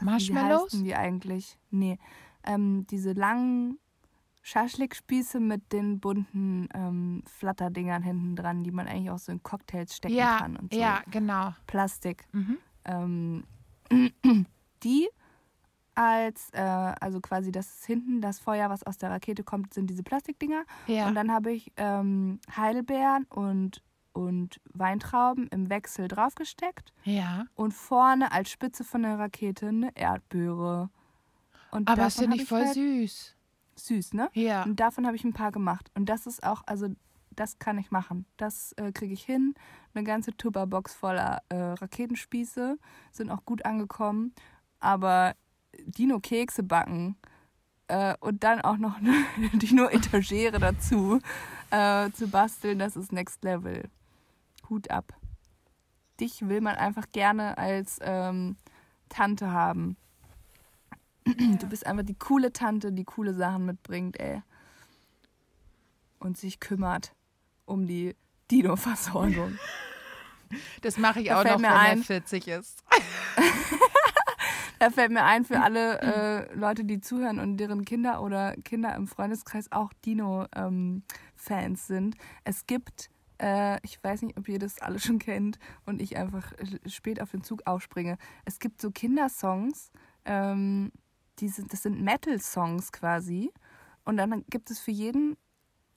wie 0.00 0.04
Marshmallows? 0.04 0.72
heißen 0.72 0.84
die 0.84 0.94
eigentlich? 0.94 1.58
Nee, 1.70 1.98
ähm, 2.44 2.86
diese 2.90 3.12
langen 3.12 3.78
Schaschlikspieße 4.46 5.40
mit 5.40 5.72
den 5.72 5.98
bunten 5.98 6.68
ähm, 6.72 7.24
Flatterdingern 7.26 8.04
hinten 8.04 8.36
dran, 8.36 8.62
die 8.62 8.70
man 8.70 8.86
eigentlich 8.86 9.10
auch 9.10 9.18
so 9.18 9.32
in 9.32 9.42
Cocktails 9.42 9.96
stecken 9.96 10.14
Ja, 10.14 10.38
kann 10.38 10.56
und 10.56 10.72
so. 10.72 10.78
ja, 10.78 11.02
genau. 11.10 11.52
Plastik. 11.66 12.28
Mhm. 12.30 12.58
Ähm, 12.84 13.44
die 14.84 15.08
als, 15.96 16.50
äh, 16.52 16.60
also 16.60 17.20
quasi 17.20 17.50
das 17.50 17.84
hinten, 17.84 18.20
das 18.20 18.38
Feuer, 18.38 18.70
was 18.70 18.84
aus 18.84 18.98
der 18.98 19.10
Rakete 19.10 19.42
kommt, 19.42 19.74
sind 19.74 19.90
diese 19.90 20.04
Plastikdinger. 20.04 20.62
Ja. 20.86 21.08
Und 21.08 21.16
dann 21.16 21.32
habe 21.32 21.50
ich 21.50 21.72
ähm, 21.76 22.38
Heidelbeeren 22.56 23.24
und, 23.24 23.82
und 24.12 24.60
Weintrauben 24.72 25.48
im 25.48 25.70
Wechsel 25.70 26.06
draufgesteckt 26.06 26.92
ja. 27.02 27.46
und 27.56 27.74
vorne 27.74 28.30
als 28.30 28.48
Spitze 28.52 28.84
von 28.84 29.02
der 29.02 29.18
Rakete 29.18 29.66
eine 29.66 29.90
Erdbeere. 29.96 30.88
Und 31.72 31.88
Aber 31.88 32.06
ist 32.06 32.20
ja 32.20 32.28
nicht 32.28 32.42
ich 32.42 32.48
voll 32.48 32.64
halt, 32.64 32.74
süß. 32.74 33.35
Süß, 33.76 34.14
ne? 34.14 34.30
Ja. 34.32 34.64
Und 34.64 34.80
davon 34.80 35.06
habe 35.06 35.16
ich 35.16 35.24
ein 35.24 35.32
paar 35.32 35.52
gemacht. 35.52 35.90
Und 35.94 36.08
das 36.08 36.26
ist 36.26 36.42
auch, 36.42 36.62
also 36.66 36.88
das 37.30 37.58
kann 37.58 37.78
ich 37.78 37.90
machen. 37.90 38.26
Das 38.36 38.72
äh, 38.72 38.92
kriege 38.92 39.12
ich 39.12 39.22
hin. 39.22 39.54
Eine 39.94 40.04
ganze 40.04 40.36
Tupperbox 40.36 40.94
voller 40.94 41.42
äh, 41.48 41.56
Raketenspieße 41.56 42.78
sind 43.12 43.30
auch 43.30 43.44
gut 43.44 43.64
angekommen. 43.64 44.34
Aber 44.80 45.34
Dino-Kekse 45.84 46.62
backen 46.62 47.16
äh, 47.88 48.14
und 48.20 48.42
dann 48.44 48.60
auch 48.60 48.78
noch 48.78 48.96
eine 48.96 49.12
Dino-Etagere 49.52 50.58
dazu 50.58 51.20
äh, 51.70 52.10
zu 52.12 52.28
basteln, 52.28 52.78
das 52.78 52.96
ist 52.96 53.12
Next 53.12 53.44
Level. 53.44 53.88
Hut 54.68 54.90
ab. 54.90 55.12
Dich 56.20 56.48
will 56.48 56.60
man 56.60 56.76
einfach 56.76 57.06
gerne 57.12 57.58
als 57.58 57.98
ähm, 58.02 58.56
Tante 59.08 59.50
haben. 59.50 59.96
Du 61.26 61.66
bist 61.68 61.86
einfach 61.86 62.04
die 62.04 62.14
coole 62.14 62.52
Tante, 62.52 62.92
die 62.92 63.04
coole 63.04 63.34
Sachen 63.34 63.66
mitbringt, 63.66 64.18
ey. 64.20 64.42
Und 66.18 66.38
sich 66.38 66.60
kümmert 66.60 67.12
um 67.64 67.86
die 67.86 68.14
Dino-Versorgung. 68.50 69.58
Das 70.82 70.98
mache 70.98 71.20
ich 71.20 71.28
Da 71.28 71.40
auch 71.40 71.44
noch, 71.44 71.58
mir 71.58 71.64
wenn 71.68 71.72
ein- 71.72 71.98
er 71.98 72.04
40 72.04 72.48
ist. 72.48 72.84
Da 74.78 74.90
fällt 74.90 75.10
mir 75.10 75.24
ein 75.24 75.46
für 75.46 75.60
alle 75.62 76.00
äh, 76.02 76.54
Leute, 76.54 76.84
die 76.84 77.00
zuhören 77.00 77.38
und 77.40 77.56
deren 77.56 77.86
Kinder 77.86 78.20
oder 78.22 78.54
Kinder 78.62 78.94
im 78.94 79.06
Freundeskreis 79.06 79.72
auch 79.72 79.90
Dino-Fans 80.04 81.86
sind. 81.86 82.14
Es 82.44 82.66
gibt, 82.66 83.08
äh, 83.40 83.78
ich 83.82 84.04
weiß 84.04 84.20
nicht, 84.20 84.36
ob 84.36 84.46
ihr 84.50 84.58
das 84.58 84.78
alle 84.82 84.98
schon 85.00 85.18
kennt 85.18 85.58
und 85.86 86.02
ich 86.02 86.18
einfach 86.18 86.52
äh, 86.58 86.90
spät 86.90 87.22
auf 87.22 87.30
den 87.30 87.42
Zug 87.42 87.62
aufspringe. 87.64 88.18
Es 88.44 88.58
gibt 88.58 88.82
so 88.82 88.90
Kindersongs, 88.90 89.90
ähm, 90.26 90.92
die 91.38 91.48
sind, 91.48 91.72
das 91.72 91.82
sind 91.82 92.00
Metal-Songs 92.00 92.92
quasi. 92.92 93.52
Und 94.04 94.16
dann 94.16 94.44
gibt 94.48 94.70
es 94.70 94.78
für 94.78 94.90
jeden 94.90 95.36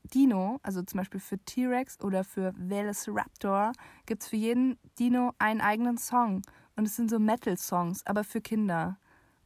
Dino, 0.03 0.59
also 0.63 0.81
zum 0.81 0.99
Beispiel 0.99 1.19
für 1.19 1.37
T-Rex 1.37 1.99
oder 2.01 2.23
für 2.23 2.53
Velociraptor, 2.57 3.73
gibt 4.05 4.23
es 4.23 4.29
für 4.29 4.37
jeden 4.37 4.77
Dino 4.97 5.33
einen 5.37 5.61
eigenen 5.61 5.97
Song. 5.97 6.41
Und 6.75 6.85
es 6.85 6.95
sind 6.95 7.09
so 7.09 7.19
Metal-Songs, 7.19 8.05
aber 8.05 8.23
für 8.23 8.41
Kinder. 8.41 8.97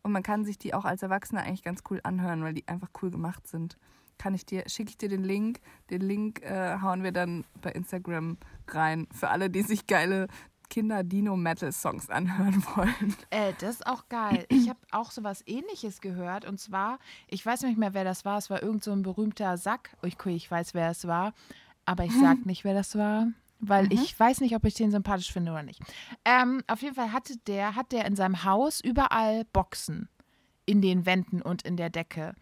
Und 0.04 0.12
man 0.12 0.24
kann 0.24 0.46
sich 0.46 0.58
die 0.58 0.74
auch 0.74 0.86
als 0.86 1.02
Erwachsener 1.02 1.42
eigentlich 1.42 1.64
ganz 1.64 1.82
cool 1.90 2.00
anhören, 2.04 2.44
weil 2.44 2.54
die 2.54 2.68
einfach 2.68 2.90
cool 3.02 3.10
gemacht 3.10 3.48
sind. 3.48 3.78
Kann 4.18 4.36
ich 4.36 4.46
dir, 4.46 4.64
schicke 4.68 4.92
ich 4.92 4.98
dir 4.98 5.10
den 5.10 5.24
Link. 5.24 5.60
Den 5.90 6.02
Link 6.02 6.42
äh, 6.44 6.80
hauen 6.82 7.04
wir 7.04 7.12
dann 7.12 7.46
bei 7.62 7.72
Instagram 7.72 8.38
rein. 8.68 9.08
Für 9.12 9.30
alle, 9.30 9.50
die 9.50 9.64
sich 9.64 9.88
geile 9.88 10.28
Kinder-Dino-Metal-Songs 10.74 12.10
anhören 12.10 12.64
wollen. 12.76 13.16
Äh, 13.30 13.54
das 13.60 13.76
ist 13.76 13.88
auch 13.88 14.08
geil. 14.10 14.46
Ich 14.50 14.70
habe 14.70 14.80
auch 14.92 15.12
so 15.12 15.24
was 15.24 15.46
ähnliches 15.48 16.02
gehört. 16.02 16.46
Und 16.46 16.60
zwar, 16.60 17.00
ich 17.28 17.46
weiß 17.46 17.62
nicht 17.64 17.78
mehr, 17.78 17.94
wer 17.94 18.04
das 18.04 18.26
war. 18.26 18.38
Es 18.38 18.50
war 18.50 18.62
irgend 18.64 18.84
so 18.84 18.92
ein 18.92 19.04
berühmter 19.04 19.58
Sack. 19.58 19.96
Okay, 20.04 20.36
ich 20.36 20.50
weiß, 20.50 20.74
wer 20.74 20.90
es 20.90 21.08
war. 21.08 21.34
Aber 21.86 22.04
ich 22.06 22.14
sag 22.20 22.46
nicht, 22.46 22.64
wer 22.64 22.74
das 22.74 22.98
war. 22.98 23.28
Weil 23.60 23.86
Mhm. 23.86 23.92
ich 23.92 24.20
weiß 24.20 24.42
nicht, 24.42 24.56
ob 24.56 24.66
ich 24.66 24.74
den 24.74 24.92
sympathisch 24.92 25.32
finde 25.32 25.52
oder 25.52 25.64
nicht. 25.64 25.80
Ähm, 26.26 26.62
auf 26.68 26.82
jeden 26.82 26.96
Fall 26.96 27.14
hatte 27.14 27.38
der, 27.48 27.76
hat 27.76 27.92
der 27.92 28.06
in 28.06 28.16
seinem 28.16 28.44
Haus 28.44 28.82
überall 28.82 29.46
Boxen 29.54 30.10
in 30.66 30.82
den 30.82 31.06
Wänden 31.06 31.42
und 31.42 31.62
in 31.62 31.78
der 31.78 31.90
Decke. 31.90 32.34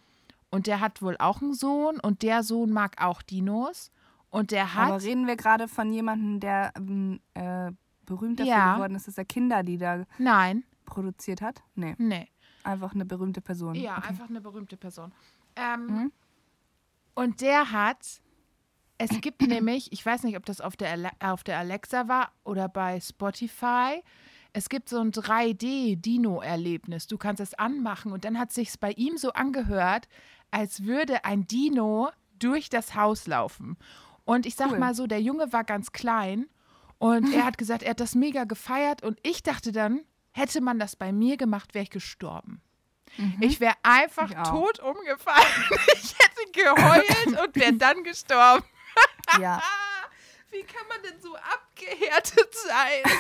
Und 0.50 0.68
der 0.68 0.80
hat 0.80 1.02
wohl 1.02 1.16
auch 1.20 1.42
einen 1.42 1.54
Sohn 1.54 2.00
und 2.00 2.24
der 2.24 2.44
Sohn 2.44 2.72
mag 2.72 3.02
auch 3.02 3.22
Dinos. 3.22 3.92
Und 4.30 4.52
der 4.52 4.74
hat. 4.76 4.88
Aber 4.90 5.02
reden 5.04 5.28
wir 5.28 5.36
gerade 5.36 5.68
von 5.68 5.92
jemandem, 5.92 6.40
der 6.40 6.72
ähm, 6.78 7.20
äh, 7.34 7.72
berühmt 8.16 8.40
dafür 8.40 8.52
Ja. 8.52 8.74
geworden 8.76 8.96
ist, 8.96 9.08
dass 9.08 9.18
er 9.18 9.26
Kinderlieder 9.26 10.06
Nein, 10.18 10.64
produziert 10.86 11.42
hat? 11.42 11.62
Nee, 11.76 11.96
nee. 11.98 12.28
einfach 12.64 12.94
eine 12.94 13.06
berühmte 13.06 13.40
Person. 13.42 13.76
Ja, 13.76 13.98
okay. 13.98 14.10
einfach 14.10 14.30
eine 14.30 14.42
berühmte 14.42 14.76
Person. 14.78 15.12
Ähm, 15.56 15.86
Mhm. 15.88 16.12
Und 17.16 17.42
der 17.42 17.72
hat, 17.72 18.22
es 18.98 19.10
gibt 19.22 19.42
nämlich, 19.48 19.92
ich 19.92 20.06
weiß 20.06 20.24
nicht, 20.24 20.38
ob 20.38 20.46
das 20.46 20.60
auf 20.62 20.76
der, 20.78 21.12
auf 21.20 21.44
der 21.44 21.58
Alexa 21.60 22.08
war 22.08 22.32
oder 22.44 22.68
bei 22.70 23.00
Spotify, 23.00 24.02
es 24.54 24.68
gibt 24.70 24.90
so 24.90 25.00
ein 25.00 25.12
3D-Dino-Erlebnis. 25.12 27.08
Du 27.08 27.18
kannst 27.18 27.40
es 27.42 27.54
anmachen 27.54 28.12
und 28.12 28.26
dann 28.26 28.38
hat 28.40 28.52
sich's 28.52 28.78
bei 28.78 28.92
ihm 28.92 29.18
so 29.18 29.32
angehört, 29.34 30.08
als 30.52 30.84
würde 30.84 31.24
ein 31.26 31.48
Dino 31.48 32.10
durch 32.40 32.70
das 32.70 32.96
Haus 32.96 33.28
laufen. 33.28 33.78
Und 34.26 34.46
ich 34.46 34.56
sag 34.56 34.72
Cool. 34.72 34.80
mal 34.80 34.94
so, 34.96 35.08
der 35.08 35.22
Junge 35.22 35.52
war 35.54 35.64
ganz 35.64 35.92
klein 35.92 36.48
und 37.02 37.34
er 37.34 37.46
hat 37.46 37.58
gesagt, 37.58 37.82
er 37.84 37.92
hat 37.92 38.00
das 38.00 38.14
mega 38.16 38.44
gefeiert 38.44 39.02
und 39.04 39.20
ich 39.24 39.42
dachte 39.44 39.72
dann, 39.72 40.06
hätte 40.32 40.62
man 40.62 40.78
das 40.80 40.96
bei 40.96 41.12
mir 41.12 41.36
gemacht, 41.38 41.74
wäre 41.74 41.84
ich 41.84 41.90
gestorben. 41.90 42.62
Ich 43.42 43.60
wäre 43.60 43.76
einfach 43.84 44.30
Ich 44.30 44.38
tot 44.50 44.80
umgefallen. 44.80 45.46
Ich 45.96 46.16
hätte 46.18 46.52
geheult 46.54 47.44
und 47.44 47.56
wäre 47.56 47.74
dann 47.74 48.04
gestorben. 48.04 48.64
Ja, 49.40 49.62
Wie 50.52 50.64
kann 50.64 50.86
man 50.90 51.02
denn 51.04 51.20
so 51.22 51.36
abgehärtet 51.36 52.54
sein? 52.68 53.04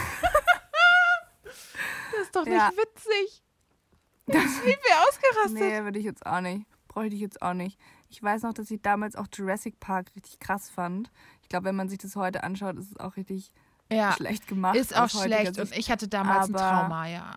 das 1.43 2.21
ist 2.23 2.35
doch 2.35 2.43
nicht 2.45 2.53
Ja. 2.53 2.71
witzig. 2.75 3.43
Ich 4.27 4.33
wäre 4.35 5.07
ausgerastet. 5.07 5.53
nee, 5.59 5.83
würde 5.83 5.99
ich 5.99 6.05
jetzt 6.05 6.25
auch 6.25 6.41
nicht. 6.41 6.65
Bräuchte 6.87 7.15
ich 7.15 7.21
jetzt 7.21 7.41
auch 7.41 7.53
nicht. 7.53 7.79
Ich 8.09 8.21
weiß 8.21 8.43
noch, 8.43 8.53
dass 8.53 8.69
ich 8.71 8.81
damals 8.81 9.15
auch 9.15 9.27
Jurassic 9.33 9.79
Park 9.79 10.11
richtig 10.15 10.39
krass 10.39 10.69
fand. 10.69 11.09
Ich 11.41 11.49
glaube, 11.49 11.65
wenn 11.65 11.75
man 11.75 11.87
sich 11.89 11.97
das 11.99 12.15
heute 12.15 12.43
anschaut, 12.43 12.77
ist 12.77 12.91
es 12.91 12.99
auch 12.99 13.15
richtig 13.15 13.51
Ja, 13.91 14.13
schlecht 14.13 14.47
gemacht. 14.47 14.75
ist 14.75 14.95
auch 14.95 15.09
schlecht. 15.09 15.59
Und 15.59 15.77
ich 15.77 15.91
hatte 15.91 16.07
damals 16.07 16.47
ein 16.47 16.53
Trauma, 16.53 17.07
ja. 17.07 17.35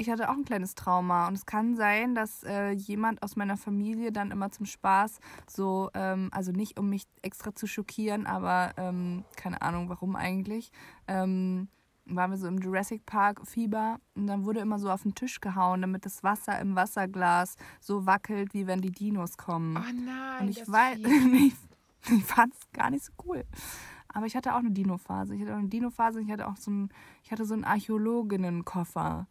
Ich 0.00 0.08
hatte 0.08 0.28
auch 0.30 0.34
ein 0.34 0.44
kleines 0.44 0.76
Trauma 0.76 1.26
und 1.26 1.34
es 1.34 1.44
kann 1.44 1.74
sein, 1.74 2.14
dass 2.14 2.44
äh, 2.44 2.70
jemand 2.70 3.20
aus 3.20 3.34
meiner 3.34 3.56
Familie 3.56 4.12
dann 4.12 4.30
immer 4.30 4.52
zum 4.52 4.64
Spaß 4.64 5.18
so, 5.50 5.90
ähm, 5.92 6.28
also 6.30 6.52
nicht 6.52 6.78
um 6.78 6.88
mich 6.88 7.02
extra 7.22 7.52
zu 7.52 7.66
schockieren, 7.66 8.24
aber 8.24 8.70
ähm, 8.76 9.24
keine 9.34 9.60
Ahnung 9.60 9.88
warum 9.88 10.14
eigentlich, 10.14 10.70
ähm, 11.08 11.66
waren 12.04 12.30
wir 12.30 12.38
so 12.38 12.46
im 12.46 12.58
Jurassic 12.58 13.04
Park 13.06 13.40
Fieber 13.44 13.98
und 14.14 14.28
dann 14.28 14.44
wurde 14.44 14.60
immer 14.60 14.78
so 14.78 14.88
auf 14.88 15.02
den 15.02 15.16
Tisch 15.16 15.40
gehauen, 15.40 15.80
damit 15.80 16.06
das 16.06 16.22
Wasser 16.22 16.60
im 16.60 16.76
Wasserglas 16.76 17.56
so 17.80 18.06
wackelt, 18.06 18.54
wie 18.54 18.68
wenn 18.68 18.80
die 18.80 18.92
Dinos 18.92 19.36
kommen. 19.36 19.76
Oh 19.76 19.80
nein. 19.80 20.48
und 20.48 20.72
weiß, 20.72 20.98
ich, 20.98 21.54
ich 22.18 22.24
fand 22.24 22.54
es 22.54 22.60
gar 22.72 22.90
nicht 22.90 23.04
so 23.04 23.12
cool. 23.24 23.44
Aber 24.12 24.26
ich 24.26 24.34
hatte 24.36 24.54
auch 24.54 24.58
eine 24.58 24.70
Dino-Phase. 24.70 25.34
Ich 25.34 25.42
hatte 25.42 25.54
auch 25.54 25.58
eine 25.58 25.68
Dino-Phase 25.68 26.18
und 26.18 26.26
ich 26.26 26.32
hatte 26.32 26.48
auch 26.48 26.56
so 26.56 26.70
ein, 26.70 26.88
ich 27.22 27.30
hatte 27.30 27.44
so 27.44 27.54
einen 27.54 27.64
Archäologinnenkoffer. 27.64 29.26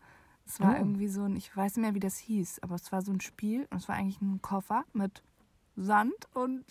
Es 0.45 0.59
war 0.59 0.73
Oh. 0.73 0.77
irgendwie 0.77 1.07
so 1.07 1.23
ein, 1.23 1.35
ich 1.35 1.55
weiß 1.55 1.75
nicht 1.75 1.83
mehr, 1.85 1.95
wie 1.95 1.99
das 1.99 2.17
hieß, 2.17 2.59
aber 2.63 2.75
es 2.75 2.91
war 2.91 3.01
so 3.01 3.11
ein 3.11 3.19
Spiel 3.19 3.67
und 3.69 3.77
es 3.77 3.87
war 3.89 3.95
eigentlich 3.95 4.21
ein 4.21 4.41
Koffer 4.41 4.85
mit 4.93 5.21
Sand 5.75 6.13
und 6.33 6.63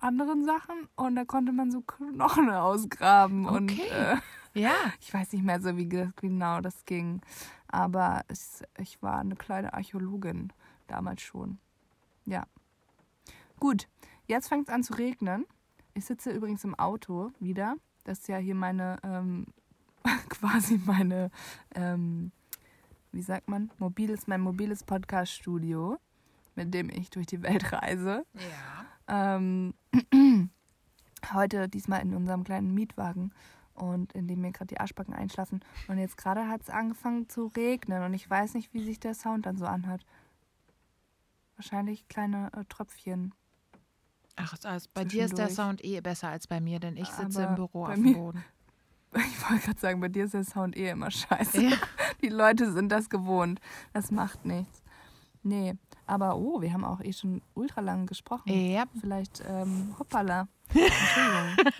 anderen 0.00 0.44
Sachen 0.44 0.88
und 0.94 1.16
da 1.16 1.24
konnte 1.24 1.52
man 1.52 1.70
so 1.70 1.80
Knochen 1.80 2.50
ausgraben 2.50 3.46
und 3.46 3.72
Okay. 3.72 3.88
äh, 3.88 4.16
Ja. 4.60 4.72
ich 5.00 5.12
weiß 5.14 5.32
nicht 5.32 5.44
mehr 5.44 5.60
so, 5.60 5.76
wie 5.76 5.86
ge- 5.86 6.10
genau 6.16 6.60
das 6.60 6.84
ging. 6.84 7.20
Aber 7.68 8.22
es, 8.28 8.62
ich 8.78 9.00
war 9.02 9.18
eine 9.18 9.36
kleine 9.36 9.72
Archäologin 9.74 10.52
damals 10.86 11.22
schon. 11.22 11.58
Ja. 12.26 12.44
Gut, 13.58 13.88
jetzt 14.26 14.48
fängt 14.48 14.68
es 14.68 14.74
an 14.74 14.82
zu 14.82 14.94
regnen. 14.94 15.46
Ich 15.98 16.04
sitze 16.04 16.30
übrigens 16.30 16.62
im 16.62 16.76
Auto 16.76 17.32
wieder. 17.40 17.74
Das 18.04 18.20
ist 18.20 18.28
ja 18.28 18.36
hier 18.36 18.54
meine, 18.54 19.00
ähm, 19.02 19.46
quasi 20.28 20.80
meine, 20.86 21.32
ähm, 21.74 22.30
wie 23.10 23.20
sagt 23.20 23.48
man, 23.48 23.72
mobiles, 23.80 24.28
mein 24.28 24.40
mobiles 24.40 24.84
Podcast-Studio, 24.84 25.98
mit 26.54 26.72
dem 26.72 26.88
ich 26.88 27.10
durch 27.10 27.26
die 27.26 27.42
Welt 27.42 27.72
reise. 27.72 28.24
Ja. 29.08 29.34
Ähm, 29.38 29.74
heute 31.32 31.68
diesmal 31.68 32.02
in 32.02 32.14
unserem 32.14 32.44
kleinen 32.44 32.72
Mietwagen 32.74 33.34
und 33.74 34.12
in 34.12 34.28
dem 34.28 34.40
mir 34.40 34.52
gerade 34.52 34.68
die 34.68 34.78
Arschbacken 34.78 35.14
einschlafen. 35.14 35.64
Und 35.88 35.98
jetzt 35.98 36.16
gerade 36.16 36.46
hat 36.46 36.62
es 36.62 36.70
angefangen 36.70 37.28
zu 37.28 37.48
regnen 37.56 38.04
und 38.04 38.14
ich 38.14 38.30
weiß 38.30 38.54
nicht, 38.54 38.72
wie 38.72 38.84
sich 38.84 39.00
der 39.00 39.14
Sound 39.14 39.46
dann 39.46 39.58
so 39.58 39.66
anhört. 39.66 40.06
Wahrscheinlich 41.56 42.06
kleine 42.06 42.52
äh, 42.52 42.64
Tröpfchen. 42.68 43.34
Ach, 44.38 44.54
also 44.64 44.88
bei 44.94 45.04
dir 45.04 45.24
ist 45.24 45.36
der. 45.36 45.50
Sound 45.50 45.84
eh 45.84 46.00
besser 46.00 46.28
als 46.28 46.46
bei 46.46 46.60
mir, 46.60 46.78
denn 46.78 46.96
ich 46.96 47.08
sitze 47.08 47.42
Aber 47.42 47.50
im 47.50 47.54
Büro 47.56 47.86
auf 47.86 47.94
dem 47.94 48.12
Boden. 48.14 48.44
Ich 49.14 49.50
wollte 49.50 49.64
gerade 49.64 49.80
sagen, 49.80 50.00
bei 50.00 50.08
dir 50.08 50.26
ist 50.26 50.34
der 50.34 50.44
Sound 50.44 50.76
eh 50.76 50.90
immer 50.90 51.10
scheiße. 51.10 51.62
Ja. 51.62 51.76
Die 52.22 52.28
Leute 52.28 52.70
sind 52.72 52.90
das 52.90 53.08
gewohnt. 53.08 53.58
Das 53.94 54.10
macht 54.10 54.44
nichts. 54.44 54.82
Nee, 55.42 55.76
aber 56.04 56.36
oh, 56.36 56.60
wir 56.60 56.70
haben 56.74 56.84
auch 56.84 57.00
eh 57.00 57.14
schon 57.14 57.40
ultra 57.54 57.80
lang 57.80 58.04
gesprochen. 58.04 58.52
Ja. 58.52 58.84
Vielleicht, 59.00 59.42
ähm, 59.48 59.94
hoppala. 59.98 60.46
Entschuldigung. 60.68 61.72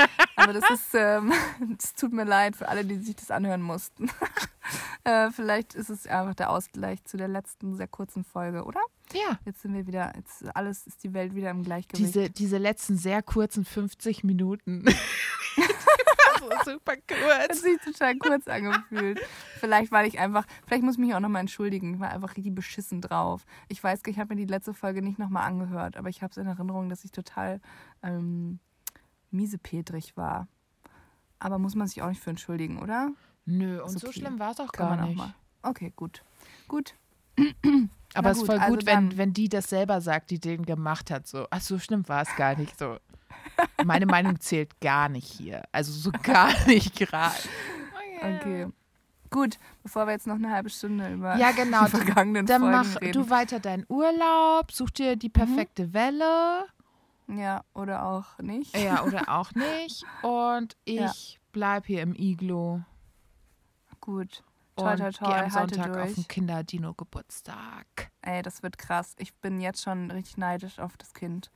Aber 0.48 0.58
das 0.58 0.70
ist, 0.70 0.94
ähm, 0.94 1.30
es 1.78 1.94
tut 1.94 2.12
mir 2.12 2.24
leid 2.24 2.56
für 2.56 2.68
alle, 2.68 2.82
die 2.82 2.96
sich 2.96 3.16
das 3.16 3.30
anhören 3.30 3.60
mussten. 3.60 4.10
äh, 5.04 5.30
vielleicht 5.30 5.74
ist 5.74 5.90
es 5.90 6.06
einfach 6.06 6.34
der 6.34 6.48
Ausgleich 6.48 7.04
zu 7.04 7.18
der 7.18 7.28
letzten 7.28 7.76
sehr 7.76 7.86
kurzen 7.86 8.24
Folge, 8.24 8.64
oder? 8.64 8.80
Ja. 9.12 9.38
Jetzt 9.44 9.60
sind 9.60 9.74
wir 9.74 9.86
wieder, 9.86 10.14
jetzt 10.16 10.40
ist 10.40 10.56
alles 10.56 10.86
ist 10.86 11.04
die 11.04 11.12
Welt 11.12 11.34
wieder 11.34 11.50
im 11.50 11.64
Gleichgewicht. 11.64 12.14
Diese, 12.14 12.30
diese 12.30 12.56
letzten 12.56 12.96
sehr 12.96 13.22
kurzen 13.22 13.66
50 13.66 14.24
Minuten. 14.24 14.86
so 16.38 16.72
super 16.72 16.94
Das 17.06 17.18
hat 17.18 17.48
kurz. 17.48 17.60
sich 17.60 17.78
total 17.80 18.16
kurz 18.16 18.48
angefühlt. 18.48 19.20
Vielleicht 19.60 19.92
war 19.92 20.06
ich 20.06 20.18
einfach, 20.18 20.46
vielleicht 20.66 20.82
muss 20.82 20.94
ich 20.94 21.00
mich 21.00 21.14
auch 21.14 21.20
nochmal 21.20 21.40
entschuldigen. 21.40 21.94
Ich 21.94 22.00
war 22.00 22.10
einfach 22.10 22.38
richtig 22.38 22.54
beschissen 22.54 23.02
drauf. 23.02 23.44
Ich 23.68 23.84
weiß, 23.84 24.00
ich 24.06 24.18
habe 24.18 24.34
mir 24.34 24.40
die 24.40 24.50
letzte 24.50 24.72
Folge 24.72 25.02
nicht 25.02 25.18
nochmal 25.18 25.46
angehört, 25.46 25.98
aber 25.98 26.08
ich 26.08 26.22
habe 26.22 26.30
es 26.30 26.38
in 26.38 26.46
Erinnerung, 26.46 26.88
dass 26.88 27.04
ich 27.04 27.12
total 27.12 27.60
ähm, 28.02 28.60
miesepetrig 29.30 30.16
war. 30.16 30.48
Aber 31.38 31.58
muss 31.58 31.74
man 31.74 31.86
sich 31.86 32.02
auch 32.02 32.08
nicht 32.08 32.20
für 32.22 32.30
entschuldigen, 32.30 32.78
oder? 32.82 33.12
Nö, 33.44 33.80
und 33.82 33.94
Ist 33.94 34.00
so 34.00 34.08
okay. 34.08 34.20
schlimm 34.20 34.38
war 34.38 34.50
es 34.52 34.60
auch 34.60 34.72
Kann 34.72 34.98
gar 34.98 35.06
nicht. 35.06 35.16
mal. 35.16 35.34
Okay, 35.62 35.92
gut. 35.94 36.22
Gut. 36.66 36.94
Aber 38.14 38.30
es 38.30 38.38
ist 38.38 38.42
gut, 38.42 38.46
voll 38.50 38.58
also 38.58 38.74
gut, 38.76 38.86
wenn, 38.86 39.16
wenn 39.16 39.32
die 39.32 39.48
das 39.48 39.68
selber 39.68 40.00
sagt, 40.00 40.30
die 40.30 40.40
den 40.40 40.64
gemacht 40.66 41.10
hat. 41.10 41.26
So, 41.26 41.46
ach, 41.50 41.60
so 41.60 41.78
schlimm 41.78 42.08
war 42.08 42.22
es 42.22 42.34
gar 42.36 42.56
nicht. 42.56 42.78
So. 42.78 42.96
Meine 43.84 44.06
Meinung 44.16 44.40
zählt 44.40 44.80
gar 44.80 45.08
nicht 45.08 45.26
hier. 45.26 45.62
Also 45.72 45.92
so 45.92 46.10
gar 46.22 46.50
nicht 46.66 46.96
gerade. 46.96 47.34
Okay. 48.20 48.66
Gut, 49.30 49.58
bevor 49.82 50.06
wir 50.06 50.12
jetzt 50.14 50.26
noch 50.26 50.36
eine 50.36 50.50
halbe 50.50 50.70
Stunde 50.70 51.12
über 51.12 51.36
Ja, 51.36 51.50
genau. 51.52 51.84
die 51.84 51.90
vergangenen 51.90 52.46
Dann 52.46 52.62
Folgen 52.62 52.76
mach 52.76 53.00
reden. 53.00 53.12
du 53.12 53.30
weiter 53.30 53.60
deinen 53.60 53.84
Urlaub, 53.88 54.72
such 54.72 54.90
dir 54.90 55.14
Mhm. 55.14 55.18
die 55.18 55.28
perfekte 55.28 55.92
Welle. 55.92 56.64
Ja, 57.28 57.62
oder 57.74 58.04
auch 58.04 58.38
nicht. 58.38 58.76
Ja, 58.76 59.02
oder 59.06 59.28
auch 59.28 59.52
nicht. 59.54 60.04
Und 60.22 60.76
Ja. 60.86 61.06
ich 61.12 61.38
bleib 61.52 61.86
hier 61.86 62.02
im 62.02 62.14
Iglo. 62.14 62.82
Gut. 64.00 64.42
Toi, 64.76 64.94
toi, 64.96 65.10
toi, 65.10 65.26
am 65.40 65.50
Sonntag 65.50 65.96
auf 65.96 66.14
den 66.14 66.28
Kinder-Dino-Geburtstag. 66.28 67.86
Ey, 68.22 68.42
das 68.42 68.62
wird 68.62 68.78
krass. 68.78 69.14
Ich 69.18 69.34
bin 69.34 69.60
jetzt 69.60 69.82
schon 69.82 70.10
richtig 70.12 70.36
neidisch 70.36 70.78
auf 70.78 70.96
das 70.96 71.14
Kind, 71.14 71.50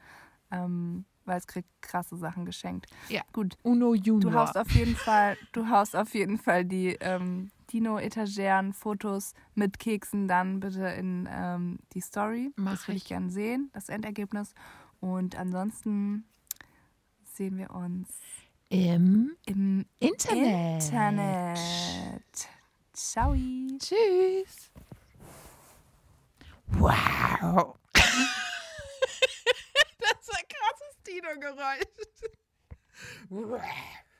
ähm, 0.51 1.05
weil 1.24 1.39
es 1.39 1.47
kriegt 1.47 1.69
krasse 1.82 2.16
Sachen 2.16 2.44
geschenkt. 2.44 2.86
Ja. 3.09 3.23
Gut. 3.32 3.57
Uno 3.62 3.94
Junior. 3.94 4.32
Du 4.32 4.36
haust 4.36 4.59
auf 4.59 4.70
jeden 4.73 4.97
Fall, 4.97 5.36
du 5.53 5.69
haust 5.69 5.94
auf 5.94 6.15
jeden 6.15 6.36
Fall 6.36 6.65
die 6.65 6.97
ähm, 7.01 7.53
Dino-Etageren 7.73 8.73
Fotos 8.73 9.35
mit 9.55 9.78
Keksen 9.78 10.27
dann 10.27 10.59
bitte 10.59 10.89
in 10.89 11.28
ähm, 11.31 11.78
die 11.93 12.01
Story. 12.01 12.53
Mach 12.57 12.73
das 12.73 12.89
würde 12.89 12.97
ich 12.97 13.05
ich. 13.05 13.09
gerne 13.09 13.31
sehen, 13.31 13.70
das 13.73 13.89
Endergebnis. 13.89 14.53
Und 15.02 15.36
ansonsten 15.36 16.24
sehen 17.24 17.58
wir 17.58 17.72
uns 17.72 18.20
Im 18.68 19.36
im 19.46 19.84
Internet. 19.98 20.84
Internet. 20.84 22.48
Ciao. 22.92 23.34
Tschüss. 23.78 24.70
Wow. 26.68 27.76
das 27.94 28.14
war 30.28 30.40
krasses 30.48 31.02
Dino-Geräusch. 31.04 31.88